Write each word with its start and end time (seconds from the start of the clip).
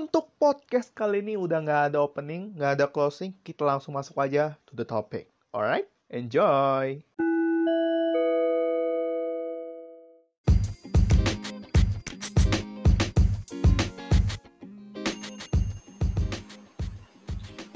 untuk 0.00 0.32
podcast 0.40 0.96
kali 0.96 1.20
ini 1.20 1.36
udah 1.36 1.60
nggak 1.60 1.82
ada 1.92 2.00
opening, 2.00 2.56
nggak 2.56 2.72
ada 2.80 2.86
closing, 2.88 3.36
kita 3.44 3.68
langsung 3.68 3.92
masuk 3.92 4.16
aja 4.16 4.56
to 4.64 4.72
the 4.72 4.80
topic. 4.80 5.28
Alright, 5.52 5.84
enjoy! 6.08 7.04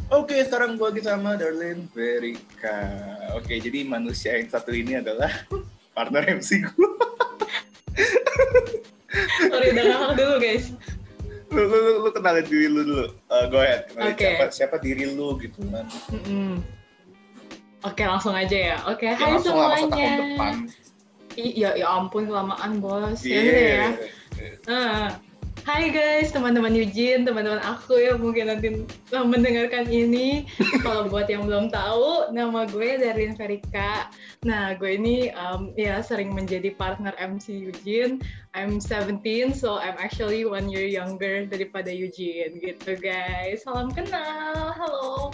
Oke, 0.09 0.41
sekarang 0.49 0.81
gue 0.81 0.87
lagi 0.89 1.03
sama 1.05 1.37
Darlene 1.37 1.85
Verika. 1.93 2.89
Oke, 3.37 3.61
jadi 3.61 3.85
manusia 3.85 4.41
yang 4.41 4.49
satu 4.49 4.73
ini 4.73 4.97
adalah 4.97 5.29
partner 5.93 6.25
MC 6.41 6.65
gue. 6.73 6.89
Sorry, 9.45 9.77
udah 9.77 9.85
ngakak 9.85 10.13
dulu 10.17 10.37
guys. 10.41 10.73
Lu, 11.55 11.63
lu, 11.65 11.79
lu, 11.79 11.93
lu 12.03 12.11
kenalin 12.11 12.45
diri 12.45 12.67
lu 12.67 12.81
dulu. 12.83 13.07
Uh, 13.27 13.45
go 13.49 13.59
ahead, 13.59 13.87
kenalin 13.89 14.13
Oke. 14.13 14.27
siapa, 14.27 14.45
siapa 14.51 14.77
diri 14.79 15.05
lu 15.09 15.39
gitu 15.39 15.63
kan. 15.71 15.87
Mm-mm. 16.11 16.59
Oke, 17.85 18.03
langsung 18.03 18.33
aja 18.33 18.57
ya. 18.57 18.77
Oke, 18.89 19.07
Ya, 19.07 19.15
hai 19.15 19.29
langsung 19.31 19.55
lah, 19.55 19.77
semuanya. 19.77 20.17
depan. 20.19 20.55
I- 21.35 21.55
ya, 21.55 21.71
ya 21.75 21.87
ampun, 21.91 22.25
kelamaan 22.25 22.79
bos. 22.79 23.21
Ya 23.23 23.39
Iya. 23.39 23.61
ya. 23.61 23.89
Hai 25.65 25.89
guys, 25.89 26.29
teman-teman 26.29 26.77
Eugene, 26.77 27.25
teman-teman 27.25 27.57
aku 27.65 27.97
yang 27.97 28.21
mungkin 28.21 28.53
nanti 28.53 28.85
mendengarkan 29.09 29.89
ini. 29.89 30.45
Kalau 30.85 31.09
buat 31.09 31.25
yang 31.33 31.49
belum 31.49 31.73
tahu, 31.73 32.37
nama 32.37 32.69
gue 32.69 33.01
Darlene 33.01 33.33
Verika. 33.33 34.13
Nah, 34.45 34.77
gue 34.77 34.93
ini 34.93 35.33
um, 35.33 35.73
ya 35.73 36.05
sering 36.05 36.37
menjadi 36.37 36.69
partner 36.77 37.17
MC 37.17 37.57
Eugene. 37.57 38.21
I'm 38.53 38.77
17, 38.77 39.57
so 39.57 39.81
I'm 39.81 39.97
actually 39.97 40.45
one 40.45 40.69
year 40.69 40.85
younger 40.85 41.49
daripada 41.49 41.89
Eugene 41.89 42.61
gitu 42.61 43.01
guys. 43.01 43.65
Salam 43.65 43.89
kenal, 43.89 44.77
halo. 44.77 45.33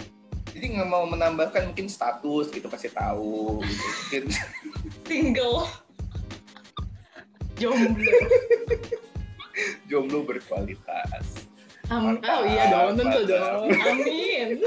Jadi 0.55 0.79
nggak 0.79 0.87
mau 0.87 1.03
menambahkan 1.11 1.75
mungkin 1.75 1.91
status 1.91 2.55
gitu 2.55 2.71
kasih 2.71 2.95
tahu 2.95 3.59
gitu. 4.15 4.31
Mungkin 4.31 4.31
Single. 5.11 5.67
Jomblo. 7.59 8.15
jomblo 9.89 10.23
berkualitas. 10.23 11.49
Mantap, 11.91 12.23
oh 12.23 12.47
iya 12.47 12.71
dong, 12.71 12.95
tentu 12.95 13.19
dong. 13.27 13.67
Amin. 13.67 14.49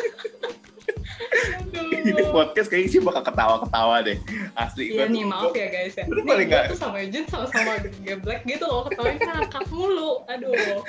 Ini 2.04 2.20
podcast 2.28 2.68
kayaknya 2.68 2.90
sih 2.92 3.00
bakal 3.00 3.24
ketawa-ketawa 3.24 4.04
deh. 4.04 4.20
Asli. 4.52 4.92
Iya 4.92 5.08
nih, 5.08 5.24
maaf 5.24 5.56
ya 5.56 5.72
guys 5.72 5.96
ya. 5.96 6.04
Lu 6.04 6.20
paling 6.20 6.52
gue 6.52 6.52
nggak- 6.52 6.68
tuh 6.68 6.76
sama 6.76 7.00
Jun 7.08 7.24
sama-sama 7.24 7.80
geblek 8.04 8.44
gitu 8.44 8.64
loh, 8.68 8.84
ketawanya 8.84 9.40
ngakak 9.40 9.64
mulu. 9.72 10.20
Aduh. 10.28 10.84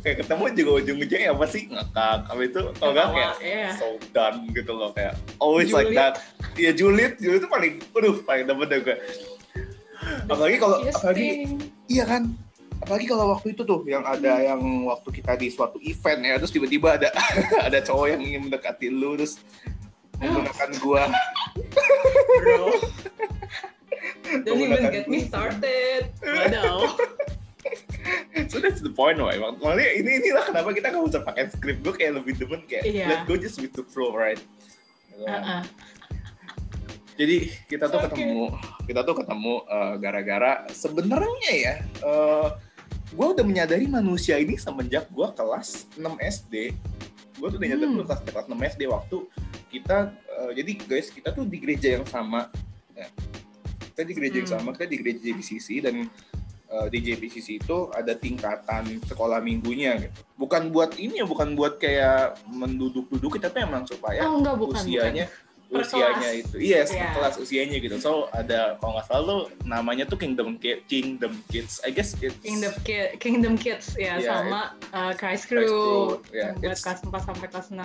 kayak 0.00 0.24
ketemu 0.24 0.44
juga 0.56 0.70
ujung-ujungnya 0.80 1.28
apa 1.36 1.44
sih 1.44 1.62
ngakak 1.68 2.18
apa 2.24 2.40
itu 2.40 2.60
kalau 2.80 2.92
Ketawa, 2.96 3.12
kayak 3.12 3.34
iya. 3.44 3.68
so 3.76 3.86
done 4.16 4.38
gitu 4.56 4.72
loh 4.72 4.90
kayak 4.96 5.12
always 5.36 5.68
like 5.76 5.92
Julid. 5.92 6.00
that 6.00 6.14
iya 6.56 6.70
julid 6.72 7.12
julid 7.20 7.38
itu 7.44 7.48
paling 7.52 7.72
aduh 7.92 8.16
paling 8.24 8.44
dapet 8.48 8.66
deh 8.72 8.78
gue 8.80 8.96
apalagi 10.26 10.56
kalau 10.56 10.76
apalagi 10.80 11.28
iya 11.92 12.04
kan 12.08 12.32
apalagi 12.80 13.06
kalau 13.06 13.32
waktu 13.32 13.52
itu 13.52 13.62
tuh 13.62 13.84
yang 13.84 14.02
ada 14.02 14.40
yang 14.40 14.60
waktu 14.84 15.08
kita 15.12 15.36
di 15.36 15.48
suatu 15.48 15.76
event 15.80 16.20
ya 16.20 16.34
terus 16.36 16.50
tiba-tiba 16.50 16.96
ada 16.96 17.08
ada 17.66 17.78
cowok 17.80 18.06
yang 18.08 18.20
ingin 18.20 18.40
mendekati 18.48 18.88
lu 18.88 19.14
terus 19.14 19.36
menggunakan 20.16 20.70
gua 20.80 21.02
Bro. 22.40 22.76
Don't 24.44 24.60
even 24.60 24.84
get 24.88 25.06
me 25.06 25.24
gua. 25.24 25.28
started. 25.28 26.02
Waduh. 26.22 26.94
so 28.48 28.56
that's 28.58 28.80
the 28.80 28.88
point 28.88 29.20
why 29.20 29.36
makanya 29.36 29.92
ini 29.92 30.10
inilah 30.18 30.48
kenapa 30.48 30.72
kita 30.72 30.88
nggak 30.88 31.04
usah 31.04 31.20
pakai 31.20 31.52
script 31.52 31.84
gue 31.84 31.92
kayak 31.92 32.16
lebih 32.16 32.32
demen 32.40 32.64
kayak 32.64 32.88
Iya. 32.88 33.04
let 33.06 33.20
go 33.28 33.36
just 33.36 33.60
with 33.60 33.72
the 33.72 33.84
flow 33.84 34.12
right 34.12 34.40
Uh-uh. 35.20 35.60
Jadi 37.20 37.52
kita 37.68 37.92
tuh 37.92 38.00
Oke. 38.00 38.16
ketemu, 38.16 38.48
kita 38.88 39.00
tuh 39.04 39.12
ketemu 39.20 39.54
uh, 39.68 39.94
gara-gara 40.00 40.64
sebenarnya 40.72 41.52
ya, 41.52 41.74
uh, 42.00 42.56
gue 43.10 43.26
udah 43.26 43.42
menyadari 43.42 43.84
manusia 43.84 44.38
ini 44.38 44.54
semenjak 44.54 45.10
gue 45.10 45.28
kelas 45.34 45.90
6 45.94 46.02
SD. 46.20 46.54
Gue 47.36 47.48
tuh 47.48 47.58
udah 47.58 47.68
nyadar 47.68 47.86
Hmm. 47.86 48.04
kelas, 48.04 48.20
kelas 48.22 48.46
6 48.46 48.60
SD 48.62 48.82
waktu 48.86 49.16
kita, 49.68 49.98
uh, 50.36 50.50
jadi 50.52 50.72
guys 50.80 51.10
kita 51.10 51.30
tuh 51.30 51.42
di 51.42 51.58
gereja 51.58 51.98
yang 51.98 52.06
sama. 52.06 52.50
Ya. 52.94 53.06
Kita 53.90 54.02
di 54.02 54.12
gereja 54.14 54.36
yang 54.38 54.50
Hmm. 54.50 54.56
sama, 54.62 54.68
kita 54.76 54.86
di 54.86 54.96
gereja 54.98 55.20
JBCC 55.24 55.68
dan 55.82 55.94
uh, 56.70 56.86
di 56.86 56.98
JBCC 57.00 57.58
itu 57.58 57.90
ada 57.90 58.14
tingkatan 58.14 59.02
sekolah 59.02 59.42
minggunya 59.42 59.98
gitu. 59.98 60.14
Bukan 60.38 60.70
buat 60.70 60.94
ini 60.96 61.18
ya, 61.18 61.26
bukan 61.26 61.58
buat 61.58 61.82
kayak 61.82 62.46
menduduk-duduk, 62.46 63.42
tapi 63.42 63.58
emang 63.60 63.86
supaya 63.86 64.22
Oh 64.24 64.38
enggak, 64.38 64.54
bukan. 64.54 64.78
usianya 64.78 65.26
Per 65.26 65.49
usianya 65.72 66.18
kelas. 66.28 66.42
itu 66.42 66.54
iya 66.58 66.78
Iya. 66.82 67.08
kelas 67.14 67.34
usianya 67.36 67.76
gitu 67.78 67.96
so 67.96 68.10
ada 68.28 68.74
kalau 68.76 68.92
nggak 68.92 69.06
salah 69.06 69.22
tuh 69.24 69.40
namanya 69.62 70.04
tuh 70.04 70.16
Kingdom 70.16 70.54
Ki- 70.56 70.82
Kingdom 70.84 71.32
Kids 71.46 71.78
I 71.80 71.90
guess 71.90 72.12
it's. 72.16 72.34
Kingdom, 72.36 72.74
Ki- 72.80 73.14
Kingdom 73.16 73.54
Kids 73.54 73.94
ya 73.94 74.16
Iya, 74.16 74.42
sama 74.42 74.74
uh, 74.88 75.12
Christ 75.12 75.46
Christ 75.46 75.70
Crew, 75.70 76.18
Crew, 76.18 76.34
ya, 76.34 76.50
yang 76.52 76.74
buat 76.74 76.80
kelas 76.80 77.00
4 77.00 77.22
sampai 77.24 77.46
kelas 77.48 77.68
6. 77.70 77.78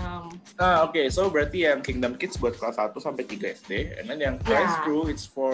ah 0.57 0.77
oke 0.83 1.01
so 1.07 1.27
berarti 1.27 1.57
yang 1.63 1.79
Kingdom 1.79 2.13
Kids 2.15 2.35
buat 2.35 2.53
kelas 2.53 2.75
1 2.75 2.97
sampai 2.97 3.23
3 3.23 3.37
SD 3.55 3.71
and 3.95 4.05
then 4.05 4.17
yang 4.19 4.35
Christ 4.39 4.73
Ya. 4.73 4.81
Crew 4.81 5.05
it's 5.05 5.23
for 5.23 5.53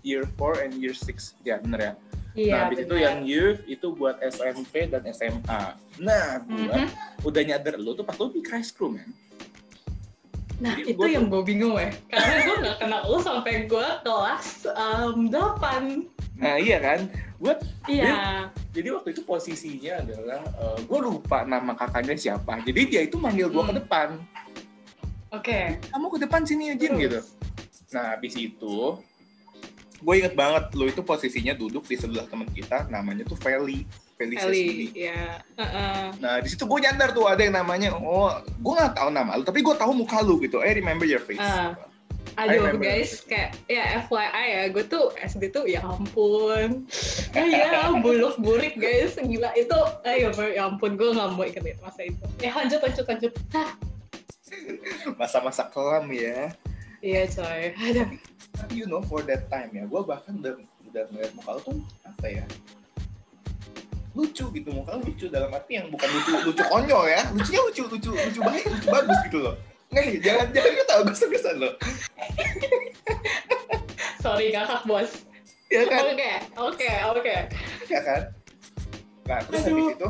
year 0.00 0.28
4 0.36 0.62
and 0.62 0.72
year 0.76 0.92
6 0.92 1.32
ya 1.40 1.56
bener 1.58 1.80
ya 1.82 1.94
Iya, 2.32 2.48
nah 2.50 2.60
habis 2.64 2.80
itu 2.80 2.96
yang 2.96 3.18
youth 3.22 3.60
itu 3.66 3.92
buat 3.92 4.16
SMP 4.18 4.84
dan 4.86 5.04
SMA 5.06 5.76
nah 5.98 6.40
gua 6.40 6.76
Mhm. 6.78 6.88
udah 7.22 7.42
nyadar 7.42 7.76
lu 7.76 7.92
tuh 7.92 8.02
pas 8.02 8.16
lu 8.16 8.28
di 8.28 8.40
Christ 8.40 8.72
Crew 8.72 8.88
man 8.90 9.12
Nah, 10.62 10.78
Jadi 10.78 10.82
itu 10.86 10.94
gua 10.94 11.08
yang 11.10 11.26
gue 11.26 11.42
bingung 11.42 11.74
ya. 11.74 11.90
Karena 12.06 12.36
gue 12.40 12.56
gak 12.62 12.76
kenal 12.78 13.02
lu 13.04 13.18
sampai 13.18 13.66
gue 13.66 13.86
kelas 14.00 14.46
um, 14.70 15.26
8. 15.26 16.06
nah 16.32 16.54
iya 16.56 16.78
kan 16.78 17.06
gua 17.36 17.54
Iya. 17.84 18.46
Jadi 18.70 18.88
waktu 18.88 19.08
itu 19.10 19.22
posisinya 19.22 20.00
adalah 20.00 20.40
gue 20.78 21.00
lupa 21.00 21.42
nama 21.42 21.72
kakaknya 21.72 22.14
siapa. 22.14 22.62
Jadi 22.62 22.80
dia 22.86 23.00
itu 23.02 23.14
manggil 23.16 23.46
gue 23.46 23.58
ke 23.60 23.66
Hmm. 23.68 23.80
depan. 23.82 24.08
Oke. 25.30 25.82
Kamu 25.82 26.06
ke 26.08 26.18
depan 26.20 26.40
sini 26.42 26.70
Jin 26.72 26.94
Terus? 26.94 27.00
gitu. 27.00 27.18
Nah 27.90 28.14
habis 28.14 28.34
itu 28.34 28.76
gue 29.98 30.14
inget 30.16 30.34
banget 30.34 30.70
lo 30.72 30.84
itu 30.84 30.98
posisinya 31.00 31.54
duduk 31.54 31.82
di 31.84 31.94
sebelah 31.94 32.26
teman 32.26 32.46
kita 32.48 32.86
namanya 32.86 33.22
tuh 33.22 33.34
Feli. 33.34 33.82
Feli 34.22 34.36
Eli, 34.38 34.46
Sesili. 34.46 34.86
ya. 34.94 35.42
Heeh. 35.58 36.02
Nah 36.22 36.34
di 36.38 36.48
situ 36.48 36.62
gue 36.64 36.78
nyadar 36.78 37.10
tuh 37.10 37.26
ada 37.26 37.42
yang 37.42 37.58
namanya 37.58 37.90
oh 37.98 38.30
gue 38.38 38.72
nggak 38.72 38.94
tahu 38.94 39.10
nama 39.10 39.34
lu 39.34 39.42
tapi 39.42 39.66
gue 39.66 39.74
tahu 39.74 39.90
muka 39.90 40.22
lu 40.22 40.38
gitu. 40.38 40.62
I 40.62 40.78
remember 40.78 41.02
your 41.02 41.20
face. 41.26 41.42
I 41.42 41.74
Aduh 42.32 42.80
guys, 42.80 43.20
kayak 43.28 43.60
ya 43.68 44.00
FYI 44.08 44.46
ya, 44.48 44.62
gue 44.72 44.84
tuh 44.88 45.12
SD 45.20 45.52
tuh 45.52 45.68
ya 45.68 45.84
ampun, 45.84 46.88
ya, 47.36 47.44
ya 47.44 47.92
buluk 48.00 48.40
burik 48.40 48.80
guys, 48.80 49.20
gila 49.20 49.52
itu, 49.52 49.76
ayo 50.08 50.32
ya 50.48 50.64
ampun 50.64 50.96
gue 50.96 51.12
nggak 51.12 51.28
mau 51.36 51.44
ingetin 51.44 51.76
masa 51.84 52.08
itu. 52.08 52.24
Ya 52.40 52.56
lanjut 52.56 52.80
lanjut 52.80 53.04
lanjut. 53.04 53.32
Masa-masa 55.20 55.68
kelam 55.68 56.08
ya. 56.08 56.56
iya 57.04 57.28
coy, 57.28 57.76
aduh. 57.76 58.08
Tapi 58.56 58.72
you 58.80 58.88
know 58.88 59.04
for 59.04 59.20
that 59.28 59.52
time 59.52 59.68
ya 59.76 59.84
gue 59.84 60.00
bahkan 60.00 60.40
udah 60.40 60.56
udah 60.88 61.04
ngeliat 61.12 61.32
muka 61.36 61.50
lu 61.56 61.60
tuh 61.64 61.76
apa 62.04 62.26
ya 62.28 62.44
lucu 64.12 64.44
gitu 64.50 64.68
muka 64.70 64.92
lu 64.92 65.04
lucu 65.04 65.26
dalam 65.26 65.48
arti 65.50 65.72
yang 65.74 65.88
bukan 65.88 66.08
lucu 66.10 66.32
lucu 66.44 66.62
konyol 66.64 67.04
ya 67.06 67.20
lucunya 67.30 67.60
lucu 67.62 67.82
lucu 67.86 68.10
lucu 68.10 68.40
baik 68.40 68.64
lucu 68.66 68.88
bagus 68.88 69.18
gitu 69.26 69.38
loh 69.40 69.56
Nggak, 69.88 70.04
jangan 70.20 70.46
jangan 70.50 70.72
kita 70.74 70.92
bagus-bagusan 70.98 71.54
loh 71.58 71.72
Sorry 74.18 74.46
ngakak 74.50 74.82
bos. 74.84 75.10
ya 75.68 75.82
kan 75.84 76.04
Oke, 76.04 76.28
oke, 76.60 76.88
oke. 77.10 77.36
ya 77.86 78.00
kan 78.00 78.20
nah 79.22 79.38
terus 79.40 79.62
Aduh. 79.62 79.70
habis 79.70 79.94
itu 79.94 80.08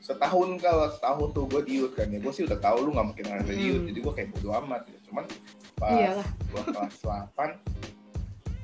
setahun 0.00 0.48
kalau 0.58 0.86
setahun 0.88 1.28
tuh 1.30 1.44
gue 1.46 1.60
di 1.62 1.72
youth 1.76 1.92
kan 1.92 2.08
ya 2.08 2.16
gue 2.16 2.32
sih 2.32 2.42
udah 2.42 2.58
tahu 2.58 2.82
lu 2.82 2.90
nggak 2.90 3.06
mungkin 3.06 3.24
youth 3.46 3.46
Hmm. 3.76 3.86
jadi 3.86 3.98
gue 4.00 4.12
kayak 4.12 4.28
bodo 4.32 4.48
amat 4.56 4.80
gitu 4.86 4.98
cuman 5.06 5.24
pas 5.76 5.92
Iyalah. 5.92 6.26
gue 6.26 6.62
kelas 6.66 6.96
8 6.96 7.60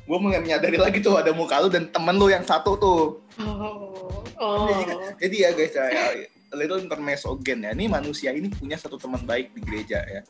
gue 0.07 0.19
mulai 0.19 0.41
menyadari 0.41 0.75
lagi 0.77 0.99
tuh 1.01 1.15
ada 1.15 1.31
muka 1.31 1.59
lu 1.59 1.69
dan 1.69 1.87
temen 1.87 2.15
lu 2.15 2.27
yang 2.27 2.43
satu 2.43 2.75
tuh 2.77 3.03
Oh, 3.37 4.16
oh. 4.39 4.69
Jadi 5.17 5.37
ya 5.39 5.51
guys, 5.51 5.73
ya, 5.73 5.85
a 6.47 6.55
little 6.55 6.79
intermezzo 6.79 7.33
again 7.33 7.61
ya. 7.61 7.71
Ini 7.71 7.87
manusia 7.87 8.31
ini 8.31 8.47
punya 8.47 8.75
satu 8.75 8.97
teman 8.97 9.23
baik 9.23 9.53
di 9.53 9.61
gereja 9.61 10.01
ya. 10.03 10.21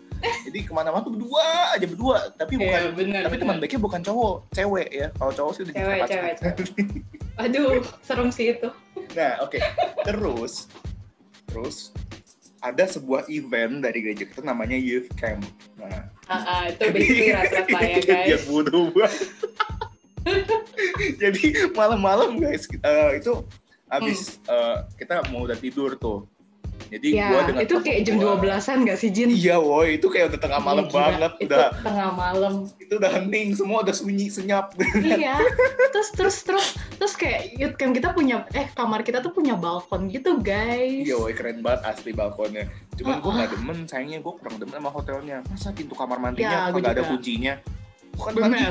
Jadi 0.43 0.62
ke 0.62 0.73
mana-mana 0.73 1.00
tuh 1.00 1.12
berdua 1.12 1.44
aja 1.73 1.85
berdua. 1.85 2.19
Tapi 2.32 2.56
bukan, 2.56 2.81
Iya, 2.81 2.91
benar, 2.91 3.20
tapi 3.23 3.37
benar. 3.37 3.43
teman 3.44 3.56
baiknya 3.58 3.81
bukan 3.81 4.00
cowok, 4.00 4.35
cewek 4.50 4.88
ya. 4.88 5.06
Kalau 5.12 5.32
cowok 5.32 5.53
sih 5.53 5.62
udah 5.62 5.75
Cewek, 5.75 5.99
pacar. 6.00 6.20
cewek, 6.35 6.56
Aduh, 7.43 7.69
serem 8.00 8.29
sih 8.31 8.47
itu. 8.50 8.69
nah, 9.12 9.41
oke. 9.41 9.61
Terus, 10.03 10.73
terus 11.47 11.93
ada 12.58 12.82
sebuah 12.82 13.29
event 13.29 13.79
dari 13.79 14.00
gereja 14.00 14.25
kita 14.25 14.41
namanya 14.41 14.75
youth 14.75 15.06
camp. 15.14 15.44
Nah, 15.76 16.08
Ah, 16.26 16.43
ah, 16.43 16.62
itu 16.67 16.82
basically 16.91 17.31
rata-rata 17.31 17.79
ya 17.79 18.03
ya 18.03 18.35
guys. 18.35 18.43
bodoh 18.50 18.91
banget. 18.91 19.14
Jadi 21.23 21.43
malam-malam 21.70 22.35
guys, 22.37 22.67
kita 22.67 23.14
itu 23.14 23.47
abis 23.88 24.42
eh, 24.44 24.76
kita 24.96 25.26
mau 25.28 25.42
udah 25.42 25.54
tidur 25.54 25.94
tuh 25.94 26.26
jadi 26.86 27.08
Ya, 27.10 27.26
gua 27.32 27.40
dengan 27.42 27.62
itu 27.64 27.76
kayak 27.80 28.00
jam 28.04 28.14
gua- 28.16 28.36
12-an 28.36 28.84
gak 28.84 28.98
sih, 29.00 29.08
Jin? 29.08 29.32
iya 29.32 29.56
woi 29.56 29.96
itu 29.96 30.06
kayak 30.06 30.28
udah 30.28 30.38
tengah 30.38 30.60
malam 30.60 30.84
Iya, 30.84 30.92
gila. 30.92 31.02
banget 31.08 31.32
Itu 31.34 31.48
udah 31.48 31.70
tengah 31.80 32.10
malam. 32.12 32.54
itu 32.76 32.92
udah 32.94 33.10
hening 33.12 33.48
semua 33.52 33.78
udah 33.80 33.94
sunyi 33.96 34.26
senyap 34.28 34.76
iya. 35.02 35.34
Terus 35.88 36.08
terus 36.12 36.36
terus 36.42 36.66
terus 36.94 37.12
kayak 37.14 37.48
kan 37.74 37.90
kita 37.90 38.12
punya 38.12 38.44
eh 38.52 38.68
kamar 38.70 39.02
kita 39.02 39.18
tuh 39.18 39.32
punya 39.32 39.56
balkon 39.56 40.06
gitu, 40.06 40.36
guys. 40.38 41.02
iya 41.02 41.16
woi 41.16 41.32
keren 41.32 41.58
banget 41.58 41.80
asli 41.86 42.12
balkonnya 42.12 42.68
cuman 42.94 43.14
gue 43.14 43.24
Uh-uh. 43.24 43.34
nggak 43.34 43.50
demen 43.52 43.78
sayangnya 43.84 44.18
gue 44.20 44.32
kurang 44.34 44.56
demen 44.56 44.74
sama 44.74 44.90
hotelnya 44.90 45.36
masa 45.46 45.68
pintu 45.70 45.92
kamar 45.92 46.16
Ya, 46.16 46.22
mandinya 46.22 46.58
gua 46.70 46.78
kagak 46.78 46.92
ada 46.92 47.02
kuncinya 47.04 47.54
bukan 48.14 48.32
mandi 48.38 48.62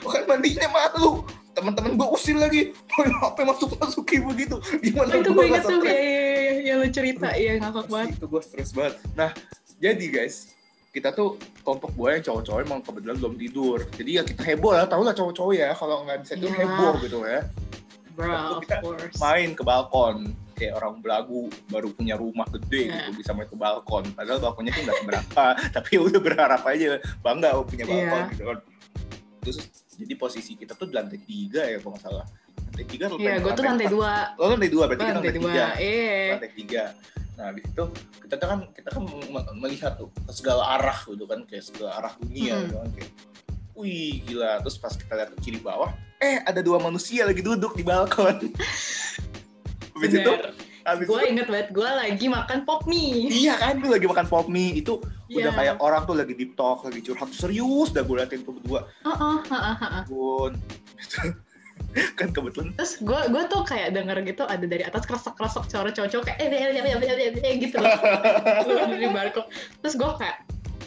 bukan 0.00 0.22
mandinya 0.28 0.66
malu 0.68 1.08
teman-teman 1.52 1.94
gue 1.94 2.08
usir 2.10 2.36
lagi. 2.36 2.72
Apa 3.20 3.44
masuk 3.44 3.76
masukin 3.76 4.24
begitu? 4.24 4.56
Gimana 4.80 5.12
itu 5.16 5.30
gue 5.30 5.44
nggak 5.44 5.48
inget 5.48 5.62
tuh 5.64 5.80
ya, 5.84 5.92
ya, 5.92 6.00
ya, 6.00 6.52
ya, 6.60 6.72
lu 6.80 6.86
cerita 6.88 7.28
ya 7.36 7.52
ngakak 7.60 7.86
banget. 7.88 8.08
itu 8.16 8.26
gue 8.26 8.42
stres 8.42 8.70
banget. 8.72 8.94
Nah 9.14 9.30
jadi 9.76 10.06
guys 10.08 10.52
kita 10.92 11.08
tuh 11.10 11.40
kelompok 11.64 11.96
gue 11.96 12.08
yang 12.12 12.22
cowok-cowok 12.22 12.60
emang 12.60 12.80
kebetulan 12.84 13.16
belum 13.16 13.34
tidur. 13.40 13.78
Jadi 13.92 14.10
ya 14.12 14.22
kita 14.22 14.42
heboh 14.44 14.72
lah. 14.72 14.84
Tau 14.84 15.00
lah 15.00 15.12
cowok-cowok 15.12 15.54
ya 15.56 15.70
kalau 15.72 16.04
nggak 16.04 16.18
bisa 16.20 16.32
tidur 16.36 16.52
Iyalah. 16.52 16.68
heboh 16.68 16.94
gitu 17.00 17.18
ya. 17.24 17.40
Bro 18.12 18.28
of 18.28 18.60
Kita 18.68 18.76
course. 18.84 19.16
main 19.16 19.56
ke 19.56 19.62
balkon. 19.64 20.16
Kayak 20.52 20.84
orang 20.84 21.00
belagu 21.00 21.48
baru 21.72 21.88
punya 21.96 22.14
rumah 22.14 22.44
gede 22.52 22.92
Iya. 22.92 23.08
gitu 23.08 23.24
bisa 23.24 23.32
main 23.32 23.48
ke 23.48 23.56
balkon. 23.56 24.04
Padahal 24.12 24.36
balkonnya 24.36 24.72
tuh 24.76 24.84
nggak 24.84 24.98
seberapa 25.00 25.44
tapi 25.80 25.92
udah 25.96 26.20
berharap 26.20 26.62
aja 26.68 27.00
bangga 27.24 27.56
punya 27.64 27.84
balkon 27.88 28.20
Iya. 28.20 28.32
gitu 28.36 28.42
kan. 28.44 28.58
Terus 29.42 29.58
jadi 30.02 30.14
posisi 30.14 30.52
kita 30.54 30.74
tuh 30.74 30.90
di 30.90 30.94
lantai 30.94 31.18
tiga 31.18 31.62
ya 31.62 31.78
kalau 31.78 31.94
nggak 31.94 32.02
salah. 32.02 32.26
Lantai 32.52 32.84
tiga 32.84 33.04
atau 33.06 33.16
iya 33.16 33.32
gue 33.38 33.52
tuh 33.52 33.64
lantai 33.64 33.86
dua. 33.86 34.12
Oh 34.36 34.48
lantai 34.48 34.68
dua 34.68 34.84
berarti 34.86 35.02
kita 35.02 35.12
lantai 35.12 35.30
lantai 35.30 35.40
dua 35.40 35.50
tiga 35.50 35.66
eh 35.78 36.28
lantai 36.34 36.52
tiga. 36.52 36.84
Nah 37.32 37.44
habis 37.48 37.64
itu 37.64 37.84
kita 38.20 38.34
tuh 38.36 38.48
kan 38.48 38.58
kita 38.70 38.88
kan 38.90 39.02
me- 39.06 39.48
melihat 39.56 39.92
tuh 39.96 40.08
ke 40.10 40.32
segala 40.32 40.62
arah 40.76 40.98
gitu 41.02 41.24
kan 41.24 41.40
kayak 41.46 41.64
segala 41.64 41.90
arah 41.96 42.12
dunia 42.18 42.52
Hmm. 42.52 42.62
gitu 42.64 42.76
kan 42.76 42.90
kayak 42.92 43.10
wih 43.72 44.12
gila. 44.24 44.52
Terus 44.60 44.76
pas 44.76 44.92
kita 44.92 45.12
lihat 45.14 45.30
ke 45.32 45.38
kiri 45.40 45.60
bawah 45.60 45.90
eh 46.18 46.38
ada 46.42 46.60
dua 46.60 46.78
manusia 46.78 47.22
lagi 47.24 47.40
duduk 47.40 47.72
di 47.72 47.82
balkon. 47.82 48.36
Habis 49.92 50.12
itu 50.18 50.32
habis 50.82 51.06
gue 51.06 51.22
inget 51.30 51.46
banget 51.46 51.68
gue 51.70 51.86
lagi 51.86 52.26
makan 52.26 52.66
pop 52.66 52.82
mie. 52.90 53.30
Iya 53.30 53.54
kan 53.54 53.78
tuh 53.78 53.94
lagi 53.94 54.06
makan 54.08 54.26
pop 54.26 54.50
mie. 54.50 54.74
Itu 54.74 54.98
udah 55.32 55.48
Iya. 55.48 55.58
kayak 55.58 55.74
orang 55.80 56.02
tuh 56.04 56.14
lagi 56.14 56.34
deep 56.34 56.52
talk 56.54 56.84
lagi 56.84 57.00
curhat 57.00 57.32
serius 57.32 57.88
dah 57.90 58.04
gue 58.04 58.16
liatin 58.16 58.44
tuh 58.44 58.52
berdua. 58.52 58.84
Heeh, 59.02 59.36
heeh, 59.48 59.74
heeh. 59.80 60.02
pun 60.06 60.52
kan 62.18 62.28
kebetulan. 62.30 62.72
Terus 62.76 63.00
gue 63.00 63.20
gue 63.28 63.42
tuh 63.48 63.62
kayak 63.64 63.92
denger 63.92 64.16
gitu 64.24 64.44
ada 64.44 64.64
dari 64.64 64.84
atas 64.84 65.04
kerasok 65.04 65.36
kerasok 65.36 65.64
cowok 65.68 65.92
cowok 66.08 66.24
kayak 66.24 66.38
eh 66.40 66.48
eh 66.48 66.60
eh 66.60 66.72
eh 66.72 66.84
eh, 66.84 67.00
eh, 67.00 67.30
eh, 67.36 67.54
gitu 67.60 67.76
loh. 67.80 67.92
Dari 68.92 69.08
balkon 69.08 69.44
terus 69.80 69.94
gue 69.96 70.10
kayak 70.16 70.36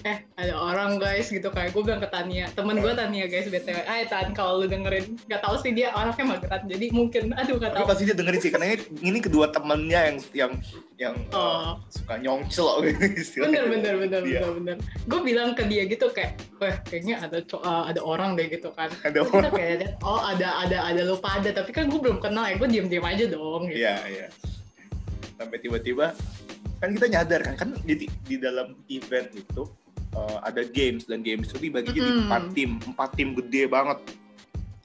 eh 0.06 0.22
ada 0.36 0.54
orang 0.54 0.96
guys 0.96 1.28
gitu. 1.28 1.50
Kayak 1.50 1.74
gue 1.74 1.82
bilang 1.82 1.98
ke 1.98 2.06
Tania 2.06 2.46
temen 2.48 2.78
gue 2.78 2.94
Tania 2.94 3.26
guys 3.26 3.46
btw 3.46 3.74
ah 3.82 3.98
Tan 4.06 4.32
kalau 4.32 4.62
lu 4.62 4.66
dengerin 4.66 5.18
nggak 5.20 5.42
tahu 5.42 5.58
sih 5.58 5.74
dia 5.74 5.90
orangnya 5.92 6.26
mageran 6.30 6.62
jadi 6.64 6.86
mungkin 6.90 7.34
aduh 7.34 7.58
nggak 7.58 7.74
tapi 7.74 7.82
tahu. 7.82 7.90
pasti 7.90 8.04
dia 8.04 8.14
dengerin 8.14 8.38
sih 8.40 8.52
karena 8.52 8.66
ini- 8.72 8.86
ini 9.04 9.20
kedua 9.20 9.50
temennya 9.50 10.00
yang 10.06 10.18
yang 10.32 10.52
yang 10.96 11.16
uh, 11.30 11.36
Oh. 11.36 11.70
suka 11.88 12.16
nyongcel 12.16 12.86
gitu 12.86 13.02
istilahnya. 13.20 13.66
bener 13.66 13.66
bener 13.68 13.94
bener 14.00 14.22
Iya. 14.22 14.40
bener 14.40 14.54
bener. 14.56 14.76
Gue 15.04 15.20
bilang 15.24 15.50
ke 15.52 15.66
dia 15.66 15.84
gitu 15.84 16.06
kayak 16.08 16.38
wah 16.56 16.78
kayaknya 16.84 17.16
ada 17.20 17.38
uh, 17.58 17.84
ada 17.86 18.00
orang 18.00 18.34
deh 18.34 18.46
gitu 18.48 18.70
kan. 18.72 18.94
Ada 19.02 19.10
Terus 19.12 19.28
kita 19.28 19.40
orang. 19.42 19.54
kayak 19.54 19.98
oh 20.00 20.22
ada 20.22 20.48
ada 20.62 20.78
ada 20.86 21.02
lupa 21.04 21.34
ada. 21.34 21.50
Tapi 21.52 21.72
kan 21.72 21.90
gue 21.90 21.98
belum 21.98 22.22
kenal 22.22 22.46
ya 22.46 22.56
gue 22.56 22.70
diem 22.70 22.86
diem 22.86 23.02
aja 23.04 23.26
dong 23.26 23.68
gitu. 23.68 23.82
iya 23.82 23.98
iya. 24.06 24.28
Sampai 25.36 25.58
tiba-tiba 25.58 26.14
kan 26.76 26.92
kita 26.92 27.08
nyadar 27.10 27.42
kan 27.42 27.56
kan 27.58 27.70
di 27.82 27.96
di 28.06 28.36
dalam 28.38 28.76
event 28.88 29.32
itu 29.34 29.64
uh, 30.16 30.40
ada 30.42 30.64
games 30.66 31.04
dan 31.04 31.20
games 31.20 31.46
itu 31.48 31.60
dibagi 31.62 31.92
jadi 31.92 32.02
Mm-mm. 32.08 32.26
empat 32.26 32.44
tim 32.52 32.72
empat 32.86 33.10
tim 33.14 33.30
gede 33.34 33.68
banget 33.68 34.00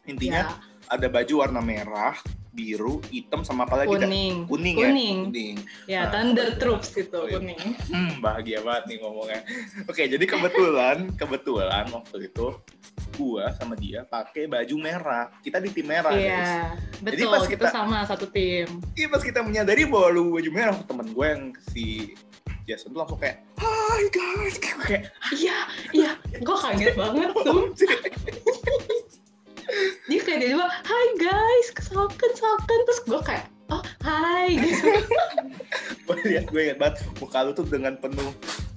intinya 0.04 0.42
Ya, 0.42 0.58
ada 0.90 1.06
baju 1.06 1.34
warna 1.38 1.60
merah 1.60 2.18
biru 2.50 2.98
hitam 3.06 3.40
sama 3.40 3.62
apa 3.62 3.78
lagi 3.78 3.94
dah? 3.94 4.02
kuning 4.02 4.42
kuning 4.44 4.74
ya 4.74 4.82
kuning 4.84 5.18
kuning 5.24 5.56
ya 5.86 6.00
Nah, 6.00 6.06
Thunder 6.10 6.34
kebetulan. 6.48 6.58
Troops 6.58 6.88
gitu 6.92 7.16
Oh, 7.16 7.24
iya. 7.24 7.38
kuning 7.38 7.62
Hmm, 7.86 8.10
bahagia 8.18 8.58
banget 8.60 8.84
nih 8.84 8.96
ngomongnya. 8.98 9.40
Oke, 9.86 10.02
jadi 10.04 10.24
kebetulan, 10.24 10.98
kebetulan 11.20 11.84
waktu 11.88 12.26
itu 12.26 12.46
gua 13.12 13.54
sama 13.54 13.74
dia 13.74 14.02
pakai 14.02 14.46
baju 14.46 14.74
merah. 14.76 15.30
Kita 15.38 15.58
di 15.58 15.70
tim 15.70 15.86
merah, 15.86 16.10
guys. 16.10 16.26
Iya, 16.26 16.58
Jadi 16.96 17.06
betul. 17.22 17.30
pas 17.30 17.44
Kita 17.44 17.54
kita- 17.54 17.70
sama 17.70 17.98
satu 18.02 18.26
tim. 18.26 18.66
Iya, 18.92 19.06
pas 19.06 19.22
kita 19.22 19.40
menyadari 19.40 19.86
bahwa 19.86 20.08
lu 20.10 20.34
baju 20.34 20.50
merah, 20.50 20.74
temen 20.80 21.06
gue 21.06 21.26
yang 21.28 21.42
si 21.68 22.18
Jason 22.70 22.94
tuh 22.94 23.02
langsung 23.02 23.18
kayak, 23.18 23.42
Hai 23.58 24.06
guys, 24.14 24.54
kayak 24.62 25.10
Iya, 25.34 25.58
iya. 25.90 26.12
Gue 26.38 26.54
kaget 26.54 26.94
banget 26.94 27.34
tuh. 27.42 27.74
Dia 30.06 30.20
kayak 30.22 30.38
dia 30.38 30.54
bilang, 30.54 30.70
Hai 30.86 31.06
guys, 31.18 31.68
kesalkan, 31.74 32.30
kesalkan. 32.30 32.78
Terus 32.86 33.00
gue 33.10 33.20
kayak, 33.26 33.44
oh 33.74 33.82
hai. 34.06 34.54
Gitu. 34.54 34.86
gue 36.06 36.16
lihat 36.30 36.46
gue 36.46 36.60
ingat 36.62 36.78
banget 36.78 37.02
muka 37.18 37.42
lu 37.42 37.50
tuh 37.58 37.66
dengan 37.66 37.98
penuh 37.98 38.30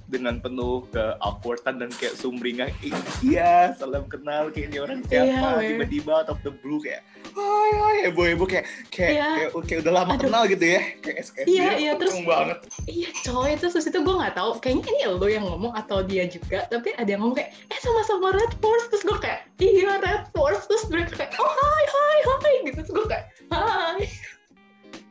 dengan 0.04 0.38
penuh 0.38 0.88
ke 0.88 1.04
awkwardan 1.18 1.78
dan 1.78 1.90
kayak 1.92 2.16
sumringah 2.16 2.72
"Ih, 2.80 2.96
iya 3.22 3.76
salam 3.76 4.04
kenal 4.04 4.48
kayak 4.48 4.72
ini 4.72 4.78
orang 4.78 5.00
siapa 5.04 5.28
Iya, 5.28 5.48
weh. 5.56 5.68
tiba-tiba 5.76 6.10
out 6.14 6.28
of 6.28 6.38
the 6.40 6.52
blue 6.54 6.80
kayak 6.80 7.04
hai 7.34 7.70
hai 7.74 7.96
heboh 8.06 8.24
heboh 8.24 8.46
kayak 8.46 8.64
kayak, 8.88 9.12
Iya. 9.12 9.28
kayak 9.36 9.50
kayak 9.64 9.80
udah 9.84 9.92
lama 9.92 10.12
Aduh. 10.14 10.22
kenal 10.24 10.42
gitu 10.46 10.64
ya 10.64 10.80
kayak 10.98 11.16
SKS 11.20 11.46
Iya, 11.46 11.68
iya, 11.76 11.92
terus- 11.94 12.16
banget 12.24 12.58
iya 12.86 13.08
coy, 13.22 13.50
terus 13.56 13.74
terus 13.74 13.90
itu 13.90 13.98
gue 14.00 14.14
gak 14.14 14.38
tahu. 14.38 14.50
Kayaknya 14.60 14.86
ini 14.86 15.02
lo 15.10 15.26
yang 15.26 15.44
ngomong 15.44 15.74
atau 15.74 15.98
dia 16.00 16.24
juga. 16.24 16.62
Tapi 16.70 16.94
ada 16.94 17.04
yang 17.04 17.20
ngomong 17.20 17.36
kayak, 17.36 17.50
eh 17.68 17.80
sama-sama 17.82 18.30
Red 18.30 18.54
Force. 18.62 18.86
Terus 18.86 19.02
gue 19.02 19.18
kayak, 19.18 19.40
iya 19.58 19.98
Red 19.98 20.30
Force. 20.30 20.64
Terus 20.70 20.86
mereka 20.88 21.18
kayak, 21.18 21.34
oh 21.36 21.50
hai, 21.50 21.84
hai, 21.84 22.18
hai. 22.22 22.54
Gitu. 22.64 22.78
Terus 22.80 22.90
gue 22.94 23.06
kayak, 23.10 23.26
hai. 23.50 24.06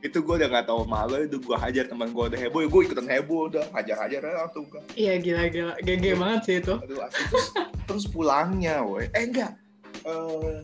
Itu 0.03 0.19
gue 0.19 0.35
udah 0.35 0.49
gak 0.51 0.67
tau 0.67 0.83
malu 0.83 1.15
itu 1.23 1.39
gue 1.39 1.55
hajar 1.55 1.87
teman 1.87 2.11
gue 2.11 2.23
udah 2.27 2.39
heboh 2.39 2.59
gue 2.61 2.81
ikutan 2.83 3.07
heboh 3.07 3.47
udah 3.47 3.63
hajar 3.71 3.95
hajar 4.03 4.19
aja 4.19 4.35
langsung 4.43 4.67
kan 4.67 4.83
Iya 4.93 5.15
gila-gila. 5.17 5.73
GG 5.79 6.03
banget 6.19 6.41
sih 6.43 6.55
itu. 6.59 6.75
aduh 6.75 6.99
asli 7.07 7.23
terus, 7.31 7.47
terus 7.87 8.05
pulangnya 8.11 8.83
woi 8.83 9.07
eh 9.15 9.23
enggak 9.23 9.55
eh 10.03 10.59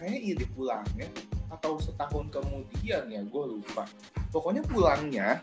kayaknya 0.00 0.18
iya 0.18 0.34
di 0.34 0.46
pulangnya 0.48 1.08
atau 1.52 1.76
setahun 1.76 2.32
kemudian 2.32 3.02
ya 3.06 3.20
gue 3.20 3.44
lupa 3.44 3.84
pokoknya 4.32 4.64
pulangnya 4.64 5.36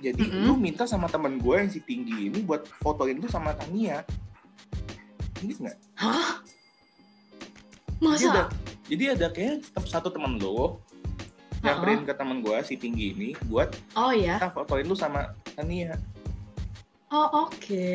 jadi 0.00 0.18
Mm-mm. 0.18 0.48
lu 0.48 0.56
minta 0.56 0.88
sama 0.88 1.06
temen 1.06 1.36
gue 1.36 1.54
yang 1.54 1.68
si 1.68 1.84
tinggi 1.84 2.32
ini 2.32 2.40
buat 2.40 2.64
fotoin 2.80 3.20
lu 3.20 3.28
sama 3.28 3.52
Tania 3.52 4.00
inget 5.44 5.58
nggak 5.60 5.76
Hah? 6.00 6.40
jadi 8.00 8.24
ada 8.24 8.42
Masa? 8.48 8.56
jadi 8.88 9.04
ada 9.14 9.26
kayak 9.28 9.54
satu 9.84 10.08
temen 10.08 10.40
lo 10.40 10.80
Ha-ha. 11.64 11.78
beriin 11.78 12.02
ke 12.02 12.12
temen 12.12 12.38
gue 12.38 12.58
si 12.60 12.74
tinggi 12.74 13.12
ini 13.12 13.28
buat 13.46 13.70
Oh 13.94 14.10
ya. 14.10 14.36
kita 14.36 14.50
fotoin 14.50 14.82
lu 14.82 14.94
sama 14.94 15.30
Tania 15.48 15.94
Oh 17.08 17.46
oke. 17.46 17.92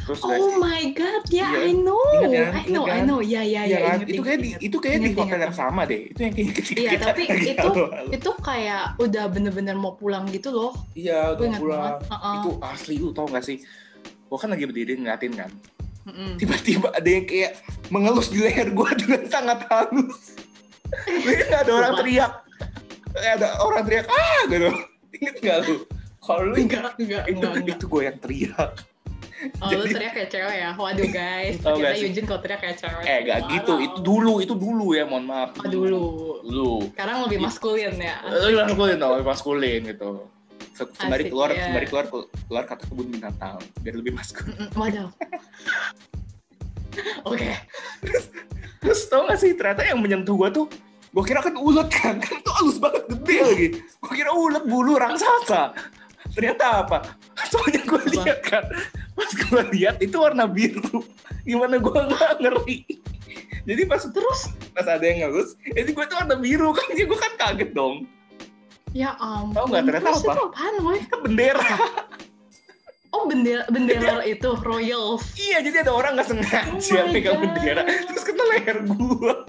terus 0.00 0.18
guys 0.18 0.40
Oh 0.40 0.56
my 0.56 0.88
god, 0.90 1.20
ya 1.28 1.48
Iya. 1.54 1.64
I 1.64 1.72
know, 1.74 2.00
Ingat 2.18 2.28
kan? 2.28 2.52
I 2.54 2.64
know, 2.66 2.82
Ingat 2.82 2.88
I 2.88 2.92
kan? 2.94 3.04
know, 3.04 3.20
ya 3.20 3.40
ya 3.40 3.62
Iya 3.62 3.64
ya. 3.68 3.78
kan? 3.86 3.98
itu 4.04 4.20
kayak 4.20 4.38
di 4.38 4.50
itu 4.58 4.76
kayak 4.78 4.98
di 4.98 5.10
hotel 5.12 5.40
yang 5.42 5.52
sama 5.54 5.84
deh. 5.84 6.08
Itu 6.08 6.20
yang 6.22 6.32
kayak 6.32 6.52
ketika 6.54 6.78
Iya, 6.78 6.90
kita 6.90 7.04
tapi 7.06 7.22
itu- 7.52 7.60
halo-halo. 7.62 8.08
Itu 8.10 8.30
kayak 8.38 8.84
udah 8.98 9.24
bener-bener 9.26 9.74
mau 9.74 9.92
pulang 9.92 10.24
gitu 10.26 10.48
loh. 10.50 10.72
Iya, 10.92 11.32
udah 11.34 11.44
pulang. 11.54 11.80
banget. 11.94 11.94
Uh-uh. 12.08 12.34
Itu 12.34 12.50
asli 12.62 12.94
lu 12.96 13.10
tau 13.10 13.26
gak 13.26 13.42
sih? 13.42 13.60
Gua 14.26 14.36
kan 14.36 14.48
lagi 14.48 14.64
berdiri 14.64 14.96
ngeliatin 14.96 15.32
kan. 15.34 15.50
Mm-mm. 16.04 16.36
Tiba-tiba 16.36 16.88
ada 16.90 17.04
yang 17.06 17.24
kayak 17.24 17.52
mengelus 17.88 18.28
di 18.28 18.40
leher 18.40 18.72
gua 18.72 18.88
dengan 18.98 19.22
sangat 19.24 19.60
halus. 19.66 20.40
Gak 21.52 21.62
ada 21.62 21.72
orang 21.74 21.92
teriak. 21.96 22.32
Kayak 23.18 23.34
ada 23.36 23.48
orang 23.58 23.82
teriak, 23.82 24.06
ah 24.06 24.40
gitu. 24.46 24.70
Ingat 25.18 25.36
gak 25.38 25.56
lu? 25.64 25.74
Kalau 26.18 26.42
lu 26.44 26.54
Enggak, 26.54 26.92
enggak, 26.96 27.24
itu, 27.24 27.34
enggak, 27.34 27.52
enggak. 27.56 27.74
itu 27.74 27.84
gue 27.86 28.02
yang 28.04 28.18
teriak. 28.18 28.70
Oh, 29.62 29.70
lu 29.70 29.86
Jadi- 29.86 29.94
teriak 29.94 30.12
kayak 30.12 30.30
cewek 30.30 30.56
ya? 30.56 30.70
Waduh 30.74 31.08
guys, 31.08 31.54
gak 31.56 31.70
ternyata? 31.70 31.96
Eugene 31.96 32.26
kalau 32.26 32.40
teriak 32.42 32.60
kayak 32.60 32.76
cewek. 32.76 33.04
Eh 33.06 33.18
gak 33.24 33.38
gitu, 33.48 33.72
Wow. 33.72 33.86
itu 33.86 33.98
dulu, 34.02 34.32
itu 34.38 34.54
dulu 34.54 34.86
ya 34.92 35.04
mohon 35.06 35.24
maaf. 35.24 35.50
Oh, 35.54 35.64
dulu. 35.64 36.02
Dulu. 36.42 36.70
Sekarang 36.90 37.16
lebih 37.24 37.38
maskulin 37.40 37.94
ya. 37.96 38.16
Eh, 38.24 38.50
maskulin 38.52 38.96
tau, 38.96 39.12
maskulin 39.22 39.80
gitu. 39.86 40.10
Se- 40.74 40.90
Sembari 40.94 41.26
Asik, 41.26 41.32
keluar, 41.32 41.48
iya. 41.50 41.64
sembari 41.66 41.86
keluar 41.86 42.06
keluar 42.46 42.64
kata 42.64 42.82
kebun 42.86 43.06
binatang 43.08 43.58
biar 43.78 43.94
lebih 43.94 44.12
maskulin. 44.12 44.70
Waduh. 44.72 45.08
Oke. 47.24 47.50
Terus 48.78 49.00
tau 49.06 49.26
gak 49.26 49.38
sih 49.38 49.54
ternyata 49.54 49.82
yang 49.82 49.98
menyentuh 49.98 50.34
gua 50.34 50.50
tuh 50.50 50.66
Gue 51.08 51.24
kira 51.24 51.40
kan 51.40 51.56
ulet 51.56 51.88
kan, 51.88 52.20
kan 52.20 52.34
itu 52.36 52.50
halus 52.60 52.76
banget 52.76 53.02
gede 53.08 53.36
lagi. 53.40 53.68
Gue 54.04 54.12
kira 54.12 54.30
ulet 54.32 54.64
bulu 54.68 55.00
raksasa. 55.00 55.72
Ternyata 56.36 56.84
apa? 56.84 56.98
Soalnya 57.48 57.82
gue 57.88 58.02
lihat 58.12 58.40
kan, 58.44 58.64
pas 59.16 59.30
gue 59.32 59.62
lihat 59.72 59.96
itu 60.04 60.16
warna 60.20 60.44
biru. 60.44 61.00
Gimana 61.48 61.80
gue 61.80 61.98
nggak 62.12 62.32
ngerti. 62.44 62.76
Jadi 63.68 63.82
pas 63.84 64.00
Terus 64.04 64.40
pas 64.72 64.86
ada 64.88 65.04
yang 65.04 65.28
ngelus, 65.28 65.56
ini 65.64 65.90
gue 65.92 66.04
tuh 66.08 66.16
warna 66.16 66.36
biru 66.36 66.70
kan, 66.76 66.88
ya 66.92 67.04
gue 67.08 67.18
kan 67.18 67.32
kaget 67.40 67.70
dong. 67.72 68.04
Ya 68.96 69.16
ampun. 69.20 69.56
Tahu 69.56 69.64
nggak 69.72 69.84
ternyata 69.88 70.08
apa? 70.12 70.20
itu 70.20 70.42
apaan, 70.48 70.74
woy? 70.84 71.00
bendera. 71.24 71.64
Oh, 73.08 73.24
bendera 73.24 73.64
bendera 73.72 74.20
itu 74.28 74.52
Royals. 74.60 75.32
iya, 75.40 75.64
jadi 75.64 75.80
ada 75.80 75.96
orang 75.96 76.20
nggak 76.20 76.28
Oh 76.28 76.32
sengaja 76.36 77.08
my 77.08 77.12
pegang 77.12 77.40
bendera, 77.40 77.82
terus 78.04 78.20
kena 78.20 78.44
leher 78.52 78.78
gua. 78.84 79.48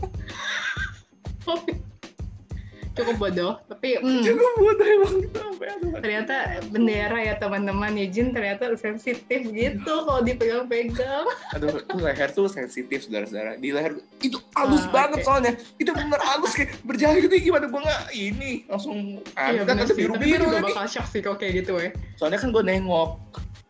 Cukup 2.90 3.16
bodoh, 3.18 3.56
tapi 3.64 3.96
hmm, 3.96 4.28
Cukup 4.28 4.54
bodoh 4.58 4.84
emang 4.84 5.14
gitu. 5.22 5.40
Aduh. 5.40 5.92
ternyata 5.96 6.36
bendera 6.68 7.16
ya 7.22 7.34
teman-teman 7.38 7.96
Yujin 7.96 8.34
ternyata 8.34 8.76
sensitif 8.76 9.24
gitu 9.46 9.94
kalau 10.04 10.20
dipegang-pegang. 10.20 11.24
Aduh, 11.56 11.80
itu 11.80 11.96
leher 11.96 12.28
tuh 12.30 12.52
sensitif 12.52 13.08
saudara-saudara. 13.08 13.56
Di 13.56 13.72
leher 13.72 13.96
itu 14.20 14.36
halus 14.52 14.84
Ah, 14.84 14.92
banget 14.92 15.18
oke. 15.18 15.26
soalnya. 15.26 15.52
Itu 15.78 15.92
bener 15.94 16.20
halus 16.20 16.52
kayak 16.52 16.76
berjari 16.84 17.18
gitu 17.22 17.36
gimana 17.42 17.66
gua 17.68 17.82
nggak 17.82 18.04
ini 18.12 18.52
langsung 18.68 19.24
Iya 19.32 19.62
kan 19.64 19.76
ada 19.78 19.88
sih, 19.88 20.04
tapi 20.04 20.26
gue 20.28 20.60
bakal 20.60 20.86
shock 20.86 21.08
sih 21.08 21.22
kok 21.22 21.38
kayak 21.38 21.54
gitu 21.58 21.80
ya. 21.80 21.90
Soalnya 22.16 22.38
kan 22.38 22.52
gua 22.52 22.64
nengok. 22.64 23.10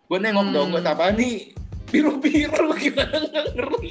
Gua 0.08 0.18
nengok 0.18 0.42
Hmm. 0.44 0.56
dong, 0.56 0.68
gua 0.74 0.82
apa 0.84 1.14
nih? 1.14 1.54
Biru-biru 1.88 2.74
gimana 2.82 3.18
nggak 3.20 3.46
ngeri. 3.54 3.90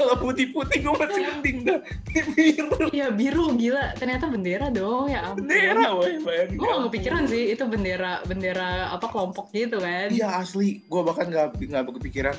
Kalau 0.00 0.16
putih-putih 0.16 0.78
gua 0.80 0.94
masih 1.04 1.22
mending 1.28 1.58
dah. 1.68 1.78
Ini 2.08 2.32
biru. 2.32 2.76
Iya 2.88 3.06
biru 3.12 3.44
gila, 3.52 3.92
ternyata 4.00 4.24
bendera 4.32 4.72
dong 4.72 5.12
ya 5.12 5.28
ampun. 5.28 5.44
Bendera, 5.44 5.92
bayangin. 6.24 6.56
Gue 6.56 6.66
gak 6.72 6.82
kepikiran 6.88 7.22
sih 7.28 7.42
itu 7.52 7.64
bendera 7.68 8.12
bendera 8.24 8.88
apa 8.96 9.06
kelompok 9.12 9.52
gitu 9.52 9.76
kan. 9.76 10.08
Iya 10.08 10.40
asli, 10.40 10.80
gue 10.88 11.00
bahkan 11.04 11.28
nggak 11.28 11.60
nggak 11.60 11.82
kepikiran. 12.00 12.36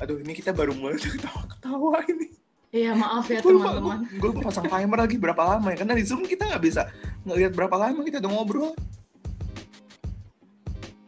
Aduh 0.00 0.16
ini 0.24 0.32
kita 0.32 0.56
baru 0.56 0.72
mulai 0.72 0.96
ketawa-ketawa 1.04 2.00
ini. 2.08 2.32
Iya 2.72 2.96
maaf 2.96 3.28
ya 3.28 3.44
Gue 3.44 3.60
teman-teman. 3.60 4.08
gue 4.08 4.30
pasang 4.40 4.64
timer 4.64 4.98
lagi 5.04 5.20
berapa 5.20 5.42
lama 5.44 5.68
ya. 5.76 5.84
Karena 5.84 5.92
di 5.92 6.08
Zoom 6.08 6.24
kita 6.24 6.48
nggak 6.48 6.62
bisa 6.64 6.88
ngelihat 7.28 7.52
berapa 7.52 7.76
lama 7.76 8.00
kita 8.00 8.24
udah 8.24 8.32
ngobrol. 8.32 8.72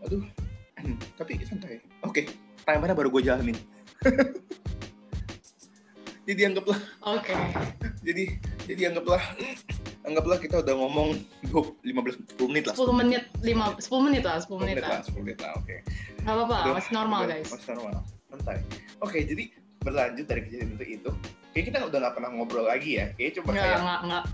Aduh, 0.04 0.20
tapi 1.18 1.40
santai. 1.48 1.80
Oke, 2.04 2.28
timernya 2.68 2.92
baru 2.92 3.08
gue 3.08 3.22
jalanin. 3.24 3.56
jadi 6.24 6.40
anggaplah, 6.48 6.80
Oke. 7.06 7.34
jadi 8.00 8.24
jadi 8.64 8.82
anggaplah, 8.88 9.20
anggaplah 10.02 10.38
kita 10.38 10.60
udah 10.60 10.74
ngomong 10.74 11.20
20, 11.46 11.84
15 11.84 12.16
10 12.34 12.48
menit 12.48 12.64
lah. 12.64 12.74
10 12.74 12.92
menit, 12.94 13.22
5, 13.38 13.76
10 13.78 14.00
menit 14.02 14.22
lah, 14.22 14.36
10 14.38 14.48
10 14.50 14.56
menit 14.58 14.74
menit 14.74 14.82
lah. 14.82 14.90
lah, 14.90 15.02
10 15.04 15.20
menit 15.20 15.38
lah, 15.38 15.52
oke. 15.54 15.76
Gak 16.18 16.32
apa-apa, 16.34 16.56
masih 16.72 16.92
normal 16.92 17.18
udah, 17.20 17.28
guys. 17.30 17.48
Masih 17.50 17.68
normal, 17.70 17.94
santai. 18.26 18.56
Oke, 18.98 19.18
jadi 19.20 19.44
berlanjut 19.78 20.24
dari 20.24 20.40
kejadian 20.42 20.70
itu 20.74 20.84
itu, 20.96 21.10
kayak 21.52 21.64
kita 21.68 21.76
udah 21.84 21.98
nggak 22.00 22.14
pernah 22.14 22.30
ngobrol 22.30 22.64
lagi 22.64 22.90
ya. 22.96 23.06
Kayak 23.14 23.30
coba 23.36 23.48
Enggak, 23.50 23.64
kayak, 23.64 23.78
enggak, 23.78 24.00
enggak. 24.02 24.24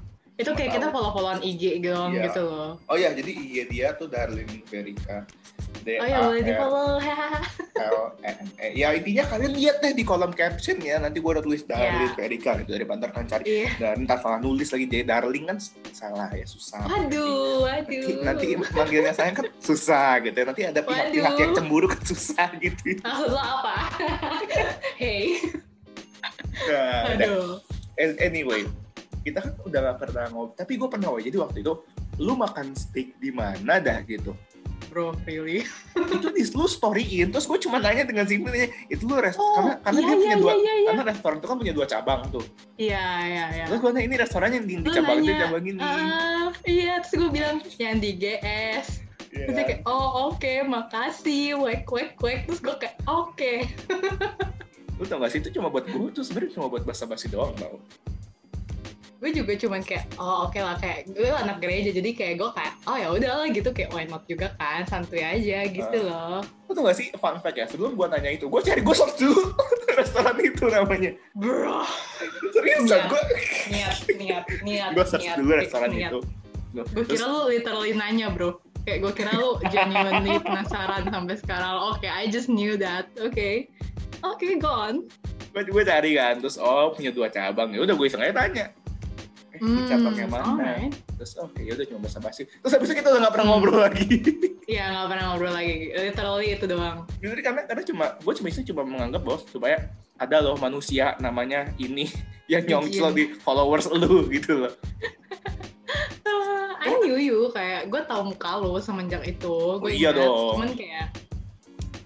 Itu 0.40 0.46
Cuma 0.46 0.56
kayak 0.56 0.70
kita 0.72 0.86
tahu. 0.86 0.94
follow-followan 0.94 1.40
IG 1.42 1.62
doang 1.84 2.10
Iya. 2.10 2.22
gitu 2.24 2.40
loh. 2.40 2.70
oh 2.80 2.96
ya, 2.96 3.10
jadi 3.12 3.32
iya 3.34 3.64
dia 3.66 3.86
tuh 3.92 4.06
Darlene 4.06 4.62
Verika. 4.64 5.26
D 5.80 5.96
Oh 6.00 6.06
ya 6.06 6.18
boleh 6.26 6.42
di 6.42 6.52
follow. 6.54 6.94
Ya 8.76 8.92
intinya 8.92 9.24
kalian 9.24 9.56
lihat 9.56 9.80
deh 9.80 9.96
di 9.96 10.04
kolom 10.04 10.30
caption 10.36 10.76
ya. 10.84 11.00
Nanti 11.00 11.18
gua 11.18 11.40
udah 11.40 11.44
tulis 11.44 11.64
Iya. 11.64 12.12
Verika 12.12 12.60
gitu 12.60 12.76
dari 12.76 12.84
ntar 12.84 13.10
kan 13.10 13.24
cari. 13.24 13.44
Iya. 13.48 13.68
Dan 13.80 14.04
ntar 14.04 14.20
salah 14.20 14.36
nulis 14.38 14.68
lagi 14.68 14.84
jadi 14.84 15.08
Darling 15.08 15.48
kan 15.48 15.58
salah 15.90 16.28
ya 16.36 16.44
susah. 16.44 16.84
Waduh, 16.84 17.64
Nanti, 17.64 17.96
waduh. 17.96 18.20
nanti 18.20 18.46
manggilnya 18.76 19.12
sayang 19.16 19.36
kan 19.40 19.46
susah 19.58 20.20
gitu 20.20 20.36
ya. 20.36 20.44
Nanti 20.44 20.62
ada 20.68 20.80
pihak-pihak 20.84 21.34
yang 21.40 21.52
cemburu 21.56 21.86
kan 21.88 22.02
susah 22.04 22.48
gitu. 22.60 23.00
Lo 23.02 23.40
apa? 23.40 23.74
hey, 25.00 25.40
Nah, 26.68 27.16
aduh. 27.16 27.56
An- 27.96 28.20
anyway 28.20 28.68
kita 29.20 29.44
kan 29.44 29.52
udah 29.68 29.80
gak 29.92 29.98
pernah 30.08 30.24
ngobrol 30.32 30.56
tapi 30.56 30.80
gue 30.80 30.88
pernah 30.88 31.12
woy. 31.12 31.20
jadi 31.20 31.36
waktu 31.40 31.60
itu 31.60 31.72
lu 32.20 32.36
makan 32.36 32.72
steak 32.72 33.16
di 33.20 33.28
mana 33.32 33.76
dah 33.76 34.00
gitu 34.04 34.32
Bro, 34.88 35.20
really? 35.28 35.68
itu 36.16 36.28
di 36.32 36.42
lu 36.56 36.64
storyin 36.64 37.28
terus 37.30 37.44
gue 37.44 37.58
cuma 37.60 37.76
nanya 37.78 38.08
dengan 38.08 38.24
simpelnya 38.24 38.72
itu 38.88 39.04
lu 39.04 39.20
rest 39.20 39.36
Oh, 39.36 39.54
karena 39.60 39.72
karena 39.84 40.00
iya, 40.00 40.06
dia 40.08 40.16
punya 40.16 40.28
iya, 40.32 40.36
dua 40.40 40.52
iya, 40.56 40.72
iya. 40.74 40.88
karena 40.88 41.02
restoran 41.12 41.36
itu 41.38 41.46
kan 41.46 41.56
punya 41.60 41.74
dua 41.76 41.86
cabang 41.86 42.20
tuh 42.32 42.44
Iya, 42.80 43.06
iya, 43.28 43.44
iya. 43.52 43.64
terus 43.68 43.78
gue 43.84 43.90
nanya 43.92 44.06
ini 44.08 44.16
restorannya 44.16 44.56
yang 44.64 44.68
di, 44.68 44.74
di 44.80 44.90
cabang 44.90 45.16
itu 45.20 45.32
cabang 45.36 45.64
ini 45.68 45.80
Ah, 45.80 46.48
iya, 46.64 46.92
terus 47.04 47.14
gue 47.20 47.30
bilang 47.30 47.56
yang 47.76 47.98
di 48.00 48.10
GS. 48.16 48.86
Iya. 49.30 49.46
Terus 49.46 49.54
dia 49.54 49.64
kayak, 49.68 49.82
oh 49.86 50.34
oke, 50.34 50.54
makasih, 50.66 51.54
wek 51.62 51.86
wek 51.86 52.18
wek. 52.18 52.50
Terus 52.50 52.60
gue 52.66 52.74
kayak, 52.82 52.96
oke. 53.06 53.52
lu 55.00 55.08
tau 55.08 55.16
gak 55.16 55.32
sih 55.32 55.40
itu 55.40 55.48
cuma 55.56 55.72
buat 55.72 55.88
gue 55.88 56.12
tuh 56.12 56.20
sebenarnya 56.20 56.60
cuma 56.60 56.66
buat 56.68 56.84
basa-basi 56.84 57.32
doang 57.32 57.56
tau 57.56 57.80
Gue 59.20 59.30
juga 59.30 59.52
cuman 59.52 59.80
kayak, 59.80 60.16
oh 60.16 60.48
oke 60.48 60.56
lah, 60.56 60.74
kayak 60.74 61.12
gue 61.12 61.28
anak 61.28 61.60
gereja, 61.60 61.92
jadi 61.92 62.10
kayak 62.10 62.34
gue 62.40 62.50
kayak, 62.50 62.72
oh 62.88 62.96
ya 62.96 63.08
udah 63.12 63.30
lah 63.36 63.48
gitu, 63.48 63.68
kayak 63.68 63.92
why 63.92 64.08
not 64.08 64.24
juga 64.24 64.56
kan, 64.56 64.80
santuy 64.82 65.20
aja 65.20 65.68
gitu 65.68 65.98
loh. 66.02 66.40
lu 66.40 66.72
tau 66.72 66.88
gak 66.88 66.96
sih 66.96 67.12
fun 67.14 67.36
fact 67.36 67.52
ya 67.54 67.66
sebelum 67.66 67.92
gue 67.94 68.06
nanya 68.08 68.32
itu 68.32 68.48
gue 68.48 68.60
cari 68.62 68.80
gue 68.80 68.94
search 68.94 69.20
dulu 69.20 69.52
restoran 69.98 70.38
itu 70.38 70.64
namanya 70.66 71.12
Bro, 71.34 71.84
seriusan 72.48 72.88
Iya. 72.88 73.04
gue 73.06 73.22
niat, 73.68 73.96
niat, 74.16 74.44
niat, 74.62 74.90
gue 74.94 75.04
search 75.04 75.26
niat, 75.26 75.36
dulu 75.36 75.50
restoran 75.52 75.88
niat. 75.90 76.10
itu 76.10 76.20
Gue 76.70 77.04
kira 77.04 77.26
lu 77.26 77.40
literally 77.50 77.92
nanya 77.92 78.30
bro. 78.30 78.56
Kayak 78.86 78.98
gue 79.02 79.12
kira 79.18 79.32
lu 79.34 79.58
genuinely 79.68 80.38
penasaran 80.46 81.02
sampai 81.04 81.34
sekarang. 81.34 81.76
Oke, 81.90 82.06
I 82.06 82.30
just 82.30 82.46
knew 82.46 82.78
that. 82.78 83.10
Oke. 83.18 83.66
Oke, 84.22 84.54
go 84.56 84.70
on. 84.70 85.04
gue 85.50 85.66
gue 85.66 85.82
cari 85.82 86.14
kan 86.14 86.38
terus 86.38 86.54
oh 86.54 86.94
punya 86.94 87.10
dua 87.10 87.26
cabang 87.26 87.74
ya 87.74 87.82
udah 87.82 87.98
gue 87.98 88.06
iseng 88.06 88.22
aja 88.22 88.38
tanya 88.38 88.70
eh 89.60 89.66
ini 89.66 89.80
cabangnya 89.84 90.26
mana 90.26 90.42
Hmm, 90.42 90.56
alright. 90.56 90.92
terus 91.12 91.32
oke 91.36 91.60
ya 91.60 91.72
udah 91.72 91.86
cuma 91.86 92.00
basa 92.02 92.18
basi 92.18 92.42
terus 92.44 92.72
habis 92.72 92.88
itu 92.88 92.96
kita 92.96 93.08
udah 93.08 93.20
gak 93.22 93.32
pernah 93.32 93.46
Hmm. 93.46 93.54
ngobrol 93.54 93.80
lagi 93.82 94.04
Iya, 94.70 94.84
gak 94.94 95.08
pernah 95.10 95.24
ngobrol 95.26 95.50
lagi. 95.50 95.74
Literally 95.90 96.48
itu 96.52 96.64
doang. 96.64 96.98
jadi 97.16 97.42
karena 97.42 97.60
karena 97.64 97.82
cuma 97.84 98.04
gue 98.16 98.32
cuma 98.32 98.46
itu 98.48 98.62
cuma 98.64 98.82
menganggap 98.82 99.20
bos 99.20 99.42
supaya 99.44 99.76
ada 100.14 100.36
loh 100.38 100.54
manusia 100.56 101.18
namanya 101.18 101.68
ini 101.76 102.06
yang 102.52 102.64
nyongcol 102.64 103.10
di 103.10 103.34
followers 103.36 103.86
lu 103.88 104.26
gitu 104.28 104.60
loh 104.60 104.72
I 106.80 106.88
knew 106.98 107.18
you. 107.18 107.38
Kayak 107.50 107.88
gue 107.88 108.00
tau 108.02 108.22
muka 108.22 108.56
lu 108.56 108.78
semenjak 108.78 109.20
itu. 109.22 109.54
Gue 109.76 109.84
Oh, 109.84 109.92
iya 109.92 110.10
dong. 110.10 110.56
Cuman 110.56 110.72
kayak, 110.72 111.12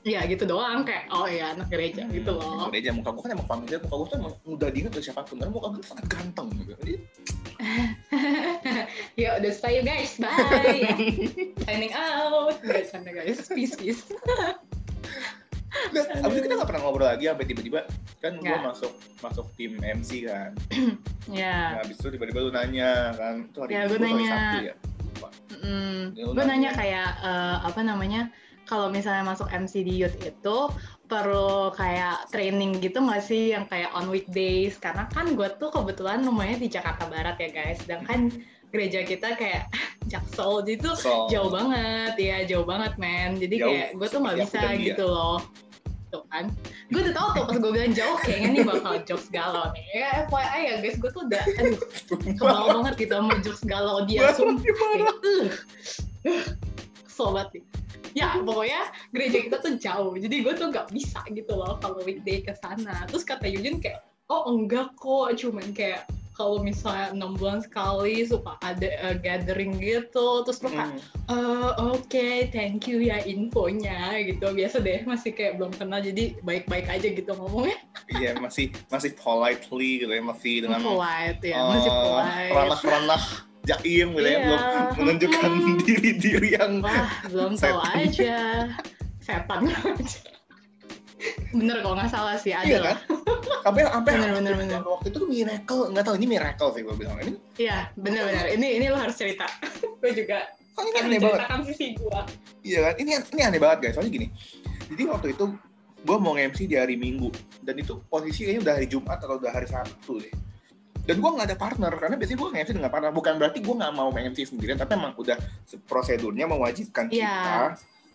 ya 0.03 0.21
gitu 0.25 0.45
doang. 0.45 0.83
Kayak, 0.83 1.07
oh 1.11 1.27
iya 1.27 1.55
anak 1.55 1.69
gereja 1.69 2.03
gitu 2.09 2.31
loh. 2.33 2.67
Udah 2.67 2.75
aja 2.75 2.91
muka 2.91 3.09
gue 3.09 3.23
kan 3.23 3.31
emang 3.33 3.47
familiar 3.47 3.79
muka 3.81 3.95
gue 3.95 4.07
tuh 4.09 4.17
emang 4.19 4.33
mudah 4.43 4.69
diingat 4.69 4.93
oleh 4.93 5.05
siapa 5.05 5.23
pun 5.23 5.37
karena 5.37 5.53
muka 5.53 5.67
gue 5.69 5.79
tuh 5.79 5.89
sangat 5.89 6.07
ganteng 6.09 6.49
gitu 6.57 6.73
jadi 6.77 6.93
ya 9.21 9.39
udah 9.39 9.53
stay 9.53 9.81
guys. 9.81 10.17
Bye. 10.17 10.95
Signing 11.65 11.93
out. 11.93 12.59
Canda 12.63 13.11
guys. 13.13 13.47
Peace, 13.49 13.75
peace. 13.75 14.03
Nah, 15.91 16.07
abis 16.23 16.39
itu 16.39 16.47
kita 16.47 16.55
gak 16.55 16.71
pernah 16.71 16.83
ngobrol 16.87 17.11
lagi 17.11 17.27
sampai 17.27 17.47
tiba-tiba 17.51 17.81
kan 18.23 18.39
gue 18.39 18.59
masuk 18.63 18.95
masuk 19.19 19.51
tim 19.59 19.75
MC 19.83 20.23
kan 20.23 20.55
Ya. 21.27 21.75
nah, 21.75 21.83
abis 21.83 21.99
itu 21.99 22.15
tiba-tiba 22.15 22.47
lu 22.47 22.55
nanya 22.55 23.11
kan 23.19 23.51
itu 23.51 23.59
hari 23.59 23.73
Ya, 23.75 23.81
hari 23.91 23.99
nanya. 23.99 24.31
Sabtu 24.31 24.59
ya. 24.63 24.75
Mm, 25.67 26.01
Ya, 26.15 26.23
gue 26.31 26.45
nanya. 26.47 26.71
kayak 26.79 27.11
eh, 27.27 27.57
apa 27.67 27.81
namanya 27.83 28.31
kalau 28.65 28.87
misalnya 28.89 29.27
masuk 29.27 29.51
MC 29.51 29.83
di 29.83 29.99
youth 29.99 30.15
itu 30.23 30.57
perlu 31.05 31.71
kayak 31.77 32.29
training 32.33 32.81
gitu 32.81 33.01
nggak 33.01 33.23
sih? 33.23 33.53
Yang 33.53 33.71
kayak 33.71 33.91
on 33.93 34.09
weekdays? 34.09 34.81
Karena 34.81 35.05
kan 35.13 35.37
gue 35.37 35.49
tuh 35.61 35.69
kebetulan 35.71 36.25
rumahnya 36.25 36.59
di 36.61 36.69
Jakarta 36.73 37.07
Barat 37.09 37.37
ya 37.39 37.51
guys. 37.53 37.79
Sedangkan 37.85 38.33
gereja 38.73 39.07
kita 39.07 39.39
kayak 39.39 39.71
Jaksel. 40.11 40.65
Tuh 40.81 40.95
So, 40.97 41.29
jauh 41.31 41.49
banget. 41.53 42.17
Ya 42.19 42.43
jauh 42.49 42.67
banget 42.67 42.97
men. 42.99 43.37
Jadi 43.39 43.57
Jauh, 43.61 43.69
kayak 43.71 43.89
gue 43.97 44.09
tuh 44.09 44.21
nggak 44.25 44.37
bisa 44.45 44.59
dia. 44.75 44.77
gitu 44.93 45.05
loh. 45.07 45.39
Tuh 46.11 46.23
kan. 46.33 46.51
Gue 46.93 47.01
udah 47.05 47.15
tau 47.17 47.29
tuh 47.33 47.45
pas 47.49 47.57
gue 47.59 47.71
bilang 47.75 47.95
jauh 47.95 48.17
kayaknya 48.23 48.49
nih 48.61 48.65
bakal 48.67 48.93
jokes 49.09 49.29
galau 49.33 49.67
nih. 49.73 49.85
Ya 49.95 50.09
FYI 50.29 50.61
ya 50.67 50.75
guys. 50.83 50.97
Gue 50.99 51.11
tuh 51.13 51.23
udah 51.27 51.43
aduh 51.59 51.79
kebal 52.39 52.65
banget 52.81 52.95
gitu 53.07 53.15
sama 53.19 53.35
jokes 53.45 53.63
galau 53.65 53.99
dia. 54.05 54.31
Sumpah. 54.33 54.63
gimana? 54.63 54.95
Kayak, 57.15 57.63
"Ugh, 58.05 58.13
ugh, 58.13 58.13
kesel 58.13 58.13
banget 58.13 58.13
nih 58.13 58.21
ya 58.21 58.29
pokoknya 58.45 58.83
gereja 59.13 59.39
kita 59.41 59.57
tuh 59.63 59.73
jauh. 59.81 60.13
Jadi 60.19 60.37
gue 60.45 60.53
tuh 60.55 60.67
nggak 60.69 60.89
bisa 60.93 61.21
gitu 61.33 61.53
loh 61.57 61.79
kalau 61.81 62.01
weekday 62.05 62.45
ke 62.45 62.53
sana. 62.61 63.09
Terus 63.09 63.25
kata 63.25 63.47
Yujin 63.49 63.81
kayak 63.81 64.05
oh 64.29 64.45
enggak 64.53 64.93
kok. 64.97 65.33
Cuman 65.41 65.73
kayak 65.73 66.05
kalau 66.35 66.59
misalnya 66.59 67.15
enam 67.15 67.39
bulan 67.39 67.63
sekali 67.63 68.27
suka 68.27 68.59
ada 68.59 68.91
uh, 69.07 69.15
gathering 69.15 69.79
gitu. 69.79 70.43
Terus 70.43 70.59
lo 70.67 70.69
kayak 70.75 70.91
Hmm. 70.91 70.99
"Eh, 71.31 71.71
oke 71.95 72.29
thank 72.51 72.91
you 72.91 72.99
ya 72.99 73.23
infonya 73.23 74.19
gitu. 74.19 74.51
Biasa 74.51 74.83
deh 74.83 75.07
masih 75.07 75.31
kayak 75.31 75.63
belum 75.63 75.71
kenal. 75.79 76.03
Jadi 76.03 76.35
baik-baik 76.43 76.91
aja 76.91 77.07
gitu 77.07 77.31
ngomongnya. 77.39 77.79
Iya 78.11 78.35
masih 78.43 78.75
masih 78.91 79.15
politely 79.15 80.03
gitu 80.03 80.11
ya 80.11 80.23
masih 80.27 80.55
dengan 80.67 80.83
polite 80.83 81.41
ya 81.41 81.57
eh, 81.57 81.65
masih 81.71 81.91
polite. 81.95 82.51
ranah-ranah 82.53 83.54
jaim 83.65 84.09
gitu 84.11 84.21
ya 84.21 84.31
Iya. 84.31 84.41
belum 84.45 84.61
menunjukkan 84.99 85.51
Hmm. 85.51 85.77
diri-diri 85.87 86.49
yang 86.53 86.73
Wah, 86.79 87.09
belum 87.27 87.53
tahu 87.55 87.79
aja. 87.81 88.69
Setan. 89.19 89.61
Bener 91.51 91.81
kalau 91.81 91.97
nggak 91.97 92.11
salah 92.11 92.37
sih 92.37 92.53
ada 92.53 92.67
iya 92.67 92.79
kan 92.83 92.97
sampai 93.65 93.81
sampai 93.83 94.13
Bener, 94.13 94.31
bener, 94.35 94.55
bener. 94.59 94.81
waktu 94.85 95.09
itu 95.09 95.21
miracle 95.25 95.89
nggak 95.89 96.05
tahu 96.05 96.15
ini 96.15 96.27
miracle 96.29 96.69
sih 96.71 96.83
gue 96.83 96.93
bilang 96.93 97.17
ini 97.19 97.33
Iya, 97.57 97.89
benar-benar. 97.95 98.45
Ini 98.51 98.67
ini 98.77 98.87
lo 98.87 98.99
harus 98.99 99.17
cerita. 99.17 99.49
gue 99.81 100.11
juga 100.13 100.53
kan 100.75 100.85
ini 100.85 100.93
akan 100.93 101.07
aneh 101.07 101.21
banget 101.23 101.65
sisi 101.71 101.87
gue. 101.95 102.21
iya 102.61 102.79
kan 102.83 102.95
ini 102.99 103.11
ini 103.31 103.41
aneh 103.41 103.57
banget 103.57 103.79
guys 103.81 103.95
soalnya 103.95 104.13
gini 104.13 104.27
jadi 104.85 105.03
waktu 105.07 105.33
itu 105.33 105.45
gue 106.03 106.17
mau 106.19 106.35
MC 106.35 106.67
di 106.67 106.75
hari 106.75 106.99
Minggu 106.99 107.31
dan 107.63 107.79
itu 107.79 107.97
posisi 108.05 108.43
kayaknya 108.43 108.61
udah 108.61 108.75
hari 108.75 108.89
Jumat 108.91 109.17
atau 109.17 109.39
udah 109.39 109.49
hari 109.49 109.65
Sabtu 109.65 110.19
deh 110.19 110.35
dan 111.05 111.17
gue 111.17 111.31
nggak 111.31 111.47
ada 111.47 111.59
partner 111.59 111.93
karena 111.95 112.17
biasanya 112.17 112.39
gue 112.39 112.49
nge-MC 112.51 112.71
dengan 112.75 112.89
partner 112.89 113.13
bukan 113.13 113.33
berarti 113.37 113.59
gue 113.61 113.75
nggak 113.75 113.93
mau 113.93 114.09
MC 114.09 114.39
sendirian 114.47 114.77
tapi 114.77 114.93
emang 114.95 115.13
udah 115.15 115.37
prosedurnya 115.85 116.45
mewajibkan 116.47 117.09
Iya. 117.09 117.29
kita 117.29 117.61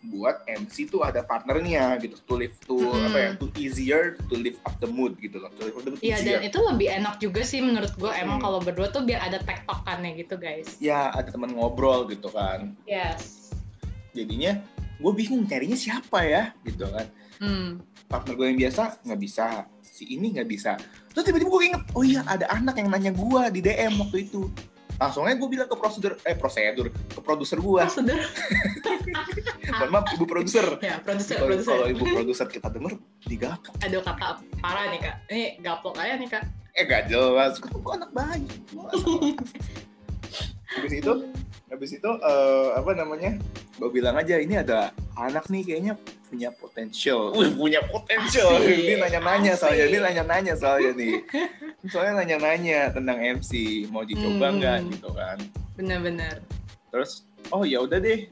buat 0.02 0.48
MC 0.48 0.88
tuh 0.88 1.04
ada 1.04 1.22
partnernya 1.22 2.00
gitu 2.00 2.16
to 2.24 2.34
live 2.34 2.56
to 2.62 2.80
Mm-mm. 2.80 3.04
apa 3.06 3.18
ya 3.20 3.30
to 3.36 3.52
easier 3.54 4.02
to 4.26 4.36
lift 4.36 4.58
up 4.64 4.74
the 4.80 4.88
mood 4.88 5.14
gitu 5.18 5.38
loh 5.38 5.52
to 5.54 5.62
lift 5.62 5.76
up 5.76 5.84
the 5.84 5.92
mood 5.92 6.00
Iya, 6.00 6.18
dan 6.20 6.40
itu 6.42 6.56
lebih 6.58 6.88
enak 6.90 7.20
juga 7.20 7.42
sih 7.42 7.60
menurut 7.60 7.92
gue. 7.94 8.08
Emang 8.10 8.40
Hmm. 8.40 8.46
kalau 8.48 8.60
berdua 8.60 8.88
tuh 8.88 9.04
biar 9.04 9.20
ada 9.22 9.38
tektokannya 9.38 10.16
gitu, 10.18 10.36
guys. 10.36 10.80
ya 10.80 11.12
ada 11.12 11.28
teman 11.28 11.52
ngobrol 11.52 12.08
gitu 12.08 12.28
kan 12.28 12.72
Yes. 12.84 13.52
jadinya 14.10 14.58
gue 14.96 15.12
bingung 15.14 15.46
carinya 15.46 15.76
siapa 15.76 16.24
ya 16.24 16.56
gitu 16.62 16.84
kan 16.86 17.06
Hmm. 17.38 17.70
partner 18.08 18.34
gue 18.34 18.48
yang 18.48 18.60
biasa 18.62 19.04
nggak 19.04 19.20
bisa 19.20 19.46
si 19.82 20.08
ini 20.10 20.32
nggak 20.34 20.48
bisa 20.48 20.80
terus 21.20 21.28
tiba-tiba 21.28 21.50
gue 21.52 21.64
inget 21.68 21.82
oh 21.92 22.02
iya 22.02 22.24
ada 22.24 22.48
anak 22.48 22.74
yang 22.74 22.88
nanya 22.88 23.12
gue 23.12 23.42
di 23.52 23.60
DM 23.60 23.92
waktu 24.00 24.24
itu 24.24 24.48
langsung 24.96 25.24
aja 25.24 25.36
gue 25.36 25.50
bilang 25.50 25.66
ke 25.66 25.76
prosedur 25.76 26.14
eh 26.22 26.34
prosedur 26.34 26.86
ke 26.88 27.20
produser 27.20 27.58
gue 27.58 27.82
sudah. 27.88 28.16
mohon 29.70 29.90
maaf 29.90 30.06
ibu 30.12 30.24
produser 30.24 30.66
Ya, 30.80 30.98
produser, 30.98 31.36
kalau 31.36 31.48
produser. 31.50 31.70
kalau 31.70 31.86
ibu 31.90 32.04
produser 32.06 32.46
kita 32.48 32.68
denger 32.68 32.92
digapok 33.24 33.74
Aduh 33.80 34.00
kata 34.00 34.40
parah 34.60 34.86
nih 34.88 35.00
kak. 35.00 35.16
Ini 35.28 35.42
gaplok 35.60 35.96
aja 35.96 36.14
nih 36.16 36.30
kak. 36.30 36.44
eh 36.72 36.84
gak 36.86 37.02
jelas 37.08 37.58
kan 37.58 37.70
gue 37.70 37.94
anak 37.94 38.10
bayi 38.12 38.46
habis 40.70 40.92
itu 40.94 41.14
habis 41.70 41.92
itu 41.92 42.10
eh, 42.10 42.70
apa 42.74 42.92
namanya? 42.94 43.38
Gue 43.76 43.90
bilang 43.90 44.14
aja 44.14 44.36
ini 44.36 44.56
ada 44.56 44.90
anak 45.16 45.48
nih 45.48 45.64
kayaknya 45.64 45.94
punya 46.26 46.50
potensial 46.52 47.34
Wih, 47.34 47.50
punya 47.52 47.82
potensial 47.84 48.62
ini 48.66 48.98
nanya-nanya 48.98 49.56
soalnya 49.56 49.86
ini 49.88 49.98
nanya-nanya 49.98 50.54
soalnya 50.54 50.92
nih. 50.94 51.16
Soalnya 51.86 52.14
nanya-nanya 52.20 52.92
tentang 52.92 53.18
MC 53.18 53.52
mau 53.88 54.04
dicoba 54.04 54.46
Hmm. 54.46 54.58
nggak 54.58 54.78
gitu 54.92 55.10
kan. 55.12 55.38
Bener-bener. 55.74 56.42
terus 56.90 57.22
oh 57.50 57.62
ya 57.62 57.78
udah 57.80 57.98
deh 57.98 58.26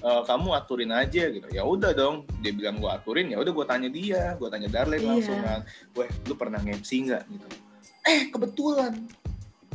eh, 0.00 0.22
kamu 0.24 0.48
aturin 0.52 0.90
aja 0.90 1.24
gitu. 1.26 1.46
Ya 1.48 1.62
udah 1.62 1.90
dong 1.90 2.26
dia 2.38 2.50
bilang 2.50 2.76
gue 2.76 2.88
aturin. 2.88 3.30
Ya 3.30 3.38
udah 3.38 3.50
gue 3.50 3.66
tanya 3.66 3.88
dia 3.88 4.34
gue 4.34 4.48
tanya 4.48 4.66
Darlene 4.66 4.98
Iya. 4.98 5.08
langsung 5.08 5.38
kan. 5.40 5.60
Weh 5.94 6.10
lu 6.26 6.34
pernah 6.34 6.58
MC 6.60 6.90
nggak? 7.04 7.22
Gitu. 7.24 7.46
Eh 8.04 8.20
kebetulan. 8.28 8.94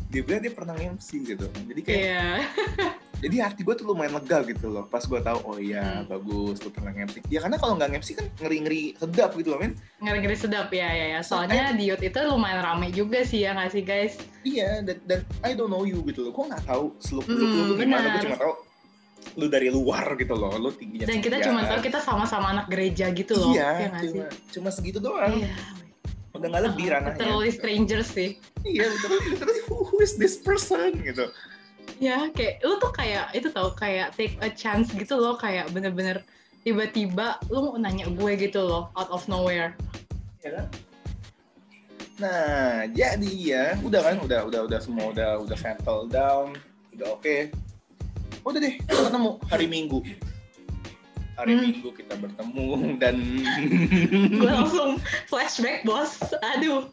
Dia 0.06 0.22
bilang 0.22 0.42
dia 0.42 0.54
pernah 0.54 0.76
MC 0.76 1.10
gitu. 1.26 1.48
Jadi 1.50 1.82
kayak 1.82 2.00
Iya. 2.00 2.28
jadi 3.26 3.38
hati 3.44 3.62
gue 3.62 3.74
tuh 3.74 3.86
lumayan 3.86 4.14
lega 4.14 4.40
gitu 4.44 4.68
loh 4.68 4.86
pas 4.86 5.02
gue 5.02 5.18
tahu 5.20 5.40
oh 5.44 5.58
iya 5.58 5.82
Hmm. 5.98 6.08
bagus 6.08 6.58
lu 6.60 6.70
pernah 6.70 6.94
MC 6.94 7.26
ya 7.26 7.40
karena 7.40 7.58
kalau 7.58 7.74
nggak 7.74 7.90
MC 7.96 8.10
kan 8.14 8.26
ngeri 8.38 8.58
ngeri 8.62 8.82
sedap 8.96 9.34
gitu 9.34 9.50
loh 9.50 9.60
men 9.60 9.74
Ngeri-ngeri 9.98 10.38
sedap 10.38 10.70
ya, 10.70 10.86
ya, 10.88 11.06
ya. 11.10 11.20
Soalnya 11.20 11.74
di 11.74 11.88
Youth 11.88 12.00
itu 12.00 12.20
lumayan 12.22 12.62
rame 12.62 12.90
juga 12.90 13.22
sih 13.22 13.42
ya 13.42 13.52
nggak 13.52 13.72
sih 13.72 13.82
guys? 13.82 14.14
iya 14.44 14.80
dan, 14.80 15.02
dan 15.04 15.20
I 15.42 15.52
don't 15.52 15.68
know 15.68 15.82
you 15.82 16.00
gitu 16.04 16.22
loh 16.22 16.32
gue 16.32 16.46
nggak 16.48 16.64
tahu 16.64 16.94
seluk 17.00 17.26
beluk 17.26 17.42
lu 17.42 17.50
Hmm, 17.56 17.68
tuh 17.68 17.76
gimana 17.80 18.08
gue 18.12 18.22
cuma 18.24 18.38
tahu 18.38 18.54
lu 19.36 19.46
dari 19.48 19.70
luar 19.70 20.06
gitu 20.14 20.34
loh 20.34 20.54
lu 20.54 20.70
tingginya 20.72 21.06
Dan 21.06 21.18
kita 21.18 21.42
cuma 21.42 21.66
tahu 21.66 21.80
kita 21.82 21.98
sama-sama 22.00 22.46
anak 22.52 22.68
gereja 22.68 23.10
gitu 23.10 23.34
loh. 23.34 23.52
iya 23.52 23.90
nggak 23.90 24.02
sih? 24.04 24.10
cuma 24.12 24.26
cuma 24.54 24.70
segitu 24.70 25.00
doang 25.00 25.34
Iya. 25.36 25.50
udah 26.32 26.48
nggak 26.48 26.64
lebih 26.68 26.86
ranahnya 26.88 27.16
Literally 27.18 27.50
strangers 27.50 28.08
sih. 28.08 28.38
iya 28.64 28.86
literally, 28.86 29.24
literally 29.32 29.62
who 29.66 29.98
is 29.98 30.14
this 30.14 30.38
person 30.38 30.94
gitu 31.00 31.26
Ya, 31.96 32.28
kayak 32.32 32.60
lu 32.62 32.76
tuh 32.78 32.92
kayak 32.92 33.32
itu 33.32 33.48
tau 33.50 33.72
kayak 33.72 34.12
take 34.14 34.36
a 34.44 34.52
chance 34.52 34.92
gitu 34.92 35.16
loh, 35.16 35.40
kayak 35.40 35.72
bener-bener 35.72 36.22
tiba-tiba 36.62 37.40
lu 37.48 37.72
mau 37.72 37.78
nanya 37.78 38.10
gue 38.10 38.32
gitu 38.36 38.60
loh, 38.60 38.92
out 38.94 39.08
of 39.10 39.24
nowhere. 39.26 39.74
ya 40.42 40.62
kan 40.62 40.68
nah 42.16 42.88
jadi 42.96 43.32
ya 43.36 43.64
udah 43.84 44.00
kan 44.00 44.16
udah 44.24 44.48
udah 44.48 44.62
udah 44.72 44.80
semua 44.80 45.12
udah 45.12 45.36
udah 45.44 45.58
settle 45.60 46.08
down 46.08 46.56
udah 46.96 47.12
oke 47.12 47.52
udah 48.48 48.60
deh 48.62 48.80
kita 48.80 49.12
ketemu 49.12 49.32
hari 49.52 49.66
minggu 49.68 50.00
hari 51.36 51.52
Hmm. 51.52 51.64
minggu 51.68 51.90
kita 51.92 52.16
bertemu 52.16 52.68
dan 53.04 53.16
gue 54.40 54.48
langsung 54.48 54.96
flashback 55.28 55.84
bos, 55.84 56.16
aduh. 56.40 56.88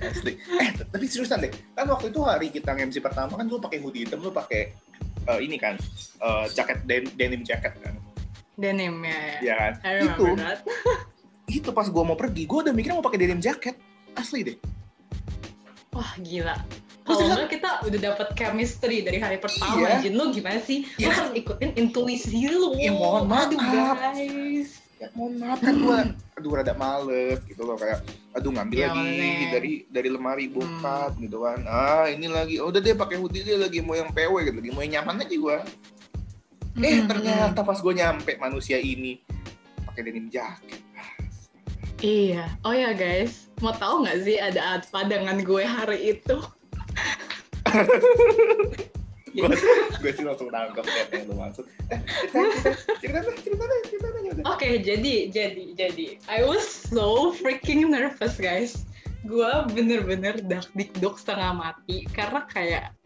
Asli. 0.00 0.32
eh 0.36 0.68
tapi 0.84 1.04
seriusan 1.04 1.38
deh 1.40 1.52
kan 1.72 1.86
waktu 1.86 2.08
itu 2.08 2.20
hari 2.20 2.48
kita 2.48 2.72
MC 2.72 2.98
pertama 2.98 3.34
kan 3.34 3.44
lu 3.44 3.58
pakai 3.58 3.78
hoodie 3.78 4.02
hitam 4.02 4.18
lu 4.18 4.30
pakai 4.30 4.72
eh, 5.24 5.38
ini 5.38 5.56
kan 5.56 5.74
eh, 6.18 6.44
jaket 6.48 6.82
den- 6.84 7.12
denim 7.14 7.42
jacket 7.42 7.74
kan 7.78 7.94
Denim 8.54 8.98
ya, 9.00 9.14
ya. 9.14 9.38
ya 9.40 9.54
kan 9.56 9.72
I 9.80 10.02
itu 10.02 10.24
that. 10.34 10.58
itu 11.58 11.70
pas 11.70 11.86
gua 11.86 12.04
mau 12.04 12.14
pergi 12.14 12.42
gua 12.42 12.62
udah 12.62 12.72
mikirnya 12.72 12.96
mau 12.96 13.04
pakai 13.04 13.20
denim 13.20 13.38
jacket 13.38 13.78
asli 14.12 14.42
deh 14.44 14.58
Wah 15.88 16.14
gila. 16.16 16.54
Kalau 17.02 17.24
enggak 17.24 17.48
kita 17.50 17.70
udah 17.82 18.00
dapet 18.04 18.28
chemistry 18.36 19.00
dari 19.00 19.16
hari 19.16 19.40
pertama, 19.40 19.80
Iya. 19.80 20.04
Jin 20.04 20.14
lu 20.14 20.28
gimana 20.30 20.60
sih? 20.60 20.84
Lu 20.94 21.00
Iya. 21.00 21.10
harus 21.10 21.32
ikutin 21.34 21.70
intuisi 21.74 22.44
lu. 22.46 22.76
Iya, 22.76 22.92
mohon 22.92 23.24
maaf. 23.24 23.48
Guys. 23.48 24.78
Ya 24.98 25.08
mohon 25.14 25.38
maaf 25.38 25.62
kan 25.62 25.74
gua 25.78 26.10
aduh 26.34 26.50
rada 26.58 26.74
males 26.74 27.38
gitu 27.46 27.62
loh 27.62 27.78
kayak 27.78 28.02
aduh 28.34 28.50
ngambil 28.50 28.78
Ya, 28.78 28.90
lagi 28.90 29.14
Nek. 29.14 29.50
dari 29.54 29.72
dari 29.86 30.08
lemari 30.10 30.46
bokap 30.50 31.14
gitu 31.22 31.46
kan 31.46 31.62
ah 31.70 32.10
ini 32.10 32.26
lagi 32.26 32.58
oh, 32.58 32.70
udah 32.74 32.82
deh 32.82 32.98
pakai 32.98 33.14
hoodie 33.14 33.46
dia 33.46 33.54
lagi 33.58 33.78
mau 33.78 33.94
yang 33.94 34.10
PW 34.10 34.34
gitu 34.42 34.58
lagi 34.58 34.70
mau 34.74 34.82
yang 34.82 35.02
nyaman 35.02 35.22
aja 35.22 35.36
gua 35.38 35.58
eh 36.78 36.94
Mm-mm. 36.98 37.06
ternyata 37.06 37.60
pas 37.62 37.78
gua 37.78 37.94
nyampe 37.94 38.34
manusia 38.38 38.78
ini 38.78 39.22
pakai 39.86 40.02
denim 40.02 40.26
jacket 40.28 40.82
Iya. 41.98 42.46
Oh 42.62 42.70
ya 42.70 42.94
guys, 42.94 43.50
mau 43.58 43.74
tahu 43.74 44.06
nggak 44.06 44.22
sih 44.22 44.38
ada 44.38 44.78
apa 44.78 45.02
dengan 45.10 45.34
gue 45.42 45.66
hari 45.66 46.14
itu? 46.14 46.38
gue 49.32 49.48
gue 50.02 50.10
sih 50.12 50.24
langsung 50.26 50.48
tangkap 50.50 50.84
kayak 50.84 51.08
yang 51.14 51.30
lu 51.30 51.36
maksud. 51.38 51.64
Eh 51.88 52.00
cerita 53.00 53.20
cerita 53.22 53.40
cerita 53.40 53.64
cerita 53.64 53.64
cerita 53.86 54.08
cerita 54.34 54.50
Oke, 54.50 54.82
jadi, 54.82 55.30
jadi, 55.30 55.64
jadi, 55.78 56.06
I 56.26 56.44
was 56.44 56.66
so 56.66 57.32
freaking 57.38 57.88
nervous 57.88 58.36
guys. 58.36 58.84
Gue 59.26 59.50
bener-bener 59.74 60.38
dak 60.46 60.70
dikduk 60.74 61.18
setengah 61.18 61.54
mati 61.54 62.06
karena 62.10 62.46
kayak 62.46 62.97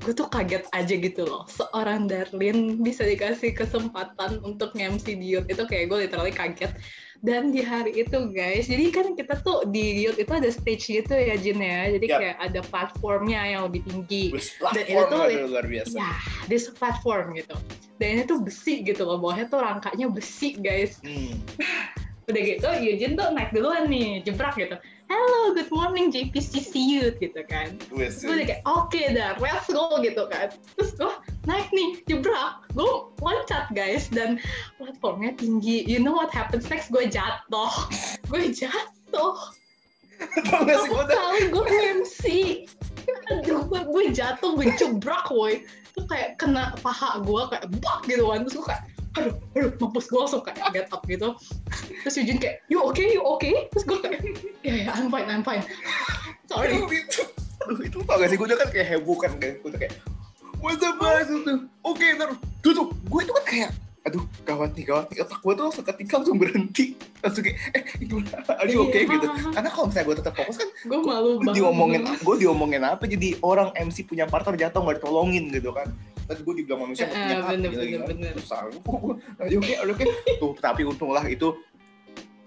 gue 0.00 0.16
tuh 0.16 0.28
kaget 0.32 0.64
aja 0.72 0.94
gitu 0.96 1.28
loh. 1.28 1.44
Seorang 1.52 2.08
Darlin 2.08 2.80
bisa 2.80 3.04
dikasih 3.04 3.52
kesempatan 3.52 4.40
untuk 4.40 4.72
nge-MC 4.72 5.20
di 5.20 5.36
Youth 5.36 5.48
itu 5.52 5.60
kayak 5.68 5.92
gue 5.92 6.08
literally 6.08 6.32
kaget. 6.32 6.72
Dan 7.20 7.52
di 7.52 7.60
hari 7.60 8.00
itu 8.00 8.32
guys, 8.32 8.64
jadi 8.64 8.88
kan 8.96 9.12
kita 9.12 9.44
tuh 9.44 9.68
di 9.68 10.08
Youth 10.08 10.16
itu 10.16 10.32
ada 10.32 10.48
stage 10.48 10.88
gitu 10.88 11.12
ya 11.12 11.36
Jin 11.36 11.60
ya. 11.60 11.92
Jadi 11.92 12.06
Yap. 12.08 12.16
kayak 12.16 12.36
ada 12.40 12.60
platformnya 12.72 13.40
yang 13.44 13.68
lebih 13.68 13.84
tinggi. 13.84 14.32
Dan 14.72 14.84
itu 14.88 15.02
tuh 15.04 15.20
luar 15.52 15.66
biasa 15.68 15.92
Ya, 15.92 16.16
this 16.48 16.72
platform 16.72 17.36
gitu. 17.36 17.52
Dan 18.00 18.16
ini 18.16 18.22
tuh 18.24 18.40
besi 18.40 18.80
gitu 18.80 19.04
loh, 19.04 19.20
bawahnya 19.20 19.52
tuh 19.52 19.60
rangkanya 19.60 20.08
besi 20.08 20.56
guys 20.56 20.96
hmm. 21.04 21.36
udah 22.30 22.42
gitu 22.46 22.68
Eugene 22.80 23.14
tuh 23.18 23.28
naik 23.34 23.50
duluan 23.50 23.90
nih 23.90 24.22
jebrak 24.22 24.54
gitu 24.54 24.78
hello 25.10 25.50
good 25.58 25.66
morning 25.74 26.06
JPCC 26.14 26.70
Youth 26.78 27.18
gitu 27.18 27.42
kan. 27.50 27.74
Gue 27.90 28.06
udah 28.06 28.46
kayak 28.46 28.62
oke 28.62 29.02
dah 29.10 29.34
let's 29.42 29.66
go 29.66 29.98
gitu 29.98 30.30
kan. 30.30 30.54
Terus 30.78 30.94
gue 30.94 31.10
naik 31.50 31.66
nih 31.74 31.98
jebrak. 32.06 32.62
Gue 32.78 33.10
loncat 33.18 33.66
guys 33.74 34.06
dan 34.14 34.38
platformnya 34.78 35.34
tinggi. 35.34 35.82
You 35.82 35.98
know 35.98 36.14
what 36.14 36.30
happens 36.30 36.70
next? 36.70 36.94
Gue 36.94 37.10
jatuh. 37.10 37.74
Gue 38.30 38.54
jatuh. 38.54 39.34
Tau 40.46 40.62
gak 40.62 40.78
sih? 40.78 40.88
Gue 40.94 41.04
kali 41.10 41.40
gue 41.50 41.66
MC 41.98 42.22
aduh 43.34 43.66
gue, 43.66 44.14
jatuh 44.14 44.54
gue 44.54 44.70
jebrak 44.78 45.26
woi 45.34 45.66
tuh 45.98 46.06
kayak 46.06 46.38
kena 46.38 46.70
paha 46.86 47.18
gue 47.18 47.42
kayak 47.50 47.66
bak 47.82 48.06
gitu 48.06 48.30
kan. 48.30 48.46
Terus 48.46 48.54
gue 48.62 48.66
kayak 48.70 48.82
aduh 49.18 49.34
aduh 49.58 49.70
mampus 49.82 50.06
gue 50.06 50.18
langsung 50.18 50.42
kayak 50.46 50.70
get 50.70 50.88
up 50.94 51.02
gitu. 51.10 51.34
Terus 52.06 52.14
Eugene 52.22 52.38
kayak 52.38 52.56
you 52.70 52.78
okay 52.86 53.10
you 53.10 53.22
okay? 53.26 53.66
Terus 53.74 53.84
gue 53.86 53.98
kayak 53.98 54.20
ya 54.62 54.74
ya 54.86 54.90
I'm 54.94 55.10
fine 55.10 55.26
I'm 55.26 55.42
fine. 55.42 55.64
Sorry. 56.46 56.78
Aduh, 56.78 56.86
itu 56.94 57.22
aduh 57.66 57.82
itu 57.82 57.98
tau 58.06 58.16
gak 58.22 58.28
sih? 58.30 58.38
Gue 58.38 58.46
kan 58.54 58.70
kayak 58.70 58.86
heboh 58.86 59.16
kan 59.18 59.32
guys 59.42 59.58
gue 59.58 59.70
tuh 59.74 59.80
kayak 59.82 59.94
what's 60.62 60.84
up 60.86 60.96
guys 61.02 61.26
oke 61.82 62.06
ntar 62.18 62.30
tuh 62.62 62.72
tuh. 62.74 62.86
Gue 63.10 63.20
itu 63.26 63.32
kan 63.34 63.46
kayak 63.46 63.70
aduh 64.00 64.24
gawat 64.46 64.70
nih 64.78 64.84
gawat 64.86 65.06
nih. 65.10 65.18
Otak 65.26 65.38
gue 65.42 65.52
tuh 65.58 65.68
seketika 65.74 66.14
langsung 66.22 66.38
berhenti. 66.38 66.94
Langsung 67.18 67.42
kayak 67.42 67.58
eh 67.74 67.82
gimana 68.06 68.46
are 68.62 68.70
you 68.70 68.86
okay? 68.86 69.10
Iya. 69.10 69.18
gitu. 69.18 69.26
Karena 69.58 69.68
kalau 69.74 69.86
misalnya 69.90 70.06
gue 70.06 70.16
tetap 70.22 70.34
fokus 70.38 70.56
kan 70.62 70.68
gue 70.70 70.98
malu 71.02 71.30
banget. 71.42 71.54
diomongin 71.58 72.02
gue 72.06 72.36
diomongin 72.38 72.82
apa 72.86 73.10
jadi 73.10 73.34
orang 73.42 73.74
MC 73.74 74.06
punya 74.06 74.30
partner 74.30 74.54
jatuh 74.54 74.86
nggak 74.86 75.02
ditolongin 75.02 75.50
gitu 75.50 75.74
kan 75.74 75.90
tadi 76.30 76.40
gue 76.40 76.54
dibilang 76.62 76.80
manusia 76.80 77.04
nggak 77.04 77.18
punya 77.18 77.26
Eh, 77.26 77.42
hak. 77.42 77.50
bener, 77.50 77.70
bener, 77.74 78.00
bener. 78.06 78.32
Ayo 79.42 79.56
oke 79.58 79.72
ayo 79.74 79.90
oke 79.90 80.04
tuh 80.38 80.52
tapi 80.56 80.82
untunglah 80.86 81.26
itu 81.26 81.58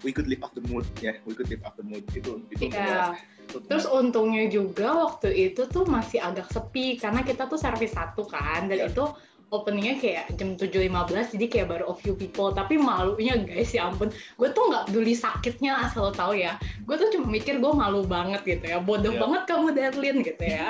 we 0.02 0.12
could 0.12 0.28
live 0.28 0.39
up 0.39 0.52
the 0.52 0.63
mood 0.67 0.88
ya. 1.00 1.15
We 1.24 1.32
could 1.32 1.48
live 1.48 1.63
up 1.63 1.76
the 1.76 1.84
mood. 1.84 2.04
Itu 2.12 2.43
itu 2.48 2.72
Iya. 2.72 3.15
itu- 3.43 3.63
Terus 3.67 3.84
untungnya 3.86 4.48
juga 4.48 4.96
waktu 4.98 5.32
itu 5.52 5.63
tuh 5.65 5.84
masih 5.84 6.19
agak 6.19 6.48
sepi 6.48 6.96
karena 6.96 7.22
kita 7.22 7.43
tuh 7.46 7.56
servis 7.56 7.91
satu 7.91 8.24
kan 8.24 8.67
dan 8.67 8.80
Iya. 8.80 8.91
itu 8.91 9.04
openingnya 9.48 10.02
kayak 10.02 10.26
jam 10.34 10.58
7.15 10.58 11.30
jadi 11.30 11.46
kayak 11.46 11.67
baru 11.69 11.86
a 11.88 11.96
few 11.96 12.17
people. 12.17 12.50
Tapi 12.50 12.76
malunya 12.76 13.38
guys 13.38 13.69
ya 13.69 13.86
ampun. 13.86 14.10
Gue 14.34 14.50
tuh 14.50 14.65
nggak 14.65 14.89
peduli 14.89 15.13
sakitnya 15.13 15.78
asal 15.78 16.10
lo 16.10 16.12
tahu 16.12 16.34
ya. 16.36 16.58
Gue 16.84 16.98
tuh 16.98 17.08
cuma 17.13 17.30
mikir 17.30 17.62
gue 17.62 17.72
malu 17.72 18.02
banget 18.04 18.41
gitu 18.43 18.65
ya. 18.65 18.82
Bodoh 18.82 19.13
Iya. 19.13 19.22
banget 19.22 19.41
kamu 19.46 19.67
Darlin 19.72 20.17
gitu 20.19 20.41
ya. 20.43 20.67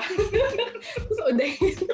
Terus 1.07 1.19
udah 1.25 1.47
gitu 1.57 1.85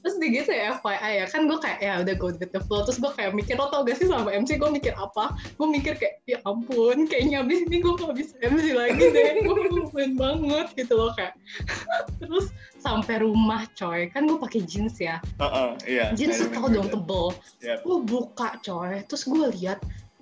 terus 0.00 0.16
di 0.16 0.32
gitu 0.32 0.50
ya 0.50 0.80
FYI 0.80 1.12
ya. 1.20 1.26
Kan 1.28 1.44
gue 1.46 1.58
kayak 1.60 1.78
ya 1.84 1.92
udah 2.00 2.14
go 2.16 2.32
with 2.32 2.52
the 2.52 2.60
flow. 2.64 2.82
Terus 2.84 2.98
gue 3.00 3.12
kayak 3.12 3.36
mikir 3.36 3.60
lo 3.60 3.68
tau 3.68 3.84
gak 3.84 4.00
sih 4.00 4.08
sama 4.08 4.32
MC 4.32 4.56
gue 4.56 4.70
mikir 4.72 4.96
apa? 4.96 5.36
Gue 5.60 5.68
mikir 5.68 5.96
kayak 6.00 6.24
ya 6.24 6.38
ampun 6.48 7.04
kayaknya 7.08 7.44
abis 7.44 7.64
ini 7.68 7.84
gue 7.84 7.94
gak 7.94 8.14
bisa 8.16 8.34
MC 8.40 8.66
lagi 8.72 9.04
deh. 9.12 9.28
Gue 9.50 9.82
main 9.90 10.14
banget 10.14 10.66
gitu 10.78 10.94
loh 10.94 11.12
kayak. 11.16 11.34
Terus 12.20 12.52
sampai 12.80 13.20
rumah 13.20 13.68
coy. 13.76 14.08
Kan 14.12 14.28
gue 14.30 14.38
pakai 14.40 14.64
jeans 14.64 14.96
ya. 15.00 15.20
Heeh, 15.40 15.70
iya. 15.88 16.06
Jeans 16.16 16.40
I 16.40 16.48
tau 16.52 16.68
dong 16.70 16.88
that. 16.88 16.94
tebel. 16.96 17.26
Yep. 17.60 17.78
gue 17.84 17.98
buka 18.06 18.48
coy. 18.64 19.02
Terus 19.04 19.22
gue 19.28 19.44
lihat 19.58 19.78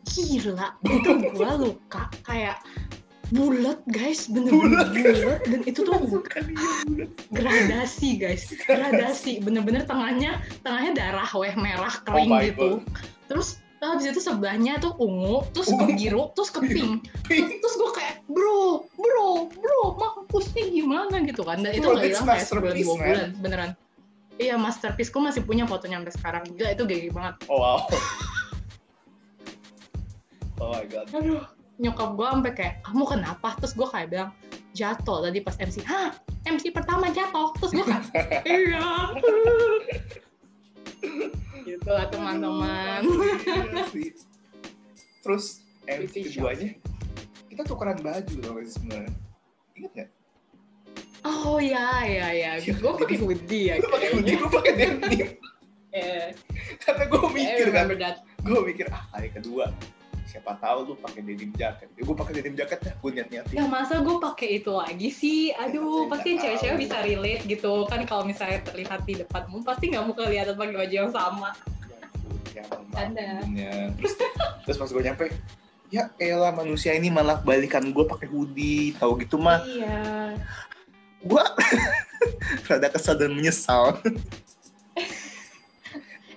gila 0.09 0.75
itu 0.89 1.11
gue 1.37 1.51
luka. 1.61 2.09
Kayak 2.25 2.65
bulat 3.29 3.81
guys. 3.93 4.29
Bener-bener 4.29 4.89
Bulat. 4.89 4.89
bulat. 4.93 5.41
Dan 5.45 5.61
itu 5.69 5.81
tuh 5.85 5.95
Bukan 6.01 6.45
gradasi 7.33 8.09
guys. 8.17 8.49
Gradasi. 8.65 9.41
Bener-bener 9.45 9.85
tengahnya 9.85 10.41
tengahnya 10.65 10.93
darah 10.97 11.31
weh 11.37 11.53
merah 11.57 11.93
kering 12.09 12.31
Oh 12.33 12.41
gitu. 12.41 12.69
Terus 13.29 13.61
habis 13.79 14.11
itu 14.11 14.19
sebelahnya 14.19 14.83
tuh 14.83 14.91
ungu 14.99 15.47
terus 15.55 15.71
Ungu. 15.71 15.87
biru 15.95 16.35
terus 16.35 16.51
ke 16.51 16.59
pink 16.67 17.07
Pink. 17.31 17.63
terus 17.63 17.75
gue 17.79 17.91
kayak 17.95 18.27
bro 18.27 18.83
bro 18.99 19.47
bro 19.55 19.95
mampus 19.95 20.51
nih 20.59 20.83
gimana? 20.83 21.23
gitu 21.23 21.47
kan. 21.47 21.63
Dan 21.63 21.79
itu 21.79 21.87
nggak 21.87 22.03
that's 22.03 22.19
hilang 22.19 22.27
kayak 22.27 22.47
sebulan 22.51 22.75
dua 22.75 22.95
bulan 22.99 23.29
beneran. 23.39 23.71
Iya 24.39 24.55
masterpiece 24.59 25.11
gue 25.15 25.23
masih 25.23 25.43
punya 25.47 25.63
fotonya 25.67 26.03
sampai 26.03 26.15
sekarang. 26.15 26.43
Gila 26.59 26.71
itu 26.75 26.85
gede 26.91 27.11
banget. 27.15 27.35
Oh 27.47 27.59
wow. 27.63 27.79
Oh 30.59 30.75
my 30.75 30.83
god. 30.91 31.07
Aduh 31.15 31.58
nyokap 31.79 32.11
gue 32.19 32.27
sampai 32.27 32.53
kayak 32.55 32.75
kamu 32.83 33.05
kenapa? 33.07 33.49
Terus 33.63 33.73
gue 33.79 33.89
kayak 33.89 34.09
bilang 34.11 34.31
jatuh 34.75 35.19
tadi 35.25 35.39
pas 35.43 35.57
MC 35.59 35.77
hah? 35.87 36.11
MC 36.45 36.65
pertama 36.75 37.07
jatuh. 37.15 37.55
Terus 37.59 37.71
gue 37.75 37.85
kayak 37.87 38.05
iya. 38.59 38.87
Gitu 41.63 41.89
lah 41.89 42.07
teman-teman. 42.11 43.03
Iya 43.07 43.85
sih. 43.95 44.11
terus 45.19 45.61
MC 45.85 46.25
keduanya 46.31 46.73
kita 47.53 47.63
tukeran 47.67 48.01
baju 48.01 48.35
loh 48.45 48.53
guys 48.57 48.73
sebenarnya? 48.79 49.13
Ingat 49.77 49.91
nggak 49.93 50.09
oh 51.27 51.59
ya 51.61 52.07
ya 52.07 52.29
ya 52.33 52.51
Iya, 52.63 52.73
gue 52.79 52.93
pakai 52.97 53.17
hoodie 53.21 53.65
ya 53.69 53.75
gue 53.83 53.91
pakai 53.91 54.09
hoodie 54.15 54.35
gue 54.39 54.51
pakai 54.51 54.73
denim. 54.77 55.29
Eh, 55.89 56.37
karena 56.85 57.09
gue 57.09 57.27
mikir 57.33 57.67
kan. 57.73 57.89
gue 58.45 58.61
mikir 58.61 58.87
ah 58.93 59.09
hari 59.09 59.33
kedua 59.33 59.73
siapa 60.29 60.61
tahu 60.61 60.79
lu 60.85 60.95
pakai 61.01 61.25
denim 61.25 61.49
jaket 61.57 61.89
ya 61.89 62.03
gue 62.05 62.13
pakai 62.15 62.33
denim 62.37 62.53
jaket 62.53 62.79
dah 62.85 62.95
gue 63.01 63.11
niat 63.17 63.29
niatin 63.33 63.57
Ya 63.57 63.65
masa 63.65 64.05
gue 64.05 64.17
pakai 64.21 64.61
itu 64.61 64.69
lagi 64.71 65.09
sih? 65.09 65.57
Aduh, 65.57 66.05
saya 66.05 66.13
pasti 66.13 66.29
cewek-cewek 66.37 66.77
bisa 66.85 66.97
relate 67.01 67.43
gitu 67.49 67.73
kan 67.89 68.05
kalau 68.05 68.29
misalnya 68.29 68.61
terlihat 68.61 69.09
di 69.09 69.17
depanmu 69.19 69.65
pasti 69.65 69.89
nggak 69.89 70.05
mau 70.05 70.13
kelihatan 70.13 70.53
pakai 70.53 70.77
baju 70.77 70.95
yang 70.95 71.11
sama. 71.11 71.51
ya 72.53 72.65
denimnya. 73.09 73.95
terus 73.97 74.13
terus 74.67 74.77
pas 74.77 74.91
gue 74.91 75.03
nyampe 75.03 75.25
ya 75.89 76.11
elah 76.19 76.51
manusia 76.51 76.91
ini 76.93 77.09
malah 77.09 77.39
balikan 77.41 77.87
gue 77.89 78.05
pakai 78.05 78.27
hoodie 78.29 78.93
tahu 78.99 79.17
gitu 79.23 79.39
mah 79.39 79.63
Iya. 79.63 80.35
gue 81.23 81.45
rada 82.69 82.89
kesal 82.91 83.15
dan 83.15 83.31
menyesal 83.33 83.95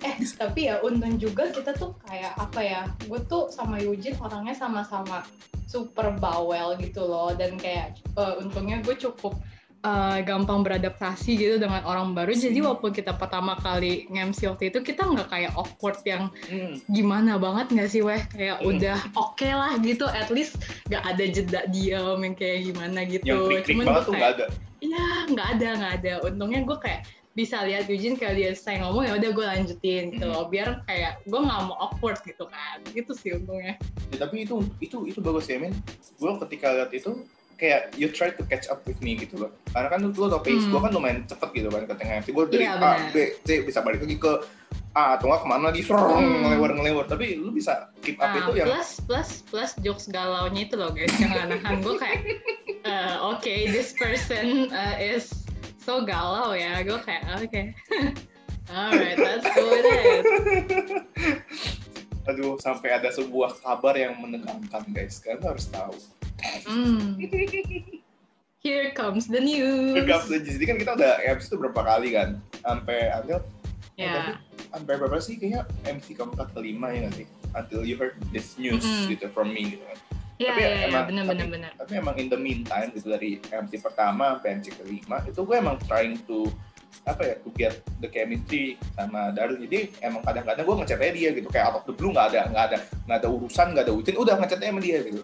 Eh 0.02 0.14
tapi 0.34 0.66
ya 0.66 0.78
untung 0.80 1.16
juga 1.16 1.46
kita 1.48 1.72
tuh 1.72 1.94
kayak 2.04 2.34
apa 2.36 2.60
ya? 2.60 2.80
Gue 3.06 3.22
tuh 3.22 3.48
sama 3.48 3.78
Eugene 3.78 4.18
orangnya 4.18 4.52
sama-sama 4.52 5.22
super 5.64 6.12
bawel 6.14 6.76
gitu 6.76 7.02
loh 7.02 7.32
dan 7.32 7.56
kayak 7.56 7.96
eh, 8.12 8.34
untungnya 8.36 8.78
gue 8.78 8.92
cukup 8.94 9.32
eh, 9.80 10.18
gampang 10.22 10.62
beradaptasi 10.62 11.34
gitu 11.34 11.56
dengan 11.58 11.82
orang 11.82 12.12
baru. 12.12 12.30
Jadi 12.30 12.54
walaupun 12.56 12.90
kita 12.90 13.14
pertama 13.14 13.54
kali 13.56 14.06
nge-MC 14.06 14.46
waktu 14.46 14.70
itu 14.70 14.78
kita 14.80 15.02
nggak 15.02 15.26
kayak 15.26 15.52
awkward 15.54 15.98
yang 16.04 16.30
Hmm. 16.46 16.78
gimana 16.86 17.34
banget 17.34 17.66
nggak 17.70 17.88
sih 17.88 17.98
weh 18.00 18.22
kayak 18.28 18.62
Hmm. 18.62 18.70
udah 18.70 18.98
oke 19.16 19.42
lah 19.44 19.74
gitu 19.78 20.06
at 20.06 20.30
least 20.30 20.54
nggak 20.86 21.02
ada 21.04 21.24
jeda 21.26 21.60
diam 21.66 22.18
yang 22.20 22.34
kayak 22.34 22.68
gimana 22.68 22.98
gitu 23.02 23.26
yang 23.26 23.42
klik 23.42 23.62
klik 23.64 23.74
Cuman 23.74 23.84
gue 23.88 24.02
tuh 24.02 24.12
kayak, 24.12 24.22
nggak 24.22 24.30
ada 24.30 24.44
iya 24.78 25.06
nggak 25.26 25.48
ada 25.50 25.68
nggak 25.78 25.92
ada 25.98 26.12
untungnya 26.26 26.60
gue 26.62 26.78
kayak 26.78 27.00
bisa 27.32 27.64
lihat 27.64 27.88
Eugene 27.88 28.14
kalau 28.14 28.36
dia 28.36 28.52
saya 28.52 28.84
ngomong 28.84 29.08
ya 29.08 29.16
udah 29.16 29.30
gue 29.32 29.46
lanjutin 29.46 30.12
gitu 30.12 30.26
loh. 30.26 30.46
Biar 30.46 30.84
kayak 30.84 31.24
gue 31.24 31.40
nggak 31.40 31.60
mau 31.64 31.76
awkward 31.80 32.20
gitu 32.22 32.44
kan. 32.44 32.76
Gitu 32.92 33.12
sih 33.16 33.32
untungnya. 33.32 33.80
Ya, 34.12 34.16
tapi 34.20 34.44
itu 34.44 34.60
itu 34.78 35.08
itu 35.08 35.18
bagus 35.18 35.48
ya 35.48 35.56
men 35.56 35.72
gue 36.20 36.32
ketika 36.44 36.76
lihat 36.76 36.92
itu 36.92 37.24
kayak 37.56 37.94
you 37.94 38.10
try 38.10 38.28
to 38.28 38.42
catch 38.44 38.66
up 38.66 38.82
with 38.84 38.98
me 39.00 39.14
gitu 39.14 39.38
loh 39.38 39.50
karena 39.70 39.86
kan 39.88 40.00
lu 40.02 40.10
tau 40.10 40.42
pace 40.42 40.66
Hmm. 40.66 40.72
gue 40.74 40.80
kan 40.82 40.90
lumayan 40.92 41.18
cepet 41.24 41.48
gitu 41.54 41.68
kan 41.70 41.82
ke 41.86 41.94
tengah 41.94 42.18
gue 42.20 42.44
dari 42.50 42.64
Iya, 42.66 42.74
A. 42.76 42.92
B 43.10 43.16
C 43.40 43.62
bisa 43.62 43.78
balik 43.80 44.02
lagi 44.02 44.18
ke 44.18 44.32
A 44.92 45.16
atau 45.16 45.30
nggak 45.30 45.40
ke 45.40 45.48
mana 45.48 45.62
lagi 45.70 45.80
serong 45.80 46.20
Hmm. 46.20 46.42
ngelewar 46.44 46.70
ngelewar 46.74 47.04
tapi 47.06 47.38
lu 47.38 47.48
bisa 47.48 47.88
keep 48.02 48.18
up 48.18 48.34
nah 48.34 48.44
itu 48.44 48.52
yang 48.60 48.66
plus 48.66 48.90
plus 49.06 49.30
plus 49.46 49.72
jokes 49.80 50.10
galaunya 50.10 50.66
itu 50.66 50.74
loh 50.74 50.90
guys. 50.90 51.08
Yang 51.16 51.32
anahan 51.38 51.76
gue 51.80 51.94
kayak 51.96 52.20
eh, 52.90 53.14
oke 53.22 53.52
this 53.70 53.94
person 53.94 54.66
uh, 54.68 54.98
is 54.98 55.41
so 55.82 56.02
galau 56.02 56.54
ya 56.54 56.80
gue 56.80 56.98
kayak 56.98 57.22
oke 57.36 57.62
alright 58.72 59.18
that's 59.18 59.46
cool 59.50 59.72
it 59.72 59.86
is 59.86 60.24
aduh 62.30 62.54
sampai 62.56 62.94
ada 62.94 63.10
sebuah 63.10 63.58
kabar 63.58 63.94
yang 63.94 64.14
menegangkan 64.16 64.82
guys 64.88 65.18
kalian 65.18 65.42
harus 65.44 65.66
tahu 65.68 65.94
Hmm. 66.66 67.22
Here 68.58 68.90
comes 68.92 69.26
the 69.26 69.38
news. 69.38 69.94
Gegap 69.94 70.26
aja. 70.26 70.42
jadi 70.42 70.64
kan 70.64 70.76
kita 70.76 70.90
udah 70.94 71.12
MC 71.28 71.46
itu 71.46 71.54
berapa 71.54 71.80
kali 71.80 72.08
kan 72.10 72.28
sampai 72.58 73.14
until 73.14 73.38
Ya. 73.94 74.42
sampai 74.74 74.98
berapa 74.98 75.22
sih 75.22 75.38
kayaknya 75.38 75.62
MC 75.84 76.16
keempat 76.16 76.50
kelima 76.50 76.90
ya 76.90 77.06
sih 77.12 77.30
until 77.52 77.84
you 77.84 77.94
heard 77.94 78.18
this 78.34 78.56
news 78.56 78.82
Mm-mm. 78.82 79.14
gitu 79.14 79.30
from 79.30 79.54
me 79.54 79.70
gitu 79.70 79.84
kan 79.84 79.98
Iya, 80.42 80.50
Tapi 80.50 80.60
iya, 80.60 80.70
iya, 80.74 80.86
benar 80.90 81.02
benar 81.06 81.24
tapi- 81.38 81.52
benar. 81.52 81.70
tapi 81.78 81.92
emang 81.94 82.14
in 82.16 82.26
the 82.26 82.36
meantime 82.36 82.88
gitu 82.90 83.06
dari 83.08 83.30
MC 83.44 83.72
pertama 83.78 84.34
sampai 84.34 84.58
MC 84.58 84.66
kelima 84.74 85.22
itu 85.22 85.38
gue 85.38 85.56
emang 85.56 85.78
trying 85.86 86.18
to 86.26 86.50
apa 87.02 87.22
ya 87.24 87.34
to 87.40 87.48
get 87.52 87.72
the 87.98 88.06
chemistry 88.06 88.74
sama 88.94 89.30
Darul 89.30 89.58
jadi 89.58 89.86
emang 90.02 90.20
kadang-kadang 90.20 90.62
gue 90.62 90.76
ngechatnya 90.82 91.10
dia 91.12 91.30
gitu 91.32 91.48
kayak 91.48 91.64
out 91.66 91.76
of 91.78 91.84
the 91.86 91.94
blue 91.94 92.10
nggak 92.10 92.30
ada 92.30 92.40
nggak 92.50 92.64
ada 92.68 92.76
nggak 93.06 93.18
ada 93.18 93.28
urusan 93.28 93.66
nggak 93.72 93.84
ada 93.86 93.94
ujian 93.94 94.16
udah 94.16 94.34
ngechatnya 94.36 94.68
sama 94.68 94.80
dia 94.80 94.98
gitu 95.00 95.22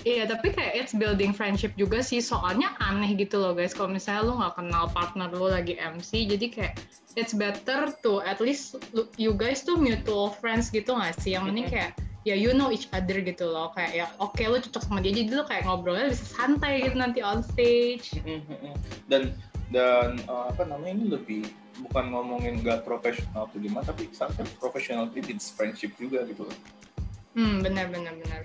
Iya, 0.00 0.24
tapi 0.24 0.48
kayak 0.48 0.72
it's 0.72 0.96
building 0.96 1.28
friendship 1.28 1.76
juga 1.76 2.00
sih. 2.00 2.24
Soalnya 2.24 2.72
aneh 2.80 3.12
gitu 3.12 3.36
loh 3.36 3.52
guys. 3.52 3.76
Kalau 3.76 3.92
misalnya 3.92 4.24
lu 4.24 4.40
nggak 4.40 4.56
kenal 4.56 4.88
partner 4.88 5.28
lu 5.28 5.52
lagi 5.52 5.76
MC, 5.76 6.24
jadi 6.24 6.46
kayak 6.48 6.74
it's 7.20 7.36
better 7.36 7.92
to 8.00 8.24
at 8.24 8.40
least 8.40 8.80
you 9.20 9.36
guys 9.36 9.60
tuh 9.60 9.76
mutual 9.76 10.32
friends 10.32 10.72
gitu 10.72 10.96
nggak 10.96 11.20
sih? 11.20 11.36
Yang 11.36 11.44
penting 11.52 11.66
kayak 11.68 11.90
ya 12.22 12.34
you 12.34 12.52
know 12.52 12.68
each 12.68 12.86
other 12.90 13.18
gitu 13.18 13.44
loh. 13.44 13.72
Kayak 13.72 13.92
ya 13.94 14.06
oke 14.16 14.40
lu 14.40 14.58
cocok 14.58 14.82
sama 14.82 15.00
dia, 15.00 15.12
jadi 15.12 15.30
lu 15.32 15.44
kayak 15.44 15.64
ngobrolnya 15.64 16.10
bisa 16.10 16.24
santai 16.26 16.84
gitu 16.84 16.96
nanti 16.96 17.20
on 17.20 17.40
stage. 17.40 18.16
dan 19.06 19.32
dan 19.70 20.18
uh, 20.26 20.50
apa 20.50 20.66
namanya 20.66 20.92
ini 20.92 21.06
lebih 21.08 21.42
bukan 21.80 22.10
ngomongin 22.10 22.60
gak 22.60 22.82
profesional 22.82 23.48
tuh 23.48 23.56
gimana 23.56 23.86
tapi 23.86 24.10
sometimes 24.10 24.50
professional 24.58 25.08
needs 25.08 25.48
friendship 25.48 25.94
juga 25.96 26.26
gitu 26.26 26.44
loh 26.44 26.58
Hmm, 27.30 27.62
benar 27.62 27.86
benar 27.86 28.10
benar. 28.18 28.42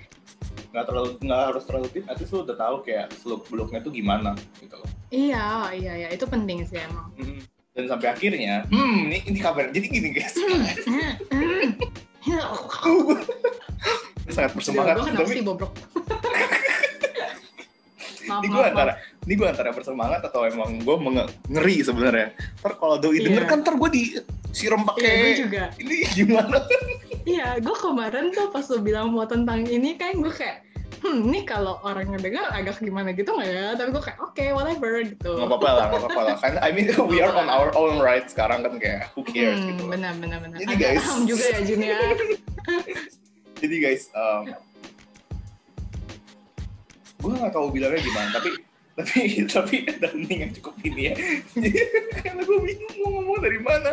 nggak 0.69 0.85
terlalu 0.85 1.09
nggak 1.19 1.41
harus 1.49 1.63
terlalu 1.65 1.87
deep 1.89 2.05
at 2.05 2.15
least 2.15 2.29
lu 2.29 2.45
udah 2.45 2.53
tahu 2.53 2.75
kayak 2.79 3.09
seluk 3.17 3.41
beluknya 3.49 3.81
tuh 3.81 3.89
gimana 3.89 4.37
gitu 4.55 4.77
loh 4.77 4.85
Iya, 5.09 5.73
iya, 5.73 5.93
iya. 5.97 6.07
Itu 6.11 6.29
penting 6.29 6.61
sih 6.63 6.77
emang. 6.77 7.09
Mm. 7.17 7.41
dan 7.73 7.85
sampai 7.89 8.07
akhirnya 8.07 8.63
hmm 8.69 9.09
ini 9.09 9.17
ini 9.25 9.39
kabar 9.41 9.67
jadi 9.67 9.83
gini 9.83 10.09
guys 10.13 10.37
Ini 10.37 10.71
sangat 14.27 14.51
bersemangat 14.53 14.93
Gue 14.95 15.05
kenapa 15.05 15.21
tapi 15.21 15.33
sih 15.33 15.43
bobrok? 15.43 15.71
ini 18.25 18.47
gue 18.47 18.63
antara 18.63 18.91
ini 19.21 19.33
gue 19.35 19.47
antara 19.47 19.69
bersemangat 19.69 20.21
atau 20.23 20.41
emang 20.43 20.81
gue 20.81 20.95
ngeri 21.47 21.77
sebenarnya 21.79 22.33
ntar 22.59 22.73
kalau 22.75 22.97
doi 22.97 23.15
Iya. 23.15 23.23
denger 23.23 23.43
kan 23.45 23.57
ntar 23.61 23.75
gue 23.75 23.89
disiram 23.91 24.81
Iya, 24.81 24.87
pakai 24.87 25.37
juga. 25.37 25.63
ini 25.77 25.95
gimana 26.09 26.57
Iya, 27.25 27.57
gue 27.57 27.75
kemarin 27.75 28.29
tuh 28.29 28.49
pas 28.49 28.65
lu 28.65 28.79
bilang 28.79 29.09
mau 29.09 29.25
tentang 29.25 29.65
ini 29.65 29.93
kan 29.93 30.13
gue 30.15 30.29
kayak, 30.29 30.61
hmm, 30.99 31.25
ini 31.25 31.41
kalau 31.41 31.81
orangnya 31.81 32.21
dengar 32.21 32.45
agak 32.51 32.77
gimana 32.77 33.09
gitu 33.11 33.33
nggak 33.33 33.49
ya? 33.49 33.73
Tapi 33.73 33.89
gue 33.89 34.03
kayak, 34.03 34.19
oke, 34.21 34.45
whatever 34.53 34.91
gitu. 35.01 35.31
nggak 35.33 35.47
apa-apa 35.47 35.67
lah 35.67 35.83
nggak 35.87 36.01
apa-apa 36.03 36.21
lah 36.23 36.35
kan 36.37 36.53
I 36.59 36.69
mean 36.69 36.85
we 37.09 37.17
are 37.19 37.29
on 37.31 37.45
our 37.47 37.73
own 37.73 37.97
right 37.97 38.25
sekarang 38.25 38.61
kan 38.61 38.77
kayak 38.77 39.09
who 39.13 39.21
cares 39.23 39.57
Hmm, 39.57 39.69
gitu 39.71 39.83
benar, 39.85 40.13
benar, 40.15 40.37
benar. 40.39 40.57
Jadi, 40.57 40.69
Agak 40.71 40.85
guys. 40.87 41.01
paham 41.01 41.21
juga 41.25 41.45
ya 41.45 41.59
Junior. 41.61 41.97
Jadi 43.59 43.75
guys 43.81 44.11
um, 44.13 44.43
gue 47.15 47.31
nggak 47.33 47.53
tahu 47.53 47.67
bilangnya 47.73 48.01
gimana 48.03 48.29
tapi 48.35 48.49
tapi 48.95 49.19
tapi 49.55 49.75
ada 49.91 50.07
yang 50.15 50.51
cukup 50.55 50.75
ini 50.87 51.01
ya 51.11 51.13
jadi 51.57 51.79
karena 52.23 52.41
gue 52.45 52.57
bingung 52.63 52.93
mau 53.03 53.09
ngomong 53.19 53.39
dari 53.43 53.59
mana 53.59 53.91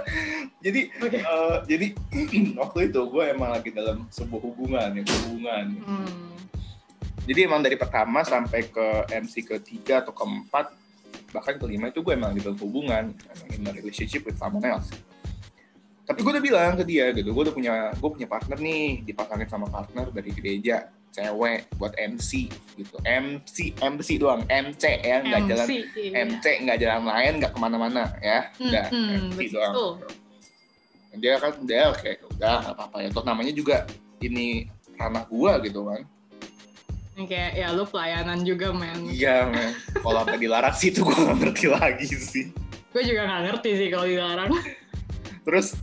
jadi 0.62 0.81
Oke. 1.03 1.18
eh, 1.18 1.57
jadi 1.66 1.87
waktu 2.61 2.79
itu 2.92 3.01
gue 3.11 3.25
emang 3.35 3.51
lagi 3.51 3.70
dalam 3.75 4.07
sebuah 4.12 4.40
hubungan 4.46 4.88
ya 4.94 5.03
hubungan 5.27 5.66
Hmm. 5.83 6.31
jadi 7.27 7.46
emang 7.51 7.62
dari 7.62 7.75
pertama 7.79 8.22
sampai 8.22 8.66
ke 8.66 8.87
MC 9.11 9.46
ketiga 9.46 10.03
atau 10.03 10.14
keempat 10.14 10.75
bahkan 11.33 11.57
kelima 11.57 11.88
itu 11.88 12.05
gue 12.05 12.12
emang 12.12 12.37
di 12.37 12.44
dalam 12.44 12.59
hubungan 12.61 13.11
emang 13.11 13.48
in 13.51 13.64
a 13.66 13.72
relationship 13.72 14.22
with 14.22 14.37
someone 14.38 14.62
else 14.62 14.90
tapi 16.12 16.20
gue 16.20 16.33
udah 16.37 16.44
bilang 16.44 16.72
ke 16.77 16.85
dia 16.85 17.09
gitu 17.16 17.33
gue 17.33 17.42
udah 17.48 17.55
punya 17.57 17.72
gue 17.96 18.11
punya 18.12 18.29
partner 18.29 18.59
nih 18.61 19.01
dipasangin 19.03 19.48
sama 19.48 19.66
partner 19.72 20.12
dari 20.12 20.31
gereja 20.37 20.92
cewek 21.12 21.72
buat 21.77 21.92
MC 21.96 22.53
gitu 22.77 22.96
MC 23.05 23.57
MC 23.81 24.09
doang 24.20 24.44
MC 24.48 24.85
ya 25.01 25.25
nggak 25.25 25.42
jalan 25.48 25.66
MC, 25.68 25.72
iya. 25.96 26.12
MC 26.29 26.44
nggak 26.68 26.79
jalan 26.81 27.03
lain 27.09 27.33
nggak 27.40 27.53
ke 27.53 27.59
mana-mana 27.61 28.05
ya 28.20 28.48
udah 28.61 28.85
Hmm, 28.92 29.33
MC 29.33 29.38
betul. 29.48 29.72
doang 29.72 29.96
dia 31.12 31.35
kan 31.37 31.53
dia 31.64 31.83
kayak 31.96 32.18
udah 32.37 32.55
nggak 32.64 32.75
apa-apa 32.77 32.96
ya 33.05 33.09
toh 33.12 33.25
namanya 33.25 33.53
juga 33.53 33.85
ini 34.20 34.68
ranah 34.96 35.25
gua 35.29 35.57
gitu 35.64 35.85
kan 35.88 36.05
Kayak 37.12 37.53
ya 37.55 37.68
lu 37.77 37.85
pelayanan 37.85 38.40
juga 38.40 38.72
men. 38.72 39.05
Iya, 39.05 39.44
men. 39.46 39.77
Kalau 40.01 40.25
sampai 40.25 40.40
dilarang 40.40 40.72
sih 40.72 40.88
itu 40.90 41.05
gue 41.05 41.12
gak 41.12 41.38
ngerti 41.44 41.66
lagi 41.68 42.09
sih. 42.09 42.48
Gue 42.88 43.05
juga 43.05 43.29
nggak 43.29 43.42
ngerti 43.53 43.70
sih 43.79 43.88
kalau 43.92 44.07
dilarang. 44.09 44.51
Terus, 45.44 45.77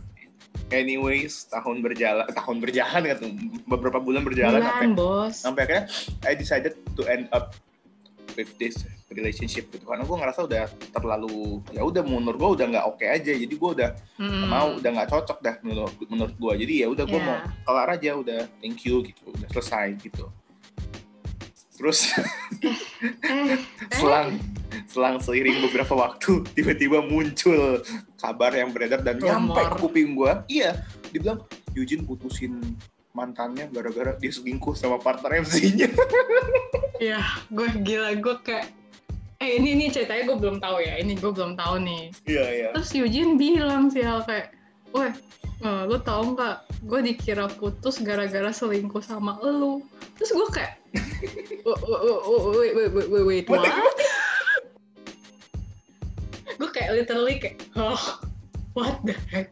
anyways, 0.70 1.46
tahun 1.46 1.80
berjalan, 1.80 2.26
tahun 2.30 2.56
berjalan 2.58 3.02
kan, 3.04 3.18
beberapa 3.64 3.98
bulan 3.98 4.22
berjalan 4.22 4.58
sampai 4.58 4.86
Bulan 4.86 4.92
bos. 4.94 5.34
sampai 5.36 5.60
akhirnya 5.64 5.84
I 6.22 6.32
decided 6.32 6.74
to 6.90 7.02
end 7.04 7.28
up 7.30 7.52
with 8.32 8.54
this 8.56 8.80
relationship 9.10 9.66
gitu 9.68 9.82
karena 9.84 10.06
gue 10.06 10.16
ngerasa 10.16 10.46
udah 10.46 10.64
terlalu 10.92 11.58
ya 11.68 11.82
udah 11.82 11.98
menurut 12.00 12.38
gue 12.38 12.50
udah 12.56 12.66
nggak 12.70 12.86
oke 12.86 13.02
aja 13.02 13.32
jadi 13.34 13.50
gue 13.50 13.70
udah 13.74 13.90
Hmm. 14.14 14.46
mau 14.46 14.70
udah 14.72 14.86
nggak 14.86 15.10
cocok 15.10 15.38
dah 15.40 15.54
menurut 15.60 15.90
menurut 16.06 16.34
gue 16.36 16.52
jadi 16.62 16.74
ya 16.76 16.88
udah 16.88 17.04
gue 17.04 17.18
Iya. 17.18 17.26
mau 17.26 17.36
kelar 17.64 17.88
aja 17.90 18.10
udah 18.14 18.40
thank 18.60 18.86
you 18.86 19.02
gitu 19.02 19.22
udah 19.26 19.48
selesai 19.50 19.98
gitu 19.98 20.30
terus 21.80 22.12
Eh, 23.00 23.56
selang 23.90 24.36
selang 24.86 25.16
seiring 25.16 25.64
beberapa 25.64 25.96
waktu 25.96 26.44
tiba-tiba 26.52 27.00
muncul 27.00 27.80
kabar 28.14 28.52
yang 28.52 28.68
beredar 28.68 29.00
dan 29.00 29.16
Rumor. 29.16 29.26
nyampe 29.26 29.60
ke 29.64 29.76
kuping 29.78 30.08
gua 30.12 30.44
iya 30.46 30.76
dibilang 31.08 31.40
Eugene 31.72 32.04
putusin 32.04 32.60
mantannya 33.10 33.66
gara-gara 33.66 34.14
dia 34.14 34.28
selingkuh 34.28 34.74
sama 34.74 34.96
partner 34.96 35.40
MC-nya 35.40 35.88
Iya, 37.00 37.16
gue 37.48 37.64
gila, 37.80 38.12
gue 38.14 38.36
kayak 38.38 38.76
Eh 39.40 39.56
ini 39.56 39.72
ini 39.72 39.88
ceritanya 39.88 40.20
gue 40.22 40.36
belum 40.36 40.60
tahu 40.60 40.76
ya, 40.78 41.00
ini 41.00 41.16
gue 41.16 41.32
belum 41.32 41.56
tahu 41.56 41.80
nih. 41.80 42.12
iya 42.28 42.44
iya 42.50 42.68
Terus 42.76 42.92
Eugene 42.92 43.34
bilang 43.34 43.88
sih 43.88 44.04
hal 44.04 44.20
kayak, 44.20 44.52
weh, 44.96 45.12
eh, 45.62 45.82
lo 45.86 45.96
tau 46.00 46.22
nggak? 46.34 46.56
Gue 46.86 47.00
dikira 47.04 47.46
putus 47.48 48.00
gara-gara 48.00 48.50
selingkuh 48.50 49.04
sama 49.04 49.36
lu. 49.42 49.84
Terus 50.16 50.30
gue 50.32 50.48
kayak, 50.52 50.72
"Oh, 51.68 51.76
oh, 51.76 52.00
oh, 52.00 52.20
oh, 52.24 52.40
wait, 52.56 52.72
wait, 52.76 52.90
wait, 52.92 53.08
wait, 53.08 53.24
wait, 53.24 53.44
What? 53.48 53.68
gue 56.60 56.68
kayak 56.76 56.90
literally 56.92 57.36
kayak, 57.40 57.56
oh, 57.72 58.20
what 58.76 59.00
the 59.08 59.16
heck? 59.32 59.48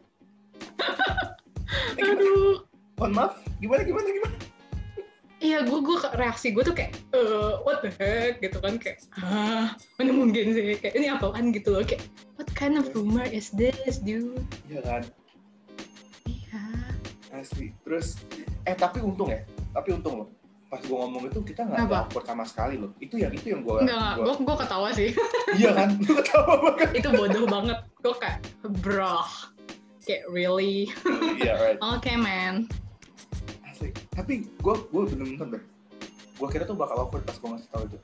Eh? 1.97 2.05
Aduh. 2.05 2.61
mohon 2.99 3.11
maaf 3.15 3.33
gimana 3.63 3.81
gimana 3.87 4.07
gimana 4.11 4.35
Iya, 5.39 5.63
gue 5.63 5.79
gue 5.79 5.95
reaksi 6.19 6.51
gue 6.51 6.67
tuh 6.67 6.75
kayak, 6.75 6.99
eh, 7.15 7.53
what 7.63 7.79
the 7.79 7.87
heck 7.95 8.43
gitu 8.43 8.59
kan 8.59 8.75
kayak, 8.75 8.99
ah, 9.23 9.71
mana 9.95 10.11
mungkin 10.11 10.51
sih 10.51 10.75
kayak 10.75 10.99
ini 10.99 11.07
apaan 11.07 11.55
gitu 11.55 11.71
loh 11.71 11.83
kayak, 11.87 12.03
what 12.35 12.51
kind 12.59 12.75
of 12.75 12.91
rumor 12.91 13.23
is 13.23 13.47
this, 13.55 14.03
dude? 14.03 14.43
iya 14.67 14.83
kan. 14.83 15.07
Asli 17.39 17.71
terus 17.81 18.19
eh 18.63 18.75
tapi 18.75 18.99
untung 18.99 19.31
ya. 19.31 19.41
Tapi 19.71 19.95
untung 19.95 20.23
loh. 20.23 20.29
Pas 20.69 20.77
gua 20.85 21.07
ngomong 21.07 21.33
itu 21.33 21.39
kita 21.41 21.65
nggak 21.65 21.81
ada 21.81 22.05
awkward 22.05 22.25
sama 22.27 22.45
sekali 22.45 22.77
loh. 22.77 22.93
Itu 23.01 23.17
yang 23.17 23.33
itu 23.33 23.49
yang 23.49 23.65
gua, 23.65 23.81
enggak, 23.81 24.21
gua- 24.21 24.37
gue 24.37 24.45
gue 24.45 24.55
ketawa 24.61 24.89
sih. 24.93 25.09
iya 25.59 25.71
kan? 25.73 25.89
Lu 25.97 26.13
ketawa 26.13 26.53
banget. 26.61 26.89
Itu 26.93 27.09
bodoh 27.09 27.45
banget. 27.49 27.77
Gue 27.99 28.13
kayak, 28.15 28.37
bro, 28.85 29.17
kayak 30.03 30.23
really, 30.29 30.85
iya 31.41 31.53
right. 31.57 31.79
Oke 31.97 32.13
man. 32.13 32.69
asli 33.65 33.89
tapi 34.11 34.43
gua 34.59 34.75
gua 34.89 35.07
bener-bener 35.07 35.57
deh 35.57 35.63
gua 36.35 36.47
kira 36.49 36.67
tuh 36.67 36.75
bakal 36.75 37.01
awkward 37.01 37.23
pas 37.23 37.37
gua 37.37 37.55
ngasih 37.55 37.69
tahu 37.71 37.83
itu. 37.87 37.97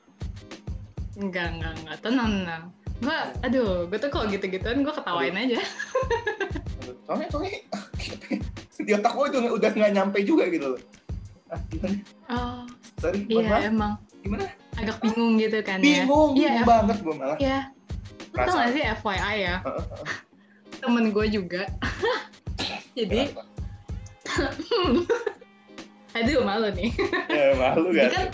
Enggak, 1.16 1.48
enggak, 1.54 1.72
enggak, 1.80 1.98
tenang, 2.00 2.30
tenang. 2.36 2.64
Gue, 2.96 3.18
aduh, 3.40 3.84
gue 3.86 3.98
tuh 3.98 4.08
kalau 4.08 4.24
gitu-gituan 4.26 4.80
gue 4.80 4.88
ketawain 4.90 5.36
aja. 5.36 5.60
soalnya 7.06 7.28
soalnya 7.32 7.54
di 8.86 8.92
otak 8.92 9.12
gue 9.16 9.26
itu 9.32 9.38
udah 9.56 9.70
nggak 9.72 9.92
nyampe 9.94 10.18
juga 10.22 10.44
gitu 10.52 10.76
loh. 10.76 10.80
Ah 11.50 11.60
gimana? 11.70 11.96
Oh, 12.30 12.62
sorry 12.98 13.22
iya 13.30 13.70
emang. 13.70 13.98
Gimana? 14.22 14.46
Agak 14.76 14.98
bingung 15.00 15.38
gitu 15.40 15.58
kan 15.62 15.78
ya. 15.80 16.04
bingung 16.04 16.30
Iya, 16.36 16.60
bingung 16.60 16.68
banget 16.68 16.98
gue 17.00 17.14
malah. 17.14 17.38
Iya. 17.38 17.60
Tau 18.36 18.52
gak 18.52 18.70
sih 18.76 18.82
FYI 18.84 19.36
ya? 19.40 19.56
Temen 20.84 21.08
gue 21.08 21.26
juga. 21.32 21.62
Jadi, 22.98 23.32
aduh 26.16 26.40
malu 26.44 26.68
nih. 26.72 26.90
ya 27.28 27.52
malu 27.60 27.92
gak 27.92 28.08
kan 28.08 28.28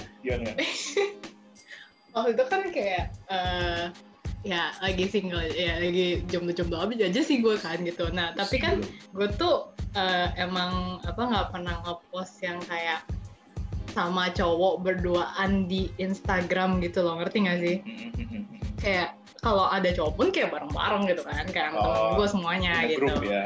waktu 2.13 2.31
itu 2.37 2.45
kan 2.47 2.61
kayak 2.71 3.05
eh 3.33 3.85
ya 4.43 4.75
lagi 4.83 5.07
single 5.07 5.39
ya 5.49 5.79
lagi 5.79 6.27
jomblo-jomblo 6.27 6.83
aja 6.83 7.07
aja 7.07 7.21
sih 7.23 7.39
gue 7.39 7.55
kan 7.59 7.79
gitu. 7.83 8.11
Nah 8.11 8.35
tapi 8.35 8.59
kan 8.59 8.83
gue 9.15 9.29
tuh 9.35 9.71
eh, 9.95 10.29
emang 10.37 10.99
apa 11.03 11.23
nggak 11.23 11.47
pernah 11.55 11.79
ngepost 11.83 12.43
yang 12.43 12.59
kayak 12.67 13.07
sama 13.93 14.33
cowok 14.33 14.83
berduaan 14.83 15.69
di 15.69 15.93
Instagram 15.97 16.81
gitu 16.81 17.05
loh 17.05 17.21
ngerti 17.21 17.39
gak 17.45 17.59
sih? 17.61 17.77
Kayak 18.83 19.15
kalau 19.39 19.69
ada 19.69 19.93
cowok 19.93 20.13
pun 20.17 20.27
kayak 20.33 20.51
bareng-bareng 20.51 21.07
gitu 21.07 21.23
kan 21.23 21.45
kayak 21.47 21.71
sama 21.71 21.79
temen 21.79 21.99
Oh, 22.03 22.11
gue 22.19 22.27
semuanya 22.27 22.73
gitu. 22.89 23.05
grup 23.05 23.23
ya 23.23 23.45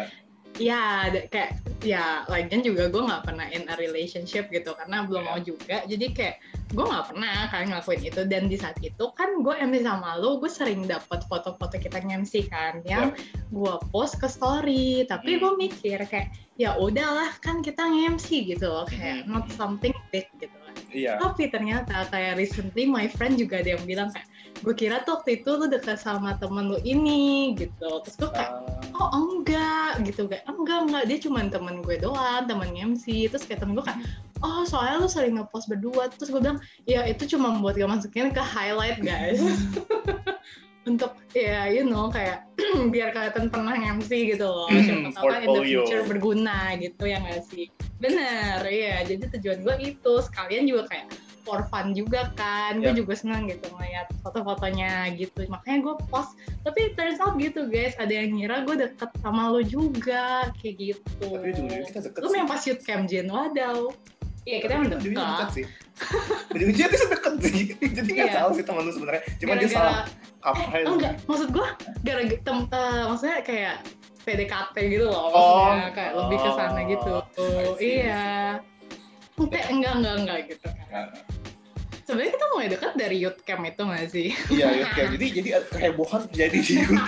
Ya, 0.57 0.85
kayak 1.29 1.61
ya 1.85 2.25
lagian 2.33 2.65
juga 2.65 2.89
gue 2.89 3.03
nggak 3.05 3.29
pernah 3.29 3.45
in 3.53 3.69
a 3.69 3.77
relationship 3.77 4.49
gitu 4.49 4.73
karena 4.73 5.05
belum 5.05 5.21
Iya. 5.21 5.29
mau 5.29 5.39
juga. 5.39 5.77
Jadi 5.85 6.07
kayak 6.17 6.37
gue 6.77 6.85
nggak 6.85 7.07
pernah 7.09 7.49
kan 7.49 7.65
ngelakuin 7.73 8.03
itu 8.05 8.21
dan 8.29 8.53
di 8.53 8.61
saat 8.61 8.77
itu 8.85 9.05
kan 9.17 9.41
gue 9.41 9.55
MC 9.57 9.81
sama 9.81 10.21
lo, 10.21 10.37
gue 10.37 10.51
sering 10.53 10.85
dapat 10.85 11.25
foto-foto 11.25 11.81
kita 11.81 12.05
MC 12.05 12.53
kan 12.53 12.85
yang 12.85 13.17
gue 13.49 13.75
post 13.89 14.21
ke 14.21 14.29
story. 14.29 15.09
Tapi 15.09 15.37
Hmm. 15.37 15.41
gue 15.41 15.53
mikir 15.57 16.05
kayak 16.05 16.37
ya 16.61 16.77
udahlah 16.77 17.33
kan 17.41 17.65
kita 17.65 17.81
MC 17.89 18.45
gitu 18.45 18.69
loh 18.69 18.85
kayak 18.85 19.25
Hmm. 19.25 19.41
not 19.41 19.49
something 19.57 19.97
big 20.13 20.29
gitu. 20.37 20.53
Iya. 20.97 21.21
Tapi 21.21 21.53
ternyata 21.53 22.09
kayak 22.09 22.41
recently 22.41 22.89
my 22.89 23.05
friend 23.13 23.37
juga 23.37 23.61
ada 23.61 23.77
yang 23.77 23.85
bilang 23.85 24.09
kayak 24.09 24.25
gue 24.65 24.73
kira 24.73 25.05
tuh 25.05 25.21
waktu 25.21 25.45
itu 25.45 25.53
lu 25.53 25.69
dekat 25.69 26.01
sama 26.01 26.41
temen 26.41 26.73
lu 26.73 26.81
ini 26.81 27.53
gitu. 27.61 28.01
Terus 28.03 28.17
gue 28.17 28.31
kayak 28.33 28.53
Ah, 28.97 29.13
oh 29.13 29.37
enggak 29.37 30.01
gitu. 30.09 30.25
Kayak 30.25 30.49
enggak 30.49 30.79
enggak 30.89 31.05
dia 31.05 31.19
cuma 31.21 31.45
temen 31.45 31.85
gue 31.85 31.97
doang 32.01 32.49
temen 32.49 32.73
MC 32.73 33.29
terus 33.29 33.45
kayak 33.45 33.61
temen 33.61 33.77
gue 33.77 33.85
kayak 33.85 34.01
oh 34.41 34.65
soalnya 34.65 35.05
lu 35.05 35.09
sering 35.13 35.37
ngepost 35.37 35.69
berdua. 35.69 36.09
Terus 36.17 36.33
gue 36.33 36.41
bilang 36.41 36.59
ya 36.89 37.05
itu 37.05 37.29
cuma 37.37 37.61
buat 37.61 37.77
gue 37.77 37.85
masukin 37.85 38.33
ke 38.33 38.41
highlight 38.41 38.99
guys 39.05 39.45
untuk 40.87 41.19
ya 41.35 41.67
you 41.67 41.83
know 41.83 42.09
kayak 42.09 42.47
biar 42.95 43.11
kelihatan 43.11 43.51
pernah 43.51 43.75
MC 43.75 44.33
gitu 44.33 44.47
loh. 44.47 44.71
Siapa 44.71 45.13
tahu 45.13 45.27
kan 45.29 45.41
in 45.43 45.49
the 45.51 45.63
future 45.67 46.03
berguna 46.07 46.79
gitu 46.79 47.03
ya 47.11 47.19
nggak 47.21 47.43
sih? 47.51 47.67
Bener 47.99 48.63
ya 48.65 49.03
jadi 49.03 49.27
tujuan 49.39 49.67
gue 49.67 49.75
itu 49.95 50.13
sekalian 50.23 50.65
juga 50.71 50.87
kayak 50.89 51.07
for 51.47 51.63
fun 51.71 51.95
juga 51.95 52.31
kan. 52.35 52.83
Gue 52.83 52.91
Yap. 52.95 52.99
juga 53.07 53.13
seneng 53.19 53.47
gitu 53.47 53.71
ngeliat 53.71 54.11
foto-fotonya 54.23 55.15
gitu. 55.15 55.47
Makanya 55.47 55.79
gue 55.91 55.95
post 56.11 56.35
tapi 56.63 56.95
turns 56.95 57.23
out 57.23 57.39
gitu 57.39 57.67
guys. 57.71 57.95
Ada 57.99 58.27
yang 58.27 58.39
ngira 58.39 58.67
gue 58.67 58.77
deket 58.87 59.11
sama 59.23 59.51
lo 59.51 59.63
juga 59.63 60.51
kayak 60.59 60.75
gitu. 60.79 61.27
Tapi 61.27 61.55
ujung-ujungnya 61.55 61.87
kita 61.91 62.01
deket 62.11 62.21
lu 62.23 62.29
sih. 62.31 62.39
yang 62.39 62.49
pas 62.51 62.61
shoot 62.63 62.81
cam 62.83 63.07
Jen 63.07 63.31
wadaw 63.31 63.95
iya 64.47 64.57
kita 64.63 64.73
emang 64.73 64.95
ujungnya 64.95 65.25
deket. 65.35 65.49
sih. 65.53 65.65
Ujungnya 66.51 66.87
kita 66.87 67.05
deket 67.11 67.35
sih. 67.43 67.63
Jadi 67.97 68.11
nggak 68.15 68.29
Iya. 68.29 68.35
salah 68.37 68.53
sih 68.53 68.63
teman 68.63 68.83
lu 68.83 68.93
sebenarnya. 68.93 69.23
Cuma 69.37 69.53
dia 69.53 69.61
Gara-gara- 69.61 69.75
salah 69.75 69.99
eh, 69.99 70.07
kaprah 70.39 70.81
enggak. 70.87 71.13
Maksud 71.25 71.49
gue 71.51 71.67
gara-gara 72.01 72.39
tem- 72.41 72.71
eh, 72.71 73.03
maksudnya 73.05 73.39
kayak 73.43 73.75
PDKT 74.23 74.77
gitu 74.89 75.07
loh. 75.07 75.23
Oh. 75.29 75.71
kayak 75.89 76.13
lebih 76.17 76.39
ke 76.41 76.51
sana 76.53 76.81
gitu. 76.85 77.13
I 77.13 77.67
see, 77.75 77.87
iya. 78.01 78.27
Kayak 79.37 79.67
enggak 79.69 79.93
enggak 79.95 80.15
enggak 80.17 80.39
gitu. 80.49 80.67
Nah, 80.87 81.07
sebenarnya 82.03 82.33
kita 82.33 82.47
mulai 82.49 82.67
dekat 82.69 82.93
dari 82.95 83.17
youth 83.19 83.41
camp 83.43 83.63
itu 83.63 83.83
nggak 83.83 84.07
sih? 84.09 84.29
Iya 84.49 84.67
iya 84.73 84.87
kayak 84.89 85.09
jadi 85.15 85.27
jadi 85.33 85.49
kehebohan 85.69 86.21
terjadi 86.27 86.57
di 86.57 86.73
YouTube 86.77 87.05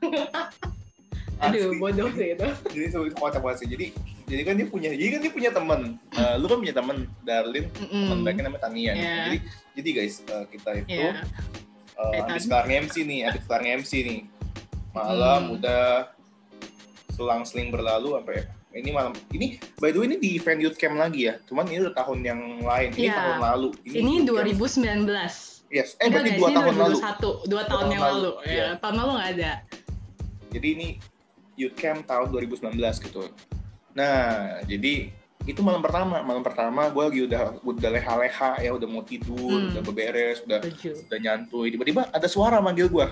aduh 1.40 1.60
Asli. 1.66 1.78
bodoh 1.78 2.08
sih 2.10 2.26
itu. 2.30 2.46
Jadi 2.66 2.84
itu 2.86 2.98
kocak 3.14 3.40
banget 3.40 3.58
sih. 3.58 3.68
Jadi 3.70 3.86
jadi 4.30 4.42
kan 4.42 4.54
dia 4.54 4.66
punya 4.66 4.90
jadi 4.90 5.10
kan 5.10 5.20
dia 5.20 5.32
punya 5.32 5.50
teman 5.50 5.80
Eh, 6.12 6.34
lu 6.36 6.46
kan 6.46 6.58
punya 6.58 6.72
teman 6.72 6.96
Darlin 7.20 7.66
Mm-mm. 7.72 8.04
teman 8.04 8.18
baiknya 8.22 8.42
namanya 8.46 8.62
Tania. 8.62 8.92
Iya. 8.92 9.14
jadi 9.26 9.38
jadi 9.74 9.88
guys 9.92 10.14
eh, 10.22 10.44
kita 10.48 10.70
itu 10.78 10.88
eh, 10.88 11.14
Kayak 12.00 12.24
habis 12.24 12.44
kelar 12.44 12.66
MC 12.66 12.94
nih 13.02 13.20
habis 13.24 13.42
kelar 13.44 13.62
MC 13.62 13.90
nih 14.00 14.20
malam 14.90 15.40
Hmm. 15.44 15.54
udah 15.56 15.84
selang-seling 17.10 17.68
berlalu 17.68 18.16
sampai 18.16 18.42
ini 18.72 18.90
malam 18.90 19.12
ini 19.30 19.46
by 19.76 19.90
the 19.90 19.98
way 19.98 20.06
ini 20.06 20.16
di 20.16 20.30
event 20.32 20.58
youth 20.58 20.74
camp 20.74 20.94
lagi 20.94 21.26
ya 21.26 21.38
cuman 21.44 21.66
ini 21.66 21.82
udah 21.82 21.94
tahun 21.96 22.18
yang 22.22 22.40
lain 22.60 22.88
ini 22.92 23.04
Iya. 23.04 23.14
tahun 23.14 23.38
lalu 23.40 23.68
Ini 23.84 24.12
camp. 24.24 24.28
2019. 24.30 25.68
yes 25.68 25.94
eh 25.96 26.06
Enggak, 26.06 26.10
berarti 26.16 26.30
dua 26.32 26.48
ini 26.48 26.56
tahun 26.56 26.74
lalu 26.76 26.96
2021, 26.96 27.02
dua 27.44 27.62
tahun 27.62 27.68
tahun 27.68 27.86
yang 27.88 28.02
lalu, 28.02 28.18
lalu. 28.32 28.32
Ya, 28.48 28.66
tahun 28.76 28.94
lalu 28.96 29.10
nggak 29.12 29.30
ada. 29.32 29.52
jadi 30.50 30.68
ini 30.68 30.88
youth 31.54 31.76
camp 31.76 32.00
tahun 32.04 32.26
2019 32.28 32.74
gitu 33.00 33.20
nah 33.90 34.58
jadi 34.64 35.10
itu 35.48 35.60
malam 35.64 35.80
pertama 35.80 36.20
malam 36.20 36.44
pertama 36.44 36.92
gue 36.92 37.02
lagi 37.02 37.20
udah 37.26 37.40
udah 37.64 37.90
leha-leha 37.90 38.50
ya 38.60 38.70
udah 38.76 38.86
mau 38.86 39.02
tidur 39.02 39.56
Hmm. 39.56 39.72
udah 39.72 39.82
beberes 39.82 40.44
udah 40.44 40.60
Setuju. 40.62 41.08
udah 41.08 41.18
nyantui 41.18 41.68
tiba-tiba 41.72 42.02
ada 42.12 42.28
suara 42.28 42.60
manggil 42.60 42.86
gue 42.86 43.06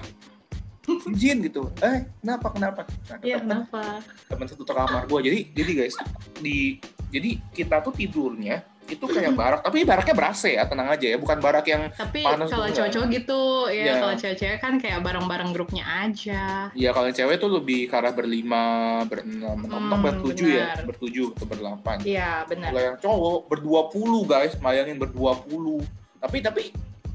Jin 1.13 1.45
gitu 1.45 1.69
eh 1.85 2.09
kenapa 2.21 2.49
kenapa 2.53 2.81
nah, 3.09 3.19
temen, 3.21 3.41
kenapa? 3.45 3.83
temen 4.25 4.47
satu 4.49 4.65
kamar 4.65 5.05
gue 5.05 5.19
jadi 5.21 5.39
jadi 5.53 5.71
guys 5.85 5.97
di 6.41 6.81
jadi 7.13 7.37
kita 7.53 7.85
tuh 7.85 7.93
tidurnya 7.93 8.65
itu 8.89 9.05
kayak 9.05 9.33
barak 9.33 9.61
tapi 9.61 9.85
baraknya 9.85 10.15
ber-AC 10.15 10.43
ya 10.51 10.65
tenang 10.65 10.89
aja 10.89 11.07
ya. 11.07 11.17
Bukan 11.17 11.39
barak 11.39 11.65
yang 11.65 11.89
Tapi 11.91 12.21
Panas 12.21 12.49
kalau 12.49 12.67
cowok-cowok 12.67 13.09
gitu, 13.11 13.41
ya 13.69 13.85
Iya. 13.85 13.93
kalau 13.99 14.15
cewek-cewek 14.17 14.59
kan 14.59 14.75
kayak 14.77 14.99
bareng-bareng 15.01 15.51
grupnya 15.53 15.85
aja. 15.85 16.73
ya 16.73 16.91
kalau 16.91 17.09
cewek 17.09 17.37
tuh 17.37 17.51
lebih 17.51 17.87
ke 17.87 17.95
arah 17.95 18.11
berlima 18.11 18.65
berenam 19.05 19.57
mentok 19.59 19.79
Hmm, 19.79 20.03
bertujuh 20.03 20.49
ya? 20.51 20.67
bertujuh 20.83 21.33
atau 21.33 21.47
berdelapan. 21.47 21.97
Iya, 22.03 22.31
benar. 22.45 22.69
kalau 22.69 22.83
yang 22.83 22.97
cowok 22.99 23.39
berdua 23.47 23.81
puluh 23.89 24.23
guys. 24.25 24.57
Bayangin 24.57 24.97
berdua 24.97 25.37
puluh. 25.39 25.85
Tapi 26.17 26.41
tapi 26.41 26.63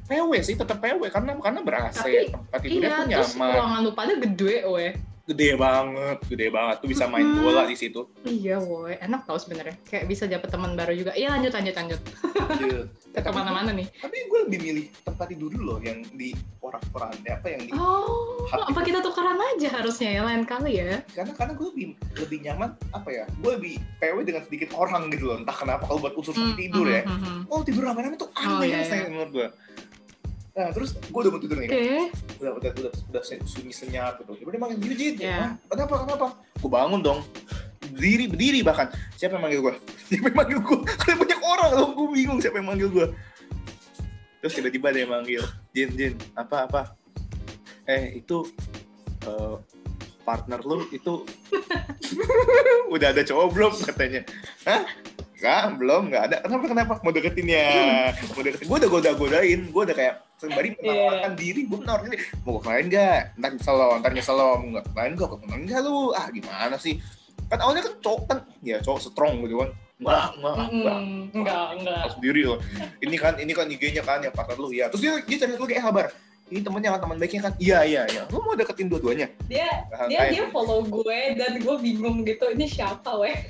PW 0.04 0.32
sih 0.40 0.54
tetap 0.54 0.78
PW 0.78 1.00
karena 1.08 1.32
karena 1.38 1.60
ber-AC 1.60 1.96
Tapi, 1.98 2.28
tempat 2.30 2.60
tidurnya 2.60 2.84
Iya, 2.84 2.94
tuh 2.94 3.06
terus 3.10 3.34
nyaman. 3.34 3.54
ruangan 3.56 3.84
pada 3.92 4.14
gede, 4.18 4.56
weh. 4.66 4.94
Gede 5.24 5.56
banget 5.56 6.20
gede 6.28 6.48
banget 6.48 6.76
tuh 6.78 6.90
bisa 6.90 7.08
main 7.08 7.24
bola 7.34 7.64
di 7.64 7.74
situ 7.74 8.04
Iya, 8.24 8.60
woi. 8.60 8.96
Enak 8.98 9.24
tau 9.24 9.36
sebenarnya. 9.36 9.76
Kayak 9.84 10.06
bisa 10.06 10.24
dapet 10.26 10.48
teman 10.48 10.74
baru 10.74 10.92
juga. 10.92 11.12
Iya, 11.14 11.28
lanjut, 11.30 11.52
lanjut, 11.52 11.76
lanjut. 11.76 12.02
Iya. 12.58 12.80
Ke 13.14 13.22
ke 13.22 13.30
mana-mana 13.30 13.70
nih. 13.70 13.86
tapi 13.94 14.26
gue 14.26 14.40
lebih 14.44 14.60
milih 14.60 14.86
tempat 15.00 15.30
tidur 15.30 15.48
dulu 15.48 15.64
loh 15.64 15.80
yang 15.80 16.02
di 16.12 16.34
orang-orang 16.60 17.14
apa 17.24 17.46
yang 17.48 17.62
di 17.62 17.70
Oh, 17.72 18.42
Hati- 18.44 18.74
apa 18.74 18.80
kita 18.82 19.00
tukeran 19.00 19.38
aja 19.38 19.70
harusnya 19.72 20.10
ya 20.12 20.22
lain 20.24 20.42
kali 20.44 20.82
ya? 20.82 20.98
karena 21.14 21.30
karena 21.32 21.54
gue 21.54 21.68
lebih 21.70 21.86
lebih 22.18 22.38
nyaman 22.42 22.74
apa 22.90 23.10
ya 23.14 23.24
gue 23.30 23.52
lebih 23.54 23.74
PW 24.02 24.18
dengan 24.24 24.42
sedikit 24.44 24.74
orang 24.74 25.08
gitu 25.08 25.30
loh 25.30 25.38
entah 25.38 25.54
kenapa 25.54 25.86
kalau 25.86 26.02
buat 26.02 26.18
usus 26.18 26.34
Hmm, 26.34 26.58
tidur 26.58 26.90
ya 26.90 27.06
hmm, 27.06 27.14
hmm, 27.14 27.22
hmm. 27.22 27.42
oh 27.48 27.62
tidur 27.62 27.86
rame-rame 27.86 28.18
tuh 28.18 28.34
Oh, 28.34 28.58
aneh 28.58 28.66
iya, 28.68 28.82
saya 28.82 29.06
iya. 29.06 29.08
menurut 29.08 29.30
gue 29.32 29.48
nah 30.54 30.70
terus 30.70 30.94
gue 30.94 31.18
udah 31.18 31.32
mau 31.34 31.42
tidur 31.42 31.58
nih 31.58 31.66
kan. 31.66 31.74
Oke. 31.74 31.98
udah 32.38 32.52
udah 32.54 32.72
udah 32.78 32.92
udah 33.10 33.22
sunyi 33.42 33.74
senyap 33.74 34.22
gitu. 34.22 34.38
Dia 34.38 34.60
manggil 34.62 34.94
Jin 34.94 35.16
Iya. 35.18 35.34
"Hah? 35.34 35.50
kenapa? 35.68 35.96
Kenapa? 36.06 36.28
Gue 36.56 36.70
bangun 36.70 37.02
dong. 37.02 37.20
Berdiri 37.90 38.26
berdiri 38.28 38.60
bahkan. 38.62 38.88
Siapa 39.14 39.36
yang 39.36 39.44
manggil 39.44 39.60
gue 39.62 39.74
siapa 40.08 40.30
yang 40.30 40.38
manggil 40.38 40.60
gue 40.60 40.78
karena 40.86 41.16
banyak 41.22 41.42
orang 41.42 41.70
loh 41.74 41.90
gue 41.92 42.08
bingung 42.12 42.38
siapa 42.38 42.58
yang 42.58 42.70
manggil 42.70 42.90
gue 42.90 43.08
terus 44.40 44.54
tiba-tiba 44.54 44.92
dia 44.92 45.08
manggil 45.08 45.42
Jin 45.72 45.90
Jin 45.94 46.14
apa 46.34 46.68
apa? 46.68 46.82
Eh 47.84 48.20
itu 48.20 48.46
eh, 49.24 49.56
partner 50.22 50.62
lu 50.62 50.86
itu 50.88 51.26
udah 52.94 53.08
ada 53.10 53.22
cowok 53.22 53.48
belum? 53.50 53.74
katanya. 53.84 54.22
Hah 54.64 54.86
Enggak, 55.44 55.76
belum, 55.76 56.02
enggak 56.08 56.24
ada. 56.24 56.38
Kenapa, 56.40 56.66
kenapa? 56.72 56.94
Mau 57.04 57.12
deketin 57.12 57.48
ya? 57.52 57.68
Mau 58.32 58.40
deketin. 58.40 58.64
Gue 58.64 58.78
udah 58.80 58.90
goda-godain. 58.90 59.60
Gue 59.68 59.82
udah 59.84 59.92
kayak 59.92 60.14
sembari 60.40 60.72
menawarkan 60.74 61.34
diri. 61.36 61.62
Gue 61.68 61.78
menawarkan 61.84 62.10
diri. 62.10 62.22
Mau 62.40 62.50
gue 62.50 62.62
kenalin 62.64 62.88
nggak? 62.88 63.20
Ntar 63.36 63.52
nyesel 63.52 63.76
lo, 63.76 63.90
ntar 64.00 64.12
nyesel 64.16 64.36
lo. 64.40 64.50
Nggak 64.64 64.84
kenalin 64.88 65.12
nggak? 65.14 65.28
Gue 65.28 65.40
kenalin 65.44 65.64
nggak 65.68 65.82
lu? 65.84 65.96
Ah, 66.16 66.28
gimana 66.32 66.76
sih? 66.80 66.96
Kan 67.52 67.60
awalnya 67.60 67.84
kan 67.84 67.94
cowok 68.00 68.22
kan, 68.24 68.38
ya 68.64 68.80
cowok 68.80 69.00
strong 69.04 69.44
gitu 69.44 69.60
kan. 69.60 69.70
Enggak, 70.00 70.28
enggak, 70.34 70.56
enggak. 70.72 71.00
Enggak, 71.36 71.66
enggak. 71.76 72.04
Sendiri 72.10 72.42
loh. 72.48 72.60
Ini 73.04 73.16
kan, 73.20 73.34
ini 73.36 73.52
kan 73.52 73.68
IG-nya 73.68 74.00
kan, 74.02 74.24
yang 74.24 74.32
partner 74.32 74.56
lu. 74.58 74.72
Ya, 74.72 74.88
terus 74.88 75.04
dia, 75.04 75.20
dia 75.22 75.38
cari 75.38 75.54
lagi 75.54 75.76
eh 75.76 75.84
kabar. 75.84 76.08
Ini 76.48 76.60
temennya 76.60 76.90
kan, 76.94 77.00
teman 77.04 77.18
baiknya 77.20 77.42
kan. 77.42 77.54
Iya, 77.60 77.80
iya, 77.84 78.02
iya. 78.08 78.24
Lu 78.32 78.40
mau 78.40 78.56
deketin 78.56 78.88
dua-duanya? 78.88 79.28
Dia 79.44 79.68
Nah, 79.90 80.08
dia 80.08 80.24
kayak- 80.24 80.32
dia 80.34 80.44
follow 80.50 80.88
gue 80.88 81.20
dan 81.36 81.52
gue 81.58 81.76
bingung 81.84 82.24
gitu 82.24 82.48
ini 82.48 82.64
siapa 82.64 83.12
weh. 83.20 83.36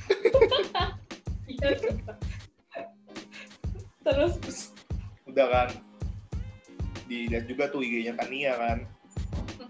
terus? 4.06 4.34
Udah 5.28 5.48
kan. 5.50 5.70
Dilihat 7.08 7.46
juga 7.48 7.72
tuh 7.72 7.84
IG-nya 7.84 8.14
kan 8.16 8.28
Nia 8.28 8.54
kan. 8.56 8.80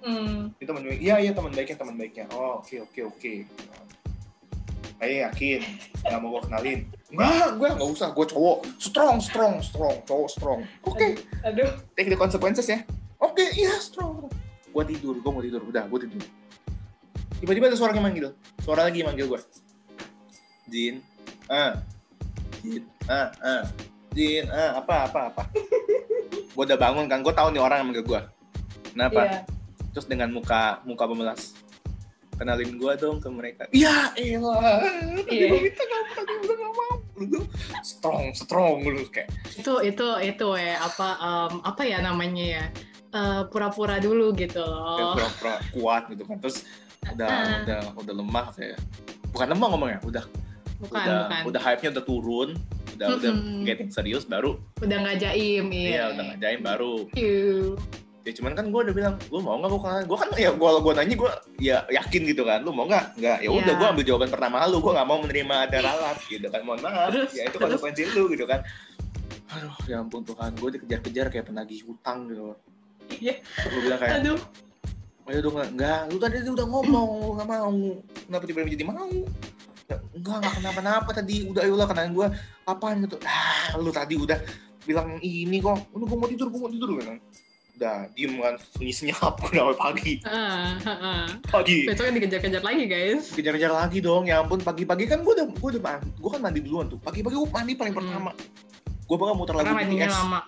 mm, 0.04 0.60
itu 0.60 0.68
teman 0.68 0.84
baik. 0.84 1.00
Iya 1.00 1.16
iya 1.24 1.32
teman 1.32 1.52
baiknya 1.56 1.78
teman 1.80 1.96
baiknya. 1.96 2.26
Oh 2.36 2.60
oke 2.60 2.76
oke 2.84 3.00
oke. 3.08 3.34
Ayo 5.00 5.16
yakin. 5.30 5.62
Nggak 6.04 6.20
mau 6.20 6.30
gue 6.36 6.42
kenalin. 6.50 6.80
Nggak 7.12 7.48
gue 7.56 7.70
nggak 7.80 7.90
usah. 7.90 8.08
Gue 8.12 8.26
cowok. 8.28 8.58
Strong 8.80 9.18
strong 9.24 9.54
strong. 9.64 9.96
Cowok 10.04 10.30
strong. 10.30 10.60
Oke. 10.84 11.24
Aduh 11.48 11.72
take 11.96 12.12
the 12.12 12.20
consequences 12.20 12.68
ya. 12.68 12.84
Oke 13.22 13.48
iya 13.56 13.80
strong 13.80 14.28
gue 14.74 14.84
tidur 14.90 15.22
gue 15.22 15.32
mau 15.32 15.44
tidur. 15.46 15.62
Udah 15.64 15.86
gue 15.86 16.00
tidur. 16.10 16.24
Tiba-tiba 17.40 17.70
ada 17.70 17.78
suara 17.78 17.94
yang 17.94 18.04
manggil. 18.04 18.34
Suara 18.66 18.90
lagi 18.90 19.06
yang 19.06 19.14
manggil 19.14 19.30
gue 19.30 19.40
Jin 20.74 21.06
ah. 21.54 21.74
Jin. 22.60 22.84
Ah 23.06 23.30
ah. 23.40 23.64
Jin. 24.12 24.46
Ah 24.50 24.82
apa 24.82 24.96
apa 25.06 25.20
apa? 25.30 25.44
Gue 26.54 26.64
udah 26.66 26.78
bangun 26.78 27.06
kan 27.06 27.22
gue 27.22 27.34
tahu 27.34 27.50
nih 27.50 27.62
orang 27.62 27.78
yang 27.82 27.88
manggil 27.90 28.06
gue 28.06 28.22
kenapa? 28.90 29.22
Iya. 29.22 29.40
Terus 29.90 30.06
dengan 30.06 30.30
muka 30.30 30.82
muka 30.84 31.06
pemelas 31.06 31.54
kenalin 32.34 32.78
gua 32.78 32.94
dong 32.94 33.18
ke 33.18 33.30
mereka. 33.30 33.64
Iya 33.70 34.10
elah 34.18 34.82
tadi 35.22 35.34
Iya. 35.34 35.48
gua 35.50 35.60
minta 35.62 35.84
kamu 35.84 36.12
tadi 36.12 36.34
udah 36.34 36.56
gak 36.56 36.72
mau. 36.74 36.94
Lu 37.22 37.42
strong 37.82 38.24
strong 38.34 38.78
lu 38.84 39.06
kayak. 39.10 39.30
Itu 39.54 39.82
itu 39.82 40.08
itu 40.20 40.46
weh 40.50 40.74
apa 40.74 41.08
em, 41.18 41.54
apa 41.62 41.82
ya 41.86 42.02
namanya 42.02 42.46
ya? 42.46 42.64
Eh, 43.14 43.42
pura-pura 43.50 44.02
dulu 44.02 44.34
gitu 44.34 44.62
loh. 44.62 45.14
Pura-pura 45.14 45.62
kuat 45.74 46.04
gitu 46.10 46.26
kan. 46.26 46.38
Terus 46.42 46.66
udah 47.14 47.30
Ah. 47.30 47.62
udah 47.62 47.80
udah 48.02 48.14
lemah 48.18 48.46
kayak. 48.58 48.78
Bukan 49.30 49.48
lemah 49.54 49.68
ngomongnya 49.70 50.00
udah 50.02 50.26
bukan 50.84 51.00
udah 51.08 51.20
bukan. 51.26 51.42
udah 51.50 51.62
hype-nya 51.64 51.90
udah 51.96 52.06
turun 52.06 52.50
udah 52.94 53.08
udah 53.18 53.32
Mm-mm. 53.34 53.64
getting 53.66 53.90
serius 53.90 54.24
baru 54.28 54.60
udah 54.84 54.98
nggak 55.02 55.18
jaim 55.24 55.66
iya. 55.74 55.88
Iya 55.90 56.04
udah 56.14 56.24
ngajain 56.30 56.62
baru 56.62 56.96
ya 58.24 58.32
cuman 58.40 58.56
kan 58.56 58.66
gue 58.72 58.82
udah 58.88 58.96
bilang 58.96 59.16
lu 59.36 59.44
mau 59.44 59.60
nggak 59.60 59.68
gue 59.68 59.82
kenalin 59.84 60.06
gue 60.08 60.18
kan 60.18 60.30
ya 60.40 60.52
gue 60.56 60.70
gue 60.80 60.94
nanya 60.96 61.16
gue 61.20 61.32
ya 61.60 61.78
yakin 61.92 62.22
gitu 62.24 62.48
kan 62.48 62.64
lu 62.64 62.72
mau 62.72 62.88
nggak? 62.88 63.20
Nggak 63.20 63.38
ya 63.44 63.50
udah 63.52 63.68
Iya. 63.68 63.80
gue 63.80 63.88
ambil 63.92 64.06
jawaban 64.08 64.30
pertama 64.32 64.58
lu 64.72 64.78
gue 64.80 64.92
nggak 64.96 65.08
mau 65.12 65.20
menerima 65.20 65.56
ada 65.68 65.78
ralat 65.84 66.18
gitu 66.32 66.48
kan 66.48 66.62
mohon 66.64 66.80
maaf. 66.80 67.12
Terus, 67.12 67.32
ya 67.36 67.44
itu 67.52 67.58
konsekuensi 67.60 68.02
lu 68.16 68.32
gitu 68.32 68.48
kan. 68.48 68.64
Aduh 69.52 69.76
ya 69.92 70.00
ampun 70.00 70.24
Tuhan 70.24 70.56
gue 70.56 70.70
dikejar-kejar 70.80 71.26
kayak 71.36 71.46
penagih 71.52 71.84
hutang 71.84 72.32
gitu. 72.32 72.56
Iya. 73.20 73.44
gue 73.44 73.82
bilang 73.84 74.00
kayak 74.00 74.14
aduh. 74.24 74.40
Ayo 75.24 75.40
dong 75.40 75.56
nggak 75.60 75.70
nggak 75.76 76.00
lu 76.12 76.18
tadi 76.20 76.36
udah 76.48 76.68
ngomong 76.68 77.08
lu 77.20 77.32
nggak 77.36 77.48
mau. 77.52 77.72
Kenapa 78.24 78.44
tiba-tiba 78.48 78.72
jadi 78.72 78.86
mau 78.88 79.08
Enggak 80.16 80.36
nggak 80.44 80.54
kenapa-napa 80.62 81.10
tadi 81.14 81.36
udah 81.50 81.62
ayolah 81.66 81.88
kenalin 81.90 82.14
gue 82.14 82.28
apaan? 82.70 83.04
Gitu. 83.04 83.18
Ah 83.26 83.76
lu 83.78 83.92
tadi 83.92 84.16
udah 84.16 84.40
bilang 84.88 85.20
ini 85.22 85.58
kok. 85.60 85.78
Udah 85.94 86.06
gue 86.06 86.18
mau 86.18 86.30
tidur 86.30 86.48
gue 86.50 86.60
mau 86.60 86.72
tidur. 86.72 86.90
Kan 87.02 87.20
udah 87.74 87.98
diem 88.14 88.34
kan. 88.38 88.56
Sunyi 88.78 88.94
senyap 88.94 89.34
udah 89.42 89.62
sampai 89.74 89.78
pagi. 89.78 90.14
Ah, 90.24 90.78
ah, 90.86 90.90
ah. 90.90 91.24
pagi. 91.50 91.90
Besoknya 91.90 92.12
dikejar-kejar 92.22 92.64
lagi 92.64 92.84
guys. 92.86 93.24
Kejar-kejar 93.34 93.72
lagi 93.74 93.98
dong 94.00 94.30
ya 94.30 94.42
ampun. 94.42 94.62
Pagi-pagi 94.62 95.10
kan 95.10 95.26
gue 95.26 95.34
udah 95.34 95.46
gue 95.50 95.70
udah 95.78 95.82
mandi 95.82 96.10
gue 96.14 96.30
kan 96.30 96.42
mandi 96.42 96.60
duluan 96.62 96.86
tuh. 96.88 97.00
Pagi-pagi 97.02 97.36
gue 97.36 97.50
mandi 97.50 97.74
paling 97.74 97.94
pertama. 97.94 98.32
Gue 99.04 99.18
bakal 99.20 99.36
muter 99.36 99.54
BTS 99.60 100.14
lama. 100.14 100.42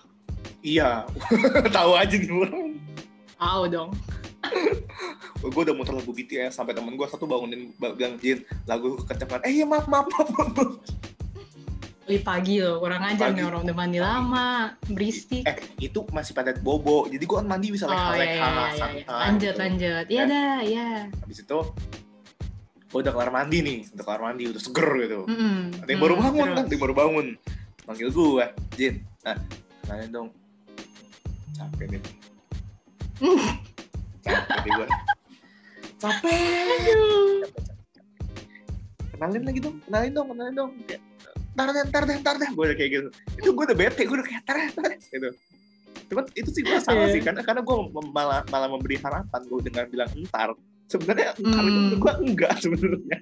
Iya. 0.66 1.06
Tahu 1.76 1.92
aja 1.94 2.14
nih 2.18 2.30
orang 2.32 2.74
Tahu 3.36 3.62
dong 3.68 3.90
gue 5.38 5.62
udah 5.62 5.72
muter 5.72 5.92
lagu 5.92 6.10
BTS 6.10 6.52
sampai 6.54 6.72
temen 6.72 6.92
gue 6.92 7.06
satu 7.06 7.24
bangunin 7.24 7.70
bilang 7.76 8.16
Jin 8.16 8.40
lagu 8.64 8.96
kecepatan 9.00 9.42
eh 9.42 9.52
iya 9.52 9.64
maaf 9.64 9.86
maaf 9.86 10.06
maaf, 10.06 10.28
maaf. 10.30 10.50
maaf." 10.52 10.72
Beli 12.02 12.22
pagi 12.22 12.62
loh, 12.62 12.78
kurang 12.78 13.02
Pagi. 13.02 13.34
nih 13.34 13.42
orang 13.42 13.66
udah 13.66 13.74
mandi 13.74 13.98
lama, 13.98 14.70
berisik. 14.86 15.42
eh 15.42 15.58
itu 15.82 16.06
masih 16.08 16.32
pada 16.32 16.54
bobo 16.54 17.10
jadi 17.10 17.18
gue 17.18 17.36
kan 17.36 17.42
mandi 17.44 17.68
bisa 17.68 17.82
oh 17.84 17.90
iya, 17.90 18.06
iya, 18.14 18.14
iya, 18.14 18.46
iya. 18.46 18.70
santai 18.72 19.02
Lanjut, 19.10 19.42
gitu. 19.48 19.58
lanjut. 19.58 20.04
Iya 20.06 20.14
Ya. 20.16 20.24
dah, 20.24 20.56
iya. 20.62 20.88
habis 21.10 21.38
itu 21.42 21.58
gue 22.86 22.98
udah 23.02 23.10
kelar 23.10 23.30
mandi 23.30 23.58
nih 23.58 23.78
udah 23.90 24.04
kelar 24.06 24.22
mandi 24.22 24.42
udah 24.46 24.62
seger 24.62 24.88
gitu 25.02 25.20
Mm-mm. 25.26 25.58
ada 25.76 25.90
yang 25.90 26.00
baru 26.00 26.14
Mm, 26.14 26.22
bangun 26.22 26.46
kan 26.46 26.54
ada 26.56 26.70
yang 26.70 26.80
baru 26.80 26.94
bangun 26.94 27.26
panggil 27.82 28.08
gue 28.08 28.44
Jin 28.72 28.94
nah 29.20 29.36
kenalin 29.82 30.10
dong 30.14 30.28
capek 31.52 31.86
nih 31.90 32.02
capek 34.26 34.58
deh 34.58 34.72
gue 34.74 34.86
capek. 35.96 37.46
Kenalin 39.16 39.42
lagi 39.48 39.60
dong 39.64 39.76
kenalin 39.82 40.12
dong 40.12 40.26
kenalin 40.28 40.54
dong. 40.54 40.70
Ntar 41.56 41.68
deh 41.72 41.84
ntar 41.88 42.02
deh 42.04 42.16
ntar 42.20 42.34
deh. 42.36 42.50
Gue 42.52 42.64
udah 42.68 42.76
kayak 42.76 42.90
gitu. 42.92 43.08
Itu 43.40 43.48
gue 43.56 43.64
udah 43.64 43.78
bete 43.78 44.02
gue 44.04 44.16
udah 44.16 44.26
kayak 44.26 44.40
ntar 44.44 44.54
deh 44.56 44.68
ntar 44.74 44.84
deh 44.92 44.98
gitu. 45.00 45.28
Cuman 46.06 46.24
itu 46.36 46.48
sih 46.52 46.62
gue 46.62 46.76
salah 46.78 47.08
Iya. 47.08 47.14
sih 47.16 47.20
karena 47.24 47.40
karena 47.40 47.60
gue 47.64 47.76
malah 48.12 48.44
malah 48.52 48.68
memberi 48.68 49.00
harapan 49.00 49.40
gue 49.42 49.60
dengan 49.64 49.84
bilang 49.88 50.10
entar 50.12 50.52
sebenarnya 50.86 51.30
Hmm. 51.40 51.96
gue 51.98 52.12
enggak 52.22 52.54
sebenarnya. 52.60 53.18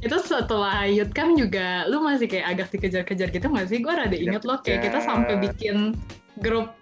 Itu 0.00 0.16
setelah 0.22 0.84
Yud 0.86 1.10
kan 1.10 1.32
juga 1.34 1.88
lu 1.88 2.04
masih 2.04 2.28
kayak 2.28 2.46
agak 2.46 2.66
dikejar-kejar 2.70 3.28
gitu 3.32 3.46
nggak 3.48 3.66
sih? 3.66 3.80
Gue 3.80 3.92
rada 3.96 4.14
inget 4.14 4.44
loh 4.44 4.60
kayak 4.60 4.84
kita 4.84 5.00
sampai 5.00 5.40
bikin 5.40 5.96
grup 6.38 6.76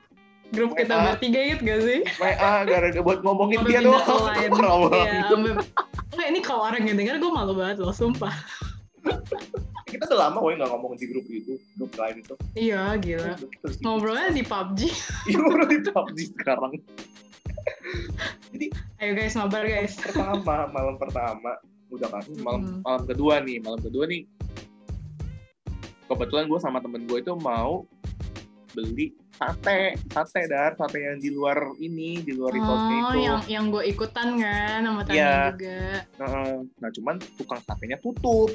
grup 0.51 0.73
kita 0.75 0.93
WA. 0.93 1.05
bertiga 1.13 1.41
gitu 1.47 1.63
gak 1.63 1.81
sih? 1.83 2.01
WA 2.17 2.35
gara-gara 2.63 3.01
buat 3.01 3.21
ngomongin 3.21 3.59
dia 3.65 3.81
doang 3.81 4.05
lain. 4.25 4.51
Banget. 4.51 5.57
Iya, 6.11 6.25
ini 6.27 6.41
kalau 6.41 6.63
orang 6.65 6.83
yang 6.83 6.97
denger 6.97 7.17
gue 7.17 7.31
malu 7.31 7.53
banget 7.53 7.79
loh, 7.79 7.93
sumpah. 7.93 8.33
kita 9.85 10.05
udah 10.05 10.19
lama 10.23 10.39
woy 10.39 10.53
nggak 10.53 10.69
ngomong 10.69 10.93
di 10.95 11.07
grup 11.07 11.25
itu 11.27 11.57
grup 11.75 11.93
lain 11.95 12.21
itu 12.21 12.35
Iya, 12.55 12.93
gila. 12.95 13.41
Terus 13.41 13.77
Ngobrolnya 13.81 14.29
di 14.31 14.43
PUBG. 14.43 14.81
Iya 15.27 15.39
di 15.65 15.79
PUBG 15.83 16.19
sekarang 16.35 16.73
Ayo 18.99 19.13
guys, 19.15 19.33
mabar 19.33 19.65
guys. 19.65 19.97
pertama 19.97 20.37
malam 20.69 20.97
pertama 20.97 21.57
udah 21.89 22.09
kan 22.11 22.21
malam 22.39 22.61
Hmm. 22.61 22.81
malam 22.83 23.03
kedua 23.07 23.41
nih 23.41 23.57
malam 23.59 23.81
kedua 23.81 24.05
nih 24.05 24.29
kebetulan 26.05 26.45
gue 26.47 26.59
sama 26.59 26.79
temen 26.79 27.05
gue 27.05 27.19
itu 27.19 27.33
mau 27.35 27.89
beli 28.71 29.15
sate 29.33 29.97
sate 30.11 30.41
dar. 30.47 30.75
Sate 30.75 30.99
yang 30.99 31.19
di 31.19 31.31
luar 31.31 31.57
ini 31.79 32.21
di 32.21 32.33
luar 32.33 32.53
resortnya 32.53 33.01
Oh, 33.01 33.13
itu. 33.13 33.21
yang 33.23 33.39
yang 33.47 33.65
gue 33.69 33.85
ikutan 33.87 34.29
kan 34.37 34.81
sama 34.83 35.01
Tania 35.05 35.17
Iya. 35.17 35.33
juga. 35.51 35.81
Nah 36.77 36.91
cuman 36.91 37.15
tukang 37.37 37.61
satenya 37.63 37.97
tutup. 37.99 38.51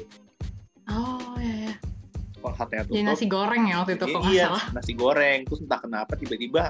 Oh, 0.84 1.34
ya 1.40 1.72
ya. 1.72 1.74
tukang 2.36 2.54
satenya 2.54 2.82
tutup 2.84 2.94
Jadi 2.94 3.04
nasi 3.04 3.24
goreng 3.26 3.62
ya 3.64 3.74
waktu 3.80 3.92
itu 3.94 4.04
Iya, 4.04 4.12
kalau 4.12 4.22
nggak 4.22 4.34
iya, 4.36 4.46
salah. 4.46 4.64
nasi 4.72 4.92
goreng. 4.92 5.38
Terus 5.48 5.60
entah 5.64 5.80
kenapa 5.80 6.12
tiba-tiba 6.14 6.64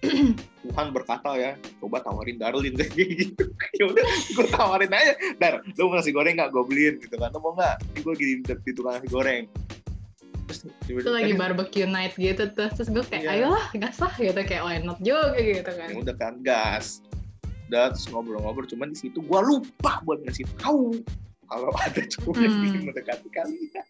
Tuhan 0.64 0.86
berkata 0.96 1.36
ya 1.36 1.52
coba 1.78 2.00
tawarin 2.00 2.36
Darlin. 2.40 2.72
Kayak 2.80 3.08
gitu. 3.16 3.44
Ya 3.76 3.84
udah 3.86 4.04
gue 4.08 4.46
tawarin 4.50 4.92
aja. 4.92 5.12
Dar 5.36 5.60
lu 5.64 5.88
mau 5.88 5.96
nasi 5.96 6.10
goreng 6.10 6.34
nggak? 6.34 6.50
Gue 6.50 6.64
beliin. 6.66 6.94
Gitu 6.98 7.14
kan. 7.14 7.30
Lu 7.30 7.40
mau 7.40 7.52
nggak? 7.54 7.76
Gue 8.02 8.14
gini 8.16 8.40
di 8.42 8.72
tukang 8.72 8.96
nasi 8.98 9.08
goreng 9.08 9.44
terus 10.52 10.66
Itu 10.84 11.08
lagi 11.08 11.30
tadi- 11.30 11.38
barbecue 11.38 11.86
night 11.86 12.14
gitu 12.14 12.50
tuh. 12.50 12.68
Terus 12.68 12.88
gue 12.88 13.04
kayak, 13.06 13.22
Iya. 13.22 13.30
ayolah 13.40 13.66
gas 13.74 13.96
lah 13.96 14.12
gitu. 14.12 14.40
Kayak 14.40 14.62
why 14.62 14.76
not 14.78 14.98
juga 14.98 15.38
gitu 15.38 15.70
kan. 15.70 15.86
ya 15.86 15.96
udah 15.96 16.16
kan 16.16 16.34
gas 16.40 17.00
udah 17.66 17.94
terus 17.94 18.10
ngobrol-ngobrol 18.10 18.66
cuman 18.66 18.90
di 18.90 18.98
situ 18.98 19.22
gue 19.22 19.40
lupa 19.40 20.02
buat 20.02 20.18
ngasih 20.20 20.42
tahu 20.58 20.98
kalau 21.46 21.70
ada 21.80 22.02
cowok 22.02 22.34
yang 22.36 22.50
Hmm. 22.50 22.66
ingin 22.66 22.82
mendekati 22.84 23.28
kalian 23.30 23.86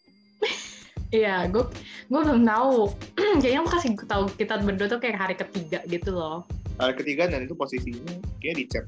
Iya, 1.11 1.49
gue 1.49 1.65
gue 2.07 2.21
belum 2.21 2.45
tahu. 2.45 2.93
Kayaknya 3.43 3.61
gue 3.61 3.73
kasih 3.73 3.91
tahu 4.05 4.25
kita 4.31 4.63
berdua 4.63 4.87
tuh 4.87 5.01
kayak 5.01 5.17
hari 5.19 5.35
ketiga 5.35 5.83
gitu 5.85 6.13
loh. 6.13 6.47
Hari 6.77 6.95
ketiga 6.95 7.27
dan 7.27 7.43
itu 7.43 7.53
posisinya 7.53 8.15
kayak 8.39 8.57
di 8.57 8.65
chat 8.69 8.85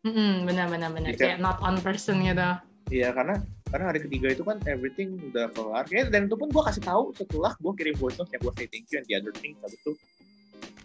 Hmm, 0.00 0.44
benar 0.44 0.66
benar 0.66 0.90
benar. 0.90 1.12
Kayak 1.14 1.38
not 1.38 1.56
on 1.60 1.78
person 1.78 2.20
gitu. 2.20 2.42
Iya 2.90 3.12
karena 3.12 3.38
karena 3.70 3.84
hari 3.94 4.00
ketiga 4.02 4.34
itu 4.34 4.42
kan 4.42 4.58
everything 4.66 5.14
udah 5.30 5.46
kelar. 5.54 5.86
Kayaknya 5.86 6.06
dan 6.10 6.20
itu 6.26 6.36
pun 6.36 6.48
gue 6.50 6.62
kasih 6.66 6.82
tahu 6.82 7.14
setelah 7.14 7.54
gue 7.56 7.72
kirim 7.78 7.94
voice 7.96 8.18
note 8.18 8.30
yang 8.34 8.42
gue 8.42 8.52
say 8.58 8.66
thank 8.66 8.86
you 8.90 8.98
and 8.98 9.06
the 9.06 9.14
other 9.14 9.34
thing 9.38 9.54
habis 9.62 9.78
itu 9.78 9.92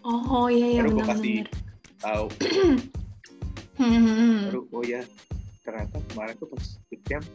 Oh 0.06 0.46
iya 0.46 0.78
iya 0.78 0.80
Baru 0.86 0.90
benar 0.94 1.08
kasih 1.18 1.36
tahu 1.98 2.26
Hmm, 3.76 3.92
hmm, 3.92 4.08
hmm. 4.08 4.40
baru 4.48 4.60
oh 4.72 4.84
ya 4.88 5.04
ternyata 5.60 6.00
kemarin 6.08 6.32
tuh 6.40 6.48
pas 6.48 6.64
weekend 6.88 7.28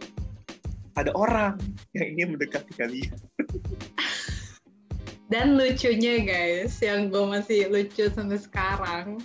ada 0.98 1.14
orang 1.16 1.56
yang 1.96 2.18
ingin 2.18 2.28
mendekati 2.36 2.74
kalian. 2.76 3.14
Dan 5.32 5.56
lucunya 5.56 6.20
guys, 6.28 6.76
yang 6.84 7.08
gue 7.08 7.24
masih 7.24 7.72
lucu 7.72 8.12
sampai 8.12 8.36
sekarang, 8.36 9.24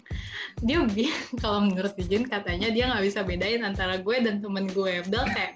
dia 0.62 0.86
bilang 0.86 1.26
kalau 1.42 1.66
menurut 1.66 1.98
Dijin 1.98 2.22
katanya 2.30 2.70
dia 2.70 2.86
nggak 2.86 3.02
bisa 3.10 3.26
bedain 3.26 3.66
antara 3.66 3.98
gue 3.98 4.16
dan 4.22 4.38
temen 4.38 4.70
gue. 4.70 5.02
Padahal 5.02 5.26
kayak 5.34 5.52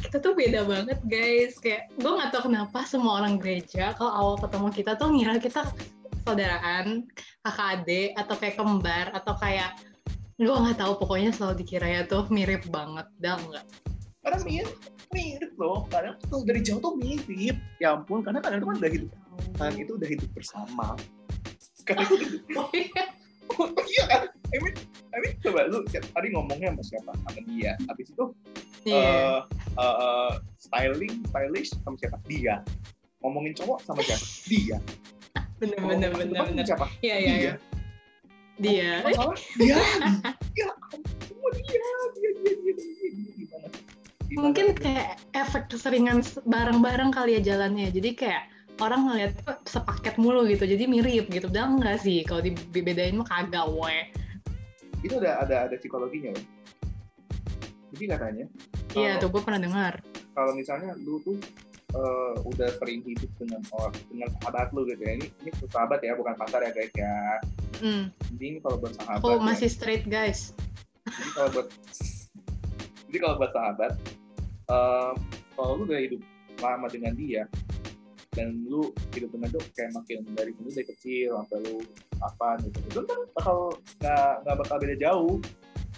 kita 0.00 0.16
tuh 0.18 0.32
beda 0.32 0.64
banget 0.64 0.98
guys. 1.06 1.60
Kayak 1.60 1.92
gue 2.00 2.10
nggak 2.10 2.30
tahu 2.32 2.50
kenapa 2.50 2.78
semua 2.88 3.20
orang 3.20 3.36
gereja 3.36 3.92
kalau 3.94 4.12
awal 4.12 4.36
ketemu 4.40 4.68
kita 4.72 4.92
tuh 4.96 5.08
ngira 5.12 5.36
kita 5.38 5.62
saudaraan, 6.24 7.08
kakak 7.44 7.68
adik, 7.80 8.10
atau 8.16 8.34
kayak 8.36 8.56
kembar, 8.60 9.06
atau 9.16 9.34
kayak 9.40 9.70
gue 10.40 10.48
nggak 10.48 10.78
tahu 10.80 10.92
pokoknya 11.00 11.30
selalu 11.32 11.64
dikira 11.64 11.88
ya 11.88 12.02
tuh 12.08 12.24
mirip 12.32 12.64
banget, 12.72 13.06
dah 13.20 13.36
enggak. 13.36 13.66
Karena 14.20 14.38
mirip, 14.44 14.76
mirip 15.12 15.52
loh. 15.56 15.88
Kadang 15.88 16.16
tuh 16.28 16.44
dari 16.44 16.60
jauh 16.60 16.80
tuh 16.80 16.96
mirip. 16.96 17.56
Ya 17.80 17.96
ampun, 17.96 18.20
karena 18.20 18.40
kadang 18.44 18.64
kan 18.64 18.76
udah 18.80 18.92
hidup, 18.92 19.10
kalian 19.56 19.76
itu 19.84 19.92
udah 19.96 20.08
hidup 20.08 20.28
bersama. 20.36 20.96
Kalian 21.84 22.08
itu 22.08 22.38
Oh, 22.60 22.68
iya. 22.72 23.04
Oh, 23.58 23.66
iya 23.82 24.04
kan? 24.06 24.22
I 24.54 24.58
mean, 24.62 24.74
I 25.10 25.18
mean, 25.18 25.34
coba 25.42 25.66
lu 25.66 25.82
hari 25.90 26.28
ngomongnya 26.30 26.70
sama 26.70 26.82
siapa? 26.86 27.10
Sama 27.18 27.40
dia. 27.50 27.74
Habis 27.90 28.14
itu 28.14 28.24
Iya. 28.88 28.96
eh, 28.96 29.40
eh, 29.76 29.96
eh, 30.00 30.32
styling, 30.56 31.14
stylish 31.28 31.70
sama 31.84 31.96
siapa? 32.00 32.16
Dia. 32.24 32.64
Ngomongin 33.20 33.52
cowok 33.52 33.78
sama 33.84 34.00
siapa? 34.00 34.24
Dia. 34.48 34.78
bener 35.60 35.76
Ngomongin 35.76 36.08
bener 36.08 36.10
bener 36.16 36.42
bener. 36.48 36.64
Siapa? 36.64 36.86
Iya 37.04 37.16
iya 37.20 37.34
iya. 37.36 37.54
Dia. 38.60 38.92
Masalah 39.04 39.36
dia. 39.60 39.76
Ya 40.56 40.68
ampun, 40.92 41.52
dia, 41.64 41.80
dia, 41.80 41.96
dia, 42.16 42.30
dia, 42.32 42.52
dia, 42.56 42.72
dia, 42.72 43.10
dia, 43.12 43.32
gimana? 43.36 43.68
Mungkin 44.30 44.66
kayak 44.78 45.20
efek 45.36 45.68
keseringan 45.68 46.24
bareng-bareng 46.48 47.12
kali 47.12 47.36
ya 47.36 47.42
jalannya. 47.44 47.92
Jadi 47.92 48.16
kayak 48.16 48.48
orang 48.80 49.04
ngeliat 49.04 49.36
tuh 49.44 49.56
sepaket 49.68 50.16
mulu 50.16 50.48
gitu. 50.48 50.64
Jadi 50.64 50.88
mirip 50.88 51.28
gitu. 51.28 51.52
Udah 51.52 51.68
enggak 51.68 52.00
sih 52.00 52.24
kalau 52.24 52.40
dibedain 52.72 53.20
mah 53.20 53.28
kagak 53.28 53.68
we. 53.68 54.08
itu 55.00 55.16
ada 55.16 55.40
ada 55.40 55.56
ada 55.64 55.74
psikologinya 55.80 56.36
loh. 56.36 56.44
Jadi 57.90 58.04
katanya 58.06 58.46
Iya 58.92 59.18
tuh 59.18 59.28
gue 59.28 59.40
pernah 59.40 59.58
dengar. 59.58 59.94
kalau 60.30 60.52
misalnya 60.52 60.94
lu 60.96 61.18
tuh 61.20 61.36
eh, 61.90 62.34
udah 62.40 62.70
sering 62.76 63.02
hidup 63.02 63.26
dengan 63.36 63.58
orang 63.72 63.90
dengan 64.06 64.30
sahabat 64.36 64.70
lu 64.70 64.82
gitu 64.84 64.98
ya 65.00 65.12
ini 65.14 65.26
ini 65.40 65.50
sahabat 65.66 65.98
ya 66.00 66.14
bukan 66.14 66.34
pacar 66.34 66.60
ya 66.60 66.70
guys 66.70 66.92
ya 66.92 67.14
Hmm. 67.76 68.12
jadi 68.30 68.44
ini 68.46 68.58
kalau 68.60 68.76
buat 68.76 68.92
sahabat 68.94 69.24
ya. 69.24 69.40
masih 69.40 69.68
straight 69.68 70.04
guys. 70.04 70.52
jadi 71.02 71.30
kalau 71.32 71.48
buat 71.50 71.66
jadi 73.06 73.18
kalau 73.18 73.34
buat 73.36 73.52
sahabat 73.52 73.92
eh, 74.68 75.12
kalau 75.50 75.70
lu 75.74 75.82
udah 75.84 75.98
hidup 75.98 76.20
lama 76.58 76.86
dengan 76.86 77.12
dia 77.12 77.42
dan 78.30 78.62
lu 78.62 78.86
hidup 79.10 79.30
dengan 79.30 79.50
tuh 79.50 79.62
kayak 79.72 79.90
makin 79.92 80.22
dari 80.30 80.52
dulu 80.52 80.70
dari 80.70 80.86
kecil 80.86 81.34
sampai 81.36 81.58
lu 81.64 81.82
apa 82.20 82.48
gitu 82.62 82.78
itu 82.86 83.00
kan 83.02 83.18
bakal 83.34 83.56
nggak 83.98 84.32
nggak 84.40 84.56
bakal 84.60 84.76
beda 84.78 84.96
jauh 84.96 85.34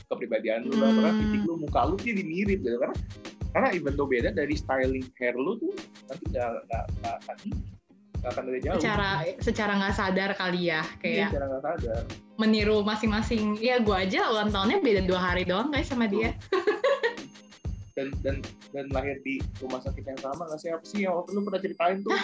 kepribadian 0.06 0.64
lu 0.64 0.74
Hmm. 0.74 0.96
karena 0.96 1.10
fisik 1.16 1.40
lu 1.42 1.54
muka 1.56 1.80
lu 1.84 1.94
jadi 1.96 2.22
mirip 2.22 2.58
gitu. 2.60 2.76
Karena 2.76 2.96
karena 3.52 3.68
even 3.72 3.92
though 3.94 4.06
beda 4.06 4.30
dari 4.30 4.54
styling 4.54 5.04
hair 5.16 5.34
lu 5.34 5.56
tuh 5.56 5.72
nanti 6.06 6.24
nggak 6.28 6.48
nggak 6.66 6.84
nggak 6.98 7.16
akan 8.24 8.42
beda 8.44 8.58
jauh. 8.62 8.74
Secara 8.78 9.08
secara 9.38 9.72
nggak 9.76 9.94
sadar 9.94 10.30
kali 10.32 10.60
ya 10.68 10.82
Iya, 11.02 11.26
kayak 11.26 11.28
cara 11.32 11.44
nggak 11.48 11.62
sadar. 11.62 12.02
meniru 12.36 12.80
masing-masing. 12.80 13.58
Ya 13.58 13.76
gue 13.78 13.92
aja 13.92 14.28
ulang 14.28 14.48
tahunnya 14.48 14.78
beda 14.78 15.00
dua 15.04 15.20
hari 15.22 15.42
doang 15.42 15.68
guys 15.68 15.86
sama 15.86 16.06
dia. 16.06 16.32
dan 17.92 18.08
dan 18.24 18.40
dan 18.72 18.88
lahir 18.88 19.20
di 19.20 19.36
rumah 19.60 19.76
sakit 19.78 20.00
yang 20.02 20.16
sama 20.16 20.48
nggak 20.48 20.60
siapa 20.60 20.80
sih 20.82 21.04
yang 21.04 21.12
waktu 21.12 21.30
lu 21.30 21.44
pernah 21.44 21.60
ceritain 21.60 22.00
tuh 22.00 22.16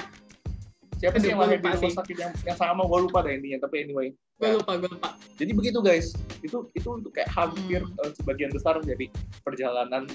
siapa 0.99 1.17
sih 1.17 1.31
yang 1.31 1.39
lahir 1.39 1.57
di 1.57 1.69
rumah 1.69 1.95
sakit 1.95 2.17
yang, 2.17 2.33
yang 2.43 2.57
sama 2.57 2.83
gue 2.83 2.99
lupa 3.01 3.23
deh 3.23 3.33
intinya 3.33 3.59
tapi 3.63 3.77
anyway 3.83 4.09
Gue 4.37 4.55
lupa 4.55 4.75
gue 4.77 4.87
lupa. 4.89 5.09
jadi 5.35 5.51
begitu 5.51 5.79
guys 5.79 6.11
itu 6.41 6.67
itu 6.73 6.89
untuk 6.89 7.11
kayak 7.13 7.27
hampir 7.29 7.81
Hmm. 7.81 8.03
eh, 8.03 8.13
sebagian 8.15 8.51
besar 8.51 8.79
dari 8.81 9.07
perjalanan 9.41 10.07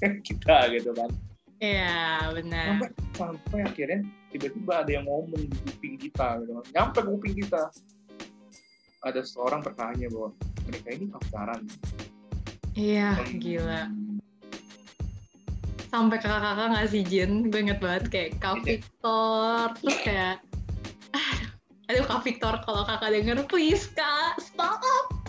kita 0.26 0.56
gitu 0.70 0.90
kan 0.92 1.10
Iya 1.56 2.28
benar. 2.32 2.66
sampai 2.66 2.88
sampai 3.14 3.60
akhirnya 3.62 4.00
tiba-tiba 4.28 4.72
ada 4.80 4.90
yang 4.90 5.04
ngomong 5.04 5.38
di 5.38 5.56
kuping 5.62 5.94
kita 5.98 6.40
gitu 6.40 6.52
kan 6.52 6.64
nyampe 6.72 6.98
kuping 7.00 7.34
kita 7.38 7.62
ada 9.00 9.20
seorang 9.22 9.60
bertanya 9.60 10.08
bahwa 10.08 10.32
mereka 10.64 10.88
ini 10.90 11.04
pacaran 11.06 11.60
Iya 12.74 13.14
gila. 13.38 13.86
Sampai 15.94 16.18
kakak-kakak 16.18 16.66
nggak 16.74 16.86
sih 16.90 17.02
Jin? 17.06 17.32
Gue 17.54 17.60
inget 17.62 17.78
banget 17.78 18.04
kayak 18.10 18.30
Kak 18.42 18.58
Iya. 18.58 18.62
Victor 18.66 19.62
terus 19.78 19.98
kayak 20.02 20.36
aduh, 21.88 22.04
Kak 22.10 22.20
Victor 22.26 22.54
kalau 22.66 22.82
kakak 22.82 23.14
denger 23.14 23.38
please 23.46 23.86
kak 23.94 24.34
stop. 24.42 24.82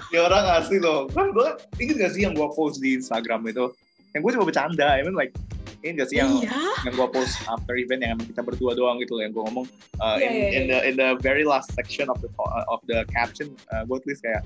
Ya 0.09 0.26
orang 0.26 0.41
asli 0.49 0.82
loh. 0.82 1.05
Kan 1.13 1.38
gue 1.38 1.49
inget 1.78 2.01
gak 2.01 2.11
sih 2.18 2.26
yang 2.26 2.34
gue 2.34 2.49
post 2.57 2.82
di 2.82 2.97
Instagram 2.97 3.45
itu? 3.45 3.70
Yang 4.18 4.22
gue 4.26 4.32
cuma 4.34 4.45
bercanda 4.49 4.97
I 4.97 5.05
mean 5.05 5.13
like 5.13 5.38
inget 5.86 6.01
gak 6.01 6.09
sih 6.09 6.18
yang 6.18 6.41
iya. 6.41 6.57
yang 6.82 6.97
gue 6.97 7.07
post 7.13 7.38
after 7.45 7.78
event 7.78 8.01
yang 8.01 8.18
kita 8.18 8.41
berdua 8.41 8.74
doang 8.74 8.97
gitu 8.97 9.22
loh 9.22 9.22
yang 9.22 9.34
gue 9.38 9.43
ngomong 9.45 9.70
uh, 10.01 10.18
Iya, 10.18 10.26
in, 10.26 10.34
iya, 10.34 10.49
in 10.49 10.63
the 10.66 10.80
in 10.89 10.93
the 10.97 11.09
very 11.22 11.45
last 11.45 11.70
section 11.78 12.09
of 12.09 12.18
the 12.26 12.30
of 12.74 12.82
the 12.89 13.05
caption 13.13 13.53
uh, 13.70 13.86
gue 13.86 14.01
tulis 14.01 14.18
kayak 14.18 14.41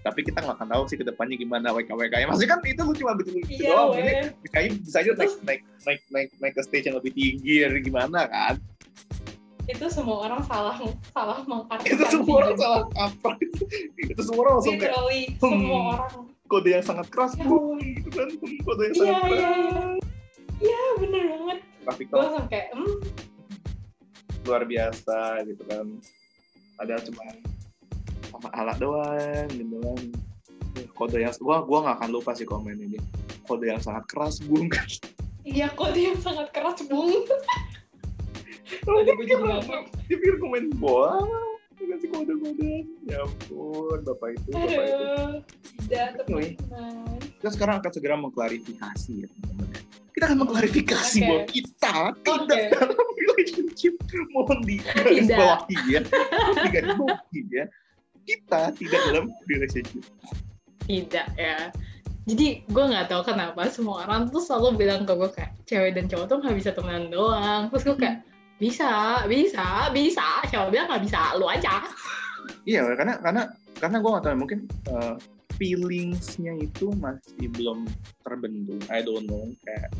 tapi 0.00 0.20
kita 0.22 0.40
nggak 0.40 0.56
akan 0.56 0.68
tahu 0.70 0.82
sih 0.86 0.96
ke 0.96 1.04
depannya 1.04 1.36
gimana 1.36 1.70
WK 1.70 1.90
WK 1.90 2.14
nya 2.14 2.26
maksudnya 2.26 2.50
kan 2.50 2.60
itu 2.64 2.80
lu 2.80 2.92
cuma 2.94 3.12
betul 3.12 3.36
betul 3.36 3.52
Iya, 3.52 3.68
doang. 3.70 3.90
ini 3.94 4.12
bisa 4.40 4.56
aja 4.56 4.68
bisa 4.72 4.96
aja 4.98 5.10
naik 5.14 5.32
naik 5.42 5.60
naik 5.84 6.00
naik 6.08 6.28
naik 6.38 6.54
ke 6.54 6.62
stage 6.62 6.84
yang 6.84 6.96
lebih 6.96 7.12
tinggi 7.12 7.54
atau 7.62 7.78
gimana 7.78 8.20
kan? 8.26 8.54
Itu 9.66 9.86
semua 9.86 10.24
orang 10.24 10.40
salah 10.42 10.74
salah 11.10 11.44
mengkartikan 11.44 11.92
itu 11.92 12.04
semua 12.10 12.34
orang 12.38 12.54
salah 12.56 12.82
apa? 12.96 13.30
Itu 14.00 14.20
semua 14.20 14.40
orang 14.42 14.54
langsung 14.56 14.74
kayak 14.74 14.94
Hmm. 14.96 15.36
semua 15.38 15.78
orang. 15.94 16.12
kode 16.44 16.66
yang 16.68 16.82
sangat 16.82 17.06
keras 17.06 17.32
Ya 17.32 17.46
bu. 17.46 17.78
gitu 17.78 18.10
kan 18.10 18.28
Hmm, 18.32 18.58
kode 18.60 18.82
yang 18.82 18.90
Iya, 18.90 18.98
sangat 18.98 19.14
iya, 19.14 19.28
keras. 19.30 19.54
iya. 19.54 19.84
iya 20.60 20.82
bener 20.96 21.22
banget. 21.30 21.58
Traffic 21.80 22.06
gue 22.06 22.18
langsung 22.18 22.46
kayak 22.48 22.66
hmm. 22.72 22.94
Luar 24.42 24.62
biasa 24.64 25.18
gitu 25.44 25.62
kan. 25.62 25.86
Ada 26.76 26.94
cuma 27.04 27.22
sama 28.30 28.48
alat 28.54 28.76
doang 28.78 29.48
gitu 29.50 29.76
kan. 29.82 30.00
Kode 30.94 31.18
yang 31.20 31.34
gua 31.42 31.66
gua 31.66 31.78
nggak 31.84 31.96
akan 32.00 32.10
lupa 32.14 32.30
sih 32.32 32.46
komen 32.46 32.78
ini. 32.78 32.98
Kode 33.44 33.68
yang 33.68 33.82
sangat 33.82 34.06
keras 34.06 34.38
bung. 34.40 34.70
Iya 35.40 35.72
kok 35.72 35.96
dia 35.96 36.12
sangat 36.20 36.52
keras 36.52 36.84
bung. 36.86 37.26
Oh, 38.86 39.02
jadi 39.02 39.34
ngambek. 39.34 39.90
dia 40.06 40.16
pikir 40.20 40.38
komen 40.38 40.70
bola 40.78 41.18
dikasih 41.80 42.08
kode 42.12 42.34
kode 42.38 42.72
ya 43.08 43.24
ampun 43.24 43.98
bapak 44.04 44.36
itu 44.36 44.48
bapak 44.52 44.68
itu. 44.68 44.94
aduh 44.94 45.32
tidak 45.88 46.04
Anyway. 46.28 46.50
teman-teman. 46.60 47.18
Kita 47.40 47.48
sekarang 47.56 47.74
akan 47.80 47.90
segera 47.90 48.14
mengklarifikasi 48.20 49.12
ya 49.24 49.28
teman-teman. 49.32 49.80
Kita 50.12 50.24
akan 50.28 50.38
mengklarifikasi 50.44 51.18
Oke. 51.18 51.26
bahwa 51.26 51.42
kita 51.48 51.94
tidak 52.20 52.36
Oke. 52.44 52.60
dalam 52.76 53.06
relationship. 53.16 53.94
Mohon 54.36 54.58
di 54.68 54.76
garis 54.84 55.24
Tidak. 55.26 55.38
bawahi 55.40 55.76
ya. 55.88 56.00
Di 56.60 56.68
garis 56.70 56.92
bawahi 57.00 57.40
ya 57.48 57.64
kita 58.30 58.60
tidak 58.78 59.00
dalam 59.10 59.26
relationship. 59.50 60.04
Tidak 60.86 61.28
ya. 61.34 61.74
Jadi 62.28 62.62
gue 62.68 62.84
nggak 62.84 63.10
tahu 63.10 63.26
kenapa 63.26 63.66
semua 63.72 64.06
orang 64.06 64.30
tuh 64.30 64.38
selalu 64.38 64.86
bilang 64.86 65.02
ke 65.02 65.12
gue 65.18 65.30
kayak 65.34 65.52
cewek 65.66 65.98
dan 65.98 66.06
cowok 66.06 66.26
tuh 66.30 66.36
nggak 66.38 66.56
bisa 66.58 66.70
temenan 66.70 67.10
doang. 67.10 67.66
Terus 67.74 67.82
gue 67.90 67.96
kayak 67.98 68.16
bisa 68.62 68.90
bisa 69.26 69.90
bisa. 69.90 70.26
Cowok 70.46 70.68
bilang 70.70 70.86
nggak 70.86 71.02
bisa? 71.02 71.20
Lu 71.40 71.50
aja. 71.50 71.82
Iya, 72.68 72.86
karena 72.94 73.18
karena 73.18 73.42
karena 73.80 73.96
gue 73.98 74.10
nggak 74.14 74.24
tahu 74.24 74.36
mungkin 74.38 74.60
uh, 74.92 75.16
feelingsnya 75.58 76.54
itu 76.60 76.92
masih 77.00 77.50
belum 77.56 77.88
terbentuk. 78.22 78.80
I 78.92 79.02
don't 79.02 79.26
know. 79.26 79.48
Kayak 79.66 79.90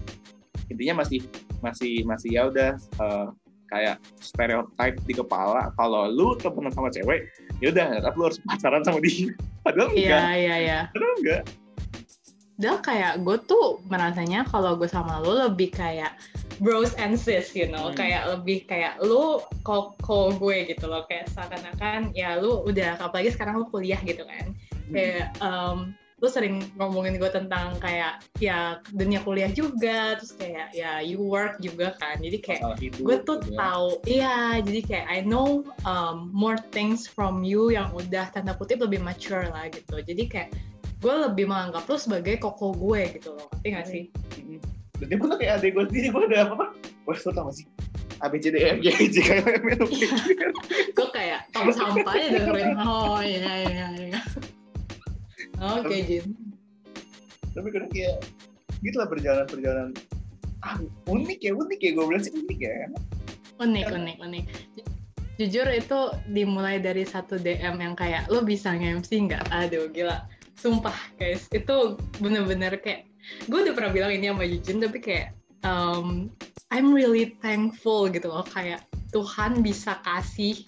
intinya 0.71 1.03
masih 1.03 1.21
masih 1.61 2.07
masih 2.07 2.31
ya 2.31 2.43
udah 2.47 2.73
uh, 3.03 3.29
kayak 3.71 3.97
stereotype 4.19 4.99
di 5.07 5.15
kepala. 5.15 5.71
Kalau 5.75 6.11
lu 6.11 6.35
temenan 6.37 6.71
sama 6.71 6.91
cewek, 6.91 7.31
ya 7.59 7.71
udah, 7.71 8.03
tapi 8.03 8.15
lu 8.19 8.25
harus 8.27 8.41
pacaran 8.43 8.83
sama 8.83 8.99
dia. 9.01 9.31
Padahal 9.65 9.89
iya 9.93 10.09
enggak. 10.19 10.23
iya 10.37 10.55
iya 10.59 10.79
Padahal 10.91 11.15
enggak. 11.21 11.43
dan 12.61 12.77
kayak 12.85 13.25
gue 13.25 13.37
tuh 13.49 13.81
merasanya 13.89 14.45
kalau 14.45 14.77
gue 14.77 14.85
sama 14.85 15.17
lu 15.25 15.33
lebih 15.33 15.73
kayak 15.73 16.13
bros 16.61 16.93
and 17.01 17.17
sis 17.17 17.57
you 17.57 17.65
know 17.65 17.89
Hmm. 17.89 17.97
kayak 17.97 18.29
lebih 18.29 18.69
kayak 18.69 19.01
lu 19.01 19.41
koko 19.65 20.37
gue 20.37 20.69
gitu 20.69 20.85
loh 20.85 21.09
kayak 21.09 21.25
seakan-akan 21.33 22.13
ya 22.13 22.37
lu 22.37 22.61
udah 22.69 23.01
apalagi 23.01 23.33
sekarang 23.33 23.65
lu 23.65 23.67
kuliah 23.73 23.97
gitu 24.05 24.29
kan 24.29 24.53
kayak 24.93 25.33
em, 25.41 25.97
lu 26.21 26.29
sering 26.29 26.61
ngomongin 26.77 27.17
gue 27.17 27.31
tentang 27.33 27.81
kayak 27.81 28.21
ya 28.39 28.79
dunia 28.93 29.25
kuliah 29.25 29.49
juga 29.49 30.21
terus 30.21 30.37
kayak 30.37 30.73
ya 30.77 31.01
you 31.01 31.17
work 31.17 31.57
juga 31.65 31.97
kan 31.97 32.21
jadi 32.21 32.39
kayak 32.45 32.61
gue 32.81 33.17
tuh 33.25 33.41
gitu 33.41 33.57
ya. 33.57 33.59
tahu 33.59 33.89
iya 34.05 34.39
jadi 34.61 34.81
kayak 34.85 35.07
I 35.09 35.19
know 35.25 35.65
um, 35.89 36.29
more 36.37 36.61
things 36.77 37.09
from 37.09 37.41
you 37.41 37.73
yang 37.73 37.89
udah 37.97 38.29
tanda 38.37 38.53
kutip 38.53 38.85
lebih 38.85 39.01
mature 39.01 39.49
lah 39.49 39.73
gitu 39.73 40.05
jadi 40.05 40.23
kayak 40.29 40.49
gue 41.01 41.15
lebih 41.25 41.49
menganggap 41.49 41.89
lu 41.89 41.97
sebagai 41.97 42.37
koko 42.37 42.77
gue 42.77 43.17
gitu 43.17 43.33
loh 43.33 43.49
ngerti 43.57 43.69
gak 43.73 43.87
sih. 43.89 44.05
Dan 45.01 45.07
dia 45.09 45.17
pun 45.17 45.33
kayak 45.33 45.65
adik 45.65 45.73
gue 45.73 45.85
sendiri, 45.89 46.07
gue 46.13 46.23
ada 46.29 46.39
apa? 46.53 46.77
Wah, 47.09 47.17
lu 47.17 47.31
tau 47.33 47.49
gak 47.49 47.57
sih? 47.57 47.67
A, 48.21 48.29
B, 48.29 48.37
C, 48.37 48.53
D, 48.53 48.61
E, 48.61 48.77
F, 48.77 48.79
G, 48.85 48.87
H, 48.93 49.01
I, 49.01 49.07
J, 49.09 49.17
K, 49.25 49.31
L, 49.41 49.49
M, 49.49 49.65
N, 49.65 49.79
O, 49.81 49.87
P, 49.89 49.93
Q, 49.97 50.13
R. 50.13 50.53
gue 50.93 51.09
kayak 51.17 51.49
tong 51.57 51.73
sampah 51.73 52.13
aja 52.13 52.29
dengerin 52.37 52.77
oh 52.85 53.17
iya 53.25 53.65
iya 53.65 53.87
iya 53.97 54.21
oke 55.61 55.97
Jin. 56.09 56.33
Tapi 57.51 57.69
kadang 57.69 57.91
kayak, 57.93 58.25
gitu 58.81 58.97
lah 58.97 59.09
perjalanan-perjalanan. 59.11 59.93
Ah, 60.61 60.77
unik 61.09 61.41
ya, 61.41 61.53
unik 61.57 61.81
ya, 61.81 61.91
gue 61.97 62.05
bilang 62.05 62.23
sih 62.25 62.33
unik 62.33 62.59
ya. 62.61 62.89
unik 63.61 63.87
unik 63.93 64.17
unik. 64.25 64.45
Ju- 64.77 64.89
jujur 65.41 65.67
itu 65.73 66.01
dimulai 66.33 66.81
dari 66.81 67.05
satu 67.05 67.41
DM 67.41 67.81
yang 67.81 67.97
kayak 67.97 68.29
lo 68.29 68.45
bisa 68.45 68.73
nge-MC 68.77 69.29
nggak? 69.29 69.45
Aduh 69.53 69.89
gila. 69.93 70.25
Sumpah 70.57 70.97
guys. 71.17 71.49
Itu 71.53 71.97
bener-bener 72.21 72.77
kayak 72.81 73.09
gue 73.49 73.59
udah 73.65 73.73
pernah 73.77 73.93
bilang 73.93 74.13
ini 74.13 74.29
sama 74.29 74.45
Yujin 74.45 74.81
tapi 74.85 75.01
kayak 75.01 75.37
um, 75.65 76.29
I'm 76.69 76.93
really 76.93 77.37
thankful 77.41 78.09
gitu 78.13 78.29
loh. 78.29 78.45
Kayak 78.49 78.85
Tuhan 79.17 79.65
bisa 79.65 79.99
kasih 80.05 80.61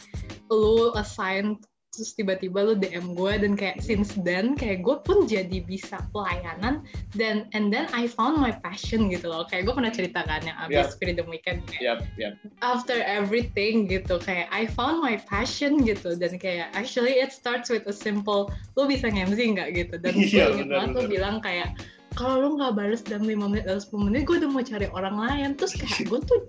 lu 0.49 0.93
assign 0.97 1.61
terus 1.93 2.17
tiba-tiba 2.17 2.65
lu 2.65 2.73
DM 2.73 3.13
gue 3.13 3.33
dan 3.37 3.53
kayak 3.53 3.85
since 3.85 4.17
then 4.25 4.57
kayak 4.57 4.81
gue 4.81 4.97
pun 5.05 5.29
jadi 5.29 5.61
bisa 5.61 6.01
pelayanan 6.09 6.81
dan 7.13 7.45
and 7.53 7.69
then 7.69 7.85
I 7.93 8.09
found 8.09 8.41
my 8.41 8.49
passion 8.49 9.13
gitu 9.13 9.29
loh 9.29 9.45
kayak 9.45 9.69
gue 9.69 9.77
pernah 9.77 9.93
cerita 9.93 10.25
kan 10.25 10.41
yang 10.41 10.57
abis 10.57 10.89
Yap. 10.89 10.97
Freedom 10.97 11.29
Weekend 11.29 11.61
kayak 11.69 11.83
Yap, 11.85 12.01
yap. 12.17 12.33
after 12.65 12.97
everything 13.05 13.93
gitu 13.93 14.17
kayak 14.17 14.49
I 14.49 14.65
found 14.73 15.05
my 15.05 15.21
passion 15.29 15.85
gitu 15.85 16.17
dan 16.17 16.41
kayak 16.41 16.73
actually 16.73 17.21
it 17.21 17.29
starts 17.29 17.69
with 17.69 17.85
a 17.85 17.93
simple 17.93 18.49
lu 18.81 18.89
bisa 18.89 19.13
nge-MC 19.13 19.53
nggak 19.53 19.69
gitu 19.77 19.95
dan 20.01 20.17
gue 20.17 20.33
Iya, 20.33 20.49
inget 20.49 20.73
banget 20.73 20.89
tuh 20.97 21.05
benar. 21.05 21.13
bilang 21.13 21.37
kayak 21.45 21.69
kalau 22.17 22.41
lu 22.41 22.49
nggak 22.57 22.73
balas 22.73 23.05
dalam 23.05 23.29
5 23.29 23.53
menit 23.53 23.65
atau 23.69 24.01
10 24.01 24.07
menit 24.09 24.21
gue 24.25 24.41
udah 24.41 24.49
mau 24.49 24.65
cari 24.65 24.89
orang 24.89 25.17
lain 25.21 25.49
terus 25.61 25.77
kayak 25.77 26.09
gue 26.09 26.21
tuh 26.25 26.41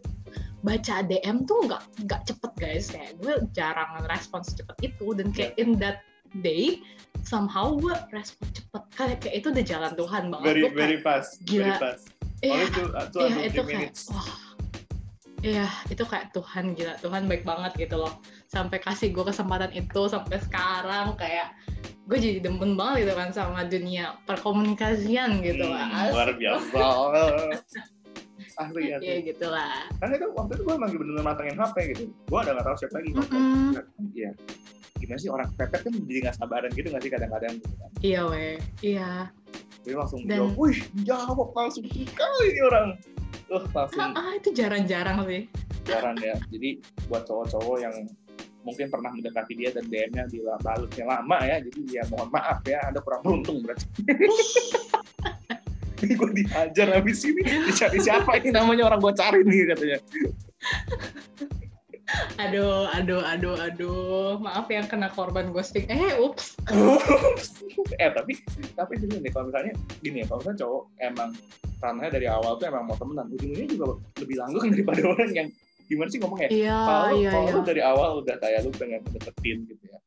baca 0.63 1.03
DM 1.03 1.43
tuh 1.43 1.59
nggak 1.67 1.83
nggak 2.07 2.21
cepet 2.25 2.51
guys. 2.55 2.85
Kayak 2.89 3.11
gue 3.19 3.33
jarang 3.51 3.91
respons 4.07 4.55
cepet 4.55 4.77
itu. 4.95 5.11
Dan 5.13 5.35
kayak 5.35 5.53
in 5.59 5.75
that 5.77 6.01
day 6.41 6.81
somehow 7.21 7.75
gue 7.75 7.93
respon 8.15 8.47
cepet. 8.55 8.83
Kayak 8.95 9.17
kayak 9.21 9.35
itu 9.43 9.47
udah 9.51 9.65
jalan 9.67 9.93
Tuhan 9.93 10.23
banget. 10.31 10.47
Very, 10.47 10.61
Gue 10.63 10.71
kayak, 10.71 10.79
very 10.79 10.97
fast. 11.03 11.31
Very 11.43 11.69
gila. 11.69 11.77
fast. 11.77 12.05
iya, 12.43 12.63
uh, 12.67 13.07
Iya 13.15 13.41
itu 13.47 13.61
kayak 13.63 13.91
wah. 14.11 14.29
Iya 15.43 15.67
itu 15.91 16.03
kayak 16.07 16.27
Tuhan 16.31 16.65
gila. 16.71 16.93
Tuhan 17.03 17.23
baik 17.27 17.43
banget 17.43 17.71
gitu 17.75 17.95
loh. 17.99 18.13
Sampai 18.47 18.79
kasih 18.79 19.11
gue 19.11 19.23
kesempatan 19.27 19.75
itu 19.75 20.01
sampai 20.07 20.39
sekarang. 20.39 21.19
Kayak 21.19 21.51
gue 22.07 22.17
jadi 22.19 22.39
demen 22.43 22.79
banget 22.79 23.07
gitu 23.07 23.13
kan 23.19 23.29
sama 23.35 23.67
dunia 23.67 24.19
perkomunikasian 24.23 25.43
gitu. 25.43 25.67
Hmm, 25.67 26.11
luar 26.11 26.31
biasa. 26.35 26.79
Asli, 28.57 28.93
asli. 28.93 29.07
ya 29.07 29.15
gitu 29.23 29.45
lah 29.49 29.89
Karena 29.97 30.13
itu 30.15 30.27
waktu 30.33 30.51
itu 30.53 30.63
gue 30.63 30.75
emang 30.75 30.89
bener-bener 30.93 31.25
matangin 31.25 31.57
HP 31.57 31.75
gitu. 31.95 32.03
Gue 32.29 32.39
ada 32.39 32.51
nggak 32.53 32.65
tahu 32.69 32.75
siapa 32.77 32.95
lagi. 33.01 33.09
Mm-mm. 33.13 33.69
Iya. 34.13 34.31
Gimana 34.97 35.19
sih 35.19 35.29
orang 35.29 35.49
pepet 35.55 35.79
kan 35.83 35.91
jadi 35.91 36.19
nggak 36.29 36.35
sabaran 36.37 36.69
gitu 36.71 36.87
nggak 36.87 37.03
sih 37.03 37.11
kadang-kadang 37.11 37.53
gitu 37.59 37.75
kan. 37.75 37.89
iya 37.99 38.21
weh 38.23 38.55
iya 38.79 39.09
Dia 39.83 39.95
langsung 39.99 40.23
Dan- 40.23 40.39
jawab, 40.39 40.55
wih 40.55 40.77
jawab 41.03 41.49
langsung 41.51 41.83
sekali 41.87 42.45
ini 42.55 42.61
orang. 42.63 42.87
Tuh 43.51 43.63
langsung 43.75 43.99
ah, 43.99 44.15
ah, 44.15 44.31
itu 44.37 44.49
jarang-jarang 44.55 45.27
sih 45.27 45.43
jarang 45.83 46.15
ya. 46.23 46.39
Jadi 46.47 46.79
buat 47.11 47.27
cowok-cowok 47.27 47.77
yang 47.83 47.91
mungkin 48.63 48.87
pernah 48.87 49.11
mendekati 49.11 49.59
dia 49.59 49.75
dan 49.75 49.83
DM-nya 49.91 50.23
dibalutnya 50.31 51.03
lama 51.03 51.37
ya. 51.43 51.59
Jadi 51.59 51.79
ya 51.91 52.03
mohon 52.07 52.31
maaf 52.31 52.63
ya, 52.63 52.79
Anda 52.87 53.03
kurang 53.03 53.19
beruntung 53.27 53.59
berarti. 53.67 53.83
ini 56.03 56.13
gue 56.19 56.29
dihajar 56.43 56.87
habis 56.91 57.23
ini. 57.23 57.41
Dicari 57.41 57.99
siapa 58.03 58.37
ini? 58.43 58.51
Namanya 58.51 58.91
orang 58.91 58.99
gue 58.99 59.13
cari 59.15 59.39
nih 59.47 59.73
katanya. 59.73 59.99
Aduh 62.37 62.85
aduh 62.93 63.21
aduh 63.23 63.55
aduh. 63.57 64.31
Maaf 64.43 64.67
yang 64.69 64.85
kena 64.85 65.09
korban 65.09 65.49
ghosting. 65.49 65.87
Eh 65.89 66.19
ups. 66.19 66.59
Eh 68.01 68.09
tapi 68.13 68.37
tapi 68.77 68.93
gini 69.01 69.17
nih 69.23 69.31
kalau 69.33 69.49
misalnya 69.49 69.73
gini 70.05 70.21
ya 70.21 70.25
kalau 70.29 70.39
misalnya 70.45 70.59
cowok 70.61 70.83
emang 71.01 71.29
ranahnya 71.81 72.11
dari 72.15 72.27
awal 72.29 72.55
tuh 72.61 72.65
emang 72.69 72.85
mau 72.85 72.95
temenan 72.95 73.27
ujung-ujungnya 73.33 73.69
juga 73.69 73.85
lebih 74.21 74.35
langgeng 74.39 74.67
daripada 74.77 75.01
orang 75.09 75.31
yang 75.33 75.47
gimana 75.89 76.09
sih 76.13 76.19
ngomongnya? 76.21 76.49
Iya 76.53 76.77
kalau 76.85 77.09
iya 77.17 77.31
kalau 77.33 77.49
iya. 77.49 77.65
dari 77.65 77.81
awal 77.81 78.09
udah 78.21 78.35
kayak 78.39 78.59
lu 78.63 78.71
pengen 78.77 79.01
deketin 79.09 79.57
gitu 79.67 79.83
ya 79.89 79.99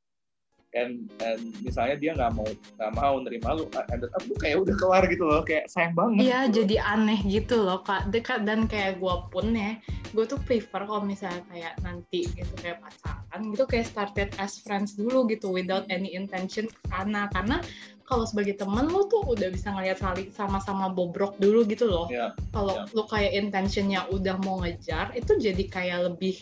and, 0.77 1.09
and 1.25 1.41
misalnya 1.65 1.97
dia 1.97 2.13
nggak 2.13 2.37
mau 2.37 2.45
nggak 2.47 2.93
mau 2.93 3.15
nerima 3.25 3.57
lu 3.57 3.65
ended 3.89 4.13
up 4.13 4.23
lu 4.29 4.37
kayak 4.37 4.61
udah 4.61 4.75
kelar 4.77 5.05
gitu 5.09 5.25
loh 5.25 5.41
kayak 5.41 5.65
sayang 5.73 5.97
banget 5.97 6.29
Iya, 6.29 6.41
gitu. 6.47 6.53
jadi 6.63 6.77
aneh 6.85 7.21
gitu 7.25 7.57
loh 7.65 7.81
kak. 7.81 8.13
Dekat 8.13 8.45
dan 8.45 8.69
kayak 8.69 9.01
gue 9.01 9.15
pun 9.33 9.47
ya, 9.51 9.81
gue 10.13 10.25
tuh 10.29 10.37
prefer 10.45 10.85
kalau 10.85 11.03
misalnya 11.03 11.41
kayak 11.49 11.75
nanti 11.81 12.29
gitu 12.37 12.53
kayak 12.61 12.85
pacaran 12.85 13.41
gitu 13.51 13.65
kayak 13.65 13.87
started 13.89 14.29
as 14.37 14.61
friends 14.61 14.93
dulu 14.95 15.25
gitu, 15.27 15.49
without 15.49 15.89
any 15.89 16.13
intention 16.13 16.69
ke 16.69 16.79
sana. 16.93 17.33
Karena 17.33 17.59
kalau 18.07 18.23
sebagai 18.23 18.55
temen 18.55 18.87
lu 18.87 19.09
tuh 19.11 19.25
udah 19.27 19.51
bisa 19.51 19.75
ngeliat 19.75 19.99
saling 19.99 20.31
sama-sama 20.31 20.93
bobrok 20.93 21.35
dulu 21.43 21.67
gitu 21.67 21.89
loh. 21.91 22.07
ya 22.07 22.31
Kalau 22.55 22.85
ya. 22.87 22.95
lu 22.95 23.03
kayak 23.09 23.33
intentionnya 23.35 24.07
udah 24.13 24.37
mau 24.45 24.63
ngejar, 24.63 25.11
itu 25.17 25.35
jadi 25.41 25.65
kayak 25.67 25.99
lebih 26.13 26.39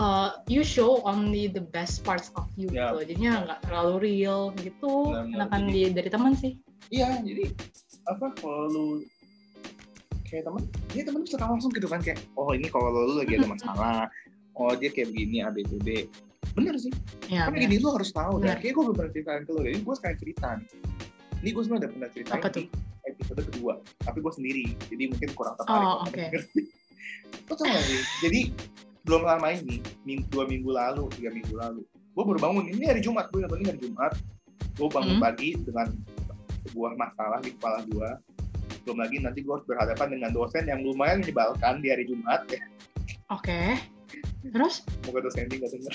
uh, 0.00 0.40
you 0.48 0.64
show 0.64 1.04
only 1.04 1.46
the 1.46 1.60
best 1.60 2.00
parts 2.02 2.32
of 2.34 2.48
you 2.56 2.72
Ya. 2.72 2.90
gitu. 2.90 3.04
Jadinya 3.12 3.32
nggak 3.44 3.58
terlalu 3.68 3.94
real 4.00 4.50
gitu. 4.58 5.12
Enakan 5.12 5.68
di 5.68 5.92
dari 5.92 6.08
teman 6.08 6.32
sih. 6.34 6.56
Iya, 6.88 7.20
jadi 7.22 7.52
apa 8.08 8.32
kalau 8.40 8.66
lu 8.66 8.86
kayak 10.26 10.46
temen, 10.46 10.62
dia 10.90 11.02
temen 11.04 11.22
bisa 11.22 11.36
tahu 11.38 11.54
langsung 11.58 11.70
gitu 11.70 11.86
kan 11.86 12.00
kayak, 12.02 12.18
oh 12.34 12.50
ini 12.50 12.66
kalau 12.66 12.90
lu 12.90 13.18
lagi 13.18 13.38
ada 13.38 13.46
masalah, 13.46 14.00
oh 14.56 14.72
dia 14.74 14.90
kayak 14.90 15.10
begini 15.14 15.42
A 15.42 15.50
B 15.50 15.62
C 15.66 15.78
D. 15.82 16.06
Bener 16.54 16.74
sih, 16.78 16.90
Ya, 17.30 17.46
tapi 17.46 17.62
benar. 17.62 17.70
gini 17.70 17.76
lu 17.78 17.88
harus 17.94 18.10
tahu 18.10 18.42
dan 18.42 18.58
kayak 18.58 18.74
gue 18.74 18.82
belum 18.90 18.96
pernah 18.98 19.12
ceritain 19.14 19.42
ke 19.46 19.50
lu, 19.54 19.60
jadi 19.62 19.78
gue 19.82 19.94
sekarang 19.94 20.18
cerita 20.18 20.48
nih. 20.58 20.68
Ini 21.40 21.48
gue 21.54 21.62
sebenarnya 21.62 21.78
udah 21.82 21.90
pernah 21.94 22.08
ceritain 22.10 22.38
Apa 22.42 22.48
di 22.50 22.62
episode 23.06 23.42
kedua, 23.54 23.72
tapi 24.02 24.18
gue 24.18 24.32
sendiri, 24.34 24.64
jadi 24.90 25.04
mungkin 25.10 25.28
kurang 25.34 25.54
tertarik. 25.58 25.86
Oh, 25.86 25.96
ngerti. 26.06 26.62
Lu 27.46 27.52
tau 27.54 27.64
gak 27.66 27.82
sih, 27.86 28.00
jadi 28.22 28.40
belum 29.10 29.26
lama 29.26 29.50
ini, 29.50 29.82
dua 30.30 30.46
minggu 30.46 30.70
lalu, 30.70 31.10
tiga 31.18 31.34
minggu 31.34 31.58
lalu, 31.58 31.82
gue 31.90 32.22
baru 32.22 32.38
bangun, 32.38 32.70
ini 32.70 32.86
hari 32.86 33.02
Jumat, 33.02 33.26
gue 33.34 33.42
ini 33.42 33.66
hari 33.66 33.82
Jumat, 33.82 34.14
gue 34.78 34.86
bangun 34.86 35.18
Hmm. 35.18 35.24
pagi 35.26 35.58
dengan 35.58 35.90
sebuah 36.62 36.94
masalah 36.94 37.42
di 37.42 37.50
kepala 37.58 37.82
gue, 37.90 38.08
belum 38.86 39.02
lagi 39.02 39.18
nanti 39.18 39.42
gue 39.42 39.50
harus 39.50 39.66
berhadapan 39.66 40.14
dengan 40.14 40.30
dosen 40.30 40.62
yang 40.70 40.86
lumayan 40.86 41.26
menyebalkan 41.26 41.82
di 41.82 41.90
hari 41.90 42.06
Jumat. 42.06 42.46
Ya 42.54 42.62
Oke. 43.34 43.82
Terus, 44.46 44.86
semoga 45.02 45.26
dosen 45.26 45.50
ini 45.50 45.58
nggak 45.58 45.70
denger. 45.74 45.94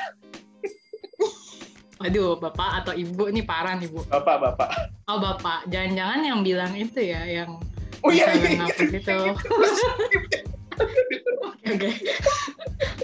Aduh, 2.04 2.36
bapak 2.36 2.84
atau 2.84 2.94
ibu 3.00 3.32
nih 3.32 3.48
parah 3.48 3.80
nih 3.80 3.88
bu. 3.88 4.04
bapak 4.12 4.44
bapak. 4.44 4.92
Oh 5.08 5.24
bapak, 5.24 5.72
jangan-jangan 5.72 6.20
yang 6.20 6.40
bilang 6.44 6.76
itu 6.76 7.00
ya, 7.00 7.24
yang 7.24 7.64
oh 8.04 8.12
iya 8.12 8.28
misalnya 8.36 8.44
iya 8.52 8.60
ngapus 8.60 8.92
itu. 8.92 9.18
Oke, 11.66 11.90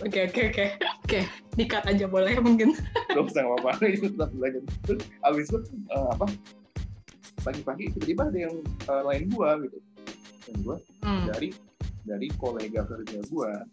oke, 0.01 0.19
oke, 0.29 0.41
oke, 0.53 0.65
oke. 1.01 1.19
Dikat 1.53 1.83
aja 1.85 2.05
boleh 2.05 2.37
mungkin. 2.39 2.75
gak 3.11 3.23
usah 3.27 3.43
nggak 3.43 3.59
apa-apa 3.59 3.83
itu 3.87 4.07
tetap 4.07 4.31
belajar 4.31 4.61
terus 4.87 5.03
abis 5.21 5.45
itu 5.45 5.57
eh, 5.89 6.07
apa 6.09 6.25
pagi-pagi 7.41 7.91
tiba-tiba 7.91 8.23
ada 8.29 8.39
yang 8.39 8.55
eh, 8.63 9.03
lain 9.03 9.23
gua 9.29 9.49
gitu 9.59 9.77
dan 10.45 10.55
gua 10.63 10.77
Hmm. 11.01 11.25
dari 11.27 11.49
dari 12.05 12.27
kolega 12.37 12.85
kerja 12.85 13.19
gua 13.27 13.65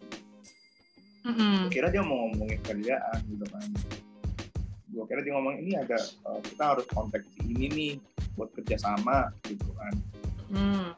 mm-mm. 1.22 1.68
kira 1.68 1.86
dia 1.86 2.01
mau 2.01 2.26
ngomongin 2.26 2.59
kerjaan 2.62 3.18
gitu 3.28 3.46
kan 3.46 3.68
gua 4.90 5.05
kira 5.07 5.20
dia 5.22 5.32
ngomong 5.36 5.55
ini 5.61 5.76
ada 5.76 5.99
eh, 6.03 6.40
kita 6.42 6.62
harus 6.66 6.86
kontak 6.88 7.22
si 7.30 7.40
ini 7.46 7.66
nih 7.68 7.92
buat 8.34 8.51
kerjasama 8.53 9.30
gitu 9.44 9.70
kan 9.76 9.94
Hmm. 10.49 10.88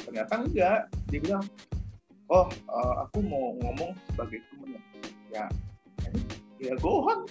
ternyata 0.00 0.32
enggak 0.40 0.80
dia 1.06 1.20
bilang 1.20 1.44
oh 2.32 2.46
eh, 2.50 2.94
aku 3.06 3.18
mau 3.22 3.54
ngomong 3.62 3.90
sebagai 4.10 4.42
temen 4.50 4.78
ya 5.30 5.46
ya 6.60 6.72
go 6.80 7.04
on. 7.06 7.28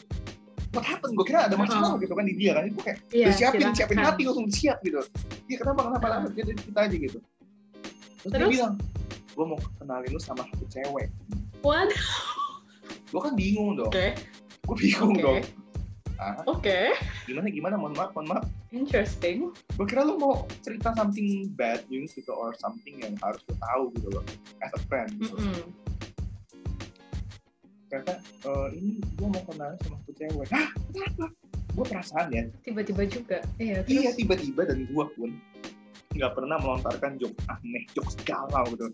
What 0.75 0.83
happened? 0.83 1.15
Gue 1.15 1.23
kira 1.31 1.47
ada 1.47 1.55
masalah 1.55 1.95
gitu 2.03 2.11
kan 2.11 2.27
di 2.27 2.35
dia 2.35 2.51
kan. 2.51 2.67
Gue 2.67 2.83
kayak 2.83 2.99
Iya, 3.15 3.31
udah 3.31 3.35
siapin 3.39 3.59
silakan. 3.63 3.75
siapin 3.79 3.97
hati 4.03 4.21
langsung 4.27 4.47
siap 4.51 4.77
gitu. 4.83 4.99
Dia 5.47 5.57
kenapa 5.63 5.87
kenapa? 5.87 6.27
Dia 6.35 6.43
dia 6.43 6.55
cerita 6.59 6.79
aja 6.83 6.95
gitu. 6.99 7.19
Terus, 7.23 8.27
dia 8.27 8.35
Terus? 8.35 8.51
bilang 8.51 8.73
gue 9.35 9.45
mau 9.47 9.59
kenalin 9.79 10.09
lu 10.11 10.19
sama 10.19 10.43
satu 10.51 10.65
cewek. 10.67 11.07
Waduh, 11.63 12.05
gue 13.07 13.21
kan 13.23 13.33
bingung 13.39 13.79
dong. 13.79 13.87
Oke, 13.87 14.19
gue 14.67 14.75
bingung 14.75 15.15
Oke. 15.15 15.23
dong 15.23 15.39
ah 16.15 16.39
oke. 16.45 16.79
gimana 17.25 17.47
gimana 17.47 17.75
mohon 17.75 17.93
maaf 17.93 18.11
mohon 18.11 18.27
maaf 18.29 18.45
Interesting. 18.69 19.51
gue 19.51 19.85
kira 19.85 20.01
lu 20.01 20.15
mau 20.15 20.43
cerita 20.59 20.91
something 20.93 21.47
bad 21.53 21.83
news 21.87 22.11
gitu 22.11 22.31
or 22.31 22.55
something 22.55 22.99
yang 22.99 23.15
harus 23.19 23.39
lu 23.45 23.55
tahu 23.55 23.83
gitu 23.93 24.07
loh 24.11 24.23
as 24.59 24.71
a 24.71 24.81
friend 24.85 25.11
gitu. 25.15 25.35
Mm-mm. 25.35 25.63
ternyata 27.85 28.15
eh, 28.19 28.67
ini 28.75 28.91
gue 28.99 29.27
mau 29.27 29.43
kenalin 29.45 29.77
sama 29.81 29.95
satu 30.01 30.13
cewek 30.15 30.47
hah 30.49 30.69
kenapa 30.91 31.25
gue 31.75 31.85
perasaan 31.85 32.27
ya 32.31 32.43
Tiba-tiba 32.63 33.03
juga. 33.05 33.37
Iya, 33.59 33.83
terus. 33.83 33.91
iya 33.91 34.09
tiba-tiba 34.15 34.61
dan 34.63 34.87
gue 34.87 35.05
pun 35.13 35.29
nggak 36.15 36.31
pernah 36.31 36.55
melontarkan 36.55 37.19
jokes 37.19 37.43
aneh 37.51 37.83
jokes 37.91 38.15
galau 38.23 38.63
gitu 38.71 38.87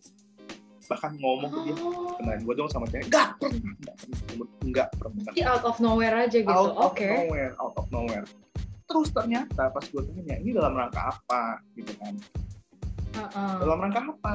bahkan 0.91 1.15
ngomong 1.15 1.47
ke 1.47 1.59
dia 1.71 1.75
Oh, 1.79 2.11
kenalin 2.19 2.41
gue 2.43 2.55
dong 2.59 2.67
sama 2.67 2.85
cewek 2.91 3.07
nggak 3.07 3.29
pernah 3.39 3.71
nggak 3.79 3.95
pernah 3.95 4.19
nggak 4.67 4.89
pernah 4.99 5.21
jadi 5.31 5.41
out 5.47 5.63
of 5.63 5.77
nowhere 5.79 6.15
aja 6.19 6.37
gitu. 6.43 6.51
out 6.51 6.75
of 6.75 6.91
Oke. 6.91 7.07
nowhere 7.07 7.51
out 7.63 7.75
of 7.79 7.87
nowhere 7.87 8.25
terus 8.91 9.09
ternyata 9.15 9.71
pas 9.71 9.85
gue 9.87 10.01
tanya 10.03 10.35
ini 10.43 10.51
dalam 10.51 10.75
rangka 10.75 11.15
apa 11.15 11.63
gitu 11.79 11.95
kan 11.95 12.13
Heeh. 13.15 13.53
dalam 13.63 13.77
rangka 13.79 14.01
apa 14.03 14.33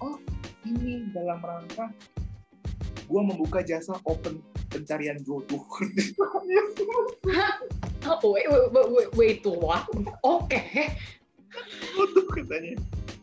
oh 0.00 0.16
ini 0.64 1.12
dalam 1.12 1.36
rangka 1.44 1.92
gue 3.04 3.20
membuka 3.20 3.60
jasa 3.60 4.00
open 4.08 4.40
pencarian 4.72 5.20
jodoh 5.20 5.60
Oh, 8.08 8.32
wait, 8.32 8.48
wait, 8.48 8.72
wait, 8.72 8.88
wait, 8.88 9.10
wait, 9.14 9.44
what? 9.60 9.84
Oke. 10.24 10.56
jodoh 11.92 12.24
katanya 12.32 12.72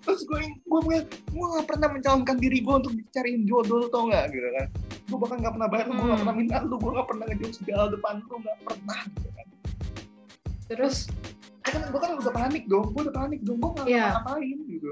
terus 0.05 0.21
gue 0.23 0.37
gue 0.37 0.79
gue 1.09 1.45
gak 1.57 1.65
pernah 1.65 1.89
mencalonkan 1.89 2.37
diri 2.37 2.61
gue 2.61 2.75
untuk 2.77 2.93
dicariin 2.93 3.43
jodoh 3.43 3.89
tau 3.89 4.05
gak 4.07 4.29
gitu 4.29 4.45
kan. 4.53 4.67
Gue 5.05 5.17
bahkan 5.17 5.37
gak 5.41 5.53
pernah 5.53 5.69
bayar 5.69 5.85
lu 5.85 5.93
gue 5.93 5.99
gak 5.99 6.09
Hmm. 6.09 6.21
pernah 6.21 6.35
minta 6.35 6.55
lu 6.61 6.75
gue 6.77 6.91
gak 6.93 7.07
pernah 7.09 7.25
ngejok 7.25 7.51
segala 7.51 7.83
depan 7.89 8.13
lu 8.21 8.35
gak 8.39 8.57
pernah 8.61 8.99
gitu 9.09 9.29
kan. 9.31 9.47
Terus, 10.65 10.95
gue 11.61 11.69
kan, 11.69 11.81
gue 11.89 11.99
kan 11.99 12.11
udah 12.17 12.33
panik 12.33 12.63
dong 12.65 12.89
gue 12.89 13.01
udah 13.05 13.15
panik 13.15 13.39
dong 13.41 13.57
gue 13.57 13.71
gak 13.75 13.85
Iya. 13.85 14.05
ngapain 14.15 14.57
gitu. 14.65 14.89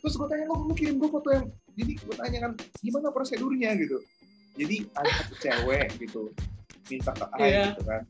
Terus 0.00 0.14
gue 0.16 0.26
tanya 0.28 0.44
lu 0.48 0.56
lu 0.64 0.72
kirim 0.72 0.96
gue 0.96 1.08
foto 1.08 1.28
yang 1.28 1.44
jadi 1.74 1.92
gue 1.96 2.14
tanya 2.16 2.38
kan 2.40 2.52
gimana 2.80 3.08
prosedurnya? 3.10 3.70
Gitu. 3.76 3.96
Jadi 4.56 4.76
ada 4.92 5.10
satu 5.14 5.34
cewek 5.38 5.88
gitu 5.98 6.32
minta 6.88 7.12
ke 7.12 7.24
Aing 7.34 7.44
Iya. 7.46 7.64
gitu 7.72 7.82
kan. 7.84 8.02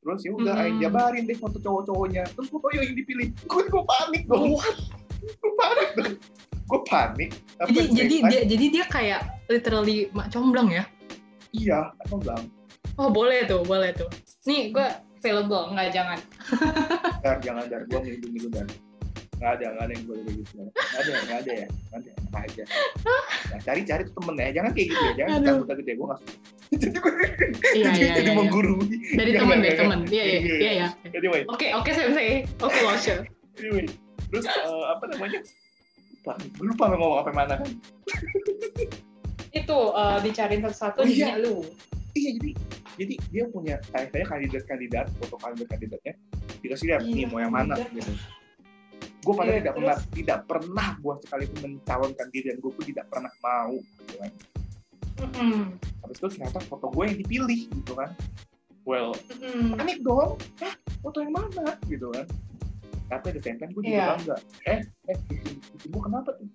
Terus 0.00 0.20
ya 0.24 0.30
udah 0.32 0.54
Aing 0.56 0.76
Hmm. 0.78 0.82
jabarin 0.82 1.24
deh 1.24 1.34
foto 1.34 1.58
cowok-cowoknya. 1.58 2.24
Terus 2.30 2.48
foto 2.48 2.66
yang 2.72 2.94
dipilih 2.94 3.26
gue 3.30 3.62
gue 3.64 3.82
panik 3.86 4.22
dong 4.26 4.58
panik 6.90 7.30
tapi 7.56 7.70
jadi 7.70 7.86
jadi 7.94 8.16
dia 8.26 8.40
jadi 8.50 8.66
dia 8.68 8.84
kayak 8.90 9.20
literally 9.46 10.10
mak 10.10 10.28
comblang 10.34 10.68
ya? 10.68 10.84
iya 11.54 11.94
atau 12.04 12.18
bilang 12.18 12.44
Oh 13.00 13.08
boleh 13.08 13.48
tuh, 13.48 13.64
boleh 13.64 13.96
tuh. 13.96 14.12
Nih 14.44 14.76
gue 14.76 14.84
available, 15.24 15.72
nggak 15.72 15.88
jangan. 15.88 16.18
dar 17.24 17.40
jangan 17.40 17.64
dar 17.64 17.88
gue 17.88 17.96
melindungi 17.96 18.44
lu 18.44 18.48
dar 18.52 18.68
nggak 19.40 19.52
ada 19.56 19.66
nggak 19.72 19.84
ada 19.88 19.92
yang 19.96 20.04
boleh 20.04 20.22
kayak 20.28 20.36
gitu 20.36 20.52
Dar. 20.52 20.68
nggak 20.68 21.00
ada 21.00 21.12
nggak 21.24 21.38
ada 21.40 21.52
ya 21.56 21.68
nggak 21.72 21.96
ada 21.96 22.10
enak 22.12 22.42
aja 22.44 22.64
nah, 23.48 23.60
cari 23.64 23.80
cari 23.88 24.02
temen 24.04 24.34
ya 24.36 24.48
jangan 24.52 24.70
kayak 24.76 24.88
gitu 24.92 25.00
ya 25.00 25.12
jangan 25.16 25.32
kita 25.32 25.52
buta 25.56 25.74
gede 25.80 25.92
gue 25.96 26.06
nggak 26.06 26.20
jadi 26.76 26.98
gue 27.00 27.12
Iya 27.72 27.88
jadi, 27.88 27.88
iya 27.88 27.88
jadi 27.88 28.04
iya. 28.04 28.20
iya. 28.20 28.32
menggurui 28.36 28.86
Dari 29.16 29.30
temen 29.32 29.58
dari 29.64 29.74
jangan. 29.74 29.80
temen. 29.80 30.00
Iya 30.12 30.24
iya 30.28 30.38
iya 30.44 30.70
iya. 30.76 30.88
Oke 31.48 31.66
oke 31.72 31.90
sensei. 31.90 32.44
Oke 32.60 32.78
Losher. 32.84 33.18
anyway 33.58 33.88
terus 34.30 34.44
eh, 34.46 34.84
apa 34.92 35.04
namanya 35.10 35.40
lupa 36.20 36.32
gue 36.36 36.66
lupa 36.66 36.84
mau 36.86 36.96
ngomong 36.98 37.18
apa 37.18 37.30
mana 37.32 37.54
kan 37.56 37.70
Itu 39.50 39.78
eh, 39.90 40.18
dicariin 40.22 40.62
satu-satu 40.62 41.02
Oh, 41.02 41.06
iya. 41.06 41.34
lu. 41.36 41.64
iya 42.12 42.30
jadi 42.36 42.50
jadi 42.96 43.14
dia 43.30 43.44
punya 43.46 43.74
kayak 43.88 44.26
kandidat-kandidat 44.26 45.06
foto 45.16 45.38
kandidat-kandidatnya 45.38 46.14
dikasih 46.60 46.86
lihat 46.88 47.00
nih 47.02 47.22
Iya, 47.22 47.26
mau 47.26 47.38
yang 47.38 47.50
mana 47.50 47.74
kandidat. 47.74 47.94
gitu 47.96 48.12
gue 49.20 49.34
pada 49.36 49.48
Iya, 49.48 49.56
tidak 49.56 49.64
terus? 49.64 49.78
pernah 49.78 49.98
tidak 50.10 50.38
pernah 50.44 50.88
gue 50.96 51.14
sekalipun 51.20 51.58
mencalonkan 51.70 52.26
diri 52.30 52.46
dan 52.46 52.58
gue 52.58 52.70
pun 52.70 52.84
tidak 52.84 53.06
pernah 53.06 53.32
mau 53.38 53.72
gitu 53.74 54.14
kan 54.16 54.30
Mm-mm. 55.20 55.58
habis 56.00 56.16
itu 56.16 56.26
ternyata 56.30 56.58
foto 56.62 56.86
gue 56.88 57.04
yang 57.04 57.18
dipilih 57.18 57.60
gitu 57.70 57.92
kan 57.92 58.10
well 58.82 59.12
Mm-mm. 59.30 59.76
panik 59.76 59.98
dong 60.00 60.34
Hah, 60.58 60.74
foto 61.00 61.18
yang 61.20 61.32
mana 61.32 61.74
gitu 61.84 62.06
kan 62.10 62.26
tapi 63.10 63.34
ada 63.34 63.40
same 63.42 63.58
time 63.58 63.70
gue 63.74 63.82
juga 63.82 63.92
Iya. 63.92 64.06
bangga 64.14 64.36
eh 64.64 64.80
eh 65.10 65.16
gue 65.84 66.00
kenapa 66.00 66.30
tuh. 66.32 66.46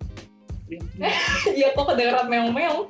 Iya 1.52 1.68
kok 1.76 1.86
kedengeran 1.86 2.26
meong-meong. 2.26 2.90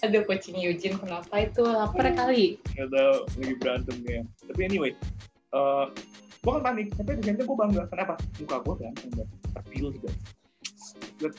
Aduh 0.00 0.24
kucing 0.24 0.56
Eugene 0.56 0.96
kenapa 0.96 1.44
itu 1.44 1.60
lapar 1.60 2.08
kali? 2.12 2.56
nggak 2.72 2.88
tahu 2.88 3.16
lagi 3.36 3.54
berantem 3.60 3.96
ya 4.08 4.22
tapi 4.48 4.60
anyway 4.64 4.92
eh 5.52 5.86
gue 6.40 6.50
kan 6.50 6.62
panik 6.64 6.88
tapi 6.96 7.20
di 7.20 7.24
time 7.28 7.44
gue 7.44 7.56
bangga 7.56 7.84
kenapa 7.92 8.16
muka 8.40 8.56
gue 8.64 8.74
ganteng 8.80 9.10
dan 9.12 9.28
terpilih 9.52 9.92
guys 10.00 10.16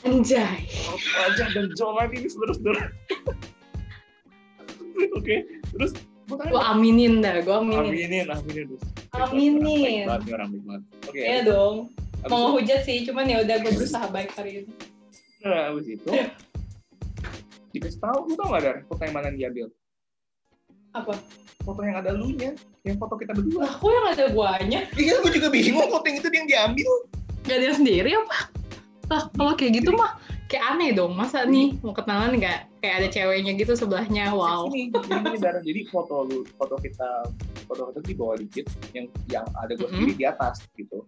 Anjay. 0.06 0.70
wajah 1.18 1.50
dan 1.58 1.74
jawab 1.74 2.14
ini 2.14 2.30
saudara-saudara 2.30 2.86
oke 5.18 5.36
terus 5.74 5.92
gue 6.32 6.62
aminin 6.62 7.14
dah, 7.20 7.36
gua 7.42 7.60
aminin. 7.60 7.92
aminin 7.92 8.28
aminin 8.28 8.68
Aminin. 9.12 10.06
Baik 10.08 10.32
orang 10.32 10.50
baik 10.50 10.64
banget 10.64 10.84
oke 11.04 11.18
Iya 11.18 11.40
dong. 11.44 11.76
abis 12.22 12.30
Mau 12.30 12.38
itu- 12.38 12.54
hujat 12.56 12.80
sih, 12.86 12.98
cuman 13.04 13.26
ya 13.26 13.38
udah 13.42 13.56
gue 13.60 13.72
berusaha 13.74 14.06
baik 14.08 14.30
hari 14.34 14.52
ini. 14.62 14.72
Nah, 15.42 15.74
abis 15.74 15.88
itu 15.90 16.10
dikasih 17.72 18.00
tahu, 18.00 18.18
lu 18.28 18.34
tau 18.36 18.52
gak 18.52 18.62
dari 18.62 18.82
foto 18.84 19.02
yang 19.02 19.14
mana 19.14 19.26
yang 19.28 19.38
diambil? 19.40 19.66
Apa? 20.92 21.14
Foto 21.62 21.82
yang 21.82 21.98
ada 21.98 22.12
lu 22.12 22.36
nya, 22.36 22.52
yang 22.84 22.98
foto 22.98 23.16
kita 23.16 23.32
berdua. 23.32 23.64
Lah, 23.64 23.74
kok 23.74 23.90
yang 23.90 24.08
ada 24.12 24.26
guanya? 24.30 24.80
Iya, 24.94 25.14
gue 25.18 25.32
juga 25.32 25.48
bingung 25.50 25.88
foto 25.88 26.06
yang 26.06 26.18
itu 26.20 26.28
dia 26.28 26.38
yang 26.38 26.50
diambil. 26.50 26.92
Gak 27.42 27.56
ada 27.58 27.66
yang 27.66 27.78
sendiri 27.80 28.12
apa? 28.14 28.38
Lah, 29.10 29.22
kalau 29.34 29.54
kayak 29.56 29.72
gitu 29.82 29.90
mah 29.92 30.20
kayak 30.52 30.66
aneh 30.76 30.92
dong. 30.92 31.16
Masa 31.16 31.48
nih 31.48 31.80
mau 31.80 31.96
kenalan 31.96 32.36
nggak 32.36 32.84
kayak 32.84 32.96
ada 33.00 33.08
ceweknya 33.08 33.56
gitu 33.56 33.72
sebelahnya. 33.80 34.36
Wow. 34.36 34.68
Ini, 34.68 34.92
jadi 34.92 35.08
gini 35.24 35.38
Dar. 35.40 35.56
jadi 35.64 35.82
foto 35.88 36.28
lu, 36.28 36.44
foto 36.60 36.76
kita, 36.84 37.32
foto 37.72 37.96
kita 37.96 38.00
di 38.04 38.14
bawah 38.20 38.36
dikit, 38.36 38.68
yang 38.92 39.08
yang 39.32 39.48
ada 39.56 39.72
gue 39.72 39.88
sendiri 39.88 40.14
di 40.20 40.26
atas 40.28 40.60
gitu. 40.76 41.08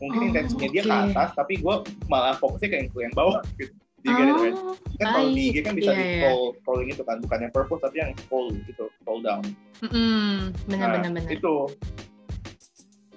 Mungkin 0.00 0.18
Oh, 0.24 0.28
intensinya 0.32 0.68
dia 0.72 0.82
ke 0.86 0.94
atas, 1.10 1.28
tapi 1.36 1.58
gue 1.60 1.74
malah 2.08 2.32
fokusnya 2.38 2.68
ke 2.72 2.76
yang 2.80 2.88
ke 2.88 2.98
yang 3.04 3.14
bawah 3.14 3.44
gitu. 3.60 3.74
Jadi 3.98 4.14
get 4.14 4.28
it, 4.30 4.36
right? 4.38 4.54
Oh, 4.54 4.74
kan 5.02 5.06
kalau 5.10 5.30
di 5.34 5.42
IG 5.50 5.56
kan 5.62 5.74
bisa 5.74 5.90
Iya, 5.90 5.98
di 5.98 6.02
iya. 6.06 6.14
scroll 6.22 6.42
scrolling 6.62 6.88
itu 6.90 7.02
kan 7.02 7.16
bukan 7.18 7.38
yang 7.42 7.52
purpose 7.54 7.82
tapi 7.82 7.96
yang 7.98 8.10
scroll 8.14 8.46
gitu 8.62 8.84
scroll 8.98 9.20
down 9.22 9.42
mm, 9.82 10.54
bener 10.70 10.86
Nah, 10.86 10.94
bener 10.98 11.10
bener. 11.18 11.30
itu 11.34 11.54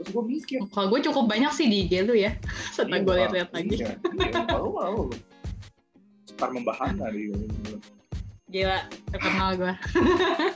terus 0.01 0.09
gue 0.09 0.23
mikir 0.25 0.57
Kalau 0.67 0.89
gue 0.89 0.99
cukup 1.05 1.29
banyak 1.29 1.51
sih 1.53 1.69
di 1.69 1.85
IG 1.85 1.93
lu 2.03 2.17
ya. 2.17 2.33
Setelah 2.75 2.97
iya, 2.97 3.05
gue 3.05 3.13
lihat-lihat 3.15 3.49
lagi. 3.53 3.75
iya, 3.75 3.91
iya, 3.93 4.41
malu 4.49 4.69
malu 4.73 5.03
Sekar 6.25 6.49
membahana 6.49 7.05
dia 7.13 7.37
Gila, 8.51 8.79
terkenal 9.07 9.49
gue. 9.55 9.73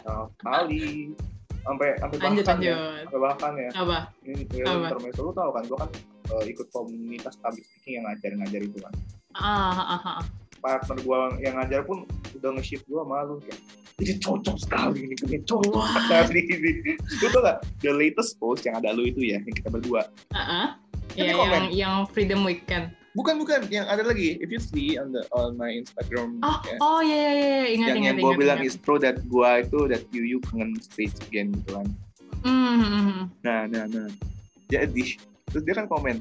nah, 0.04 0.28
kali 0.41 1.14
sampai 1.62 1.88
sampai 1.96 2.18
Lanjut 2.20 2.43
bahkan 2.43 2.58
ya 2.60 2.76
lanjut. 2.76 3.04
sampai 3.06 3.20
bahkan 3.22 3.52
ya 3.56 3.70
Apa? 3.74 3.98
ini 4.22 4.43
ya, 4.52 4.66
Apa? 4.68 4.88
intermezzo 4.89 5.22
lu 5.22 5.32
tau 5.32 5.50
kan 5.50 5.64
gue 5.64 5.78
kan 5.78 5.89
eh, 6.28 6.43
ikut 6.50 6.68
komunitas 6.70 7.34
public 7.39 7.64
speaking 7.64 7.93
yang 7.98 8.06
ngajar-ngajar 8.06 8.62
itu 8.62 8.78
kan 8.82 8.93
Ah, 9.36 9.72
ah, 9.74 9.93
ah, 9.96 10.10
ah. 10.20 10.26
Partner 10.66 10.97
gue 10.97 11.18
yang 11.39 11.53
ngajar 11.55 11.82
pun 11.82 12.09
udah 12.34 12.49
nge-shift 12.51 12.84
gue 12.84 12.97
malu 12.99 13.38
kayak 13.39 13.61
ini 13.95 14.18
cocok 14.18 14.57
sekali 14.57 14.97
ini 15.03 15.16
ini 15.22 15.38
cocok 15.41 15.72
sekali 16.01 16.39
ini 16.43 16.72
itu 16.97 17.26
tuh 17.26 17.39
gak 17.39 17.61
the 17.80 17.91
latest 17.91 18.36
post 18.36 18.66
yang 18.66 18.76
ada 18.76 18.89
lu 18.89 19.05
itu 19.05 19.22
ya 19.24 19.38
yang 19.38 19.53
kita 19.53 19.70
berdua 19.70 20.09
Ah, 20.32 20.41
ah. 20.41 20.68
Kan 21.07 21.22
Ya, 21.22 21.32
di 21.32 21.34
komen. 21.34 21.47
yang 21.47 21.66
yang 21.72 21.93
Freedom 22.07 22.41
Weekend. 22.43 22.91
bukan 23.13 23.39
bukan 23.39 23.63
yang 23.70 23.86
ada 23.86 24.03
lagi 24.03 24.36
if 24.36 24.49
you 24.49 24.59
see 24.59 24.97
on 24.97 25.07
the 25.09 25.24
on 25.32 25.55
my 25.55 25.72
Instagram 25.72 26.36
Oh, 26.41 26.59
ya, 26.61 26.76
oh 26.78 26.99
iya 26.99 27.16
iya 27.16 27.30
iya, 27.32 27.61
ingat 27.72 27.88
yang 27.88 27.95
ingat 27.95 28.07
yang 28.09 28.18
gue 28.18 28.28
ingat. 28.28 28.41
bilang 28.41 28.59
ingat. 28.59 28.68
is 28.68 28.78
true 28.78 28.99
that 28.99 29.16
gue 29.22 29.49
itu 29.55 29.80
that 29.88 30.03
you 30.11 30.28
you 30.28 30.39
kangen 30.43 30.76
stage 30.78 31.16
again 31.24 31.53
gitu 31.53 31.72
kan 31.74 31.88
Hmm, 32.43 32.76
hmm, 32.76 33.01
hmm. 33.07 33.24
nah 33.41 33.63
nah 33.66 33.88
nah 33.88 34.11
jadi 34.68 35.16
terus 35.47 35.63
dia 35.63 35.74
kan 35.74 35.88
komen 35.88 36.20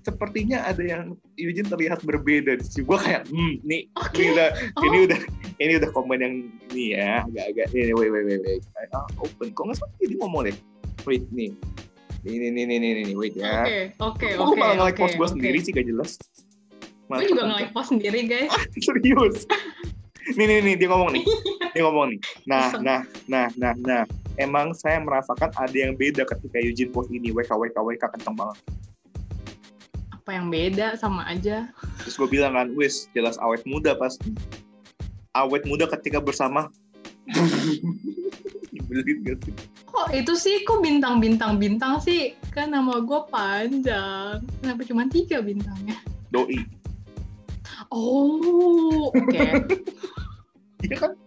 sepertinya 0.00 0.64
ada 0.64 0.80
yang 0.80 1.04
Eugene 1.36 1.68
terlihat 1.68 2.00
berbeda 2.04 2.56
di 2.56 2.64
sini 2.64 2.82
gue 2.88 2.98
kayak 2.98 3.22
hmm 3.28 3.54
nih 3.64 3.80
Oke. 4.00 4.16
ini 4.16 4.28
udah 4.32 4.48
Oh. 4.80 4.84
ini 4.88 4.96
udah 5.06 5.20
ini 5.60 5.72
udah 5.76 5.90
komen 5.92 6.18
yang 6.24 6.34
ini 6.72 6.84
ya 6.96 7.20
agak-agak 7.28 7.66
ini 7.76 7.92
wait 7.92 8.10
wait 8.12 8.24
wait 8.24 8.40
wait. 8.40 8.62
Ah, 8.96 9.04
open. 9.20 9.52
Kok 9.52 9.62
nggak 9.68 9.76
salah 9.76 9.92
jadi 10.00 10.14
ngomong 10.24 10.40
deh? 10.48 10.56
Wait 11.04 11.24
nih. 11.28 11.52
Ini 12.24 12.52
ini 12.52 12.60
ini 12.64 12.74
ini 12.76 12.88
ini 13.04 13.14
wait 13.16 13.36
ya. 13.36 13.64
Oke, 13.64 13.78
oke, 14.00 14.28
oke. 14.40 14.48
gue 14.52 14.56
malah 14.56 14.74
nge-like 14.76 14.96
oke, 14.96 15.02
post 15.04 15.14
gue 15.16 15.26
oke. 15.28 15.34
sendiri 15.36 15.58
sih 15.60 15.72
gak 15.72 15.86
jelas. 15.88 16.10
Gue 17.08 17.26
juga 17.28 17.42
nge-like 17.48 17.72
post 17.76 17.88
sendiri, 17.92 18.20
guys. 18.24 18.52
serius? 18.80 19.44
Nih 20.36 20.46
nih 20.46 20.58
nih 20.64 20.74
dia 20.80 20.88
ngomong 20.88 21.10
nih. 21.16 21.24
Dia 21.74 21.86
ngomong 21.86 22.10
nih. 22.10 22.20
Nah 22.50 22.66
nah 22.82 23.00
nah 23.30 23.46
nah 23.54 23.74
nah. 23.78 24.02
Emang 24.34 24.72
saya 24.74 24.98
merasakan 24.98 25.52
ada 25.54 25.76
yang 25.76 25.94
beda 25.94 26.26
ketika 26.26 26.58
Eugene 26.58 26.90
post 26.90 27.12
ini. 27.14 27.30
WK 27.30 27.50
WK 27.52 27.76
WK 27.78 28.02
kenceng 28.16 28.34
banget 28.34 28.58
Apa 30.30 30.38
yang 30.38 30.54
beda 30.54 30.94
sama 30.94 31.26
aja. 31.26 31.66
terus 32.06 32.14
gue 32.14 32.30
bilang 32.30 32.54
kan 32.54 32.70
wis 32.78 33.10
jelas 33.10 33.34
awet 33.42 33.66
muda 33.66 33.98
pasti 33.98 34.30
awet 35.34 35.66
muda 35.66 35.90
ketika 35.90 36.22
bersama 36.22 36.70
Nyebelin 38.70 39.26
gak 39.26 39.42
sih? 39.42 39.54
Kok 39.90 40.14
itu 40.14 40.30
sih, 40.38 40.62
kok 40.62 40.86
bintang-bintang-bintang 40.86 41.98
sih? 41.98 42.38
Kan 42.54 42.70
nama 42.70 43.02
gue 43.02 43.20
panjang. 43.26 44.38
Kenapa 44.62 44.86
cuma 44.86 45.10
tiga 45.10 45.42
bintangnya? 45.42 45.98
doi 46.30 46.62
Oh, 47.90 49.10
oke. 49.10 49.34
iya 50.86 50.94
kan 50.94 51.18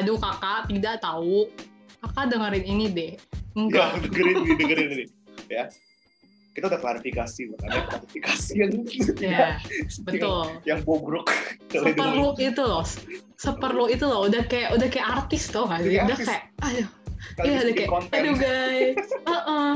Aduh 0.00 0.16
kakak, 0.16 0.72
tidak 0.72 0.96
tahu. 1.04 1.44
Kakak 2.00 2.32
dengerin 2.32 2.64
ini 2.64 2.86
deh. 2.88 3.12
ya 3.20 3.52
Enggak. 3.52 4.00
dengerin 4.00 4.36
nih 4.48 4.52
dengerin 4.56 4.90
nih 4.96 5.08
ya 5.52 5.68
kita 6.50 6.66
udah 6.66 6.78
klarifikasi 6.78 7.40
loh 7.46 7.58
ada 7.62 7.78
klarifikasi 7.86 8.52
yang 8.54 8.70
Ya, 9.22 9.62
betul. 10.02 10.44
yang 10.64 10.80
bobrok 10.82 11.30
Kalian 11.68 11.94
dengerin. 11.94 11.94
Seperlu 11.94 12.28
itu 12.36 12.62
loh. 12.62 12.84
Seperlu 13.36 13.84
itu 13.88 14.04
loh. 14.04 14.20
Udah 14.26 14.42
kayak 14.44 14.74
udah 14.74 14.88
kayak 14.88 15.06
artis 15.08 15.46
tuh? 15.46 15.64
Kayak 15.64 15.82
Udah 16.04 16.04
artis. 16.10 16.26
kayak, 16.26 16.42
aduh, 16.60 16.88
Kalian 17.32 17.46
iya 17.46 17.58
udah 17.60 17.74
kayak, 17.74 17.90
konten. 17.90 18.14
aduh 18.16 18.34
guys, 18.34 19.06
Heeh. 19.30 19.72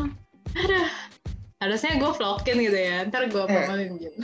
aduh. 0.57 0.89
Harusnya 1.57 1.91
gue 1.95 2.11
vlogin 2.12 2.57
gitu 2.61 2.77
ya. 2.77 2.97
Ntar 3.07 3.22
gue 3.27 3.41
Eh. 3.41 3.47
promotin 3.47 3.91
gitu. 3.97 4.18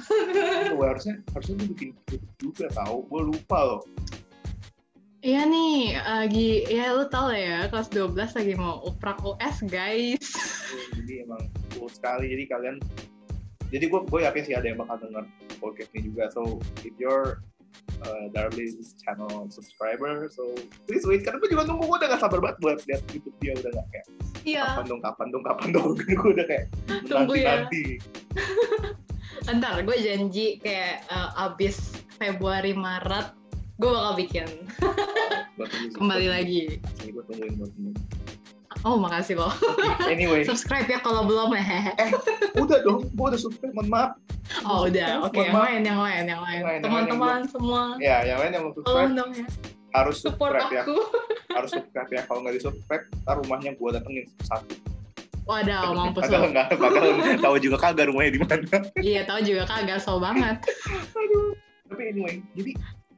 Gue 0.74 0.86
harusnya 0.86 1.14
harusnya 1.30 1.54
gue 1.56 1.68
bikin 1.72 1.88
YouTube 2.04 2.34
juga 2.36 2.66
tahu 2.74 3.06
gue 3.06 3.22
lupa 3.30 3.58
loh 3.64 3.82
Iya 5.20 5.44
nih, 5.44 6.00
lagi 6.00 6.64
ya 6.64 6.96
lu 6.96 7.04
tau 7.06 7.28
lah 7.28 7.36
ya, 7.36 7.58
kelas 7.68 7.92
12 7.92 8.16
lagi 8.16 8.54
mau 8.56 8.80
uprak 8.80 9.20
US 9.20 9.60
guys. 9.62 10.24
jadi 10.96 11.28
emang 11.28 11.44
sekali 11.90 12.30
jadi 12.30 12.44
kalian 12.50 12.76
jadi 13.70 13.84
gue 13.86 14.00
gue 14.02 14.20
yakin 14.26 14.42
sih 14.42 14.54
ada 14.58 14.66
yang 14.66 14.78
bakal 14.82 14.98
denger 14.98 15.24
podcast 15.62 15.94
ini 15.94 16.10
juga. 16.10 16.26
So 16.34 16.58
if 16.82 16.90
you're 16.98 17.38
uh, 18.02 18.26
Darley's 18.34 18.96
channel 18.98 19.46
subscriber 19.52 20.26
so 20.32 20.54
please 20.88 21.04
wait 21.06 21.22
karena 21.22 21.38
gue 21.38 21.50
juga 21.52 21.68
nunggu 21.68 21.84
gue 21.86 21.98
udah 22.02 22.08
gak 22.16 22.22
sabar 22.22 22.38
banget 22.42 22.56
buat 22.64 22.78
lihat 22.88 23.02
YouTube 23.12 23.36
dia 23.38 23.52
udah 23.56 23.70
gak 23.74 23.88
kayak 23.94 24.06
Iya, 24.40 24.64
kapan 24.72 24.86
dong 24.88 25.00
kapan 25.04 25.26
dong 25.28 25.44
kapan 25.44 25.68
dong 25.76 25.90
gue 26.20 26.30
udah 26.32 26.46
kayak 26.48 26.66
Tunggu 27.10 27.34
nanti 27.36 27.44
ya. 27.44 27.50
nanti 27.60 27.84
ntar 29.60 29.76
gue 29.84 29.96
janji 30.00 30.46
kayak 30.64 31.04
eh, 31.06 31.44
abis 31.44 31.92
Februari 32.16 32.72
Maret 32.76 33.36
gue 33.80 33.88
bakal 33.88 34.12
bikin. 34.12 34.48
Kembali 35.96 36.28
lagi. 36.28 36.76
gue 37.00 37.22
tungguin 37.24 37.56
gue 37.56 37.68
tungguin 37.72 37.96
Oh 38.80 38.96
makasih 38.96 39.36
loh. 39.36 39.52
anyway 40.12 40.40
Subscribe 40.44 40.88
ya 40.88 40.98
kalau 41.04 41.28
belum 41.28 41.52
ya. 41.52 41.94
udah 42.56 42.78
dong. 42.84 43.08
Gue 43.12 43.26
udah 43.34 43.40
subscribe 43.40 43.72
mohon 43.76 43.88
maaf. 43.92 44.10
Oh 44.66 44.90
udah, 44.90 45.22
oke 45.30 45.36
Mohon 45.36 45.46
yang 45.46 45.54
lain, 45.54 45.80
yang 45.86 46.00
lain, 46.00 46.24
yang 46.26 46.42
lain. 46.42 46.58
Yang 46.58 46.66
lain, 46.66 46.78
yang 46.80 46.84
Teman-teman 46.84 47.40
semua, 47.46 47.82
ya 48.02 48.16
yang 48.26 48.38
lain 48.42 48.50
yang 48.50 48.62
mau 48.66 48.72
tolong 48.74 48.82
subscribe 48.82 49.12
dong 49.14 49.30
ya, 49.30 49.46
harus 49.94 50.16
support 50.18 50.52
subscribe 50.58 50.74
ya. 50.74 50.82
aku. 50.82 50.96
harus 51.56 51.70
subscribe 51.70 52.10
ya. 52.10 52.22
Kalau 52.26 52.40
nggak 52.42 52.54
di 52.58 52.62
subscribe 52.62 53.04
ntar 53.22 53.34
rumahnya 53.38 53.70
gue 53.78 53.88
datengin 53.94 54.26
satu. 54.42 54.74
Waduh, 55.46 55.94
mampus 55.94 56.22
padahal 56.26 56.50
nggak. 56.50 56.68
Padahal 56.78 57.10
tahu 57.38 57.56
juga 57.62 57.76
kagak 57.78 58.06
rumahnya 58.10 58.30
di 58.34 58.40
mana. 58.42 58.78
Iya, 58.98 59.22
tahu 59.26 59.40
juga 59.46 59.62
kagak 59.70 59.98
so 60.02 60.18
banget. 60.18 60.56
tapi 61.90 62.02
anyway 62.06 62.38
jadi 62.54 62.72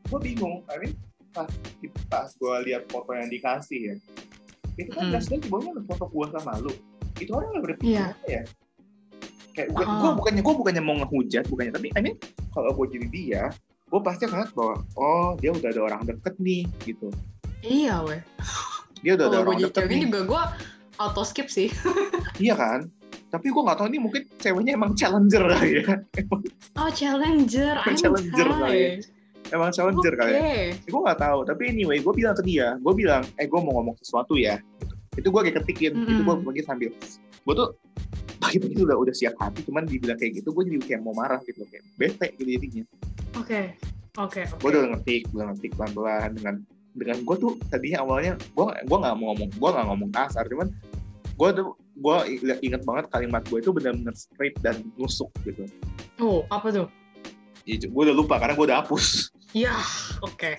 gue 0.08 0.18
bingung 0.18 0.64
I 0.72 0.76
mean 0.80 0.92
pas 1.36 1.48
pas 2.08 2.28
gue 2.32 2.54
lihat 2.72 2.88
foto 2.88 3.12
yang 3.12 3.28
dikasih 3.28 3.80
ya 3.92 3.96
itu 4.74 4.90
kan 4.90 5.02
Mm. 5.02 5.10
jelas-jelas 5.12 5.40
di 5.40 5.48
bawahnya 5.48 5.70
ada 5.72 5.82
foto 5.84 6.04
gue 6.06 6.26
sama 6.30 6.52
lu 6.58 6.72
itu 7.16 7.30
orang 7.30 7.48
nggak 7.50 7.64
berpikir 7.64 7.90
Iya. 7.92 8.04
apa 8.08 8.26
ya 8.26 8.42
kayak 9.52 9.68
gue 9.68 9.84
Oh. 9.84 10.12
bukannya 10.16 10.40
gue 10.40 10.54
bukannya 10.56 10.82
mau 10.82 10.96
ngehujat 10.98 11.44
bukannya 11.46 11.72
tapi 11.72 11.88
I 11.92 12.00
mean 12.00 12.16
kalau 12.50 12.72
gue 12.72 12.86
jadi 12.90 13.06
dia 13.08 13.42
gue 13.86 14.00
pasti 14.00 14.24
akan 14.24 14.38
lihat 14.40 14.52
bahwa 14.52 14.74
oh 14.96 15.36
dia 15.36 15.50
udah 15.50 15.68
ada 15.68 15.80
orang 15.82 16.02
deket 16.02 16.34
nih 16.38 16.62
gitu 16.82 17.08
Iya, 17.60 18.02
weh. 18.02 18.18
dia 19.00 19.14
udah 19.14 19.26
ada 19.26 19.36
Kalau 19.36 19.44
gue 19.44 19.52
orang 19.52 19.62
deket 19.68 19.82
nih 19.86 20.00
juga 20.02 20.20
gue 20.24 20.42
auto 20.94 21.22
skip 21.22 21.46
sih. 21.46 21.68
iya 22.42 22.54
kan 22.54 22.88
tapi 23.28 23.48
gue 23.48 23.60
nggak 23.60 23.76
tahu 23.76 23.88
ini 23.88 23.98
mungkin 23.98 24.22
ceweknya 24.36 24.72
emang 24.74 24.92
challenger 24.92 25.44
kali 25.46 25.80
ya 25.80 25.96
Oh, 26.74 26.88
challenger. 26.88 27.76
I'm 27.78 27.92
Challenger 27.94 28.48
kali 28.50 28.76
ya. 28.76 28.90
Emang 29.52 29.70
challenger 29.70 30.12
Oke. 30.16 30.18
kali 30.18 30.30
ya? 30.32 30.42
Gue 30.88 31.00
nggak 31.04 31.20
tahu. 31.20 31.38
Tapi 31.46 31.62
anyway 31.70 32.00
gue 32.00 32.12
bilang 32.16 32.34
ke 32.34 32.42
dia 32.42 32.74
gue 32.80 32.94
bilang 32.96 33.22
eh 33.36 33.46
gue 33.46 33.60
mau 33.60 33.78
ngomong 33.80 33.96
sesuatu 34.00 34.34
ya. 34.34 34.58
Itu 35.14 35.28
gue 35.28 35.40
kayak 35.44 35.62
ketikin 35.62 35.92
itu 36.08 36.22
gue 36.24 36.34
lagi 36.40 36.62
sambil. 36.64 36.90
Gue 37.44 37.54
tuh 37.54 37.68
pagi-pagi 38.42 38.82
udah 38.82 38.98
udah 38.98 39.14
siap 39.14 39.38
hati 39.38 39.62
cuman 39.62 39.86
dibilang 39.86 40.18
kayak 40.18 40.42
gitu 40.42 40.50
gue 40.50 40.66
jadi 40.66 40.78
kayak 40.82 41.00
mau 41.06 41.14
marah 41.14 41.38
gitu 41.46 41.62
kayak 41.68 41.84
bete 41.94 42.26
gitu 42.40 42.58
jadinya. 42.58 42.84
Oke. 43.38 43.78
Oke, 44.20 44.44
gue 44.44 44.68
udah 44.68 44.92
ngetik 44.92 45.24
udah 45.32 45.56
ngetik 45.56 45.72
pelan-pelan 45.72 46.36
dengan 46.36 46.54
dengan 46.92 47.16
gue 47.24 47.36
tuh 47.40 47.56
tadinya 47.72 48.04
awalnya 48.04 48.36
gue 48.36 48.64
gue 48.84 48.98
nggak 49.00 49.16
mau 49.16 49.32
ngomong 49.32 49.48
gue 49.56 49.70
nggak 49.72 49.86
ngomong 49.88 50.10
kasar 50.12 50.44
cuman 50.52 50.68
gue 51.32 51.48
tuh 51.56 51.72
gue 51.96 52.16
inget 52.60 52.84
banget 52.84 53.08
kalimat 53.08 53.40
gue 53.48 53.58
itu 53.64 53.72
benar-benar 53.72 54.12
straight 54.12 54.52
dan 54.60 54.84
nusuk 55.00 55.32
gitu. 55.48 55.64
Oh, 56.20 56.44
apa 56.52 56.68
tuh? 56.68 56.88
gue 57.64 58.02
udah 58.04 58.12
lupa 58.12 58.36
karena 58.36 58.52
gue 58.58 58.66
udah 58.68 58.78
hapus 58.84 59.32
Ya, 59.52 59.76
oke. 60.24 60.56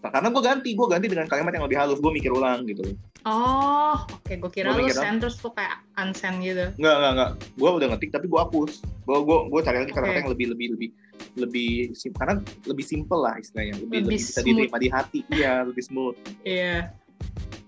Nah, 0.00 0.10
karena 0.14 0.28
gue 0.32 0.42
ganti, 0.42 0.70
gue 0.72 0.86
ganti 0.88 1.06
dengan 1.12 1.28
kalimat 1.28 1.52
yang 1.52 1.64
lebih 1.68 1.76
halus, 1.76 1.98
gue 2.00 2.12
mikir 2.14 2.32
ulang 2.32 2.64
gitu. 2.64 2.96
Oh, 3.28 4.00
oke. 4.00 4.32
Gue 4.32 4.50
kira 4.50 4.72
Gua 4.72 4.80
lu 4.80 4.88
send 4.88 5.20
terus 5.20 5.36
tuh 5.36 5.52
kayak 5.52 5.84
unsend 6.00 6.40
gitu. 6.40 6.72
Enggak, 6.80 6.94
enggak, 6.96 7.12
enggak. 7.12 7.30
Gue 7.60 7.70
udah 7.76 7.88
ngetik 7.92 8.10
tapi 8.16 8.26
gue 8.32 8.40
hapus. 8.40 8.80
Gue 9.04 9.18
gue 9.20 9.38
gue 9.52 9.60
cari 9.60 9.78
lagi 9.84 9.92
kata-kata 9.92 10.16
Oke. 10.16 10.20
yang 10.24 10.30
lebih 10.32 10.46
lebih 10.56 10.66
lebih 10.72 10.90
lebih 11.36 11.70
sim 11.92 12.16
karena 12.16 12.40
lebih 12.64 12.84
simple 12.86 13.20
lah 13.20 13.36
istilahnya, 13.36 13.76
lebih, 13.76 14.08
Lebih 14.08 14.08
lebih 14.08 14.16
bisa 14.16 14.40
diterima 14.40 14.78
di 14.80 14.88
hati, 14.88 15.20
iya 15.36 15.52
lebih 15.68 15.84
smooth. 15.84 16.16
Iya. 16.48 16.96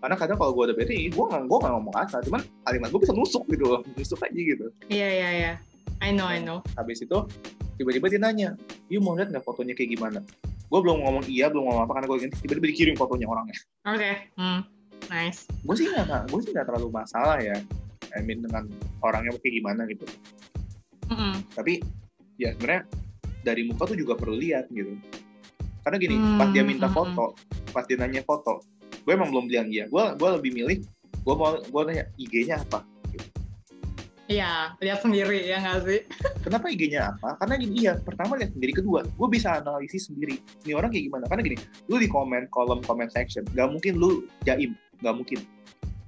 Karena 0.01 0.17
kadang 0.17 0.41
kalau 0.41 0.57
gue 0.57 0.73
udah 0.73 0.77
bete, 0.77 0.97
gue 1.13 1.25
nggak 1.29 1.43
gue 1.45 1.59
nggak 1.63 1.73
ngomong 1.77 1.95
kasar, 2.01 2.21
cuman 2.25 2.41
kalimat 2.65 2.89
gue 2.89 3.01
bisa 3.05 3.13
nusuk 3.13 3.45
gitu 3.53 3.65
loh, 3.69 3.81
nusuk 3.93 4.19
aja 4.25 4.41
gitu. 4.41 4.67
Iya, 4.89 5.09
iya, 5.13 5.29
iya. 5.37 5.53
I 6.01 6.11
know, 6.11 6.27
I 6.27 6.41
know. 6.41 6.65
Habis 6.81 7.05
itu 7.05 7.19
tiba-tiba 7.77 8.07
dia 8.13 8.21
nanya, 8.21 8.49
you 8.93 9.01
mau 9.01 9.17
lihat 9.17 9.33
nggak 9.33 9.45
fotonya 9.45 9.73
kayak 9.73 9.97
gimana 9.97 10.21
gue 10.73 10.81
belum 10.81 11.05
ngomong 11.05 11.25
iya 11.29 11.53
belum 11.53 11.69
ngomong 11.69 11.83
apa 11.85 11.93
karena 12.01 12.07
gue 12.09 12.17
ingat 12.25 12.33
tiba-tiba 12.41 12.67
dikirim 12.73 12.95
fotonya 12.97 13.29
orangnya 13.29 13.57
Oke. 13.85 14.13
Hmm. 14.41 14.61
Nice. 15.13 15.45
gue 15.51 15.75
sih 15.77 15.85
nggak 15.85 16.33
gue 16.33 16.41
sih 16.41 16.51
nggak 16.57 16.67
terlalu 16.73 16.89
masalah 16.89 17.37
ya 17.43 17.61
I 18.17 18.25
mean 18.25 18.41
dengan 18.41 18.73
orangnya 19.05 19.37
kayak 19.37 19.55
gimana 19.61 19.85
gitu 19.85 20.09
Mm-mm. 21.13 21.45
tapi 21.53 21.85
ya 22.41 22.57
sebenarnya 22.57 22.89
dari 23.45 23.69
muka 23.69 23.85
tuh 23.93 23.99
juga 24.01 24.17
perlu 24.17 24.41
lihat 24.41 24.73
gitu 24.73 24.97
karena 25.85 25.97
gini 26.01 26.17
Hmm, 26.17 26.39
pas 26.41 26.49
dia 26.55 26.63
minta 26.65 26.89
hmm, 26.89 26.97
foto 26.97 27.27
pas 27.75 27.85
dia 27.85 27.99
nanya 28.01 28.25
foto 28.25 28.65
gue 29.05 29.13
emang 29.13 29.29
belum 29.29 29.51
bilang 29.53 29.69
iya 29.69 29.85
gue 29.91 30.05
gue 30.17 30.29
lebih 30.41 30.51
milih 30.57 30.79
gue 31.21 31.35
mau 31.37 31.59
gue 31.59 31.83
nanya 31.85 32.05
IG-nya 32.17 32.65
apa 32.65 32.81
Iya, 34.25 34.79
lihat 34.79 35.03
sendiri 35.03 35.43
ya 35.43 35.59
nggak 35.59 35.79
sih? 35.83 36.01
kenapa 36.41 36.71
IG-nya 36.71 37.11
apa? 37.11 37.35
Karena 37.37 37.55
gini 37.57 37.75
iya 37.81 37.93
pertama 37.97 38.39
lihat 38.39 38.51
sendiri 38.51 38.73
kedua 38.73 39.03
gue 39.03 39.29
bisa 39.29 39.59
analisis 39.59 40.09
sendiri. 40.09 40.39
Ini 40.63 40.73
orang 40.73 40.91
kayak 40.91 41.05
gimana? 41.07 41.25
Karena 41.27 41.43
gini 41.43 41.57
lu 41.87 41.97
di 41.97 42.07
komen 42.07 42.47
kolom 42.49 42.81
comment 42.81 43.11
section 43.11 43.43
gak 43.51 43.69
mungkin 43.69 43.99
lu 43.99 44.25
jaim 44.43 44.73
gak 45.01 45.15
mungkin. 45.15 45.43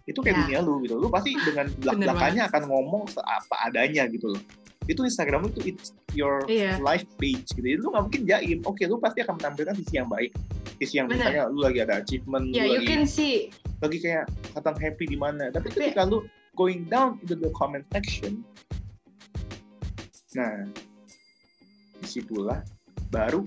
Itu 0.04 0.20
kayak 0.20 0.36
Ya. 0.36 0.40
dunia 0.46 0.58
lu 0.62 0.78
gitu. 0.82 0.94
Lu 0.96 1.08
pasti 1.08 1.34
dengan 1.34 1.66
belak 1.82 1.94
belakannya 1.98 2.42
akan 2.46 2.62
ngomong 2.64 3.02
seapa 3.08 3.56
adanya 3.62 4.06
gitu 4.06 4.30
loh. 4.30 4.42
Itu 4.84 5.00
Instagram 5.02 5.48
tuh 5.50 5.64
it's 5.64 5.90
your 6.12 6.46
Iya. 6.46 6.78
live 6.78 7.08
page 7.16 7.50
gitu. 7.50 7.62
Jadi 7.62 7.78
lu 7.78 7.90
gak 7.90 8.04
mungkin 8.04 8.22
jaim. 8.24 8.58
Oke 8.62 8.86
lu 8.86 8.96
pasti 8.96 9.20
akan 9.20 9.34
menampilkan 9.36 9.74
sisi 9.76 9.94
yang 9.94 10.06
baik. 10.06 10.30
Sisi 10.76 10.98
yang 10.98 11.06
Bener. 11.06 11.18
misalnya 11.20 11.42
lu 11.50 11.60
lagi 11.60 11.78
ada 11.80 11.94
achievement 11.98 12.44
Ya, 12.50 12.62
lu 12.62 12.68
you 12.68 12.74
lagi 12.78 12.86
can 12.88 13.04
see. 13.04 13.50
lagi 13.78 13.98
kayak 13.98 14.24
katang 14.52 14.76
happy 14.76 15.04
di 15.04 15.16
mana. 15.16 15.50
Tapi 15.50 15.66
Tapi- 15.66 15.90
ketika 15.90 16.04
lu 16.04 16.22
going 16.54 16.86
down 16.88 17.18
into 17.22 17.34
the 17.36 17.50
comment 17.54 17.84
section 17.92 18.42
nah 20.34 20.66
di 22.02 22.06
situlah 22.06 22.62
baru 23.14 23.46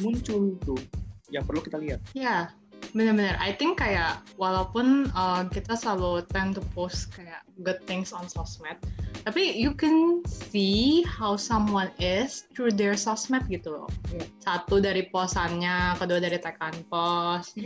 muncul 0.00 0.56
tuh 0.64 0.80
yang 1.28 1.44
perlu 1.44 1.60
kita 1.60 1.76
lihat 1.76 2.00
Ya, 2.16 2.48
benar-benar. 2.96 3.36
I 3.36 3.52
think 3.52 3.80
kayak 3.80 4.24
walaupun 4.40 5.12
uh, 5.12 5.44
kita 5.52 5.76
selalu 5.76 6.24
tend 6.32 6.56
to 6.56 6.64
post 6.72 7.12
kayak 7.12 7.44
good 7.60 7.80
things 7.84 8.16
on 8.16 8.24
sosmed, 8.30 8.80
tapi 9.28 9.52
you 9.52 9.76
can 9.76 10.24
see 10.24 11.04
how 11.04 11.36
someone 11.36 11.92
is 12.00 12.48
through 12.56 12.72
their 12.72 12.96
sosmed 12.96 13.44
gitu 13.52 13.76
loh. 13.76 13.90
Iya. 14.14 14.24
Satu 14.40 14.80
dari 14.80 15.04
posannya, 15.12 16.00
kedua 16.00 16.18
dari 16.22 16.38
tekan 16.40 16.74
post. 16.88 17.58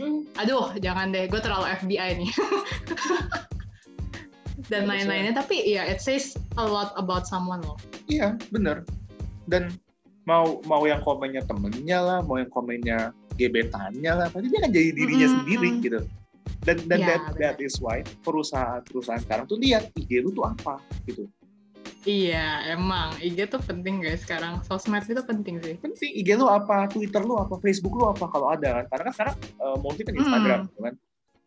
Aduh, 0.43 0.75
jangan 0.83 1.15
deh, 1.15 1.29
gue 1.31 1.39
terlalu 1.39 1.71
FBI 1.79 2.09
nih. 2.19 2.31
Dan 4.65 4.83
Iya, 4.83 4.89
lain-lainnya, 4.89 5.33
tapi 5.33 5.55
ya 5.65 5.83
it 5.83 5.99
says 5.99 6.33
a 6.55 6.63
lot 6.63 6.95
about 6.95 7.23
someone 7.23 7.59
loh. 7.61 7.75
iya 8.05 8.35
bener 8.47 8.83
dan 9.45 9.71
mau 10.23 10.63
mau 10.63 10.83
yang 10.83 10.99
komennya 10.99 11.43
temennya 11.43 11.99
lah 11.99 12.19
mau 12.19 12.35
yang 12.35 12.47
komennya 12.47 13.11
gebetannya 13.33 14.07
lah 14.09 14.27
pasti 14.27 14.47
dia 14.47 14.59
akan 14.59 14.71
jadi 14.71 14.89
dirinya 14.89 15.25
Mm-mm. 15.25 15.37
sendiri 15.37 15.69
gitu 15.81 15.99
dan 16.63 16.77
dan 16.85 16.97
Iya, 16.97 17.07
that, 17.09 17.21
that 17.35 17.57
is 17.57 17.75
why 17.77 17.99
perusahaan-perusahaan 18.23 19.19
sekarang 19.21 19.45
tuh 19.45 19.57
lihat 19.57 19.91
IG 19.93 20.21
lu 20.21 20.31
tuh 20.31 20.43
apa 20.43 20.79
gitu 21.05 21.27
Iya, 22.03 22.67
emang 22.69 23.15
IG 23.17 23.47
tuh 23.47 23.63
penting 23.63 24.03
guys 24.03 24.19
sekarang. 24.21 24.59
Sosmed 24.61 25.07
itu 25.07 25.23
penting 25.23 25.63
sih. 25.63 25.79
penting 25.79 26.11
IG 26.13 26.35
lu 26.35 26.47
apa 26.47 26.87
Twitter 26.87 27.23
lu 27.23 27.39
apa 27.39 27.55
Facebook 27.57 27.95
lu 27.95 28.03
apa 28.05 28.27
kalau 28.27 28.51
ada 28.51 28.83
kan 28.83 28.85
karena 28.91 29.03
kan 29.07 29.13
sekarang 29.13 29.35
uh, 29.57 29.77
mostly 29.79 30.03
kan 30.03 30.11
Instagram 30.13 30.59
gitu 30.67 30.79
kan 30.83 30.95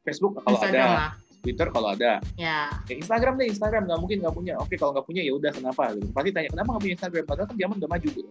Facebook 0.02 0.32
kalau 0.34 0.44
Hmm. 0.46 0.54
Instagram 0.56 0.88
ada 0.88 0.96
lah. 0.96 1.10
Twitter 1.46 1.68
kalau 1.68 1.88
ada 1.88 2.18
Ya. 2.34 2.66
ya 2.82 2.94
Instagram 2.96 3.36
deh 3.36 3.46
Instagram 3.46 3.86
nggak 3.86 3.98
mungkin 3.98 4.16
nggak 4.18 4.34
punya 4.34 4.52
oke 4.56 4.74
kalau 4.74 4.92
nggak 4.92 5.04
punya 5.04 5.20
ya 5.20 5.32
udah 5.32 5.50
kenapa 5.50 5.94
gitu. 5.94 6.06
pasti 6.10 6.30
tanya 6.30 6.48
kenapa 6.50 6.68
nggak 6.68 6.82
punya 6.82 6.94
Instagram 6.94 7.24
padahal 7.24 7.46
kan 7.46 7.56
zaman 7.56 7.74
udah 7.78 7.88
maju 7.88 8.08
gitu 8.08 8.28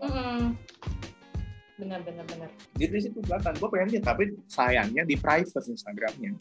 Benar 1.76 2.00
benar 2.02 2.24
benar. 2.26 2.50
jadi 2.74 2.90
di 2.90 3.00
situ 3.02 3.18
kelihatan 3.20 3.54
gue 3.54 3.68
pengen 3.68 3.88
lihat 3.90 4.04
tapi 4.06 4.24
sayangnya 4.46 5.02
di 5.04 5.16
private 5.16 5.66
Instagramnya 5.66 6.32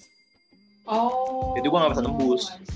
Oh. 0.85 1.57
Jadi 1.57 1.65
gua 1.65 1.81
nggak 1.81 1.97
bisa 1.97 2.05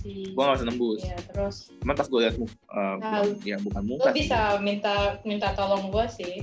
see. 0.01 0.33
gue 0.33 0.41
nggak 0.41 0.57
bisa 0.57 0.65
nembus 0.65 1.01
Iya, 1.05 1.17
terus 1.29 1.57
cuman 1.77 1.93
pas 1.93 2.07
gue 2.09 2.19
lihat 2.19 2.35
mu- 2.35 2.49
uh, 2.67 2.97
Nah, 2.97 3.21
bukan- 3.21 3.37
ya 3.45 3.57
bukan 3.61 3.83
muka 3.85 4.09
sih. 4.09 4.15
bisa 4.17 4.39
minta 4.59 4.95
minta 5.23 5.53
tolong 5.53 5.93
gua 5.93 6.09
sih. 6.09 6.41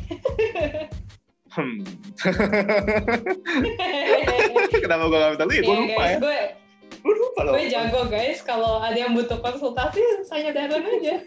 Hmm. 1.50 1.82
kenapa 4.78 5.04
gue 5.04 5.18
nggak 5.18 5.32
minta 5.34 5.44
lu 5.44 5.52
ya 5.52 5.58
gue 5.58 5.66
Iya, 5.66 5.82
lupa 5.82 6.04
ya 6.06 6.18
gue 6.20 6.65
gue 6.92 7.14
lupa 7.14 7.40
loh 7.46 7.54
gue 7.54 7.70
jago 7.70 8.10
guys. 8.10 8.42
Kalau 8.42 8.82
ada 8.82 8.98
yang 8.98 9.14
butuh 9.14 9.38
konsultasi, 9.38 10.02
tanya 10.26 10.52
Darren 10.54 10.84
aja. 10.84 11.16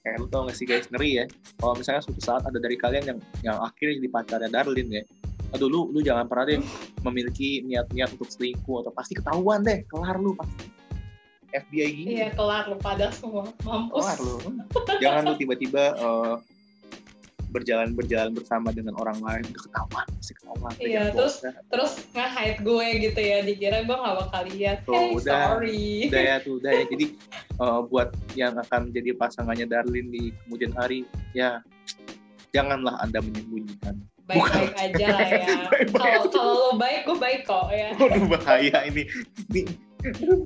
kayak 0.00 0.16
lu 0.16 0.26
tau 0.32 0.48
gak 0.48 0.56
sih 0.56 0.64
guys 0.64 0.88
ngeri 0.88 1.22
ya 1.22 1.24
kalau 1.60 1.76
misalnya 1.76 2.00
suatu 2.00 2.22
saat 2.24 2.42
ada 2.48 2.56
dari 2.56 2.76
kalian 2.80 3.04
yang 3.04 3.18
yang 3.44 3.56
akhirnya 3.60 4.00
jadi 4.00 4.08
pacarnya 4.08 4.50
Darlin 4.50 4.88
ya 4.88 5.04
aduh 5.52 5.68
lu 5.68 5.80
lu 5.92 6.00
jangan 6.00 6.24
pernah 6.30 6.48
deh 6.48 6.60
memiliki 7.04 7.60
niat-niat 7.66 8.14
untuk 8.16 8.30
selingkuh 8.32 8.86
atau 8.86 8.92
pasti 8.94 9.18
ketahuan 9.18 9.60
deh 9.60 9.84
kelar 9.90 10.16
lu 10.16 10.32
pasti 10.38 10.72
FBI 11.50 11.88
gini 11.90 12.10
Iya, 12.22 12.30
kelar 12.38 12.70
lu 12.70 12.78
pada 12.78 13.10
semua. 13.10 13.50
Mampus. 13.66 14.06
kelar 14.06 14.18
lu 14.22 14.36
jangan 15.02 15.22
lu 15.26 15.34
tiba-tiba 15.34 15.84
eh, 15.98 16.34
berjalan 17.50 17.92
berjalan 17.92 18.30
bersama 18.30 18.70
dengan 18.70 18.94
orang 18.96 19.18
lain 19.18 19.42
udah 19.50 19.62
ketahuan 19.66 20.06
pasti 20.14 20.32
ketahuan 20.38 20.72
Iya, 20.78 21.02
terus- 21.10 21.42
dah. 21.42 21.54
Terus 21.66 21.92
nge-hide 22.14 22.60
gue 22.62 22.86
gitu 23.02 23.20
ya, 23.20 23.38
dikira 23.42 23.78
gue 23.82 23.96
gak 23.96 24.16
bakal 24.22 24.42
lihat. 24.48 24.78
Tuh, 24.86 24.94
hey, 24.94 25.08
udah. 25.18 25.42
sorry. 25.50 25.86
udah 26.08 26.22
ya 26.22 26.36
tuh 26.46 26.52
udah 26.62 26.70
ya 26.72 26.84
jadi 26.86 27.04
eh, 27.58 27.80
buat 27.86 28.08
yang 28.34 28.54
akan 28.56 28.82
jadi 28.90 29.10
pasangannya 29.14 29.66
Darlin 29.66 30.08
di 30.08 30.30
kemudian 30.46 30.72
hari 30.72 31.02
ya 31.34 31.58
janganlah 32.50 32.98
anda 32.98 33.18
menyembunyikan 33.18 33.98
Baik-baik 34.30 34.74
aja 34.78 35.06
lah 35.10 35.26
ya. 35.26 35.46
Kalau 35.90 36.30
kalau 36.30 36.54
lo 36.54 36.70
baik, 36.78 37.02
gue 37.02 37.18
baik 37.18 37.40
kok 37.50 37.66
ya. 37.74 37.90
Waduh 37.98 38.30
bahaya 38.30 38.78
ini. 38.86 39.02
Ini 39.50 39.62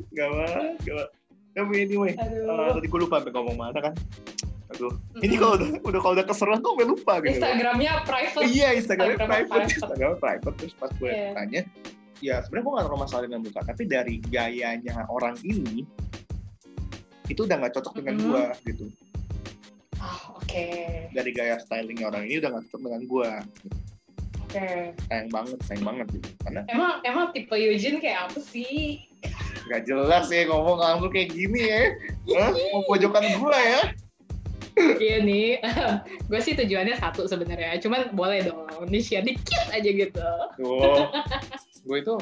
gak 0.09 0.29
banget, 0.33 0.73
gak 0.89 0.95
banget. 0.97 1.11
Tapi 1.53 1.73
anyway, 1.85 2.13
Aduh. 2.17 2.81
tadi 2.81 2.89
gue 2.89 3.01
lupa 3.05 3.21
sampai 3.21 3.33
ngomong 3.37 3.57
mana 3.61 3.79
kan. 3.85 3.95
Aduh, 4.73 4.93
ini 5.21 5.37
kalau 5.37 5.61
udah 5.61 5.69
udah 5.85 6.01
kalau 6.01 6.15
udah 6.17 6.27
keseruan 6.27 6.59
tuh 6.59 6.73
gue 6.75 6.87
lupa 6.89 7.21
gitu. 7.21 7.37
Instagramnya 7.37 7.93
private. 8.09 8.45
Iya, 8.49 8.69
Instagramnya 8.75 9.17
Instagramnya 9.21 9.29
private, 9.29 9.51
private. 9.53 9.77
Instagramnya 9.77 10.19
private. 10.19 10.55
Terus 10.57 10.75
pas 10.75 10.91
gue 10.97 11.11
Iya. 11.13 11.31
tanya, 11.37 11.61
ya 12.19 12.35
sebenarnya 12.41 12.65
gue 12.65 12.73
gak 12.73 12.85
terlalu 12.89 13.01
masalah 13.05 13.23
dengan 13.29 13.41
muka, 13.45 13.61
tapi 13.63 13.83
dari 13.85 14.15
gayanya 14.25 14.95
orang 15.07 15.37
ini 15.45 15.85
itu 17.27 17.41
udah 17.45 17.57
gak 17.61 17.75
cocok 17.77 17.93
dengan 18.01 18.15
Mhm. 18.17 18.25
gue 18.25 18.43
gitu. 18.65 18.85
Oh, 20.01 20.37
oke. 20.37 20.65
Dari 21.13 21.31
gaya 21.33 21.57
stylingnya 21.59 22.09
orang 22.09 22.25
ini 22.25 22.37
udah 22.37 22.51
gak 22.53 22.65
cocok 22.69 22.81
dengan 22.85 23.03
gue. 23.05 23.31
Oke. 24.45 24.67
Sayang 25.09 25.29
banget, 25.29 25.59
sayang 25.67 25.85
banget 25.85 26.07
gitu. 26.13 26.29
Karena 26.41 26.61
Emang 26.69 26.93
emang 27.03 27.27
tipe 27.33 27.53
Eugene 27.53 27.99
kayak 27.99 28.31
apa 28.31 28.39
sih? 28.41 29.05
gak 29.65 29.89
jelas 29.89 30.29
ya 30.29 30.45
ngomong 30.45 30.77
langsung 30.77 31.09
kayak 31.09 31.33
gini 31.33 31.61
ya. 31.65 31.83
Hah? 32.37 32.53
Mau 32.73 32.85
pojokan 32.85 33.25
gue 33.25 33.59
ya. 33.61 33.83
Iya 34.77 35.23
nih, 35.23 35.63
gue 36.31 36.41
sih 36.43 36.55
tujuannya 36.59 36.99
satu 36.99 37.27
sebenarnya. 37.31 37.79
Cuman 37.79 38.15
boleh 38.15 38.51
dong, 38.51 38.67
niche 38.91 39.19
dikit 39.23 39.71
aja 39.71 39.91
gitu. 39.91 40.29
Tuh, 40.59 41.09
gue 41.87 41.97
itu 41.99 42.15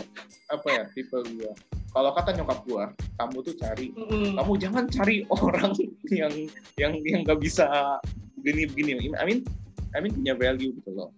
apa 0.52 0.66
ya 0.68 0.82
tipe 0.92 1.18
gue. 1.20 1.52
Kalau 1.92 2.10
kata 2.16 2.32
nyokap 2.40 2.64
gue, 2.64 2.84
kamu 3.20 3.36
tuh 3.44 3.54
cari, 3.60 3.86
Mm-mm. 3.92 4.32
kamu 4.40 4.52
jangan 4.56 4.84
cari 4.88 5.28
orang 5.28 5.76
yang 6.08 6.32
yang 6.80 6.92
yang 7.04 7.20
gak 7.28 7.36
bisa 7.36 8.00
begini 8.40 8.64
begini. 8.72 9.12
I 9.20 9.24
mean, 9.28 9.44
I 9.92 10.00
mean 10.00 10.16
punya 10.16 10.32
value 10.32 10.72
gitu 10.72 10.90
loh. 10.96 11.12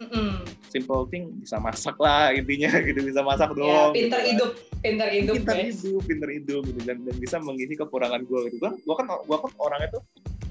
Mm-mm. 0.00 0.45
Simple 0.66 1.06
thing 1.06 1.30
bisa 1.38 1.56
masak 1.56 1.96
lah 1.96 2.30
intinya 2.30 2.68
gitu 2.86 3.00
bisa 3.00 3.20
masak 3.20 3.50
Ya, 3.52 3.56
dong. 3.56 3.90
pinter 3.92 4.20
gitu. 4.20 4.30
hidup, 4.30 4.50
pinter 4.78 5.08
hidup 5.08 5.34
pinter 5.36 5.56
guys. 5.56 5.66
hidup, 5.78 6.02
pinter 6.04 6.28
hidup 6.30 6.62
gitu 6.64 6.80
dan, 6.82 6.96
dan 7.02 7.16
bisa 7.16 7.36
mengisi 7.38 7.74
kekurangan 7.74 8.22
gue 8.22 8.40
gitu. 8.48 8.56
Gue 8.58 8.70
gua 8.82 8.94
kan 8.94 9.06
gua 9.24 9.36
kan 9.40 9.50
orangnya 9.56 9.88
tuh 9.92 10.02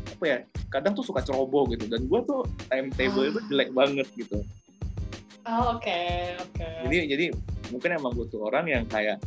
apa 0.08 0.26
ya 0.26 0.38
kadang 0.70 0.94
tuh 0.94 1.04
suka 1.04 1.20
ceroboh 1.20 1.68
gitu 1.68 1.86
dan 1.86 2.06
gue 2.06 2.20
tuh 2.24 2.42
timetable 2.66 3.26
itu 3.26 3.40
jelek 3.46 3.70
banget 3.72 4.08
gitu. 4.16 4.40
Oh, 5.46 5.78
Oke, 5.78 6.02
oke. 6.40 6.68
jadi 6.88 7.06
jadi 7.06 7.26
mungkin 7.70 7.90
emang 7.94 8.14
butuh 8.14 8.50
orang 8.50 8.66
yang 8.66 8.84
kayak 8.86 9.22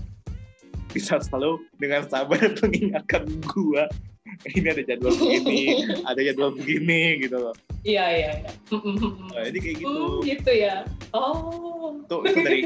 bisa 0.88 1.20
selalu 1.20 1.62
dengan 1.76 2.02
sabar 2.04 2.40
mengingatkan 2.58 3.22
gua 3.46 3.86
ini 4.56 4.68
ada 4.68 4.82
jadwal 4.82 5.12
begini 5.12 5.60
ada 6.10 6.20
jadwal 6.20 6.50
begini 6.52 7.00
gitu 7.20 7.38
loh 7.38 7.54
Iya, 7.82 8.04
iya, 8.10 8.30
iya. 8.36 8.50
Nah, 9.32 9.42
jadi 9.46 9.58
kayak 9.58 9.76
gitu 9.78 9.88
Hmm, 9.88 10.18
gitu 10.20 10.50
ya. 10.52 10.74
Oh. 11.10 11.94
itu 11.96 12.16
itu 12.26 12.40
dari 12.42 12.60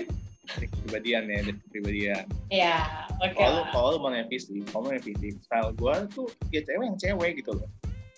dari 0.49 0.67
kepribadian 0.67 1.23
ya 1.25 1.39
dari 1.43 1.59
kepribadian 1.61 2.25
Ya, 2.49 2.77
oke. 3.19 3.37
kalau 3.37 3.61
lah. 3.61 3.69
kalau 3.71 3.89
lu 3.93 3.99
mau 4.01 4.11
nevisi 4.11 4.65
kalau 4.67 4.83
mau 4.85 4.93
nevisi 4.93 5.37
style 5.39 5.71
gua 5.77 6.09
tuh 6.09 6.27
ya 6.49 6.61
cewek 6.61 6.83
yang 6.83 6.99
cewek 6.99 7.31
gitu 7.39 7.53
loh 7.53 7.69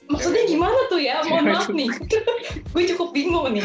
Maksudnya 0.05 0.45
gimana 0.45 0.77
tuh 0.87 1.01
ya? 1.01 1.25
Mohon 1.25 1.45
maaf 1.49 1.69
nih. 1.73 1.89
gue 2.77 2.85
cukup 2.93 3.17
bingung 3.17 3.49
nih. 3.51 3.65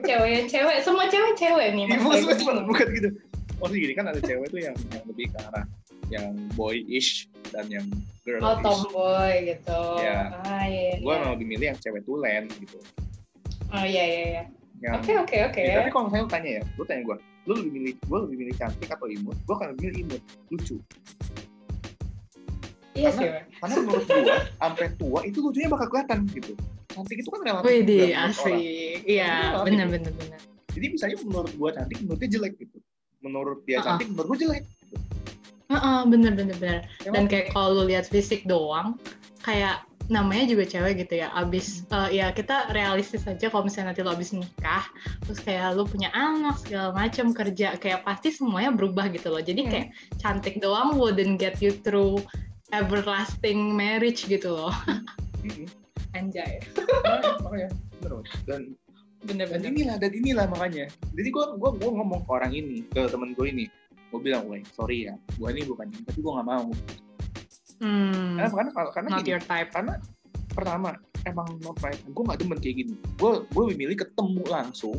Cewek 0.00 0.30
yang 0.30 0.46
cewek, 0.46 0.78
semua 0.78 1.10
cewek 1.10 1.34
cewek 1.34 1.74
nih. 1.74 1.90
Iya, 1.90 1.98
maksudnya 1.98 2.22
gue 2.22 2.36
cuma 2.38 2.50
bingung. 2.54 2.66
bukan 2.70 2.86
gitu 2.94 3.08
maksudnya 3.58 3.80
gini 3.80 3.94
kan 3.94 4.06
ada 4.06 4.20
cewek 4.20 4.46
tuh 4.48 4.60
yang 4.60 4.76
yang 4.90 5.04
lebih 5.04 5.26
ke 5.28 5.38
arah 5.40 5.64
yang 6.12 6.26
boyish 6.52 7.26
dan 7.48 7.64
yang 7.66 7.86
girl 8.22 8.38
Oh 8.38 8.56
tomboy 8.60 9.32
gitu. 9.42 9.80
Iya. 9.98 10.20
Ah 10.38 10.64
iya. 10.64 11.00
gue 11.00 11.08
iya. 11.08 11.18
emang 11.18 11.32
lebih 11.34 11.46
milih 11.48 11.66
yang 11.68 11.78
cewek 11.78 12.02
tulen 12.04 12.46
gitu 12.54 12.78
Oh 13.72 13.80
iya 13.82 14.04
iya 14.04 14.20
iya. 14.28 14.42
Oke 14.92 15.14
oke 15.16 15.36
oke. 15.46 15.58
Ya, 15.58 15.80
tapi 15.80 15.88
kalau 15.88 16.04
misalnya 16.06 16.22
lu 16.22 16.30
tanya 16.30 16.50
ya 16.52 16.62
lu 16.76 16.82
tanya 16.84 17.02
gue 17.02 17.16
lu 17.42 17.52
lebih 17.56 17.72
milih 17.72 17.92
gue 17.98 18.18
lebih 18.22 18.36
milih 18.38 18.54
cantik 18.56 18.88
atau 18.88 19.06
imut 19.06 19.34
gue 19.36 19.54
akan 19.56 19.66
lebih 19.72 19.82
milih 19.84 19.98
imut 20.06 20.22
lucu 20.48 20.76
Iya 22.92 23.08
karena- 23.08 23.40
sih. 23.40 23.56
Karena 23.56 23.74
menurut 23.80 24.04
gue 24.04 24.36
sampai 24.52 24.86
tua 24.94 25.20
itu 25.24 25.38
lucunya 25.40 25.66
bakal 25.66 25.86
kelihatan 25.88 26.18
gitu 26.28 26.52
cantik 26.86 27.16
itu 27.16 27.28
kan 27.30 27.40
relatif 27.40 27.64
Wih 27.64 27.80
di 27.82 27.98
asik. 28.12 29.00
Iya 29.02 29.32
Itu 29.48 29.64
benar 29.64 29.86
benar 29.88 30.12
benar. 30.12 30.40
jadi 30.72 30.86
misalnya 30.88 31.16
menurut 31.22 31.52
gue 31.52 31.68
cantik 31.72 31.96
menurut 32.00 32.20
dia 32.20 32.30
jelek 32.30 32.52
gitu 32.58 32.78
menurut 33.18 33.58
dia 33.64 33.76
Uh-uh. 33.76 33.86
cantik 33.88 34.06
menurut 34.08 34.28
gue 34.28 34.40
jelek 34.44 34.64
Heeh, 35.72 36.00
bener 36.06 36.32
bener 36.36 36.56
bener. 36.56 36.80
Ya, 37.00 37.10
Dan 37.10 37.24
kayak 37.26 37.50
kalau 37.50 37.80
lu 37.80 37.88
lihat 37.88 38.04
fisik 38.06 38.44
doang, 38.44 39.00
kayak 39.40 39.80
namanya 40.10 40.44
juga 40.46 40.66
cewek 40.66 41.06
gitu 41.06 41.24
ya. 41.24 41.32
Abis 41.32 41.88
eh, 41.88 42.20
ya 42.20 42.28
kita 42.30 42.68
realistis 42.70 43.24
aja 43.24 43.48
kalau 43.48 43.64
misalnya 43.64 43.94
nanti 43.94 44.04
lo 44.04 44.12
abis 44.12 44.36
nikah, 44.36 44.84
terus 45.24 45.40
kayak 45.40 45.72
lu 45.72 45.88
punya 45.88 46.12
anak 46.12 46.60
segala 46.60 46.92
macam 46.92 47.32
kerja, 47.32 47.78
kayak 47.78 48.04
pasti 48.04 48.28
semuanya 48.30 48.74
berubah 48.74 49.08
gitu 49.08 49.32
loh. 49.32 49.40
Jadi 49.40 49.60
Hmm. 49.64 49.70
kayak 49.70 49.88
cantik 50.18 50.58
doang 50.58 51.00
wouldn't 51.00 51.40
get 51.40 51.56
you 51.58 51.72
through 51.72 52.20
everlasting 52.70 53.72
marriage 53.72 54.26
gitu 54.26 54.52
loh. 54.52 54.74
Anjay. 56.12 56.60
Makanya- 56.76 57.40
makanya 57.40 57.68
bener 57.98 58.20
dan 58.44 58.62
Bener 59.22 59.46
dan 59.46 59.62
bener. 59.62 59.70
inilah 59.70 59.96
dan 59.96 60.10
inilah 60.10 60.46
makanya 60.50 60.90
jadi 61.14 61.28
gue 61.30 61.44
gua 61.54 61.70
gua 61.78 61.90
ngomong 61.94 62.26
ke 62.26 62.30
orang 62.34 62.50
ini 62.50 62.82
ke 62.90 63.06
temen 63.06 63.38
gue 63.38 63.46
ini 63.46 63.64
gue 64.12 64.20
bilang 64.20 64.44
weh 64.46 64.60
sorry 64.70 65.08
ya 65.08 65.16
gue 65.16 65.48
ini 65.48 65.64
bukan 65.64 65.88
ini 65.88 66.04
tapi 66.04 66.18
gue 66.20 66.32
nggak 66.32 66.48
mau. 66.48 66.68
Hmm, 67.82 68.38
karena 68.38 68.50
karena 68.52 68.70
karena 68.94 69.08
not 69.10 69.18
gini, 69.20 69.30
your 69.34 69.42
type. 69.42 69.70
karena 69.72 69.94
pertama 70.52 70.88
emang 71.24 71.48
no 71.64 71.72
pride 71.74 71.98
gue 72.04 72.22
nggak 72.22 72.38
demen 72.38 72.58
kayak 72.60 72.76
gini. 72.78 72.94
Gue 73.16 73.42
gue 73.48 73.62
lebih 73.66 73.76
milih 73.80 73.96
ketemu 74.04 74.42
langsung 74.46 74.98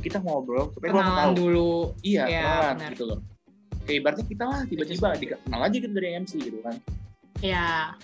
kita 0.00 0.18
ngobrol 0.20 0.68
supaya 0.74 0.90
gue 0.90 1.00
tahu. 1.00 1.32
dulu. 1.36 1.72
iya 2.02 2.24
Ya, 2.26 2.42
kenalan 2.42 2.74
benar. 2.76 2.90
gitu 2.92 3.04
loh. 3.06 3.18
Kayak 3.86 3.96
ibaratnya 4.04 4.26
kita 4.28 4.44
lah 4.44 4.60
tiba-tiba 4.68 5.06
dikenal 5.16 5.60
aja 5.64 5.76
gitu 5.78 5.92
dari 5.94 6.08
MC 6.18 6.32
gitu 6.40 6.58
kan. 6.60 6.76
Ya, 7.40 7.96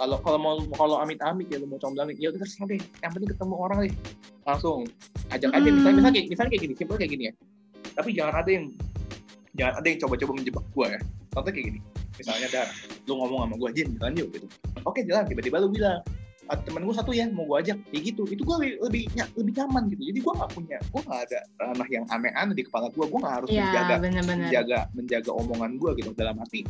kalau 0.00 0.16
kalau 0.24 0.38
mau 0.40 0.54
kalau 0.72 0.96
amit-amit 0.96 1.52
ya 1.52 1.60
lu 1.60 1.68
mau 1.68 1.76
comblang 1.76 2.08
ya 2.16 2.32
udah 2.32 2.40
terserah 2.40 2.72
deh. 2.72 2.80
Yang 3.04 3.10
penting 3.18 3.30
ketemu 3.36 3.54
orang 3.60 3.78
deh. 3.84 3.94
Langsung 4.48 4.78
ajak 5.28 5.50
aja. 5.52 5.60
Hmm. 5.60 5.76
misalnya 5.76 5.96
misalnya 6.00 6.14
kayak 6.16 6.26
misalnya 6.32 6.50
kayak 6.56 6.62
gini 6.64 6.74
simpel 6.80 6.96
kayak 6.96 7.12
gini 7.12 7.24
ya. 7.28 7.32
Tapi 7.92 8.08
jangan 8.16 8.34
ada 8.40 8.50
yang 8.50 8.64
jangan 9.56 9.74
ada 9.80 9.86
yang 9.86 10.00
coba-coba 10.00 10.32
menjebak 10.40 10.64
gua 10.72 10.86
ya. 10.96 11.00
Contoh 11.32 11.50
kayak 11.52 11.66
gini. 11.72 11.80
Misalnya 12.16 12.48
dar 12.52 12.68
lu 13.08 13.12
ngomong 13.16 13.48
sama 13.48 13.54
gua 13.56 13.70
Jin 13.72 13.88
jalan 13.96 14.12
yuk 14.16 14.28
gitu. 14.36 14.46
Oke 14.84 15.00
jalan. 15.04 15.24
Tiba-tiba 15.28 15.56
lu 15.60 15.68
bilang 15.72 16.00
"Ah, 16.50 16.58
temen 16.58 16.82
gue 16.82 16.90
satu 16.90 17.14
ya 17.14 17.30
mau 17.30 17.46
gue 17.46 17.58
ajak. 17.62 17.78
Kayak 17.94 18.02
gitu. 18.12 18.22
Itu 18.26 18.42
gue 18.42 18.56
lebih 18.58 18.72
lebih, 18.82 19.02
lebih 19.38 19.52
nyaman 19.62 19.82
gitu. 19.94 20.02
Jadi 20.10 20.18
gue 20.20 20.32
nggak 20.34 20.50
punya 20.52 20.78
gue 20.82 21.00
nggak 21.06 21.20
ada 21.30 21.38
ranah 21.62 21.88
yang 21.88 22.04
aneh-aneh 22.10 22.54
di 22.58 22.64
kepala 22.66 22.86
gue 22.90 23.04
gue 23.06 23.18
nggak 23.22 23.34
harus 23.40 23.48
menjaga 23.48 23.94
ya 23.94 23.98
bener-bener. 24.02 24.42
menjaga 24.50 24.78
menjaga 24.92 25.30
omongan 25.32 25.72
gue 25.78 25.90
gitu. 26.02 26.10
Dalam 26.18 26.36
arti 26.42 26.60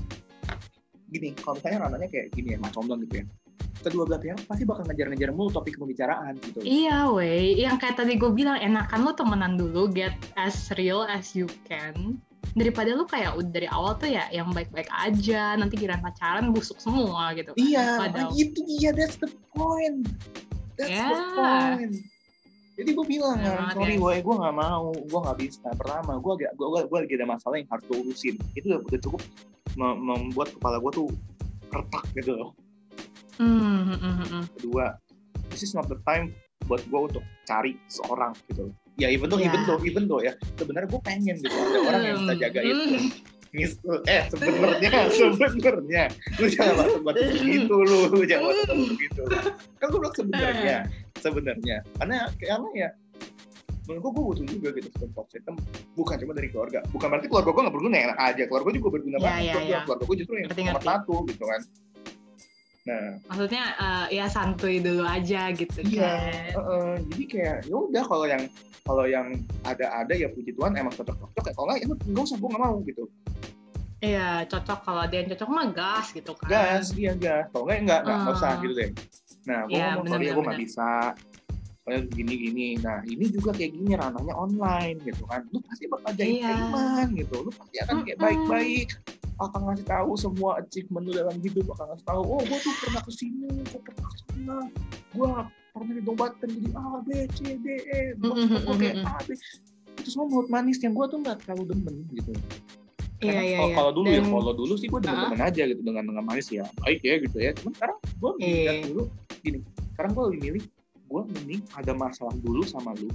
gini 1.12 1.28
kalau 1.36 1.60
misalnya 1.60 1.78
ranahnya 1.88 2.08
kayak 2.08 2.26
gini 2.32 2.56
ya 2.56 2.58
macam 2.60 2.88
gitu 2.88 3.20
ya 3.20 3.24
kedua 3.82 4.06
belah 4.06 4.20
pihak 4.22 4.38
pasti 4.46 4.62
bakal 4.62 4.86
ngejar-ngejar 4.86 5.30
mulu 5.34 5.50
topik 5.50 5.74
pembicaraan 5.76 6.38
gitu. 6.38 6.62
Iya, 6.62 7.10
weh. 7.10 7.58
Yang 7.58 7.76
kayak 7.82 7.96
tadi 7.98 8.14
gue 8.14 8.30
bilang, 8.30 8.56
enakan 8.62 9.00
lu 9.02 9.12
temenan 9.12 9.52
dulu, 9.58 9.90
get 9.90 10.14
as 10.38 10.70
real 10.78 11.02
as 11.02 11.34
you 11.34 11.50
can. 11.66 12.22
Daripada 12.52 12.92
lu 12.92 13.06
kayak 13.06 13.32
udah 13.38 13.48
dari 13.48 13.68
awal 13.70 13.96
tuh 13.96 14.12
ya 14.12 14.28
yang 14.28 14.52
baik-baik 14.52 14.90
aja, 14.90 15.56
nanti 15.56 15.78
kira 15.78 15.96
pacaran 15.96 16.52
busuk 16.52 16.76
semua 16.76 17.32
gitu. 17.32 17.54
kan. 17.54 17.58
iya 17.58 17.96
Padahal- 17.96 18.28
nah, 18.28 18.36
itu 18.36 18.58
dia 18.66 18.90
that's 18.92 19.16
the 19.16 19.30
point 19.52 20.04
that's 20.76 20.90
the 20.90 20.98
Ya. 20.98 21.32
point 21.36 21.94
jadi 22.72 22.90
gue 22.96 23.06
bilang 23.06 23.36
kan 23.36 23.76
sorry 23.76 24.00
gue 24.00 24.12
gue 24.24 24.34
nggak 24.34 24.56
mau 24.56 24.90
gue 24.90 25.20
nggak 25.20 25.38
bisa 25.38 25.68
pertama 25.76 26.16
gue 26.18 26.32
agak 26.40 26.50
gue 26.56 26.66
gue 26.88 26.98
lagi 27.04 27.14
ada 27.14 27.28
masalah 27.28 27.56
yang 27.60 27.68
harus 27.68 27.84
gue 27.84 27.98
urusin 28.00 28.34
itu 28.56 28.66
udah, 28.66 28.80
udah 28.80 29.00
cukup 29.04 29.20
mem- 29.76 30.00
membuat 30.02 30.48
kepala 30.56 30.80
gue 30.80 30.92
tuh 30.96 31.08
retak 31.68 32.04
gitu 32.16 32.32
loh 32.32 32.50
hmm, 33.36 33.92
hmm. 33.92 34.44
kedua 34.56 34.96
this 35.52 35.60
is 35.60 35.76
not 35.76 35.84
the 35.86 36.00
time 36.02 36.32
buat 36.64 36.80
gue 36.88 37.00
untuk 37.12 37.24
cari 37.44 37.74
seorang 37.86 38.32
gitu 38.48 38.70
loh. 38.70 38.74
Ya 38.94 39.08
even 39.08 39.26
though 39.26 39.36
Ya. 39.36 39.48
even 39.48 39.60
though 39.64 39.80
even 39.82 40.04
though 40.04 40.20
ya 40.20 40.32
sebenarnya 40.54 40.88
gue 40.88 41.02
pengen 41.02 41.34
gitu 41.36 41.48
ada 41.50 41.78
orang 41.82 42.02
yang 42.02 42.16
bisa 42.20 42.34
jaga 42.38 42.60
itu 42.60 42.84
Hmm. 42.92 43.10
Mis- 43.52 43.76
eh 44.08 44.22
sebenarnya 44.32 44.90
sebenarnya. 45.12 46.04
Lu 46.40 46.48
jangan 46.48 46.72
masuk 46.78 47.00
batu 47.04 47.20
begitu 47.20 47.74
lu 47.76 47.98
lu 48.08 48.24
jangan 48.24 48.48
masuk 48.48 48.64
batu 48.64 48.84
begitu. 48.96 49.22
Kan 49.76 49.86
gue 49.86 50.00
bilang 50.00 50.16
sebenarnya 50.16 50.76
sebenarnya. 51.18 51.76
Karena 51.94 52.16
karena 52.34 52.68
ya 52.72 52.88
menurut 53.84 54.00
gue 54.00 54.10
gue 54.10 54.24
butuh 54.24 54.46
juga 54.48 54.68
gitu 54.72 54.88
support 54.96 55.28
system. 55.28 55.60
Bukan 55.92 56.16
cuma 56.16 56.32
dari 56.32 56.48
keluarga. 56.48 56.80
Bukan 56.88 57.06
berarti 57.06 57.28
keluarga 57.28 57.50
gue 57.50 57.62
nggak 57.62 57.74
berguna 57.76 57.96
enak 58.02 58.18
aja. 58.24 58.42
Keluarga 58.48 58.64
gue 58.64 58.74
juga 58.80 58.88
berguna 58.90 59.16
Ya, 59.16 59.20
banget 59.20 59.36
ya, 59.36 59.52
Gua 59.52 59.52
bilang, 59.52 59.68
ya. 59.68 59.80
keluarga 59.84 60.04
gue 60.08 60.16
justru 60.16 60.34
yang 60.34 60.48
nomor 60.48 60.84
satu 60.88 61.14
gitu 61.28 61.44
kan 61.44 61.60
nah. 62.82 63.14
Maksudnya 63.26 63.64
eh, 63.74 64.06
ya 64.12 64.26
santuy 64.26 64.78
dulu 64.78 65.02
aja 65.02 65.50
gitu 65.50 65.78
Iya, 65.82 66.02
kan. 66.02 66.50
heeh. 66.56 66.90
jadi 67.08 67.24
kayak 67.26 67.56
ya 67.64 67.76
udah 67.76 68.02
kalau 68.02 68.26
yang 68.26 68.42
kalau 68.82 69.04
yang 69.04 69.26
ada-ada 69.62 70.10
ya 70.10 70.26
puji 70.28 70.50
Tuhan 70.52 70.74
emang 70.74 70.90
cocok-cocok 70.92 71.44
ya. 71.44 71.52
Kalau 71.52 71.66
nggak 71.68 71.78
ya 71.78 71.86
nggak 71.86 72.24
usah 72.24 72.36
gue 72.36 72.48
nggak 72.48 72.62
mau 72.62 72.76
gitu. 72.82 73.04
Iya, 74.02 74.28
cocok. 74.44 74.78
Kalau 74.82 75.00
ada 75.00 75.14
yang 75.14 75.28
cocok 75.30 75.48
mah 75.48 75.66
gas 75.70 76.06
gitu 76.10 76.32
kan. 76.34 76.48
gas 76.48 76.86
iya 76.92 77.14
gas. 77.14 77.46
Kalau 77.48 77.64
nggak 77.64 77.76
ya 77.76 77.82
nggak 77.84 78.00
nggak 78.02 78.18
nggak 78.18 78.34
usah 78.34 78.50
Ah. 78.50 78.58
gitu 78.58 78.74
deh. 78.74 78.90
Nah 79.42 79.60
gue 79.64 79.74
Iya, 79.74 79.86
ngomong 79.94 80.06
sorry 80.10 80.24
ya 80.24 80.32
gue 80.32 80.42
nggak 80.42 80.62
bisa. 80.66 80.90
Soalnya 81.82 82.02
gini 82.10 82.34
gini 82.36 82.66
nah 82.78 82.98
ini 83.02 83.24
juga 83.26 83.50
kayak 83.50 83.72
gini 83.72 83.90
ranahnya 83.94 84.34
online 84.34 84.96
gitu 85.02 85.22
kan. 85.24 85.42
Lu 85.50 85.58
pasti 85.62 85.84
bakal 85.86 86.10
jadi 86.14 86.30
Iya. 86.42 87.06
gitu. 87.14 87.36
Lu 87.42 87.50
pasti 87.50 87.76
akan 87.78 87.96
kayak 88.02 88.18
baik-baik 88.18 88.88
akan 89.44 89.60
ngasih 89.70 89.86
tahu 89.86 90.10
semua 90.14 90.50
achievement 90.58 91.04
lu 91.06 91.12
dalam 91.12 91.36
hidup 91.40 91.66
akan 91.74 91.86
ngasih 91.94 92.06
tahu 92.06 92.22
oh 92.22 92.40
gue 92.42 92.58
tuh 92.60 92.74
pernah 92.82 93.02
ke 93.02 93.12
sini 93.12 93.46
gue 93.50 93.80
pernah 93.82 94.06
ke 94.06 94.18
sana 94.26 94.58
gue 95.12 95.26
pernah 95.72 95.92
dinobatkan 95.96 96.48
jadi 96.52 96.70
A 96.76 96.86
B 97.02 97.08
C 97.32 97.38
D 97.58 97.66
E 97.82 98.00
Mm-mm, 98.16 98.48
gue 98.62 98.76
kayak 98.76 98.96
mm-mm. 99.00 99.12
A 99.12 99.20
B 99.24 99.28
itu 99.92 100.08
semua 100.08 100.26
mulut 100.28 100.48
manis 100.48 100.78
yang 100.80 100.92
gue 100.92 101.06
tuh 101.06 101.18
nggak 101.20 101.36
terlalu 101.44 101.64
demen 101.74 101.94
gitu 102.14 102.32
Iya, 103.22 103.38
iya, 103.38 103.54
kalau, 103.54 103.70
iya. 103.70 103.76
kalau 103.78 103.90
dulu 103.94 104.06
ya, 104.10 104.18
Dan- 104.18 104.34
kalau 104.34 104.54
dulu 104.58 104.74
sih 104.74 104.88
gue 104.90 104.98
demen-demen 104.98 105.42
aja 105.46 105.62
gitu 105.70 105.82
dengan 105.86 106.04
dengan 106.10 106.24
manis 106.26 106.50
ya 106.50 106.66
baik 106.82 107.06
ya 107.06 107.14
gitu 107.22 107.36
ya. 107.38 107.54
Cuman 107.54 107.72
sekarang 107.78 107.98
gue 108.02 108.30
Iya. 108.42 108.50
lihat 108.50 108.78
dulu 108.90 109.02
gini. 109.46 109.58
Sekarang 109.94 110.10
gue 110.10 110.24
lebih 110.26 110.40
milih 110.42 110.64
gue 111.06 111.22
mending 111.30 111.62
ada 111.78 111.92
masalah 111.94 112.34
dulu 112.42 112.66
sama 112.66 112.90
lu. 112.98 113.06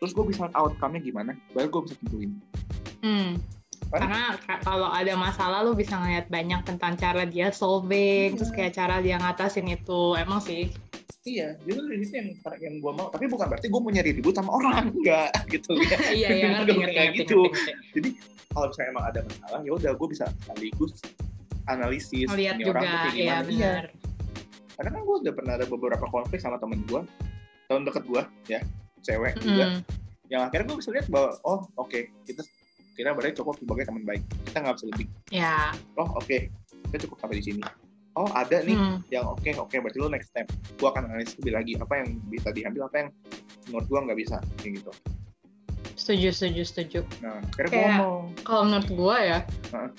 Terus 0.00 0.16
gue 0.16 0.24
bisa 0.24 0.48
outcome-nya 0.56 1.04
gimana, 1.04 1.36
baru 1.52 1.68
gue 1.68 1.82
bisa 1.84 1.94
tentuin. 2.00 2.32
Hmm. 3.04 3.36
Kan? 3.90 4.00
Karena 4.00 4.22
ka- 4.38 4.62
kalau 4.62 4.88
ada 4.88 5.14
masalah 5.14 5.60
lu 5.60 5.74
bisa 5.74 5.94
ngeliat 5.94 6.26
banyak 6.26 6.62
tentang 6.62 6.94
cara 6.94 7.22
dia 7.24 7.50
solving, 7.50 8.34
terus 8.34 8.50
kayak 8.50 8.72
cara 8.72 8.98
dia 8.98 9.16
ngatasin 9.16 9.66
itu. 9.68 10.14
Emang 10.14 10.38
sih. 10.38 10.70
Iya, 11.20 11.58
justru 11.60 11.84
dari 11.84 12.00
situ 12.00 12.16
yang 12.16 12.28
yang 12.56 12.74
gue 12.78 12.92
mau. 12.92 13.06
Tapi 13.08 13.26
bukan 13.26 13.46
berarti 13.46 13.66
gue 13.66 13.82
punya 13.82 14.00
ribut 14.00 14.32
sama 14.32 14.54
orang, 14.54 14.88
enggak 14.96 15.28
gitu 15.48 15.74
ya. 15.76 15.98
iya, 16.16 16.28
iya, 16.30 16.46
ngerti, 16.54 16.70
Bukan 16.70 16.80
ngerti, 16.80 16.96
ngerti, 16.96 17.18
gitu. 17.18 17.40
ngerti, 17.44 17.72
ngerti. 17.92 18.10
Kalau 18.48 18.66
misalnya 18.66 18.88
emang 18.90 19.04
ada 19.04 19.20
masalah, 19.22 19.60
ya 19.60 19.72
udah 19.72 19.92
gue 19.92 20.08
bisa 20.08 20.24
sekaligus 20.40 20.92
analisis 21.66 22.26
Ngeliat 22.26 22.54
ini 22.56 22.64
orang 22.64 22.82
tuh 22.82 22.90
juga, 22.90 23.02
kayak 23.04 23.14
iya 23.14 23.34
gimana. 23.36 23.50
Iya, 23.50 23.72
benar. 23.76 23.84
karena 24.72 24.90
kan 24.90 25.02
gue 25.02 25.16
udah 25.20 25.34
pernah 25.36 25.52
ada 25.54 25.66
beberapa 25.68 26.06
konflik 26.08 26.40
sama 26.40 26.56
temen 26.56 26.80
gue 26.82 27.02
tahun 27.68 27.82
deket 27.84 28.04
gue 28.06 28.22
ya 28.48 28.60
cewek 29.00 29.34
juga 29.38 29.66
Mm. 29.68 29.80
yang 30.26 30.42
akhirnya 30.42 30.66
gue 30.66 30.78
bisa 30.78 30.90
lihat 30.90 31.06
bahwa 31.06 31.30
oh 31.42 31.60
oke 31.76 32.00
kita 32.24 32.40
kita 33.00 33.10
berarti 33.10 33.32
cukup 33.34 33.54
sebagai 33.56 33.84
teman 33.84 34.04
baik. 34.04 34.22
Kita 34.44 34.56
nggak 34.60 34.74
bisa 34.76 34.86
lebih. 34.88 35.06
Ya. 35.30 35.72
oh 35.96 36.08
oke. 36.14 36.38
Kita 36.86 36.96
cukup 37.00 37.16
sampai 37.18 37.36
di 37.36 37.44
sini. 37.46 37.62
Oh 38.12 38.26
ada 38.28 38.60
nih 38.60 38.74
Hmm. 38.74 38.98
yang 39.08 39.24
oke 39.24 39.48
oke. 39.56 39.72
Berarti 39.72 39.98
lo 39.98 40.08
next 40.08 40.28
step. 40.28 40.46
Gue 40.76 40.86
akan 40.86 41.08
analisis 41.08 41.38
lebih 41.38 41.52
lagi. 41.54 41.72
Apa 41.76 41.94
yang 41.96 42.08
bisa 42.26 42.50
diambil 42.50 42.86
apa 42.86 42.96
yang 42.98 43.08
menurut 43.66 43.86
gue 43.86 43.98
nggak 44.02 44.18
bisa. 44.18 44.36
Kayak 44.58 44.72
gitu. 44.78 44.92
Setuju, 45.92 46.28
setuju, 46.30 46.62
setuju. 46.64 47.00
nah 47.20 47.38
Kayak- 47.52 48.00
Kalau 48.40 48.62
menurut 48.64 48.88
gue 48.88 49.16
ya, 49.22 49.38
eh, 49.70 49.90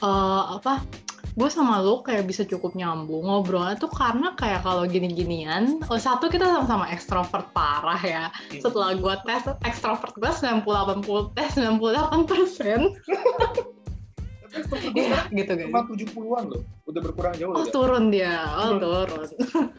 apa? 0.51 0.81
Gue 1.31 1.47
sama 1.47 1.79
lu 1.79 2.01
kayak 2.01 2.27
bisa 2.27 2.43
cukup 2.43 2.75
nyambung 2.75 3.23
ngobrolnya 3.23 3.75
tuh 3.75 3.87
karena 3.87 4.35
kayak 4.35 4.61
kalau 4.61 4.83
gini-ginian, 4.83 5.79
oh, 5.87 5.95
satu 5.95 6.27
kita 6.27 6.43
sama-sama 6.43 6.91
ekstrovert 6.91 7.47
parah 7.51 7.97
ya. 7.97 8.23
Setelah 8.51 8.93
gue 8.93 9.15
tes 9.23 9.43
ekstrovert 9.63 10.11
gue 10.13 10.27
98 10.27 11.07
eh 11.35 11.47
98 11.47 12.27
persen, 12.27 12.79
tapi 14.51 14.91
iya 14.99 15.23
gitu 15.31 15.51
guys. 15.55 15.67
cuma 15.67 15.81
70-an 15.87 16.43
loh 16.51 16.61
udah 16.83 17.01
berkurang 17.01 17.33
jauh 17.39 17.55
Oh 17.55 17.63
loh 17.63 17.71
turun 17.71 18.11
dia, 18.11 18.43
oh 18.51 18.75
turun. 18.75 19.27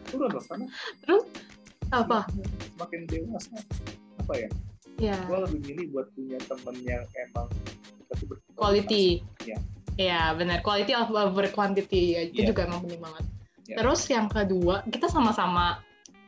turun 0.09 0.29
loh 0.33 0.43
karena 0.49 0.67
Apa? 1.93 2.25
semakin 2.73 3.01
dewasa 3.05 3.53
apa 4.19 4.35
ya 4.39 4.49
Ya, 4.97 5.17
gue 5.25 5.39
lebih 5.49 5.61
milih 5.67 5.87
buat 5.91 6.07
punya 6.13 6.37
temen 6.47 6.77
yang 6.85 7.03
emang 7.19 7.49
tuh 8.13 8.29
berkualitas. 8.29 8.55
quality. 8.55 9.05
Iya. 9.43 9.59
Iya 9.97 10.33
benar, 10.35 10.65
quality 10.65 10.93
over 10.97 11.47
quantity 11.53 12.17
ya, 12.17 12.21
itu 12.29 12.41
Iya. 12.43 12.49
juga 12.53 12.61
emang 12.65 12.81
penting 12.89 13.03
banget. 13.03 13.25
Iya. 13.69 13.77
Terus 13.81 14.01
yang 14.09 14.27
kedua, 14.27 14.75
kita 14.89 15.07
sama-sama 15.07 15.81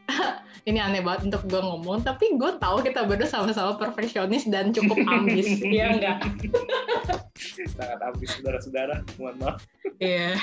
ini 0.68 0.80
aneh 0.80 1.00
banget 1.00 1.32
untuk 1.32 1.48
gue 1.48 1.60
ngomong, 1.60 2.04
tapi 2.04 2.36
gue 2.36 2.50
tahu 2.60 2.84
kita 2.84 3.08
berdua 3.08 3.24
sama-sama 3.24 3.76
perfeksionis 3.76 4.44
dan 4.52 4.72
cukup 4.72 5.00
ambis, 5.16 5.60
Iya 5.60 5.86
enggak? 5.96 6.18
sangat 7.76 7.98
habis 8.00 8.30
saudara-saudara 8.38 9.02
mohon 9.18 9.36
maaf 9.42 9.58
Iya. 9.98 10.36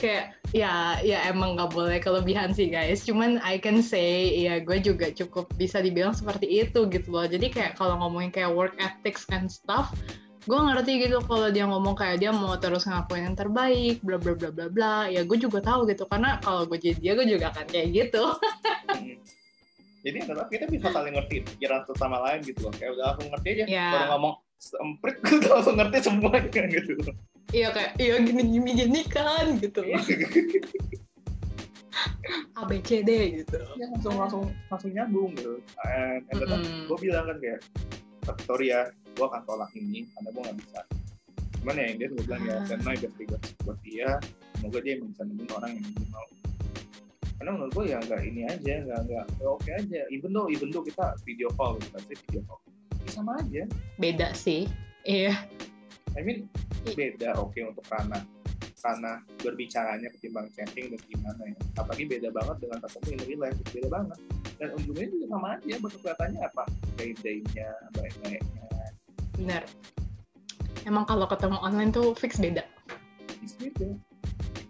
Kayak 0.00 0.32
ya 0.56 0.96
ya 1.04 1.28
emang 1.28 1.52
nggak 1.52 1.76
boleh 1.76 2.00
kelebihan 2.00 2.56
sih 2.56 2.72
guys. 2.72 3.04
Cuman 3.04 3.36
I 3.44 3.60
can 3.60 3.84
say 3.84 4.32
ya 4.40 4.56
gue 4.64 4.80
juga 4.80 5.12
cukup 5.12 5.52
bisa 5.60 5.84
dibilang 5.84 6.16
seperti 6.16 6.48
itu 6.64 6.88
gitu 6.88 7.08
loh. 7.12 7.28
Jadi 7.28 7.52
kayak 7.52 7.76
kalau 7.76 8.00
ngomongin 8.00 8.32
kayak 8.32 8.56
work 8.56 8.72
ethics 8.80 9.28
and 9.28 9.52
stuff, 9.52 9.92
gue 10.40 10.56
ngerti 10.56 10.92
gitu 11.04 11.20
kalau 11.24 11.48
dia 11.48 11.68
ngomong 11.68 11.92
kayak 11.92 12.16
dia 12.18 12.32
mau 12.32 12.56
terus 12.56 12.88
ngakuin 12.88 13.28
yang 13.28 13.36
terbaik, 13.36 14.00
bla 14.00 14.16
bla 14.16 14.32
bla 14.32 14.48
bla 14.48 14.66
bla. 14.68 14.94
Ya 15.06 15.20
gue 15.24 15.36
juga 15.36 15.60
tahu 15.60 15.84
gitu 15.84 16.08
karena 16.08 16.40
kalau 16.40 16.64
gue 16.64 16.80
jadi 16.80 16.96
dia 16.96 17.12
gue 17.12 17.26
juga 17.28 17.52
akan 17.52 17.64
kayak 17.68 17.88
gitu. 17.92 18.24
Hmm. 18.88 19.16
jadi 20.04 20.16
adalah 20.24 20.48
kita 20.48 20.64
bisa 20.64 20.88
saling 20.88 21.12
ngerti 21.12 21.44
pikiran 21.44 21.84
satu 21.84 21.92
sama 22.00 22.16
lain 22.24 22.40
gitu 22.40 22.64
loh 22.64 22.72
kayak 22.72 22.96
udah 22.96 23.04
langsung 23.12 23.28
ngerti 23.36 23.48
aja 23.52 23.64
Iya. 23.68 23.88
baru 23.92 24.04
ngomong 24.16 24.34
semprit 24.56 25.16
gue 25.24 25.34
udah 25.44 25.50
langsung 25.60 25.76
ngerti 25.76 25.96
semuanya 26.00 26.62
gitu 26.72 26.92
Iya 27.50 27.68
kayak 27.74 27.90
iya 27.98 28.14
gini 28.22 28.42
gini 28.48 28.70
gini 28.78 29.00
kan 29.04 29.58
gitu. 29.60 29.82
A 32.56 32.62
B 32.64 32.80
C 32.80 33.02
D 33.02 33.10
gitu. 33.42 33.58
ya, 33.76 33.86
langsung 33.92 34.14
langsung 34.16 34.42
langsung 34.70 34.90
nyambung 34.94 35.34
gitu 35.36 35.60
and, 35.84 36.22
and 36.30 36.38
tetap 36.38 36.60
Mm-mm. 36.62 36.86
gue 36.88 36.98
bilang 37.02 37.24
kan 37.28 37.36
kayak 37.36 37.60
sorry 38.46 38.70
ya 38.70 38.88
gue 39.16 39.26
akan 39.26 39.42
tolak 39.44 39.70
ini 39.76 40.06
karena 40.14 40.28
gue 40.32 40.42
nggak 40.42 40.58
bisa. 40.62 40.80
Cuman 41.60 41.76
ya 41.76 41.84
yang 41.92 41.98
dia 42.00 42.08
gue 42.08 42.22
bilang 42.24 42.42
ya 42.48 42.56
dan 42.64 42.78
best 42.80 43.16
regards 43.20 43.48
buat 43.68 43.78
dia 43.84 44.08
semoga 44.56 44.78
dia 44.80 44.94
bisa 45.00 45.22
nemuin 45.24 45.50
orang 45.56 45.70
yang 45.76 45.84
dia 45.92 46.08
mau. 46.12 46.26
Karena 47.40 47.50
menurut 47.56 47.72
gue 47.72 47.84
ya 47.88 47.98
nggak 48.00 48.20
ini 48.24 48.42
aja 48.48 48.74
nggak 48.84 49.00
nggak 49.08 49.24
oke 49.44 49.68
aja. 49.68 50.00
Even 50.12 50.30
though 50.32 50.48
even 50.48 50.68
though 50.72 50.84
kita 50.84 51.16
video 51.24 51.48
call 51.56 51.76
gitu 51.80 51.88
pasti 51.92 52.14
video 52.28 52.40
call. 52.48 52.60
Ya 53.04 53.10
sama 53.12 53.32
aja. 53.40 53.62
Beda 54.00 54.28
sih. 54.32 54.68
Iya. 55.04 55.36
I 56.16 56.20
mean 56.24 56.48
beda 56.84 57.36
oke 57.36 57.60
untuk 57.60 57.84
ranah 57.92 58.24
ranah 58.80 59.20
berbicaranya 59.44 60.08
ketimbang 60.16 60.48
chatting 60.56 60.96
dan 60.96 61.00
gimana 61.08 61.42
ya. 61.44 61.60
Apalagi 61.76 62.04
beda 62.08 62.28
banget 62.32 62.56
dengan 62.64 62.78
ketemu 62.84 63.08
in 63.12 63.20
real 63.28 63.40
life 63.44 63.58
beda 63.72 63.88
banget. 63.92 64.18
Dan 64.60 64.68
ujungnya 64.76 65.06
juga 65.08 65.26
sama 65.32 65.48
aja 65.56 65.74
bentuk 65.80 66.00
kelihatannya 66.04 66.40
apa? 66.44 66.64
Day-day-nya 67.00 67.68
baik-baiknya 67.96 68.79
Bener. 69.40 69.64
Emang 70.84 71.08
kalau 71.08 71.24
ketemu 71.24 71.56
online 71.64 71.90
tuh 71.90 72.12
fix 72.12 72.36
beda. 72.36 72.64
It's 73.40 73.56
beda 73.56 73.96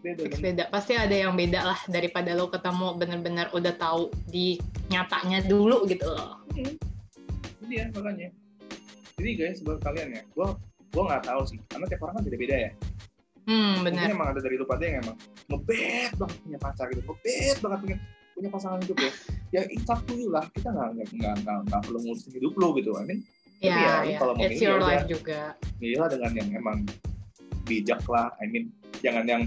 beda 0.00 0.20
Fix 0.26 0.40
beda. 0.40 0.64
Pasti 0.72 0.96
ada 0.96 1.12
yang 1.12 1.36
beda 1.36 1.60
lah 1.60 1.80
daripada 1.90 2.32
lo 2.32 2.48
ketemu 2.48 2.96
bener-bener 2.96 3.46
udah 3.52 3.74
tahu 3.76 4.08
di 4.30 4.56
nyatanya 4.88 5.44
dulu 5.44 5.84
gitu 5.86 6.08
loh. 6.08 6.40
Hmm. 6.56 6.74
Jadi 7.60 7.74
ya 7.76 7.84
makanya. 7.92 8.28
Jadi 9.20 9.30
guys 9.36 9.60
buat 9.60 9.78
kalian 9.84 10.16
ya, 10.16 10.22
gua 10.32 10.56
gua 10.96 11.02
nggak 11.12 11.28
tahu 11.28 11.42
sih, 11.44 11.60
karena 11.68 11.84
tiap 11.92 12.00
orang 12.08 12.14
kan 12.18 12.24
beda-beda 12.24 12.56
ya. 12.56 12.70
Hmm, 13.44 13.84
Mungkin 13.84 14.00
bener. 14.00 14.08
emang 14.16 14.28
ada 14.32 14.40
dari 14.40 14.56
lu 14.56 14.64
pada 14.64 14.80
yang 14.80 15.04
emang 15.04 15.16
ngebet 15.52 16.12
banget 16.16 16.36
punya 16.40 16.58
pacar 16.58 16.86
gitu, 16.88 17.02
ngebet 17.04 17.58
banget 17.60 17.78
punya 17.84 17.96
punya 18.32 18.48
pasangan 18.48 18.78
hidup 18.80 18.96
ya. 18.96 19.12
Ya 19.52 19.62
it's 19.68 19.90
up 19.92 20.00
to 20.08 20.16
you 20.16 20.32
lah, 20.32 20.48
kita 20.56 20.72
nggak 20.72 20.88
nggak 20.96 21.08
nggak 21.20 21.34
nggak 21.44 21.58
nggak 21.68 21.80
perlu 21.84 21.98
ngurusin 22.00 22.32
hidup 22.32 22.52
lu 22.56 22.68
gitu. 22.80 22.90
I 22.96 23.04
mean, 23.04 23.20
Ya, 23.61 23.76
Tapi 23.76 23.84
ya, 23.84 23.94
ya. 24.08 24.18
kalau 24.18 24.32
mau 24.32 24.42
It's 24.42 24.56
milih, 24.56 24.64
your 24.64 24.80
ya 24.80 24.86
life 24.88 25.04
juga. 25.04 25.40
milihlah 25.78 26.08
dengan 26.08 26.32
yang 26.32 26.48
emang 26.56 26.78
bijak 27.64 28.00
lah. 28.08 28.32
I 28.40 28.48
mean, 28.48 28.72
jangan 29.04 29.24
yang 29.28 29.42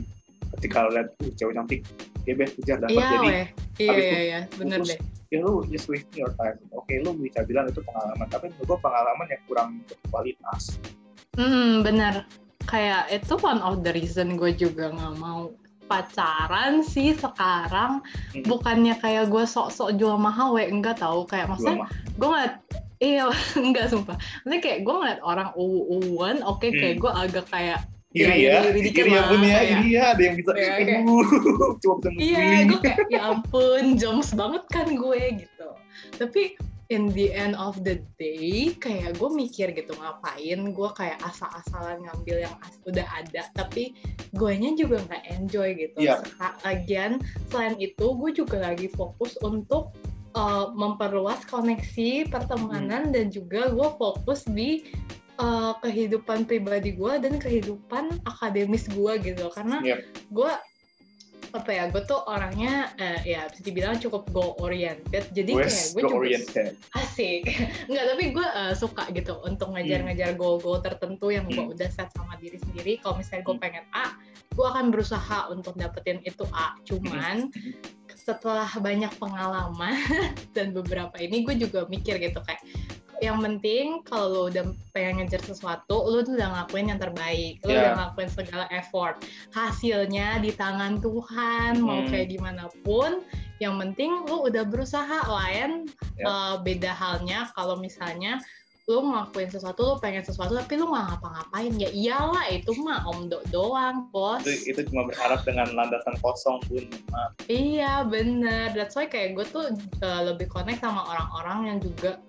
ketika 0.53 0.86
lihat 0.88 1.09
uh, 1.18 1.34
cewek 1.34 1.53
cantik, 1.57 1.82
gebet 2.24 2.53
kejar 2.55 2.78
dapat 2.78 2.93
Iya, 2.93 3.07
jadi 3.09 3.18
weh. 3.26 3.45
Iya, 3.82 3.93
iya, 3.97 4.20
iya. 4.22 4.39
Bener 4.53 4.80
putus. 4.80 4.93
deh. 4.93 4.99
ya 5.34 5.41
lu 5.41 5.66
just 5.66 5.89
wasting 5.89 6.14
your 6.22 6.30
time. 6.38 6.61
Oke, 6.78 7.01
lu 7.01 7.18
bisa 7.18 7.41
bilang 7.41 7.66
itu 7.66 7.82
pengalaman, 7.82 8.30
tapi 8.30 8.53
menurut 8.53 8.70
gua 8.70 8.80
pengalaman 8.86 9.26
yang 9.34 9.41
kurang 9.49 9.70
berkualitas. 9.89 10.78
Hmm, 11.34 11.82
bener. 11.82 12.30
Kayak 12.64 13.09
itu 13.09 13.34
one 13.41 13.59
of 13.59 13.82
the 13.82 13.91
reason 13.91 14.38
gue 14.38 14.53
juga 14.53 14.93
nggak 14.93 15.18
mau 15.18 15.49
pacaran 15.89 16.86
sih 16.86 17.18
sekarang. 17.18 18.05
Hmm. 18.30 18.45
Bukannya 18.45 18.93
kayak 19.01 19.34
gue 19.34 19.41
sok-sok 19.41 19.97
jual 19.97 20.22
mahal, 20.22 20.53
weh. 20.53 20.70
Enggak 20.70 21.01
tahu. 21.01 21.26
Kayak 21.26 21.49
maksudnya 21.49 21.89
gue 22.14 22.28
ngeliat 22.30 22.53
iya 23.04 23.28
enggak 23.60 23.91
sumpah 23.91 24.16
maksudnya 24.16 24.60
kayak 24.60 24.80
gue 24.82 24.93
ngeliat 24.93 25.20
orang 25.22 25.49
uwu-uwuan 25.54 26.39
oke 26.41 26.64
kayak 26.66 26.95
Hmm. 26.95 27.01
gue 27.01 27.12
agak 27.14 27.45
kayak 27.49 27.80
iri 28.14 28.45
Ya, 28.45 28.62
ya, 28.62 28.70
iri 28.70 28.80
dikit 28.84 29.04
iri 29.04 29.12
ya 29.12 29.22
bun 29.26 29.41
ya, 29.41 29.60
iri 29.60 29.89
ya, 29.91 30.04
ada 30.14 30.22
yang 30.22 30.36
bisa, 30.38 30.51
Iya, 30.54 30.72
kayak- 30.78 31.01
cuma 31.82 31.95
bisa 31.97 32.10
iya 32.16 32.41
gue 32.64 32.80
kayak 32.80 32.99
ya 33.10 33.22
ampun 33.28 33.84
joms 33.95 34.32
banget 34.32 34.64
kan 34.70 34.88
gue 34.88 35.22
gitu 35.36 35.68
tapi 36.16 36.54
in 36.88 37.10
the 37.10 37.34
end 37.34 37.58
of 37.58 37.82
the 37.82 37.97
day 38.16 38.70
kayak 38.78 39.18
gue 39.18 39.30
mikir 39.32 39.74
gitu 39.74 39.97
ngapain 39.97 40.38
gue 40.70 40.89
kayak 40.93 41.18
asal-asalan 41.22 42.06
ngambil 42.06 42.45
yang 42.45 42.54
as 42.62 42.78
udah 42.84 43.08
ada 43.10 43.49
tapi 43.51 43.97
guanya 44.32 44.78
juga 44.78 45.01
nggak 45.01 45.24
enjoy 45.34 45.74
gitu 45.74 45.97
Iya. 45.97 46.22
Seka- 46.22 46.58
lagian 46.62 47.12
selain 47.49 47.74
itu 47.78 48.06
gue 48.14 48.32
juga 48.32 48.62
lagi 48.62 48.88
fokus 48.89 49.34
untuk 49.41 49.89
uh, 50.34 50.70
memperluas 50.72 51.46
koneksi 51.46 52.28
pertemanan 52.28 53.10
dan 53.10 53.30
juga 53.30 53.70
gue 53.70 53.90
fokus 53.94 54.46
di 54.46 54.86
uh, 55.38 55.74
kehidupan 55.80 56.44
pribadi 56.44 56.92
gue 56.92 57.14
dan 57.18 57.38
kehidupan 57.38 58.22
akademis 58.24 58.86
gue 58.88 59.14
gitu 59.24 59.50
karena 59.50 59.78
Iya. 59.80 59.98
gue 60.30 60.52
apa 61.54 61.70
ya 61.70 61.86
gue 61.86 62.02
tuh 62.02 62.18
orangnya 62.26 62.90
eh, 62.98 63.30
ya 63.30 63.46
bisa 63.46 63.62
dibilang 63.62 64.02
cukup 64.02 64.26
goal 64.34 64.58
oriented 64.58 65.22
jadi 65.30 65.54
kayak 65.54 65.70
West 65.70 65.94
gue 65.94 66.02
go 66.02 66.10
juga 66.10 66.18
oriented. 66.18 66.74
asik 66.98 67.46
nggak 67.94 68.06
tapi 68.10 68.24
gue 68.34 68.48
eh, 68.48 68.74
suka 68.74 69.04
gitu 69.14 69.38
untuk 69.40 69.70
ngejar-ngejar 69.70 70.34
goal-goal 70.34 70.82
tertentu 70.82 71.30
yang 71.30 71.46
gue 71.46 71.54
Hmm. 71.56 71.70
udah 71.70 71.86
set 71.88 72.10
sama 72.10 72.42
diri 72.42 72.58
sendiri 72.58 72.98
kalau 72.98 73.22
misalnya 73.22 73.46
gue 73.46 73.54
Hmm. 73.54 73.62
pengen 73.62 73.86
A 73.94 74.18
gue 74.50 74.66
akan 74.66 74.86
berusaha 74.90 75.40
untuk 75.50 75.78
dapetin 75.78 76.26
itu 76.26 76.42
A 76.50 76.74
cuman 76.82 77.54
Hmm. 77.54 78.02
Setelah 78.24 78.71
banyak 78.80 79.11
pengalaman 79.19 79.99
dan 80.55 80.71
beberapa 80.71 81.13
ini 81.19 81.43
gue 81.43 81.55
juga 81.59 81.84
mikir 81.86 82.17
gitu 82.17 82.39
kayak 82.39 82.63
yang 83.21 83.39
penting 83.39 84.03
kalau 84.03 84.28
lo 84.28 84.41
udah 84.51 84.67
pengen 84.91 85.24
ngejar 85.24 85.39
sesuatu 85.39 85.95
lo 85.95 86.24
tuh 86.24 86.36
udah 86.36 86.49
ngelakuin 86.49 86.91
yang 86.91 86.99
terbaik 86.99 87.55
lo 87.63 87.71
Ya. 87.71 87.80
udah 87.80 87.91
ngelakuin 87.95 88.30
segala 88.30 88.65
effort 88.69 89.15
hasilnya 89.53 90.39
di 90.39 90.51
tangan 90.51 90.99
Tuhan 90.99 91.80
mau 91.80 92.03
Hmm. 92.03 92.09
kayak 92.11 92.28
gimana 92.32 92.67
pun 92.84 93.24
yang 93.59 93.80
penting 93.80 94.28
lo 94.28 94.43
udah 94.43 94.67
berusaha 94.67 95.19
lain 95.24 95.88
Ya. 96.19 96.26
eh, 96.28 96.55
beda 96.63 96.91
halnya 96.91 97.47
kalau 97.53 97.76
misalnya 97.78 98.43
lo 98.84 99.00
ngelakuin 99.00 99.48
sesuatu 99.48 99.80
lo 99.80 99.96
pengen 100.04 100.28
sesuatu 100.28 100.60
tapi 100.60 100.76
lo 100.76 100.92
nggak 100.92 101.16
ngapa-ngapain. 101.16 101.74
Ya 101.80 101.90
iyalah 101.92 102.52
itu 102.52 102.76
mah 102.84 103.08
omdo 103.08 103.40
doang 103.48 104.12
bos. 104.12 104.44
Itu, 104.44 104.76
itu 104.76 104.82
cuma 104.92 105.08
berharap 105.08 105.48
dengan 105.48 105.72
landasan 105.72 106.20
kosong 106.20 106.60
bun. 106.68 106.84
Maaf. 107.16 107.32
Iya 107.47 108.04
bener, 108.04 108.76
that's 108.76 109.00
why 109.00 109.08
kayak 109.08 109.39
gue 109.39 109.46
tuh 109.47 109.72
uh, 110.04 110.22
lebih 110.28 110.51
connect 110.51 110.84
sama 110.84 111.08
orang-orang 111.08 111.60
yang 111.72 111.78
juga 111.80 112.20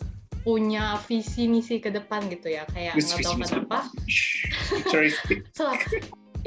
punya 0.46 1.00
visi 1.08 1.48
misi 1.50 1.82
ke 1.82 1.90
depan 1.90 2.30
gitu 2.30 2.54
ya. 2.54 2.62
Kayak 2.70 3.02
nggak 3.02 3.18
tahu 3.24 3.34
kenapa. 3.42 3.78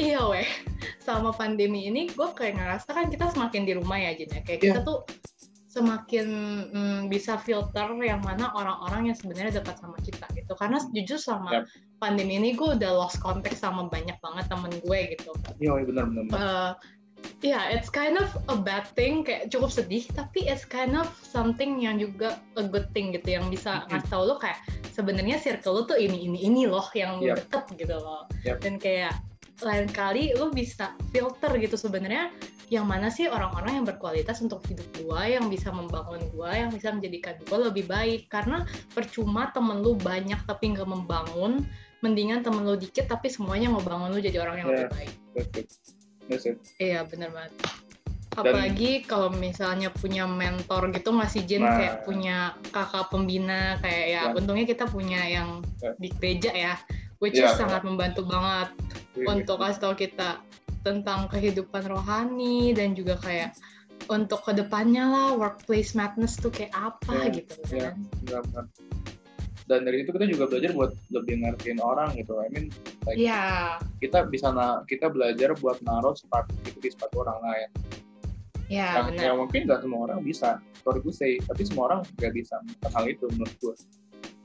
iya 0.07 0.23
weh. 0.23 0.47
Sama 1.03 1.35
pandemi 1.35 1.91
ini 1.91 2.07
gue 2.07 2.27
kayak 2.31 2.55
ngerasa 2.55 2.89
kan 2.95 3.11
kita 3.11 3.27
semakin 3.35 3.67
di 3.67 3.73
rumah 3.75 3.99
ya 3.99 4.15
Jin 4.15 4.31
ya. 4.31 4.41
Kayak 4.45 4.59
kita 4.63 4.79
tuh 4.87 5.03
semakin 5.77 6.27
mm, 6.73 6.99
bisa 7.07 7.37
filter 7.37 7.85
yang 8.01 8.25
mana 8.25 8.49
orang-orang 8.57 9.13
yang 9.13 9.17
sebenarnya 9.17 9.61
dekat 9.61 9.77
sama 9.77 9.97
kita 10.01 10.25
gitu 10.33 10.57
karena 10.57 10.81
jujur 10.89 11.21
sama 11.21 11.61
Yap. 11.61 11.65
pandemi 12.01 12.41
ini 12.41 12.57
gue 12.57 12.73
udah 12.73 12.91
lost 12.97 13.21
contact 13.21 13.61
sama 13.61 13.85
banyak 13.85 14.17
banget 14.17 14.45
temen 14.49 14.73
gue 14.81 14.99
gitu 15.13 15.31
Iya, 15.61 15.71
iya, 15.77 15.85
benar 15.85 16.03
benar. 16.09 16.23
benar. 16.25 16.37
uh, 16.37 16.71
yeah, 17.41 17.69
it's 17.73 17.89
kind 17.89 18.17
of 18.17 18.29
a 18.49 18.57
bad 18.57 18.85
thing, 18.93 19.25
kayak 19.25 19.49
cukup 19.49 19.73
sedih, 19.73 20.05
tapi 20.13 20.45
it's 20.45 20.65
kind 20.65 20.93
of 20.97 21.09
something 21.21 21.81
yang 21.81 21.97
juga 21.97 22.37
a 22.57 22.65
good 22.65 22.89
thing 22.93 23.13
gitu, 23.13 23.37
yang 23.37 23.49
bisa 23.49 23.85
Mhm. 23.85 23.93
ngasih 23.93 24.09
tau 24.09 24.23
lo 24.25 24.35
kayak 24.37 24.57
sebenarnya 24.93 25.37
circle 25.41 25.73
lo 25.77 25.81
tuh 25.85 25.97
ini 25.97 26.25
ini 26.29 26.37
ini 26.45 26.61
loh 26.69 26.85
yang 26.93 27.21
Yep. 27.21 27.37
deket 27.49 27.63
gitu 27.85 27.95
loh, 27.97 28.25
Yep. 28.45 28.57
dan 28.61 28.73
kayak 28.77 29.13
lain 29.63 29.89
kali 29.89 30.33
lo 30.37 30.53
bisa 30.53 30.93
filter 31.09 31.49
gitu 31.57 31.73
sebenarnya 31.79 32.29
yang 32.67 32.83
mana 32.83 33.07
sih 33.07 33.31
orang-orang 33.31 33.79
yang 33.79 33.85
berkualitas 33.87 34.43
untuk 34.43 34.59
hidup 34.67 34.83
gua, 34.99 35.23
yang 35.23 35.47
bisa 35.47 35.71
membangun 35.71 36.19
gua, 36.35 36.51
yang 36.51 36.67
bisa 36.67 36.91
menjadikan 36.91 37.39
gua 37.47 37.71
lebih 37.71 37.87
baik, 37.87 38.27
karena 38.27 38.67
percuma 38.91 39.55
temen 39.55 39.79
lu 39.79 39.95
banyak 39.95 40.35
tapi 40.43 40.75
nggak 40.75 40.83
membangun, 40.83 41.63
mendingan 42.03 42.43
temen 42.43 42.67
lu 42.67 42.75
dikit 42.75 43.07
tapi 43.07 43.31
semuanya 43.31 43.71
mau 43.71 43.79
bangun 43.79 44.11
lu 44.11 44.19
jadi 44.19 44.43
orang 44.43 44.61
yang 44.61 44.67
Yeah. 44.67 44.75
lebih 44.83 44.91
baik. 44.99 45.11
That's 45.31 45.55
it. 45.55 45.67
That's 46.27 46.43
it. 46.45 46.57
Iya 46.75 47.07
benar 47.07 47.31
banget. 47.31 47.55
Apalagi 48.37 49.01
kalau 49.07 49.33
misalnya 49.33 49.89
punya 49.89 50.29
mentor 50.29 50.93
gitu 50.93 51.09
masih 51.09 51.41
Jen 51.47 51.63
Nah. 51.65 51.73
kayak 51.73 51.95
punya 52.05 52.37
kakak 52.69 53.09
pembina 53.09 53.81
kayak 53.81 54.05
ya 54.11 54.21
Ya. 54.29 54.35
untungnya 54.35 54.67
kita 54.67 54.85
punya 54.85 55.23
yang 55.25 55.63
Ya. 55.81 55.95
di 55.97 56.11
gereja 56.13 56.51
ya 56.53 56.75
which 57.19 57.35
Iya, 57.35 57.51
is 57.51 57.57
sangat 57.57 57.81
membantu 57.81 58.25
banget 58.25 58.69
untuk 59.17 59.57
kasih 59.59 59.81
tahu 59.81 59.93
kita 59.97 60.29
tentang 60.85 61.27
kehidupan 61.27 61.83
rohani 61.85 62.71
dan 62.71 62.93
juga 62.93 63.17
kayak 63.19 63.57
untuk 64.07 64.39
ke 64.45 64.53
depannya 64.53 65.03
lah 65.03 65.29
workplace 65.33 65.91
madness 65.91 66.37
tuh 66.37 66.53
kayak 66.53 66.71
apa 66.71 67.27
Iya, 67.27 67.33
gitu 67.33 67.53
iya. 67.73 67.89
kan. 67.91 67.95
Benar-benar. 68.23 68.65
dan 69.67 69.83
dari 69.83 69.99
itu 69.99 70.15
kita 70.15 70.23
juga 70.31 70.47
belajar 70.47 70.71
buat 70.71 70.91
lebih 71.11 71.43
ngertiin 71.43 71.83
orang 71.83 72.15
gitu 72.15 72.39
I 72.39 72.47
mean 72.55 72.71
like 73.03 73.19
Iya, 73.19 73.75
kita 73.99 74.23
bisa 74.31 74.55
na 74.55 74.79
kita 74.87 75.11
belajar 75.11 75.59
buat 75.59 75.83
naruh 75.83 76.15
sepatu 76.15 76.55
itu 76.63 76.79
di 76.79 76.87
sepatu 76.87 77.27
orang 77.27 77.35
lain 77.43 77.69
iya 78.71 78.95
yang, 78.95 79.07
benar. 79.11 79.23
yang 79.27 79.35
mungkin 79.43 79.59
nggak 79.67 79.79
semua 79.83 79.99
orang 80.07 80.23
bisa 80.23 80.63
sorry 80.87 81.03
to 81.03 81.11
say 81.11 81.35
tapi 81.43 81.67
semua 81.67 81.83
orang 81.91 81.99
nggak 82.15 82.31
bisa 82.31 82.55
hal 82.95 83.03
itu 83.11 83.27
menurut 83.35 83.55
gue 83.59 83.75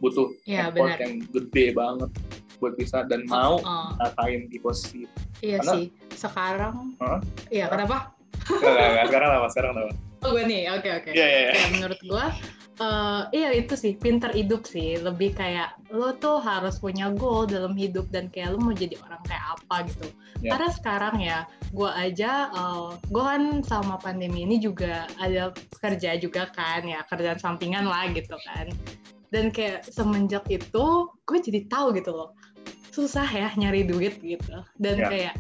butuh 0.03 0.27
Iya 0.43 0.75
effort 0.75 0.91
benar. 0.91 0.99
yang 0.99 1.15
gede 1.31 1.67
banget 1.71 2.11
buat 2.63 2.79
bisa 2.79 3.03
dan 3.05 3.27
mau 3.27 3.59
Oh, 3.59 3.91
ngatain 3.99 4.47
di 4.47 4.57
posisi 4.57 5.03
iya 5.43 5.59
Karena- 5.59 5.75
sih. 5.75 5.85
Sekarang, 6.15 6.95
Hah? 7.03 7.19
iya 7.51 7.67
kenapa? 7.67 8.15
Sekarang 8.47 9.31
apa 9.43 9.49
sekarang 9.51 9.71
apa 9.77 9.95
Oh 10.23 10.31
gue 10.31 10.47
nih, 10.47 10.71
oke 10.71 10.87
oke. 10.87 11.11
iya 11.19 11.27
iya 11.27 11.41
iya. 11.43 11.53
Ya, 11.59 11.67
menurut 11.75 11.99
gue, 11.99 12.25
eh, 12.79 13.21
iya 13.35 13.51
itu 13.59 13.75
sih 13.75 13.99
pinter 13.99 14.31
hidup 14.31 14.63
sih. 14.63 14.95
Lebih 14.95 15.35
kayak 15.35 15.75
lo 15.91 16.15
tuh 16.15 16.39
harus 16.39 16.79
punya 16.79 17.11
goal 17.11 17.51
dalam 17.51 17.75
hidup 17.75 18.07
dan 18.15 18.31
kayak 18.31 18.55
lo 18.55 18.63
mau 18.63 18.71
jadi 18.71 18.95
orang 19.03 19.19
kayak 19.27 19.43
apa 19.59 19.77
gitu. 19.91 20.07
Ya. 20.39 20.55
Karena 20.55 20.69
sekarang 20.71 21.17
ya, 21.19 21.39
gue 21.75 21.91
aja, 21.91 22.55
gue 23.03 23.19
kan 23.23 23.67
sama 23.67 23.99
pandemi 23.99 24.47
ini 24.47 24.63
juga 24.63 25.11
ada 25.19 25.51
kerja 25.83 26.15
juga 26.15 26.47
kan, 26.55 26.87
ya 26.87 27.03
kerjaan 27.03 27.43
sampingan 27.43 27.83
lah 27.83 28.07
gitu 28.15 28.39
kan. 28.47 28.71
Dan 29.35 29.51
kayak 29.51 29.91
semenjak 29.91 30.47
itu, 30.47 30.87
gue 31.27 31.39
jadi 31.43 31.67
tahu 31.67 31.99
gitu 31.99 32.15
loh, 32.15 32.31
susah 32.93 33.25
ya 33.27 33.49
nyari 33.57 33.83
duit 33.83 34.21
gitu. 34.21 34.61
Dan 34.77 35.01
Ya. 35.01 35.09
kayak 35.09 35.35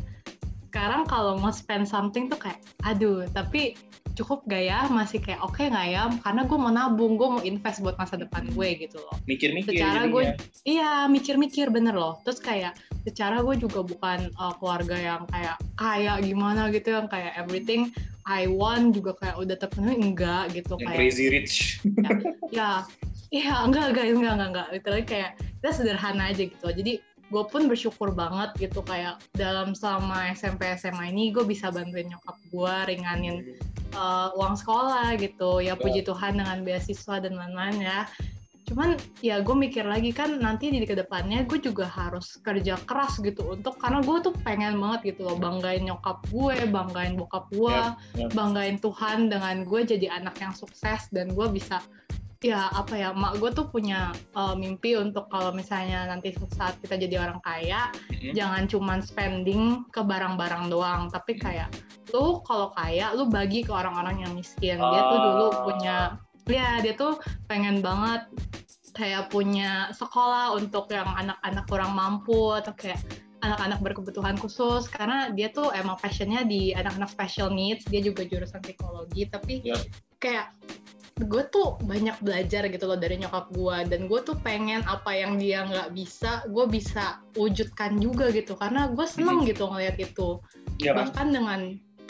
sekarang 0.73 1.05
kalau 1.05 1.37
mau 1.37 1.53
spend 1.53 1.85
something 1.85 2.33
tuh 2.33 2.41
kayak, 2.41 2.65
aduh, 2.81 3.29
tapi 3.29 3.77
cukup 4.13 4.45
gak 4.45 4.65
ya? 4.65 4.89
Masih 4.89 5.21
kayak 5.21 5.45
oke 5.45 5.61
nggak 5.61 5.89
ya? 5.89 6.09
Karena 6.25 6.49
gue 6.49 6.59
mau 6.59 6.73
nabung 6.73 7.21
gue 7.21 7.29
mau 7.29 7.43
invest 7.45 7.85
buat 7.85 7.97
masa 7.97 8.17
depan 8.17 8.49
gue 8.49 8.69
gitu 8.81 8.97
loh. 9.01 9.17
Mikir-mikir 9.29 9.77
Secara 9.77 10.09
gue- 10.09 10.33
iya 10.65 11.05
mikir-mikir 11.09 11.69
bener 11.69 11.93
loh. 11.93 12.21
Terus 12.25 12.41
kayak 12.41 12.73
secara 13.05 13.45
gue 13.45 13.57
juga 13.61 13.85
bukan 13.85 14.33
uh, 14.37 14.57
keluarga 14.57 14.97
yang 14.97 15.23
kayak 15.29 15.57
kaya 15.77 16.13
gimana 16.25 16.73
gitu 16.73 16.93
yang 16.93 17.09
kayak 17.09 17.37
everything 17.37 17.93
I 18.23 18.47
want 18.47 18.95
juga 18.95 19.19
kayak 19.19 19.37
udah 19.41 19.57
terpenuhi 19.61 19.97
enggak 20.01 20.57
gitu. 20.57 20.77
Yang 20.81 20.89
kayak 20.89 20.97
crazy 21.01 21.25
rich. 21.29 21.57
Ya 22.49 22.85
iya 23.29 23.65
enggak 23.65 23.93
enggak 23.93 24.05
enggak 24.13 24.33
enggak 24.37 24.49
enggak. 24.57 24.67
Literally 24.73 25.05
kayak 25.05 25.31
kita 25.61 25.69
sederhana 25.73 26.33
aja 26.33 26.43
gitu 26.49 26.69
jadi 26.69 27.01
gue 27.33 27.45
pun 27.49 27.65
bersyukur 27.65 28.13
banget 28.13 28.53
gitu 28.61 28.85
kayak 28.85 29.17
dalam 29.33 29.73
selama 29.73 30.29
SMP 30.37 30.69
SMA 30.77 31.09
ini 31.09 31.33
gue 31.33 31.49
bisa 31.49 31.73
bantuin 31.73 32.13
nyokap 32.13 32.37
gue 32.53 32.75
ringanin 32.93 33.57
uh, 33.97 34.37
uang 34.37 34.55
sekolah 34.61 35.17
gitu. 35.17 35.65
Ya 35.65 35.73
puji 35.73 36.05
Tuhan 36.05 36.37
dengan 36.37 36.61
beasiswa 36.61 37.25
dan 37.25 37.41
lain-lain 37.41 37.81
ya. 37.81 38.01
Cuman 38.69 38.97
ya 39.21 39.41
gue 39.41 39.57
mikir 39.57 39.85
lagi 39.85 40.15
kan 40.15 40.39
nanti 40.39 40.73
di 40.73 40.85
ke 40.85 40.97
depannya 40.97 41.45
gue 41.45 41.61
juga 41.61 41.89
harus 41.89 42.41
kerja 42.41 42.79
keras 42.85 43.21
gitu 43.21 43.53
untuk 43.53 43.77
karena 43.77 44.01
gue 44.01 44.17
tuh 44.23 44.35
pengen 44.47 44.81
banget 44.81 45.13
gitu 45.13 45.29
loh 45.29 45.37
banggain 45.37 45.85
nyokap 45.85 46.25
gue 46.31 46.57
banggain 46.71 47.19
bokap 47.19 47.53
gue 47.53 47.77
banggain 48.33 48.81
Tuhan 48.81 49.29
dengan 49.29 49.67
gue 49.69 49.81
jadi 49.83 50.15
anak 50.15 50.41
yang 50.41 50.55
sukses 50.57 51.11
dan 51.13 51.35
gue 51.37 51.47
bisa 51.53 51.85
ya 52.43 52.67
apa 52.75 52.99
ya 52.99 53.09
mak 53.15 53.39
gue 53.39 53.55
tuh 53.55 53.71
punya 53.71 54.11
uh, 54.35 54.59
mimpi 54.59 54.99
untuk 54.99 55.31
kalau 55.31 55.55
misalnya 55.55 56.11
nanti 56.11 56.35
saat 56.59 56.75
kita 56.83 56.99
jadi 56.99 57.23
orang 57.23 57.39
kaya 57.47 57.89
Mhm. 58.11 58.35
jangan 58.35 58.63
cuman 58.67 58.99
spending 58.99 59.63
ke 59.95 60.03
barang-barang 60.03 60.67
doang 60.67 61.07
tapi 61.07 61.39
kayak 61.39 61.71
lu 62.11 62.43
kalau 62.43 62.75
kaya 62.75 63.15
lu 63.15 63.31
bagi 63.31 63.63
ke 63.63 63.71
orang-orang 63.71 64.27
yang 64.27 64.35
miskin 64.35 64.77
dia 64.77 65.01
tuh 65.07 65.19
dulu 65.23 65.47
Ah. 65.49 65.63
punya 65.63 65.97
ya 66.51 66.83
dia 66.83 66.95
tuh 66.99 67.23
pengen 67.47 67.79
banget 67.79 68.27
kayak 68.93 69.31
punya 69.31 69.89
sekolah 69.95 70.53
untuk 70.53 70.91
yang 70.91 71.09
anak-anak 71.15 71.65
kurang 71.71 71.95
mampu 71.95 72.53
atau 72.53 72.75
kayak 72.75 72.99
anak-anak 73.43 73.79
berkebutuhan 73.83 74.37
khusus 74.39 74.87
karena 74.87 75.31
dia 75.35 75.51
tuh 75.51 75.71
emang 75.75 75.99
passionnya 75.99 76.47
di 76.47 76.71
anak-anak 76.75 77.11
special 77.11 77.51
needs 77.51 77.83
dia 77.87 77.99
juga 77.99 78.23
jurusan 78.23 78.63
psikologi 78.63 79.27
tapi 79.27 79.63
Yap. 79.67 79.83
kayak 80.19 80.47
gue 81.25 81.43
tuh 81.51 81.79
banyak 81.83 82.19
belajar 82.23 82.67
gitu 82.69 82.85
loh 82.87 82.99
dari 82.99 83.19
nyokap 83.19 83.51
gue. 83.55 83.77
Dan 83.89 84.11
gue 84.11 84.21
tuh 84.23 84.37
pengen 84.43 84.83
apa 84.85 85.15
yang 85.15 85.39
dia 85.39 85.65
nggak 85.67 85.95
bisa 85.95 86.45
gue 86.51 86.67
bisa 86.69 87.23
wujudkan 87.39 87.99
juga 87.99 88.29
gitu. 88.31 88.59
Karena 88.59 88.91
gue 88.91 89.07
seneng 89.07 89.47
gitu 89.47 89.67
ngeliat 89.71 89.97
itu. 89.99 90.43
Kan? 90.83 91.07
Bahkan 91.07 91.27
dengan 91.33 91.61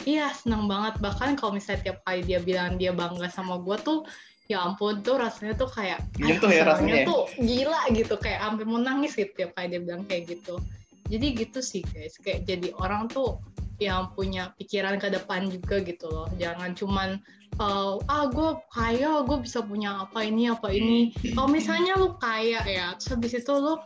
iya 0.03 0.33
seneng 0.33 0.65
banget. 0.67 0.99
Bahkan 0.99 1.37
kalau 1.37 1.55
misalnya 1.55 1.91
tiap 1.91 1.97
kali 2.05 2.21
dia 2.25 2.39
bilang 2.41 2.75
dia 2.75 2.91
bangga 2.91 3.29
sama 3.29 3.61
gue 3.61 3.77
tuh 3.81 4.05
ya 4.51 4.59
ampun 4.59 4.99
tuh 4.99 5.15
rasanya 5.15 5.55
tuh 5.55 5.71
kayak 5.71 6.03
aduh, 6.19 6.51
ya 6.51 6.67
rasanya 6.67 6.95
ya? 7.01 7.05
tuh 7.07 7.21
gila 7.39 7.81
gitu. 7.95 8.15
Kayak 8.19 8.39
hampir 8.43 8.65
mau 8.67 8.81
nangis 8.81 9.15
gitu 9.15 9.31
tiap 9.33 9.55
kali 9.55 9.77
dia 9.77 9.81
bilang 9.81 10.03
kayak 10.05 10.33
gitu. 10.37 10.59
Jadi 11.07 11.27
gitu 11.35 11.59
sih 11.61 11.81
guys. 11.93 12.17
Kayak 12.19 12.45
jadi 12.47 12.69
orang 12.79 13.07
tuh 13.07 13.39
yang 13.85 14.11
punya 14.15 14.55
pikiran 14.55 14.95
ke 14.97 15.11
depan 15.11 15.51
juga 15.51 15.83
gitu 15.83 16.07
loh. 16.07 16.27
Jangan 16.39 16.73
cuman 16.73 17.19
uh, 17.59 17.99
ah 18.07 18.25
gue 18.31 18.49
kaya 18.71 19.21
gue 19.27 19.37
bisa 19.43 19.59
punya 19.61 20.07
apa 20.07 20.23
ini 20.23 20.49
apa 20.49 20.71
ini. 20.71 21.11
Kalau 21.35 21.49
misalnya 21.51 21.99
lu 21.99 22.15
kaya 22.17 22.63
ya 22.63 22.95
terus 22.95 23.11
habis 23.11 23.33
itu 23.35 23.53
lu 23.53 23.77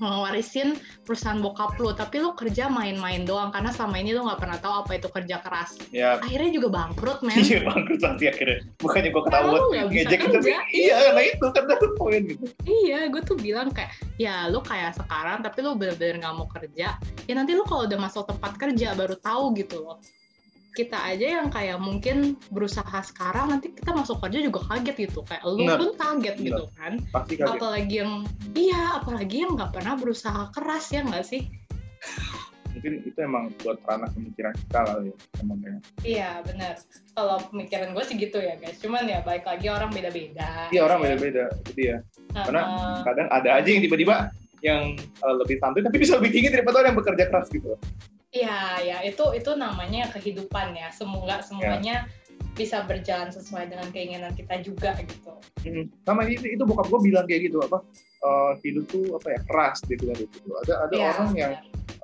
ngewarisin 0.00 0.80
perusahaan 1.04 1.38
bokap 1.38 1.76
lu 1.76 1.92
tapi 1.92 2.24
lu 2.24 2.32
kerja 2.32 2.72
main-main 2.72 3.28
doang 3.28 3.52
karena 3.52 3.68
selama 3.70 4.00
ini 4.00 4.16
lu 4.16 4.24
nggak 4.24 4.40
pernah 4.40 4.58
tahu 4.58 4.74
apa 4.84 4.96
itu 4.96 5.08
kerja 5.12 5.36
keras. 5.44 5.76
Ya 5.92 6.16
akhirnya 6.18 6.50
juga 6.56 6.68
bangkrut 6.72 7.20
men. 7.20 7.36
Iya 7.36 7.68
bangkrut 7.68 8.00
nanti 8.00 8.24
akhirnya. 8.32 8.58
Bukannya 8.80 9.10
gue 9.12 9.22
Karena 9.28 9.36
ketahuan 9.36 9.60
ngejek 9.92 10.20
kerja. 10.24 10.54
iya 10.72 10.96
karena 11.12 11.22
itu 11.28 11.46
kan 11.52 11.64
itu 11.68 11.88
poin 12.00 12.20
gitu. 12.24 12.44
Iya 12.64 12.98
gue 13.12 13.22
tuh 13.22 13.36
bilang 13.36 13.68
kayak 13.70 13.92
ya 14.16 14.48
lu 14.48 14.64
kayak 14.64 14.96
sekarang 14.96 15.44
tapi 15.44 15.58
lu 15.60 15.76
bener-bener 15.76 16.16
nggak 16.24 16.34
mau 16.34 16.48
kerja. 16.48 16.96
Ya 17.28 17.32
nanti 17.36 17.52
lu 17.52 17.62
kalau 17.68 17.84
udah 17.84 17.98
masuk 18.00 18.24
tempat 18.24 18.56
kerja 18.56 18.96
baru 18.96 19.14
tahu 19.20 19.52
gitu 19.54 19.84
loh 19.84 20.00
kita 20.70 20.98
aja 20.98 21.42
yang 21.42 21.48
kayak 21.50 21.78
mungkin 21.82 22.38
berusaha 22.54 23.02
sekarang 23.02 23.50
nanti 23.50 23.74
kita 23.74 23.90
masuk 23.90 24.22
kerja 24.22 24.38
juga 24.38 24.62
kaget 24.70 25.10
gitu. 25.10 25.20
Kayak 25.26 25.42
lu 25.46 25.66
pun 25.66 25.90
kaget 25.98 26.36
Benar. 26.38 26.46
gitu 26.46 26.64
kan. 26.78 26.92
Pasti 27.10 27.34
kaget. 27.38 27.58
Apalagi 27.58 27.94
yang 28.02 28.12
iya 28.54 29.02
apalagi 29.02 29.36
yang 29.42 29.58
nggak 29.58 29.72
pernah 29.74 29.94
berusaha 29.98 30.42
keras 30.54 30.94
ya 30.94 31.02
nggak 31.02 31.26
sih? 31.26 31.50
Mungkin 32.70 33.02
itu 33.02 33.18
emang 33.18 33.50
buat 33.66 33.82
ranah 33.82 34.06
pemikiran 34.14 34.54
kita 34.54 34.80
kali 34.86 35.10
ya 35.10 35.16
kayak 35.42 35.80
iya 36.06 36.30
benar. 36.46 36.78
Kalau 37.18 37.36
pemikiran 37.50 37.88
gue 37.90 38.04
sih 38.06 38.16
gitu 38.16 38.38
ya 38.38 38.54
guys. 38.62 38.78
Cuman 38.78 39.10
ya 39.10 39.26
baik 39.26 39.42
lagi 39.42 39.66
orang 39.66 39.90
beda-beda. 39.90 40.70
Iya 40.70 40.86
orang 40.86 41.02
beda-beda. 41.02 41.50
Itu 41.66 41.72
dia 41.74 41.96
Karena 42.30 42.62
Heeh. 42.62 42.98
kadang 43.02 43.28
ada 43.34 43.50
aja 43.58 43.68
yang 43.68 43.82
tiba-tiba 43.82 44.30
yang 44.60 44.96
uh, 45.24 45.34
lebih 45.40 45.56
santuy 45.58 45.80
tapi 45.80 45.96
bisa 45.98 46.20
lebih 46.20 46.30
tinggi 46.36 46.52
daripada 46.52 46.84
orang 46.84 46.92
yang 46.92 47.00
bekerja 47.00 47.24
keras 47.32 47.48
gitu 47.48 47.74
Iya, 48.30 48.58
ya 48.86 48.96
itu 49.02 49.24
itu 49.34 49.50
namanya 49.58 50.06
kehidupan 50.14 50.74
ya. 50.78 50.88
Semoga 50.94 51.42
semuanya 51.42 52.06
bisa 52.54 52.82
berjalan 52.84 53.30
sesuai 53.32 53.70
dengan 53.72 53.88
keinginan 53.90 54.34
kita 54.34 54.60
juga 54.62 54.94
gitu. 55.02 55.32
Hmm, 55.64 55.86
sama 56.06 56.26
itu, 56.26 56.44
itu 56.44 56.62
bokap 56.62 56.86
gue 56.92 57.00
bilang 57.10 57.24
kayak 57.24 57.48
gitu 57.48 57.62
apa 57.62 57.78
uh, 58.20 58.52
hidup 58.60 58.84
tuh 58.90 59.16
apa 59.16 59.32
ya 59.32 59.40
keras 59.48 59.78
dia 59.86 59.96
bilang 59.96 60.18
gitu 60.18 60.50
ada 60.66 60.74
ada 60.84 60.94
Iya, 60.94 61.08
orang 61.14 61.30
yang 61.38 61.52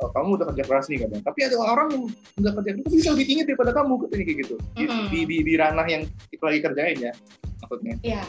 uh, 0.01 0.11
kamu 0.17 0.29
udah 0.41 0.47
kerja 0.55 0.65
keras 0.65 0.85
nih 0.89 0.99
katanya 1.05 1.25
tapi 1.29 1.41
ada 1.45 1.57
orang 1.61 1.89
yang 1.93 2.03
nggak 2.41 2.55
kerja 2.63 2.71
keras 2.79 2.93
bisa 2.95 3.09
lebih 3.13 3.27
tinggi 3.27 3.43
daripada 3.45 3.73
kamu 3.75 3.93
katanya 4.07 4.25
kayak 4.25 4.39
gitu 4.47 4.55
di, 4.73 4.85
Mm-mm. 4.87 5.07
di, 5.13 5.21
di, 5.29 5.37
di 5.45 5.55
ranah 5.59 5.87
yang 5.91 6.03
kita 6.31 6.43
lagi 6.47 6.61
kerjain 6.63 6.99
ya 7.01 7.13
maksudnya 7.61 7.95
Iya. 8.01 8.23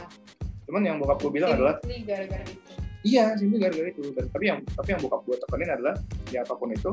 cuman 0.68 0.82
yang 0.84 0.96
bokap 1.00 1.18
gue 1.24 1.32
bilang 1.32 1.50
adalah 1.56 1.76
gara-gara 1.80 2.44
itu. 2.44 2.67
Iya 3.08 3.32
simply 3.34 3.58
gara-gara 3.58 3.88
itu 3.88 4.04
Dan, 4.12 4.26
tapi 4.28 4.46
yang 4.46 4.60
tapi 4.70 4.90
yang 4.92 5.00
bokap 5.00 5.22
gue 5.24 5.36
tekenin 5.40 5.70
adalah 5.72 5.96
ya 6.28 6.40
apa 6.42 6.54
pun 6.54 6.70
itu 6.70 6.92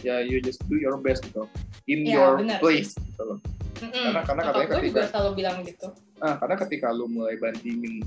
ya 0.00 0.22
you 0.22 0.38
just 0.38 0.62
do 0.64 0.76
your 0.76 0.94
best 0.96 1.20
gitu 1.24 1.44
in 1.86 2.02
Iya, 2.02 2.14
your 2.14 2.30
benar. 2.38 2.58
place 2.58 2.94
gitu 2.94 3.22
loh 3.26 3.38
Mm-mm. 3.80 3.92
Karena- 4.12 4.22
karena 4.22 4.42
katanya 4.44 4.60
gue 4.60 4.68
juga 4.68 4.80
ketika- 5.00 5.08
selalu 5.10 5.30
bilang 5.34 5.56
gitu. 5.64 5.86
Ah, 6.20 6.36
karena 6.36 6.54
ketika 6.60 6.86
lu 6.92 7.08
mulai 7.08 7.34
bandingin 7.34 8.04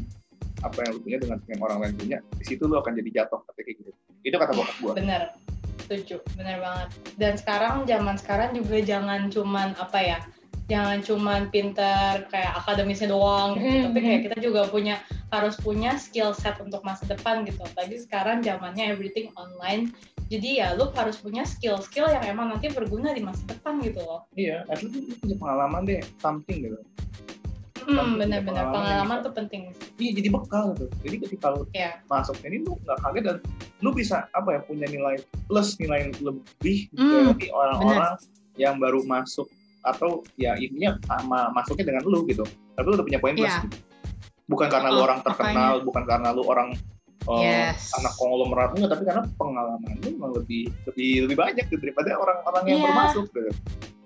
apa 0.62 0.78
yang 0.80 0.92
lu 0.94 1.00
punya 1.02 1.18
dengan 1.18 1.38
yang 1.44 1.60
orang 1.60 1.78
lain 1.82 1.94
punya, 1.98 2.18
di 2.38 2.46
situ 2.46 2.64
lu 2.64 2.78
akan 2.78 2.94
jadi 2.94 3.10
jatuh 3.10 3.42
ketika 3.50 3.82
gitu. 3.82 3.92
Itu 4.22 4.36
kata 4.38 4.54
bokap 4.54 4.76
gua. 4.80 4.94
Bener. 4.94 5.34
Setuju, 5.82 6.22
bener 6.38 6.62
banget. 6.62 6.88
Dan 7.18 7.34
sekarang 7.36 7.76
zaman 7.84 8.16
sekarang 8.16 8.54
juga 8.54 8.78
jangan 8.80 9.28
cuman 9.28 9.74
apa 9.76 9.98
ya, 10.00 10.18
jangan 10.66 11.04
cuman 11.04 11.42
pinter 11.52 12.24
kayak 12.28 12.52
akademisnya 12.58 13.12
doang 13.12 13.60
gitu. 13.60 13.68
Hmm, 13.68 13.84
Tapi 13.92 14.00
kayak 14.00 14.14
hmm. 14.20 14.26
kita 14.32 14.38
juga 14.40 14.62
punya 14.68 14.96
harus 15.30 15.56
punya 15.60 15.98
skill 15.98 16.32
set 16.32 16.56
untuk 16.60 16.82
masa 16.82 17.04
depan 17.06 17.44
gitu. 17.44 17.62
Tadi 17.74 17.96
sekarang 18.00 18.40
zamannya 18.42 18.96
everything 18.96 19.30
online. 19.36 19.92
Jadi 20.32 20.64
ya 20.64 20.74
lu 20.74 20.90
harus 20.96 21.20
punya 21.20 21.44
skill-skill 21.46 22.10
yang 22.10 22.24
emang 22.26 22.50
nanti 22.50 22.72
berguna 22.72 23.14
di 23.14 23.22
masa 23.22 23.44
depan 23.46 23.78
gitu 23.84 24.02
loh. 24.02 24.26
Iya, 24.34 24.66
at 24.66 24.82
least 24.82 24.96
lu 24.98 25.14
punya 25.20 25.36
pengalaman 25.38 25.82
deh, 25.84 26.02
something 26.18 26.58
gitu. 26.64 26.80
Punya 27.84 28.02
benar-benar 28.16 28.72
pengalaman 28.72 28.74
pengalaman 28.74 29.18
yang 29.20 29.26
tuh 29.28 29.34
penting. 29.36 29.62
iya 30.00 30.12
jadi 30.16 30.28
bekal 30.32 30.72
tuh 30.72 30.88
jadi 31.04 31.16
ketika 31.20 31.52
lu 31.52 31.68
Iya. 31.76 32.00
masuk 32.08 32.40
ini 32.48 32.64
lu 32.64 32.80
nggak 32.80 32.96
kaget 33.04 33.24
dan 33.28 33.38
lu 33.84 33.90
bisa 33.92 34.24
apa 34.32 34.50
ya 34.56 34.60
punya 34.64 34.88
nilai 34.88 35.20
plus 35.52 35.76
nilai 35.84 36.08
lebih 36.24 36.88
Hmm, 36.96 37.36
dari 37.36 37.52
orang-orang 37.52 38.16
yang 38.56 38.80
baru 38.80 39.04
masuk 39.04 39.52
atau 39.84 40.24
ya 40.36 40.56
intinya 40.56 40.96
sama 41.06 41.52
masuknya 41.52 41.92
dengan 41.92 42.04
lu 42.08 42.24
gitu 42.26 42.44
tapi 42.74 42.86
lu 42.88 42.96
udah 42.98 43.06
punya 43.06 43.20
poin 43.20 43.36
plus 43.36 43.48
Iya. 43.48 43.64
gitu. 43.68 43.78
bukan 44.48 44.68
karena 44.68 44.90
lu 44.92 45.00
Oh, 45.00 45.08
orang 45.08 45.20
terkenal 45.24 45.74
bukan 45.84 46.04
karena 46.04 46.30
lu 46.32 46.44
orang 46.48 46.70
uh, 47.28 47.40
Yes. 47.40 47.92
anak 47.96 48.12
konglomerat 48.16 48.76
enggak 48.76 48.92
tapi 48.96 49.04
karena 49.08 49.24
pengalaman 49.36 49.94
lu 50.04 50.12
lebih 50.36 50.64
lebih 50.92 51.12
lebih 51.28 51.38
banyak 51.40 51.66
gitu 51.68 51.80
daripada 51.80 52.16
orang-orang 52.16 52.64
yang 52.68 52.78
Iya. 52.80 52.86
baru 52.88 52.96
masuk 53.08 53.24
gitu. 53.30 53.40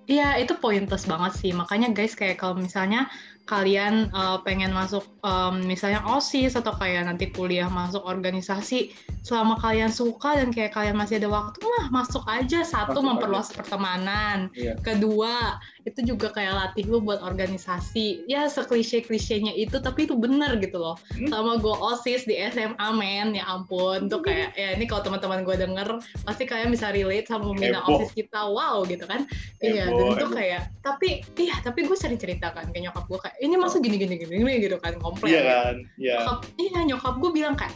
Iya, 0.07 0.39
itu 0.39 0.55
poin 0.63 0.87
plus 0.87 1.03
banget 1.03 1.35
sih. 1.35 1.51
Makanya 1.51 1.91
guys, 1.91 2.15
kayak 2.15 2.39
kalau 2.39 2.55
misalnya 2.55 3.11
kalian 3.47 4.11
uh, 4.11 4.43
pengen 4.43 4.75
masuk 4.75 5.07
um, 5.23 5.63
misalnya 5.63 6.03
OSIS 6.03 6.59
atau 6.59 6.75
kayak 6.75 7.07
nanti 7.07 7.31
kuliah 7.31 7.71
masuk 7.71 8.03
organisasi, 8.03 8.91
selama 9.23 9.55
kalian 9.63 9.87
suka 9.87 10.35
dan 10.35 10.51
kayak 10.51 10.75
kalian 10.75 10.99
masih 10.99 11.23
ada 11.23 11.31
waktu, 11.31 11.63
mah 11.63 12.03
masuk 12.03 12.21
aja. 12.27 12.61
Satu, 12.67 12.99
Masuk 12.99 13.07
memperluas 13.07 13.49
pertemanan. 13.55 14.51
Iya. 14.51 14.75
Kedua, 14.83 15.55
itu 15.87 16.03
juga 16.03 16.35
kayak 16.35 16.53
latih 16.53 16.85
lu 16.91 16.99
buat 16.99 17.23
organisasi. 17.23 18.27
Ya, 18.27 18.51
seklise-klisenya 18.51 19.55
itu, 19.55 19.79
tapi 19.79 20.05
itu 20.05 20.19
bener 20.19 20.59
gitu 20.59 20.77
loh. 20.77 20.99
Hmm. 21.15 21.31
Sama 21.31 21.63
gue 21.63 21.71
OSIS 21.71 22.27
di 22.27 22.35
SMA, 22.51 22.87
men. 22.91 23.31
Ya 23.31 23.47
ampun. 23.47 24.11
Tuh 24.11 24.19
kayak, 24.19 24.59
ya 24.59 24.75
ini 24.75 24.83
kalau 24.83 25.07
teman-teman 25.07 25.47
gue 25.47 25.55
denger, 25.55 26.03
pasti 26.27 26.43
kalian 26.43 26.75
bisa 26.75 26.91
relate 26.91 27.31
sama 27.31 27.55
pembina. 27.55 27.79
OSIS 27.87 28.11
kita. 28.11 28.43
Wow, 28.51 28.83
gitu 28.83 29.07
kan. 29.07 29.23
Iya, 29.63 29.87
dan 29.87 30.05
itu 30.19 30.27
kayak 30.27 30.63
tapi 30.87 31.09
iya, 31.35 31.55
tapi 31.59 31.83
gue 31.83 31.97
sering 31.99 32.15
ceritakan 32.15 32.71
ke 32.71 32.79
nyokap 32.79 33.03
gue 33.11 33.19
kayak 33.19 33.36
ini 33.37 33.55
masa 33.57 33.77
gini 33.77 33.97
gini 34.01 34.15
gini 34.17 34.33
gini 34.41 34.53
gitu 34.61 34.77
kan 34.81 34.97
komplain. 34.97 35.31
iya 35.31 35.41
kan? 35.45 35.75
Iya. 35.97 36.15
Nyokap, 36.21 36.39
iya 36.57 36.79
nyokap 36.85 37.13
gue 37.21 37.31
bilang 37.33 37.55
kayak 37.57 37.75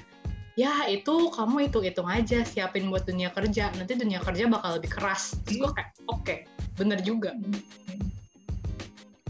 ya 0.60 0.86
itu 0.92 1.32
kamu 1.32 1.70
hitung 1.70 1.86
hitung 1.86 2.10
aja 2.10 2.44
siapin 2.44 2.90
buat 2.90 3.06
dunia 3.06 3.30
kerja. 3.32 3.70
Nanti 3.78 3.94
dunia 3.98 4.20
kerja 4.22 4.50
bakal 4.50 4.82
lebih 4.82 4.92
keras. 4.94 5.38
Terus 5.46 5.58
gue 5.62 5.72
kayak 5.78 5.90
oke 6.10 6.36
bener 6.78 7.00
juga. 7.06 7.38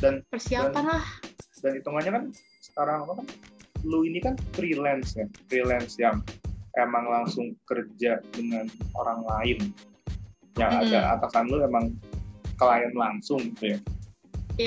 Dan- 0.01 0.25
persiapan 0.31 0.85
lah. 0.97 1.05
dan 1.61 1.77
hitungannya 1.77 2.11
kan 2.11 2.23
sekarang 2.65 2.97
apa 3.05 3.13
kan? 3.21 3.27
Lu 3.85 4.01
ini 4.01 4.17
kan 4.17 4.33
freelance 4.57 5.13
ya 5.13 5.29
freelance 5.45 5.93
yang 6.01 6.25
emang 6.73 7.05
langsung 7.05 7.53
kerja 7.69 8.17
dengan 8.33 8.65
orang 8.97 9.21
lain. 9.29 9.59
Yang 10.57 10.71
Mm-mm. 10.73 10.89
ada 10.89 10.99
atasan 11.21 11.45
lu 11.53 11.61
emang 11.61 11.93
klien 12.57 12.93
langsung 12.97 13.41
gitu 13.53 13.77
ya 13.77 13.79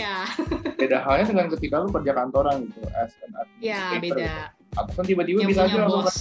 ya 0.00 0.24
beda 0.80 0.98
halnya 1.02 1.24
dengan 1.30 1.46
ketika 1.52 1.74
lu 1.82 1.88
kerja 1.90 2.12
kantoran 2.12 2.56
gitu 2.66 2.80
as 2.94 3.12
an 3.22 3.30
ya 3.60 3.92
administrator 3.92 4.00
beda 4.02 4.26
gitu. 4.26 4.78
atasan 4.80 5.04
tiba-tiba 5.06 5.38
yang 5.44 5.50
bisa 5.50 5.62
aja 5.66 5.76
langsung 5.84 6.02
bos 6.02 6.18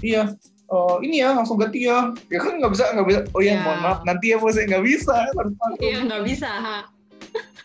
iya 0.00 0.22
oh 0.66 0.98
ini 1.00 1.22
ya 1.22 1.34
langsung 1.34 1.56
ganti 1.58 1.86
ya 1.86 2.10
ya 2.28 2.38
kan 2.38 2.58
nggak 2.58 2.72
bisa 2.74 2.84
nggak 2.94 3.06
bisa 3.06 3.20
oh 3.32 3.40
ya 3.40 3.54
Ya. 3.54 3.62
mohon 3.62 3.78
maaf 3.82 3.98
nanti 4.02 4.26
ya 4.30 4.36
bos 4.38 4.54
nggak 4.54 4.84
bisa 4.84 5.14
harus 5.34 5.52
iya 5.78 5.98
nggak 6.02 6.22
bisa 6.26 6.48
ha. 6.50 6.78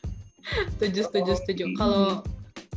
setuju 0.78 1.00
setuju 1.08 1.32
Oh, 1.32 1.38
setuju 1.40 1.64
iya. 1.66 1.78
kalau 1.78 2.06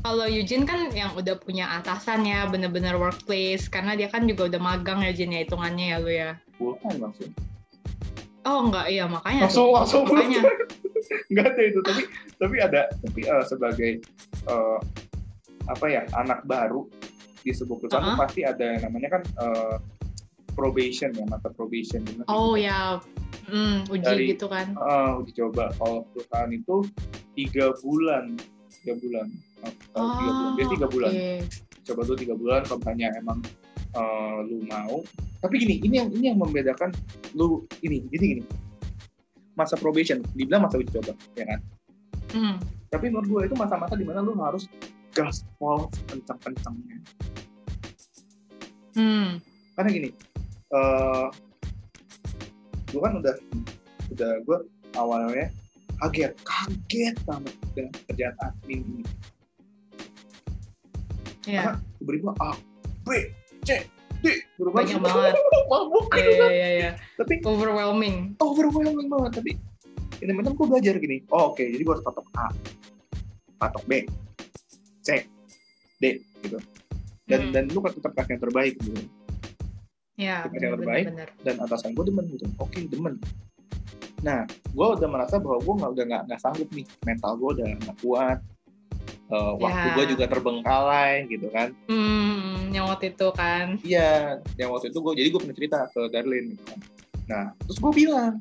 kalau 0.04 0.26
Eugene 0.28 0.68
kan 0.68 0.92
yang 0.92 1.16
udah 1.16 1.32
punya 1.40 1.64
atasan 1.80 2.28
ya 2.28 2.44
bener-bener 2.44 2.92
workplace 2.94 3.66
karena 3.66 3.96
dia 3.96 4.12
kan 4.12 4.28
juga 4.28 4.52
udah 4.52 4.60
magang 4.60 5.00
ya 5.00 5.10
Eugene 5.10 5.32
ya 5.32 5.40
hitungannya 5.48 5.86
ya 5.90 5.96
lu 5.98 6.10
ya 6.12 6.30
bukan 6.60 6.94
langsung 7.00 7.32
Oh 8.44 8.60
enggak, 8.60 8.92
iya 8.92 9.08
makanya 9.08 9.48
langsung 9.48 9.72
tuh. 9.72 9.76
langsung 9.80 10.02
Makanya. 10.04 10.44
Nggak 11.28 11.46
ada 11.46 11.62
itu 11.62 11.80
tapi 11.80 12.02
tapi 12.36 12.56
ada 12.58 12.80
tapi 12.98 13.20
eh, 13.22 13.44
sebagai 13.44 13.90
eh, 14.44 14.78
apa 15.64 15.86
ya 15.86 16.02
anak 16.14 16.44
baru 16.44 16.84
di 17.40 17.50
sebuah 17.50 17.78
perusahaan 17.78 18.02
Uh-huh. 18.02 18.16
tuh 18.16 18.22
pasti 18.22 18.40
ada 18.42 18.64
yang 18.76 18.82
namanya 18.84 19.08
kan 19.10 19.22
eh, 19.40 19.76
probation 20.52 21.10
ya 21.10 21.24
mata 21.24 21.50
probation 21.50 22.00
gitu. 22.04 22.22
Oh 22.26 22.54
ya, 22.54 23.02
hmm, 23.44 23.90
uji 23.90 24.06
Dari- 24.06 24.28
gitu 24.30 24.46
kan. 24.46 24.70
Eh, 24.70 25.10
uji 25.18 25.32
coba 25.34 25.74
kalau 25.74 26.06
perusahaan 26.14 26.48
itu 26.48 26.76
tiga 27.34 27.74
bulan 27.80 28.38
tiga 28.80 28.94
bulan 28.96 29.26
Eh, 29.64 29.72
tiga 29.96 30.30
bulan 30.30 30.52
dia 30.54 30.66
tiga 30.68 30.86
bulan 30.86 31.10
Oh, 31.10 31.16
oke. 31.16 31.32
coba 31.82 32.00
dulu 32.04 32.16
tiga 32.16 32.34
bulan 32.34 32.60
kalau 32.62 32.78
misalnya 32.78 33.08
emang 33.16 33.38
eh, 33.90 34.36
lu 34.44 34.56
mau 34.64 34.96
tapi 35.40 35.54
gini 35.58 35.74
ini 35.80 35.94
yang 35.98 36.08
ini 36.10 36.24
yang 36.28 36.38
membedakan 36.38 36.88
lu 37.32 37.46
ini 37.80 38.04
jadi 38.08 38.24
gini 38.30 38.42
masa 39.54 39.74
probation. 39.78 40.22
Dibilang 40.34 40.66
masa 40.66 40.78
uji 40.78 40.90
coba 40.94 41.14
ya 41.34 41.44
kan? 41.48 41.60
Hmm, 42.34 42.56
tapi 42.90 43.10
menurut 43.10 43.26
gue 43.30 43.42
itu 43.50 43.56
masa-masa 43.58 43.94
di 43.94 44.02
mana 44.02 44.18
lu 44.22 44.34
harus 44.38 44.66
gaspol 45.14 45.86
kencang-kencangnya. 46.10 46.98
Hmm, 48.94 49.38
karena 49.78 49.88
gini 49.90 50.10
eh 50.74 51.26
gue 52.90 53.00
kan 53.02 53.14
udah 53.18 53.34
udah 54.14 54.32
gue 54.42 54.58
awalnya 54.98 55.50
kaget 56.02 56.34
kaget 56.42 57.14
banget 57.26 57.54
dengan 57.74 57.94
kerjaan 58.10 58.34
admin 58.42 58.82
ini. 58.82 59.04
Ya, 61.44 61.78
tiba-tiba 62.02 62.34
A 62.42 62.58
B 63.06 63.30
C 63.62 63.86
berubah 64.54 64.74
banyak 64.80 64.98
banget. 64.98 65.32
mabuk 65.70 66.06
Iya, 66.12 66.24
iya, 66.24 66.46
iya, 66.48 66.68
iya. 66.70 66.90
tapi 67.14 67.40
Overwhelming. 67.40 68.36
overwhelming 68.36 69.08
banget 69.08 69.32
tapi 69.38 69.50
ini 70.16 70.30
teman 70.30 70.54
gue 70.54 70.66
belajar 70.66 70.94
gini 70.96 71.16
oh, 71.28 71.50
oke 71.50 71.60
jadi 71.60 71.78
gue 71.78 71.92
harus 71.92 72.02
patok 72.02 72.26
A 72.34 72.46
patok 73.56 73.84
B 73.84 73.92
C 75.00 75.08
D 75.96 76.04
gitu 76.40 76.56
dan 77.24 77.40
Hmm. 77.40 77.52
dan 77.52 77.64
lu 77.66 77.80
kan 77.80 77.90
tetap 77.90 78.12
kasih 78.12 78.30
yang 78.30 78.42
terbaik 78.42 78.74
gitu 78.76 79.00
Ya, 80.14 80.46
yang 80.46 80.78
terbaik. 80.78 81.10
benar-benar. 81.10 81.28
dan 81.42 81.56
atasan 81.58 81.90
gue 81.90 82.04
demen 82.04 82.24
gitu 82.28 82.46
oke 82.56 82.78
demen 82.84 83.18
nah 84.20 84.44
gue 84.46 84.86
udah 84.90 85.04
merasa 85.06 85.36
bahwa 85.36 85.58
gue 85.58 85.74
nggak 85.74 85.90
udah 85.90 86.04
nggak 86.24 86.38
sanggup 86.38 86.68
nih 86.70 86.86
mental 87.02 87.32
gue 87.34 87.50
udah 87.54 87.68
nggak 87.78 87.98
kuat 88.00 88.38
Eh, 89.24 89.52
waktu 89.56 89.86
Ya. 89.86 89.94
gue 89.94 90.04
juga 90.06 90.24
terbengkalai 90.28 91.24
gitu 91.26 91.48
kan 91.48 91.72
Hmm, 91.86 92.53
yang 92.74 92.90
waktu 92.90 93.14
itu 93.14 93.28
kan. 93.30 93.78
iya 93.86 94.42
yang 94.58 94.74
waktu 94.74 94.90
itu 94.90 94.98
gue 94.98 95.12
jadi 95.14 95.28
gue 95.30 95.40
pernah 95.40 95.56
cerita 95.56 95.78
ke 95.94 96.00
Darlene 96.10 96.58
gitu 96.58 96.64
kan. 96.66 96.78
Nah 97.30 97.44
terus 97.62 97.78
gue 97.78 97.92
bilang 97.94 98.34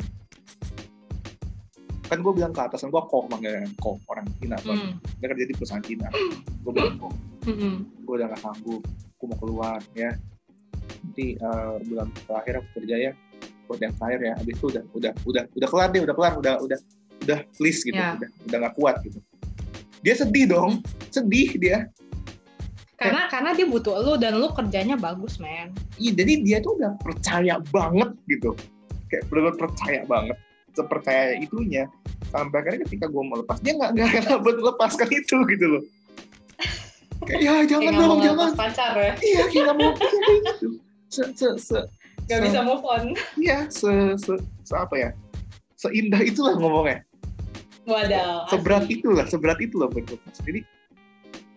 kan 2.04 2.20
gue 2.20 2.34
bilang 2.36 2.52
ke 2.54 2.62
atasan 2.62 2.90
gue 2.94 3.02
kok 3.02 3.24
manggilnya 3.32 3.66
kok 3.80 3.96
orang 4.10 4.26
Cina 4.42 4.58
soalnya. 4.60 4.92
Hmm, 4.94 5.18
dia 5.22 5.28
kerja 5.30 5.46
di 5.46 5.54
perusahaan 5.56 5.86
Cina. 5.86 6.08
Gue 6.66 6.72
bilang 6.74 6.96
kok. 7.00 7.14
Hmm, 7.48 7.56
hmm. 7.58 7.76
gue 8.06 8.14
udah 8.18 8.28
gak 8.34 8.42
sanggup 8.42 8.82
gue 9.18 9.28
mau 9.30 9.38
keluar 9.40 9.80
ya. 9.94 10.12
Nanti 11.06 11.38
eh, 11.38 11.74
bulan 11.88 12.08
terakhir 12.28 12.54
aku 12.60 12.70
kerja 12.82 12.96
ya. 12.98 13.12
Buat 13.70 13.80
yang 13.80 13.94
terakhir 13.96 14.20
ya. 14.20 14.34
Habis 14.42 14.54
itu 14.60 14.66
udah 14.74 14.84
udah 14.94 15.12
udah 15.26 15.44
udah 15.56 15.68
kelar 15.70 15.90
deh 15.94 16.02
udah 16.04 16.16
kelar 16.18 16.34
udah 16.42 16.54
udah 16.60 16.80
udah 17.24 17.40
please 17.56 17.80
gitu 17.88 17.96
Ya. 17.96 18.20
udah 18.20 18.30
udah 18.52 18.58
gak 18.68 18.76
kuat 18.76 18.96
gitu. 19.08 19.20
Dia 20.04 20.14
sedih 20.20 20.46
dong 20.52 20.84
sedih 21.08 21.50
dia 21.56 21.88
Karena 23.04 23.22
karena 23.28 23.50
dia 23.52 23.68
butuh 23.68 23.96
lu 24.00 24.14
dan 24.16 24.36
lu 24.36 24.48
kerjanya 24.50 24.96
bagus, 24.96 25.38
men. 25.38 25.76
Iya, 25.96 26.12
jadi 26.16 26.34
dia 26.42 26.58
tuh 26.60 26.80
udah 26.80 26.96
percaya 27.00 27.60
banget 27.70 28.10
gitu 28.26 28.56
kayak 29.08 29.30
benar 29.30 29.54
percaya 29.54 30.02
banget 30.04 30.38
sepercaya 30.74 31.38
itunya 31.38 31.86
sampai 32.34 32.66
akhirnya 32.66 32.82
ketika 32.82 33.06
gue 33.06 33.22
mau 33.22 33.38
lepas 33.38 33.62
dia 33.62 33.78
nggak 33.78 33.94
nggak 33.94 34.10
rela 34.10 34.36
buat 34.42 34.58
melepaskan 34.58 35.10
itu 35.14 35.38
gitu 35.46 35.66
loh 35.70 35.84
kayak 37.30 37.40
ya 37.40 37.54
jangan 37.64 37.82
Kayak 37.86 37.94
nggak 37.94 38.10
dong 38.10 38.22
jangan 38.26 38.50
pacar 38.58 38.94
ya. 38.98 39.12
iya 39.22 39.44
kayak 39.48 39.64
nggak 39.64 39.78
mau 39.78 39.92
kayak 39.94 40.14
gitu 40.34 40.68
se 41.08 41.24
se 41.38 41.48
se 41.62 41.80
Gak 42.26 42.40
se- 42.40 42.46
bisa 42.50 42.60
move 42.66 42.82
on. 42.82 43.14
iya 43.38 43.70
se, 43.70 43.86
se, 44.18 44.34
se 44.66 44.74
apa 44.74 44.96
ya 44.98 45.10
seindah 45.78 46.22
itulah 46.26 46.58
ngomongnya 46.58 47.06
Wadaw. 47.86 48.50
seberat 48.50 48.90
asli. 48.90 48.98
itulah 48.98 49.26
seberat 49.30 49.60
itu 49.62 49.76
loh 49.78 49.94
buat 49.94 50.10
lepas 50.10 50.36
jadi 50.42 50.66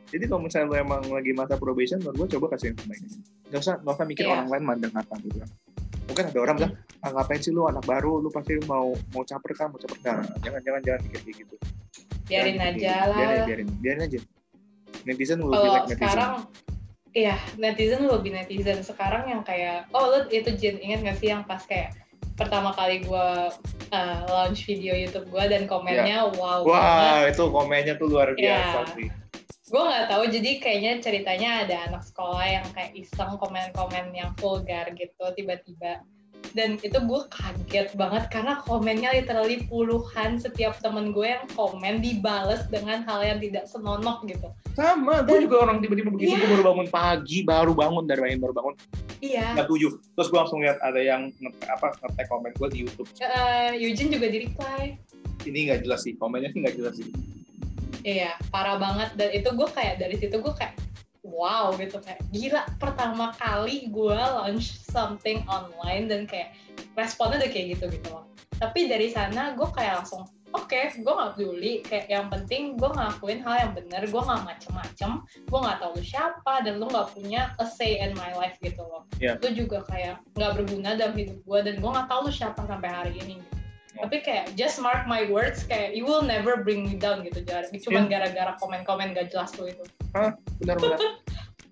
jadi 0.06 0.24
kalau 0.26 0.40
misalnya 0.40 0.66
lo 0.66 0.76
emang 0.76 1.02
lagi 1.06 1.30
masa 1.30 1.54
probation 1.54 1.98
menurut 1.98 2.16
gue 2.24 2.38
coba 2.38 2.54
kasih 2.54 2.70
yang 2.70 2.78
aja 2.86 3.08
nggak 3.46 3.60
usah 3.60 3.74
nggak 3.80 3.94
usah 3.94 4.06
mikir 4.06 4.24
Iya. 4.24 4.32
orang 4.32 4.46
lain 4.48 4.64
mandang 4.64 4.94
apa 4.94 5.14
gitu 5.20 5.36
kan 5.38 5.50
mungkin 6.06 6.24
ada 6.24 6.38
orang 6.40 6.56
bilang 6.56 6.72
ah, 7.00 7.10
ngapain 7.12 7.40
sih 7.40 7.50
lu 7.50 7.62
anak 7.64 7.82
baru 7.82 8.12
lu 8.18 8.28
pasti 8.28 8.52
mau 8.64 8.86
mau 9.10 9.22
caper 9.22 9.52
kan 9.52 9.66
mau 9.68 9.78
caper 9.78 9.98
nah, 10.00 10.22
jangan 10.40 10.60
jangan 10.60 10.80
jangan 10.82 11.00
mikir 11.02 11.20
kayak 11.20 11.36
gitu 11.40 11.56
Biarin 12.26 12.54
Jangan 12.54 12.66
aja 12.66 12.74
mikir 12.74 12.90
lah. 12.90 13.06
gitu. 13.06 13.14
biarin 13.16 13.42
biarin 13.44 13.68
biarin 13.78 14.00
aja 14.02 14.18
netizen 15.04 15.38
will 15.40 15.50
be 15.50 15.56
kalau 15.56 15.70
like 15.72 15.82
netizen 15.84 15.98
sekarang 16.00 16.32
iya 17.12 17.36
netizen 17.56 18.00
lebih 18.04 18.30
netizen 18.32 18.78
sekarang 18.80 19.22
yang 19.24 19.42
kayak 19.42 19.86
oh 19.90 20.04
lu 20.08 20.18
itu 20.28 20.50
Jin 20.52 20.76
ingat 20.78 21.00
gak 21.02 21.16
sih 21.16 21.28
yang 21.28 21.42
pas 21.42 21.62
kayak 21.62 21.94
pertama 22.34 22.68
kali 22.70 23.00
gue 23.00 23.26
uh, 23.88 24.20
launch 24.26 24.62
video 24.62 24.92
YouTube 24.92 25.26
gue 25.26 25.44
dan 25.46 25.64
komennya 25.64 26.28
wow 26.34 26.60
banget. 26.60 26.68
wah 26.68 27.20
itu 27.24 27.44
komennya 27.48 27.94
tuh 27.96 28.06
luar 28.06 28.28
Iya. 28.30 28.38
biasa 28.38 28.78
sih 28.92 29.08
gue 29.66 29.82
nggak 29.82 30.06
tahu 30.06 30.24
jadi 30.30 30.50
kayaknya 30.62 30.92
ceritanya 31.02 31.50
ada 31.66 31.76
anak 31.90 32.02
sekolah 32.06 32.46
yang 32.46 32.66
kayak 32.70 32.94
iseng 32.94 33.34
komen-komen 33.38 34.14
yang 34.14 34.30
vulgar 34.38 34.86
gitu 34.94 35.24
tiba-tiba. 35.34 36.06
Dan 36.54 36.78
itu 36.80 36.94
gue 36.94 37.20
kaget 37.28 37.92
banget 37.98 38.30
karena 38.30 38.62
komennya 38.62 39.10
literally 39.12 39.66
puluhan 39.66 40.38
setiap 40.38 40.78
temen 40.78 41.10
gue 41.10 41.34
yang 41.34 41.44
komen 41.58 41.98
dibales 41.98 42.64
dengan 42.70 43.02
hal 43.04 43.20
yang 43.26 43.38
tidak 43.42 43.66
senonok 43.66 44.22
gitu. 44.30 44.48
Sama 44.78 45.26
gue 45.26 45.44
juga 45.44 45.66
orang 45.66 45.82
tiba-tiba 45.82 46.14
begitu 46.14 46.38
Iya. 46.38 46.46
gue 46.46 46.50
baru 46.56 46.64
bangun 46.72 46.88
pagi 46.88 47.38
baru 47.42 47.72
bangun 47.74 48.04
dari 48.06 48.20
main 48.22 48.38
baru 48.38 48.54
bangun. 48.54 48.74
Iya. 49.18 49.58
Nggak 49.58 49.68
tujuh. 49.68 49.90
Terus 50.14 50.28
gue 50.30 50.38
langsung 50.38 50.60
lihat 50.62 50.78
ada 50.80 51.00
yang 51.02 51.34
nge 51.42 51.50
apa 51.66 51.92
nge 52.14 52.24
komen 52.30 52.52
gue 52.54 52.68
di 52.70 52.78
YouTube. 52.86 53.08
Eh, 53.18 53.74
Eugene 53.82 54.14
juga 54.14 54.30
di 54.30 54.38
reply 54.46 54.94
ini 55.46 55.70
nggak 55.70 55.86
jelas 55.86 56.02
sih 56.02 56.14
komennya 56.18 56.50
sih 56.50 56.60
nggak 56.62 56.76
jelas 56.76 56.94
sih 56.98 57.06
iya 58.06 58.38
parah 58.54 58.78
banget. 58.78 59.18
Dan 59.18 59.34
itu 59.34 59.50
gue 59.50 59.68
kayak 59.74 59.98
dari 59.98 60.14
situ 60.14 60.38
gue 60.38 60.54
kayak 60.54 60.78
wow 61.26 61.74
gitu. 61.74 61.98
Kayak 61.98 62.22
gila 62.30 62.62
pertama 62.78 63.34
kali 63.34 63.90
gue 63.90 64.14
launch 64.14 64.78
something 64.86 65.42
online 65.50 66.06
dan 66.06 66.22
kayak 66.30 66.54
responnya 66.94 67.42
udah 67.42 67.50
kayak 67.50 67.74
gitu 67.74 67.90
gitu. 67.90 68.08
Loh 68.14 68.36
tapi 68.56 68.88
dari 68.88 69.12
sana 69.12 69.52
gue 69.52 69.68
kayak 69.68 70.02
langsung 70.02 70.24
oke 70.56 70.80
gue 70.96 71.12
nggak 71.12 71.32
peduli. 71.36 71.72
Kayak 71.84 72.06
yang 72.08 72.26
penting 72.32 72.62
gue 72.80 72.88
ngelakuin 72.88 73.40
hal 73.44 73.56
yang 73.60 73.72
bener. 73.76 74.02
Gue 74.08 74.22
nggak 74.24 74.42
macem-macem. 74.48 75.10
Gue 75.44 75.58
nggak 75.60 75.78
tahu 75.84 75.92
lu 76.00 76.02
siapa 76.04 76.54
dan 76.64 76.80
lu 76.80 76.88
nggak 76.88 77.12
punya 77.12 77.52
a 77.60 77.66
say 77.68 78.00
in 78.00 78.16
my 78.16 78.32
life 78.32 78.56
gitu 78.64 78.80
loh. 78.80 79.04
Iya. 79.20 79.36
lu 79.40 79.48
juga 79.52 79.84
kayak 79.84 80.24
nggak 80.36 80.52
berguna 80.56 80.96
dalam 80.96 81.14
hidup 81.16 81.38
gue 81.44 81.58
dan 81.60 81.74
gue 81.80 81.90
nggak 81.90 82.08
tahu 82.08 82.20
lu 82.28 82.32
siapa 82.32 82.60
sampai 82.64 82.88
hari 82.88 83.12
ini 83.20 83.40
gitu. 83.40 83.55
Tapi 83.96 84.16
kayak 84.20 84.52
just 84.54 84.76
mark 84.78 85.08
my 85.08 85.24
words 85.26 85.64
kayak 85.64 85.96
you 85.96 86.04
will 86.04 86.20
never 86.20 86.60
bring 86.60 86.84
me 86.84 86.94
down 86.94 87.24
gitu 87.24 87.40
Jar. 87.42 87.64
cuman 87.68 88.06
gara-gara 88.06 88.52
komen-komen 88.60 89.16
gak 89.16 89.32
jelas 89.32 89.50
lu 89.56 89.68
itu. 89.68 89.84
Benar-benar 90.60 91.00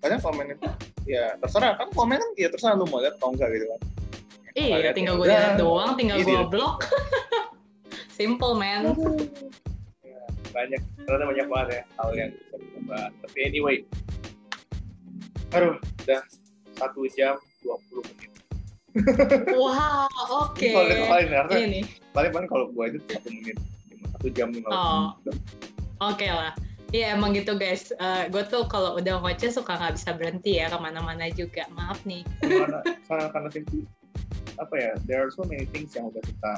kadang 0.00 0.20
komen 0.26 0.46
itu. 0.52 0.64
Ya 1.04 1.36
terserah. 1.38 1.76
Kan 1.76 1.92
komen 1.92 2.16
kan 2.16 2.30
ya 2.36 2.48
terserah 2.48 2.74
lu 2.76 2.88
mau 2.88 3.00
lihat 3.00 3.20
atau 3.20 3.32
enggak 3.32 3.52
gitu 3.52 3.66
kan. 3.68 3.80
Iya 4.54 4.94
tinggal 4.94 5.14
ya 5.16 5.20
gue 5.20 5.26
lihat 5.28 5.54
doang 5.58 5.90
tinggal 5.94 6.16
Gitu. 6.22 6.30
gue 6.30 6.46
blok. 6.48 6.86
Simple 8.18 8.54
man. 8.54 8.94
Ya, 10.06 10.22
banyak. 10.54 10.80
Ternyata 11.02 11.24
banyak 11.26 11.46
banget 11.50 11.68
ya 11.68 11.82
hal 11.98 12.08
yang 12.14 12.30
bisa 12.32 12.56
kita 12.56 12.80
bahas 12.86 13.12
tapi 13.20 13.38
anyway. 13.42 13.76
Aduh 15.52 15.76
udah 16.06 16.22
satu 16.74 17.06
jam 17.12 17.38
20 17.62 17.78
menit 18.10 18.30
wow 19.58 20.06
oke 20.46 20.62
Ini 20.62 20.70
kalau 20.72 21.06
paling 21.10 21.28
harusnya 21.30 21.60
ini 21.62 21.80
paling 22.14 22.30
paling 22.30 22.48
kalau 22.48 22.66
gua 22.70 22.86
itu 22.88 22.98
satu 23.10 23.28
menit 23.28 23.56
satu 24.14 24.28
jam 24.30 24.48
lima 24.54 24.68
Oh. 24.70 25.14
menit 25.22 25.38
Oke 26.02 26.26
lah. 26.26 26.52
Iya 26.90 27.14
emang 27.14 27.34
gitu 27.34 27.54
guys. 27.54 27.90
gue 28.28 28.42
tuh 28.46 28.66
kalau 28.66 28.98
udah 28.98 29.18
ngoceh 29.18 29.50
suka 29.50 29.74
nggak 29.74 29.94
bisa 29.94 30.10
berhenti 30.14 30.58
ya 30.58 30.66
ke 30.68 30.78
mana-mana 30.78 31.30
juga. 31.30 31.66
Maaf 31.70 32.02
nih. 32.04 32.22
karena 32.42 32.82
karena 33.06 33.26
karena 33.30 33.48
apa 34.54 34.74
ya 34.74 34.90
there 35.06 35.18
are 35.18 35.30
so 35.34 35.42
many 35.42 35.66
things 35.70 35.90
yang 35.94 36.06
udah 36.06 36.22
kita 36.22 36.52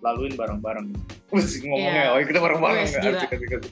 laluin 0.00 0.32
bareng-bareng 0.32 0.92
Terus 1.28 1.60
ngomongnya 1.60 2.04
Iya. 2.08 2.14
oh 2.14 2.20
kita 2.22 2.38
bareng-bareng 2.40 2.84
gila. 2.88 3.20
Asik, 3.20 3.36
asik. 3.36 3.62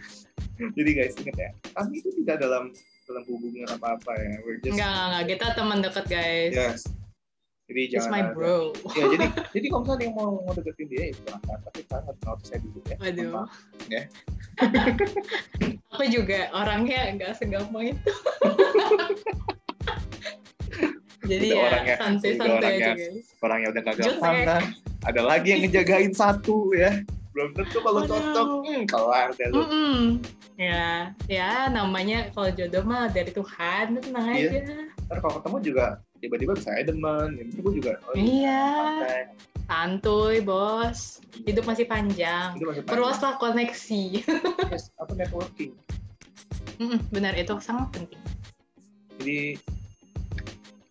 jadi 0.77 0.91
guys 0.93 1.15
ingat 1.17 1.37
ya 1.37 1.51
kami 1.73 1.95
itu 2.01 2.11
tidak 2.25 2.37
dalam 2.45 2.65
dalam 3.05 3.23
hubungan 3.25 3.69
apa-apa 3.71 4.13
ya 4.17 4.33
we're 4.45 4.61
just 4.61 4.77
Enggak, 4.77 4.93
enggak. 4.93 5.25
Kita 5.33 5.47
teman 5.57 5.79
deket 5.81 6.05
guys. 6.09 6.53
yes 6.53 6.81
jadi 7.65 7.81
It's 7.83 7.93
jangan 7.97 8.11
my 8.11 8.21
ada- 8.21 8.33
bro. 8.33 8.59
ya 8.93 9.05
jadi 9.09 9.25
jadi 9.51 9.67
kalau 9.67 9.81
misalnya 9.83 10.05
yang 10.05 10.15
mau 10.15 10.29
mau 10.39 10.53
deketin 10.53 10.87
dia 10.87 11.03
ya 11.03 11.13
silahkan 11.15 11.59
tapi 11.63 11.81
kalian 11.83 12.05
harus 12.05 12.21
notice 12.23 12.47
saya 12.47 12.61
dulu 12.61 12.79
ya. 12.83 12.97
Maaf. 13.31 13.51
ya 13.87 14.03
Aku 15.93 16.05
juga 16.09 16.39
orangnya 16.53 17.01
nggak 17.13 17.33
segampang 17.35 17.85
itu. 17.91 18.11
Jadi 21.25 21.47
Udah 21.47 21.57
ya 21.57 21.65
orangnya- 21.65 21.97
udah 21.97 22.05
santai-santai 22.05 22.53
aja 22.53 22.61
orangnya. 22.61 22.93
guys. 23.01 23.27
orang 23.41 23.59
yang 23.59 23.71
udah 23.71 23.83
gak 23.83 23.95
Jutek. 23.95 24.05
gampang 24.13 24.37
kan 24.45 24.63
ada 25.05 25.21
lagi 25.23 25.49
yang 25.49 25.61
ngejagain 25.63 26.13
satu 26.13 26.57
ya 26.75 26.91
belum 27.31 27.49
tentu 27.53 27.79
kalau 27.81 27.99
Waduh. 27.99 28.13
cocok 28.13 28.49
hmm, 28.63 28.83
kelar 28.87 29.29
deh 29.33 29.49
lu 29.49 29.57
Mm-mm. 29.59 29.99
Ya, 30.55 30.85
ya 31.27 31.67
namanya 31.67 32.31
kalau 32.31 32.47
jodoh 32.49 32.85
mah 32.85 33.09
dari 33.09 33.27
Tuhan, 33.29 33.99
tenang 33.99 34.27
Iya. 34.31 34.55
aja. 34.55 34.87
ntar 35.03 35.19
kalau 35.19 35.35
ketemu 35.37 35.57
juga 35.65 35.85
tiba-tiba 36.25 36.57
bisa 36.57 36.73
saya 36.73 36.83
demen 36.83 37.37
ini 37.37 37.53
gue 37.55 37.73
juga 37.77 38.01
oh 38.09 38.17
Iya, 38.17 38.65
santai. 38.81 39.23
santuy 39.65 40.37
bos. 40.41 41.21
Hidup 41.45 41.65
masih 41.65 41.85
panjang. 41.85 42.57
itu 42.57 42.65
masih 42.65 42.81
panjang. 42.81 42.89
Perluaslah 42.89 43.37
koneksi. 43.37 44.03
Yes, 44.73 44.89
apa 44.97 45.13
networking 45.13 45.77
Benar 47.09 47.35
itu 47.35 47.55
sangat 47.61 47.93
penting. 47.93 48.23
jadi 49.15 49.41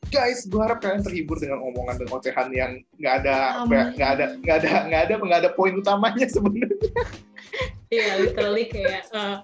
guys 0.07 0.45
gue 0.45 0.61
harap 0.61 0.79
kalian 0.79 1.01
terhibur 1.01 1.35
dengan 1.35 1.59
omongan 1.59 1.99
dan 1.99 2.07
ocehan 2.07 2.47
yang 2.53 2.71
nggak 2.95 3.25
ada 3.25 3.65
Amin. 3.65 3.97
nggak 3.97 4.09
ada 4.15 4.25
nggak 4.39 4.55
ada 4.61 4.69
nggak 4.85 5.01
ada 5.03 5.13
nggak 5.19 5.39
ada 5.41 5.51
poin 5.51 5.73
utamanya 5.73 6.29
sebenarnya 6.29 6.77
Iya, 7.91 8.25
literally 8.25 8.65
kayak 8.65 9.05
eh, 9.11 9.37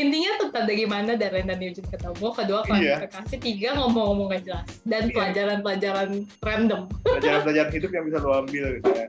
intinya 0.00 0.30
tentang 0.38 0.64
bagaimana 0.64 1.10
Darren 1.14 1.44
dan 1.44 1.58
Eugene 1.58 1.86
ketemu, 1.86 2.26
kedua 2.32 2.60
Iya. 2.62 2.66
klarifikasi, 2.66 3.34
tiga 3.38 3.68
ngomong-ngomong 3.76 4.26
gak 4.30 4.42
jelas, 4.42 4.66
dan 4.82 5.02
Iya. 5.04 5.14
pelajaran-pelajaran 5.14 6.08
random. 6.40 6.80
pelajaran 7.02 7.40
pelajaran 7.44 7.70
hidup 7.70 7.90
yang 7.90 8.04
bisa 8.04 8.18
lo 8.18 8.30
ambil 8.38 8.64
gitu 8.74 8.90
ya 8.90 9.06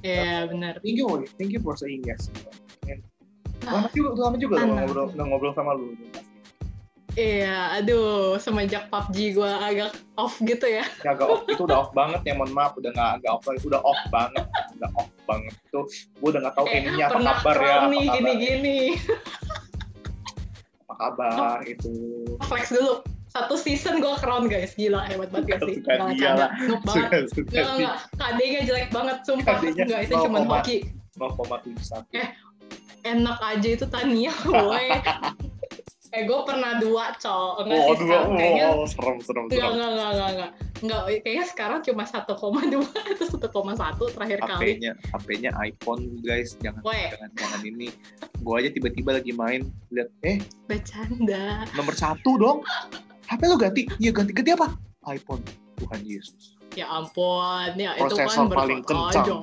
Iya, 0.00 0.48
benar. 0.48 0.72
thank 0.80 0.96
you 0.96 1.06
thank 1.36 1.52
you 1.52 1.60
for 1.60 1.74
saying 1.74 2.00
yes 2.02 2.32
Ah, 3.66 3.84
lama 3.84 3.88
juga 3.90 4.10
lama 4.16 4.36
juga 4.38 4.54
lo 4.56 4.66
ngobrol 4.72 5.06
ngobrol 5.18 5.52
sama 5.52 5.74
lu 5.74 5.92
Iya, 7.12 7.74
aduh, 7.74 8.38
semenjak 8.38 8.86
PUBG 8.86 9.34
gue 9.34 9.50
agak 9.50 9.90
off 10.14 10.38
gitu 10.38 10.62
ya. 10.62 10.86
Ya, 11.02 11.10
agak 11.10 11.26
off 11.26 11.42
itu 11.44 11.66
udah 11.66 11.82
off 11.82 11.90
banget 11.90 12.22
ya 12.22 12.38
mohon 12.38 12.54
maaf 12.54 12.78
udah 12.78 12.94
nggak 12.94 13.10
agak 13.18 13.30
off 13.32 13.42
lagi 13.42 13.58
udah 13.66 13.82
off 13.82 13.98
banget 14.06 14.44
udah 14.78 14.90
off 14.94 15.10
banget 15.26 15.50
itu 15.58 15.80
gue 16.14 16.28
udah 16.30 16.40
nggak 16.40 16.54
tahu 16.54 16.66
Eh, 16.70 16.78
ininya 16.78 17.04
apa 17.04 17.18
kabar 17.18 17.56
ya 17.58 17.74
apa 17.82 17.90
gini-gini. 17.90 18.78
Kabar 20.98 21.62
itu 21.64 21.90
Flex 22.50 22.74
dulu. 22.74 23.00
Satu 23.28 23.60
season 23.60 24.00
gue 24.00 24.14
crown 24.24 24.48
guys, 24.48 24.72
gila 24.72 25.04
hebat 25.04 25.28
banget 25.28 25.60
gak 25.60 25.60
sih? 25.68 25.74
Suka 25.84 25.92
Nggak 26.00 26.12
dia 26.16 26.32
lah. 26.32 26.50
Suka 26.88 27.16
suka 27.28 27.50
Enggak, 27.52 27.66
sih 27.68 27.74
enggak. 27.76 27.96
KD-nya 28.16 28.60
jelek 28.64 28.88
banget, 28.88 29.16
sumpah. 29.28 29.56
Enggak, 29.60 30.00
itu 30.08 30.14
0,1. 30.16 30.24
cuma 30.24 30.38
hoki. 30.48 30.76
0,71 31.20 32.08
Enak 33.04 33.38
aja 33.44 33.68
itu 33.68 33.86
Tania, 33.86 34.32
boy. 34.48 34.88
Eh, 36.12 36.22
gue 36.24 36.38
pernah 36.46 36.72
dua, 36.80 37.12
col. 37.20 37.64
Enggak 37.64 37.82
oh 37.84 37.94
sih, 37.94 38.04
dua 38.04 38.08
sekarang 38.08 38.30
kayaknya 38.36 38.66
oh 38.72 38.86
serem 38.88 39.16
serem 39.20 39.44
Enggak, 39.48 39.58
serem 39.58 39.72
enggak, 39.74 39.90
enggak, 39.90 40.08
enggak, 40.08 40.30
enggak. 40.30 40.50
Enggak, 40.78 41.00
kayaknya 41.26 41.46
sekarang 41.50 41.78
cuma 41.82 42.02
1,2 42.06 42.22
atau 42.22 43.26
1,1 43.34 44.14
terakhir 44.14 44.38
kali. 44.46 44.62
HP-nya 44.62 44.92
HP-nya 45.10 45.50
iPhone 45.58 46.02
guys 46.22 46.54
jangan 46.62 46.82
Weh. 46.86 47.10
jangan 47.10 47.30
jangan 47.34 47.60
ini 47.66 47.88
gue 48.38 48.54
aja 48.54 48.70
tiba-tiba 48.70 49.10
lagi 49.18 49.32
main 49.34 49.66
lihat 49.90 50.08
eh 50.22 50.38
Bercanda. 50.70 51.66
nomor 51.74 51.94
satu 51.94 52.38
dong 52.38 52.58
HP 53.26 53.40
lo 53.50 53.56
ganti 53.58 53.82
iya 53.98 54.14
ganti 54.14 54.30
ganti 54.30 54.54
apa 54.54 54.74
iPhone 55.10 55.42
Tuhan 55.78 56.00
Yesus 56.06 56.57
Ya 56.76 56.86
ampun, 56.86 57.72
ya 57.74 57.96
Prosesor 57.96 58.28
itu 58.28 58.34
kan 58.34 58.46
paling 58.52 58.80
kencang. 58.84 59.24
aja. 59.24 59.34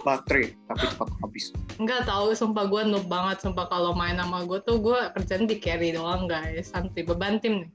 baterai 0.00 0.54
tapi 0.66 0.84
cepat 0.86 1.08
habis 1.20 1.44
Enggak 1.78 2.04
tahu, 2.04 2.32
sumpah 2.36 2.64
gue 2.68 2.82
noob 2.84 3.06
banget. 3.08 3.40
Sumpah 3.40 3.66
kalau 3.68 3.96
main 3.96 4.20
sama 4.20 4.44
gue 4.44 4.60
tuh 4.64 4.76
gue 4.80 4.98
kerjaan 5.16 5.48
di 5.48 5.56
carry 5.56 5.96
doang 5.96 6.28
guys. 6.28 6.68
Santai, 6.68 7.02
beban 7.06 7.40
tim 7.40 7.64
nih. 7.64 7.70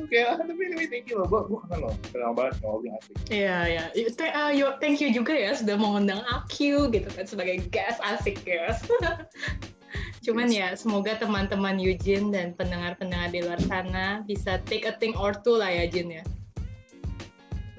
Oke, 0.00 0.18
ah, 0.26 0.34
tapi 0.42 0.62
anyway, 0.66 0.90
thank 0.90 1.06
you 1.06 1.22
loh. 1.22 1.26
Gue 1.30 1.58
kangen 1.66 1.86
loh. 1.86 1.94
Kenal 2.10 2.34
banget 2.34 2.54
ngobrol 2.66 2.90
asik. 2.98 3.14
Iya, 3.30 3.58
iya. 3.70 3.84
You- 3.94 4.78
Thank 4.82 4.98
you 4.98 5.14
juga 5.14 5.30
ya 5.30 5.54
sudah 5.54 5.78
mengundang 5.78 6.22
aku 6.26 6.90
gitu 6.90 7.06
kan 7.14 7.24
sebagai 7.26 7.62
guest 7.70 8.02
asik 8.02 8.42
guys. 8.42 8.82
Cuman 10.20 10.52
ya 10.52 10.76
semoga 10.76 11.16
teman-teman 11.16 11.80
Eugene 11.80 12.28
dan 12.28 12.52
pendengar-pendengar 12.52 13.32
di 13.32 13.40
luar 13.40 13.60
sana 13.64 14.20
bisa 14.28 14.60
take 14.68 14.84
a 14.84 14.92
thing 15.00 15.16
or 15.16 15.32
two 15.32 15.56
lah 15.56 15.72
ya 15.72 15.88
Jin 15.88 16.20
ya. 16.20 16.24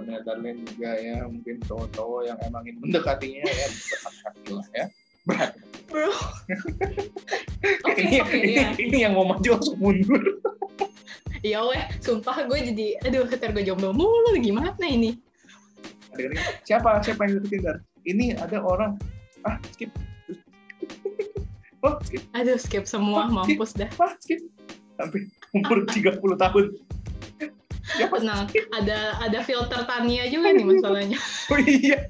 Benar 0.01 0.25
Darlene 0.25 0.65
juga 0.65 0.97
ya, 0.97 1.29
mungkin 1.29 1.61
cowok-cowok 1.61 2.21
yang 2.25 2.37
emang 2.41 2.65
ingin 2.65 2.81
mendekatinya 2.81 3.45
ya 3.45 3.67
berhati-hati 3.69 4.49
lah 4.57 4.67
ya. 4.73 4.85
Berat. 5.29 5.51
Bro. 5.85 6.09
Oke, 7.85 8.01
ini, 8.01 8.17
oke, 8.23 8.33
ini, 8.33 8.53
ya. 8.57 8.73
ini 8.73 8.97
yang 9.05 9.13
mau 9.13 9.27
maju 9.27 9.59
langsung 9.59 9.77
mundur. 9.77 10.17
Iya 11.45 11.61
weh, 11.61 11.83
sumpah 12.01 12.49
gue 12.49 12.73
jadi, 12.73 12.87
aduh 13.05 13.25
ntar 13.29 13.53
gue 13.53 13.65
jomblo 13.65 13.93
mulu 13.93 14.33
gimana 14.41 14.73
ini? 14.85 15.17
Siapa 16.65 17.01
siapa 17.05 17.25
yang 17.25 17.41
deketin 17.41 17.61
Dar? 17.65 17.77
Ini 18.05 18.37
ada 18.37 18.61
orang 18.61 18.97
ah 19.45 19.57
skip. 19.73 19.89
Oh, 21.81 21.97
skip, 22.05 22.21
Aduh 22.33 22.57
skip 22.57 22.85
semua, 22.85 23.25
Oh, 23.25 23.41
skip. 23.43 23.57
mampus 23.57 23.71
dah. 23.73 23.89
ah, 23.97 24.13
skip. 24.17 24.41
Sampai 24.95 25.25
umur 25.51 25.81
30 25.89 26.21
tahun. 26.37 26.65
Siapa? 27.91 28.21
Tenang, 28.21 28.45
ada 28.71 28.97
ada 29.19 29.39
filter 29.41 29.81
Tania 29.83 30.29
juga 30.29 30.53
nih 30.53 30.63
masalahnya. 30.63 31.17
Oh 31.51 31.59
iya. 31.59 32.05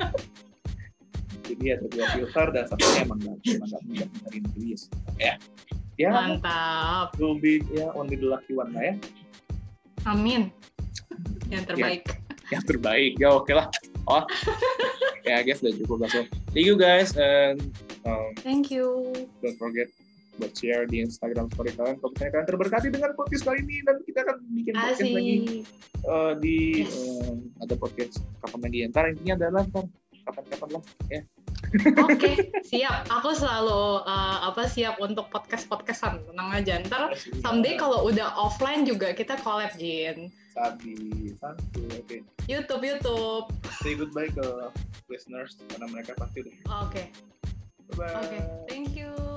Jadi 1.41 1.65
ada 1.67 1.85
dua 1.87 2.05
filter 2.11 2.45
dan 2.53 2.63
satunya 2.65 2.99
emang 3.01 3.19
nggak 3.19 3.35
emang 3.49 3.67
nggak 3.67 3.81
mudah 3.83 4.07
benerin 4.07 4.43
tulis. 4.53 4.81
Ya. 5.17 5.35
Ya, 5.95 6.09
Mantap, 6.09 7.13
will 7.15 7.35
be 7.35 7.61
ya 7.69 7.91
only 7.93 8.15
the 8.15 8.25
lucky 8.25 8.53
one 8.53 8.71
lah 8.71 8.91
ya. 8.91 8.95
amin. 10.05 10.49
Yang 11.47 11.63
terbaik. 11.67 12.03
yang 12.49 12.63
terbaik 12.67 13.13
ya 13.15 13.31
oke 13.31 13.47
lah 13.47 13.71
oh 14.07 14.27
ya 15.27 15.39
I 15.39 15.43
guess 15.43 15.63
udah 15.63 15.71
cukup 15.71 16.03
langsung 16.03 16.27
thank 16.51 16.67
you 16.67 16.75
guys 16.75 17.15
and 17.15 17.63
um, 18.03 18.31
Thank 18.37 18.69
you. 18.69 19.11
don't 19.39 19.57
forget 19.57 19.89
buat 20.33 20.53
share 20.53 20.87
di 20.87 21.03
Instagram 21.03 21.51
story 21.51 21.75
kalian 21.75 21.99
kalau 21.99 22.09
misalnya 22.09 22.31
kalian 22.33 22.47
terberkati 22.47 22.87
dengan 22.87 23.11
podcast 23.13 23.43
kali 23.43 23.59
ini 23.61 23.83
dan 23.83 23.99
kita 24.01 24.19
akan 24.23 24.35
bikin 24.49 24.73
podcast 24.73 25.11
lagi 25.11 25.35
Asik. 25.35 25.63
uh, 26.03 26.33
di 26.37 26.57
Yes. 26.81 26.95
um, 27.21 27.35
ada 27.59 27.75
podcast 27.75 28.13
kapan 28.39 28.59
lagi 28.61 28.77
ntar 28.87 29.03
intinya 29.07 29.33
adalah 29.37 29.61
ntar 29.67 29.85
kapan-kapan 30.23 30.69
lah 30.71 30.83
ya 31.09 31.21
Oke, 32.03 32.51
siap. 32.67 33.07
Aku 33.07 33.31
selalu 33.31 34.03
uh, 34.03 34.37
apa 34.43 34.67
siap 34.67 34.99
untuk 34.99 35.31
podcast 35.31 35.71
podcastan. 35.71 36.19
Tenang 36.27 36.51
aja. 36.51 36.83
Ntar 36.83 37.15
someday 37.39 37.79
kalau 37.79 38.03
udah 38.03 38.27
offline 38.35 38.83
juga 38.83 39.15
kita 39.15 39.39
collab 39.39 39.71
Jin. 39.75 40.27
sabi 40.51 40.91
santu 41.39 41.79
oke 41.95 42.27
YouTube 42.43 42.83
YouTube. 42.83 43.47
say 43.79 43.95
goodbye 43.95 44.27
ke 44.27 44.43
listeners 45.07 45.55
karena 45.71 45.87
mereka 45.87 46.11
pasti 46.19 46.43
udah 46.43 46.51
Oke. 46.83 47.07
bye 47.07 47.40
bye 47.97 48.13
Oke. 48.15 48.67
Thank 48.67 48.95
you. 48.95 49.30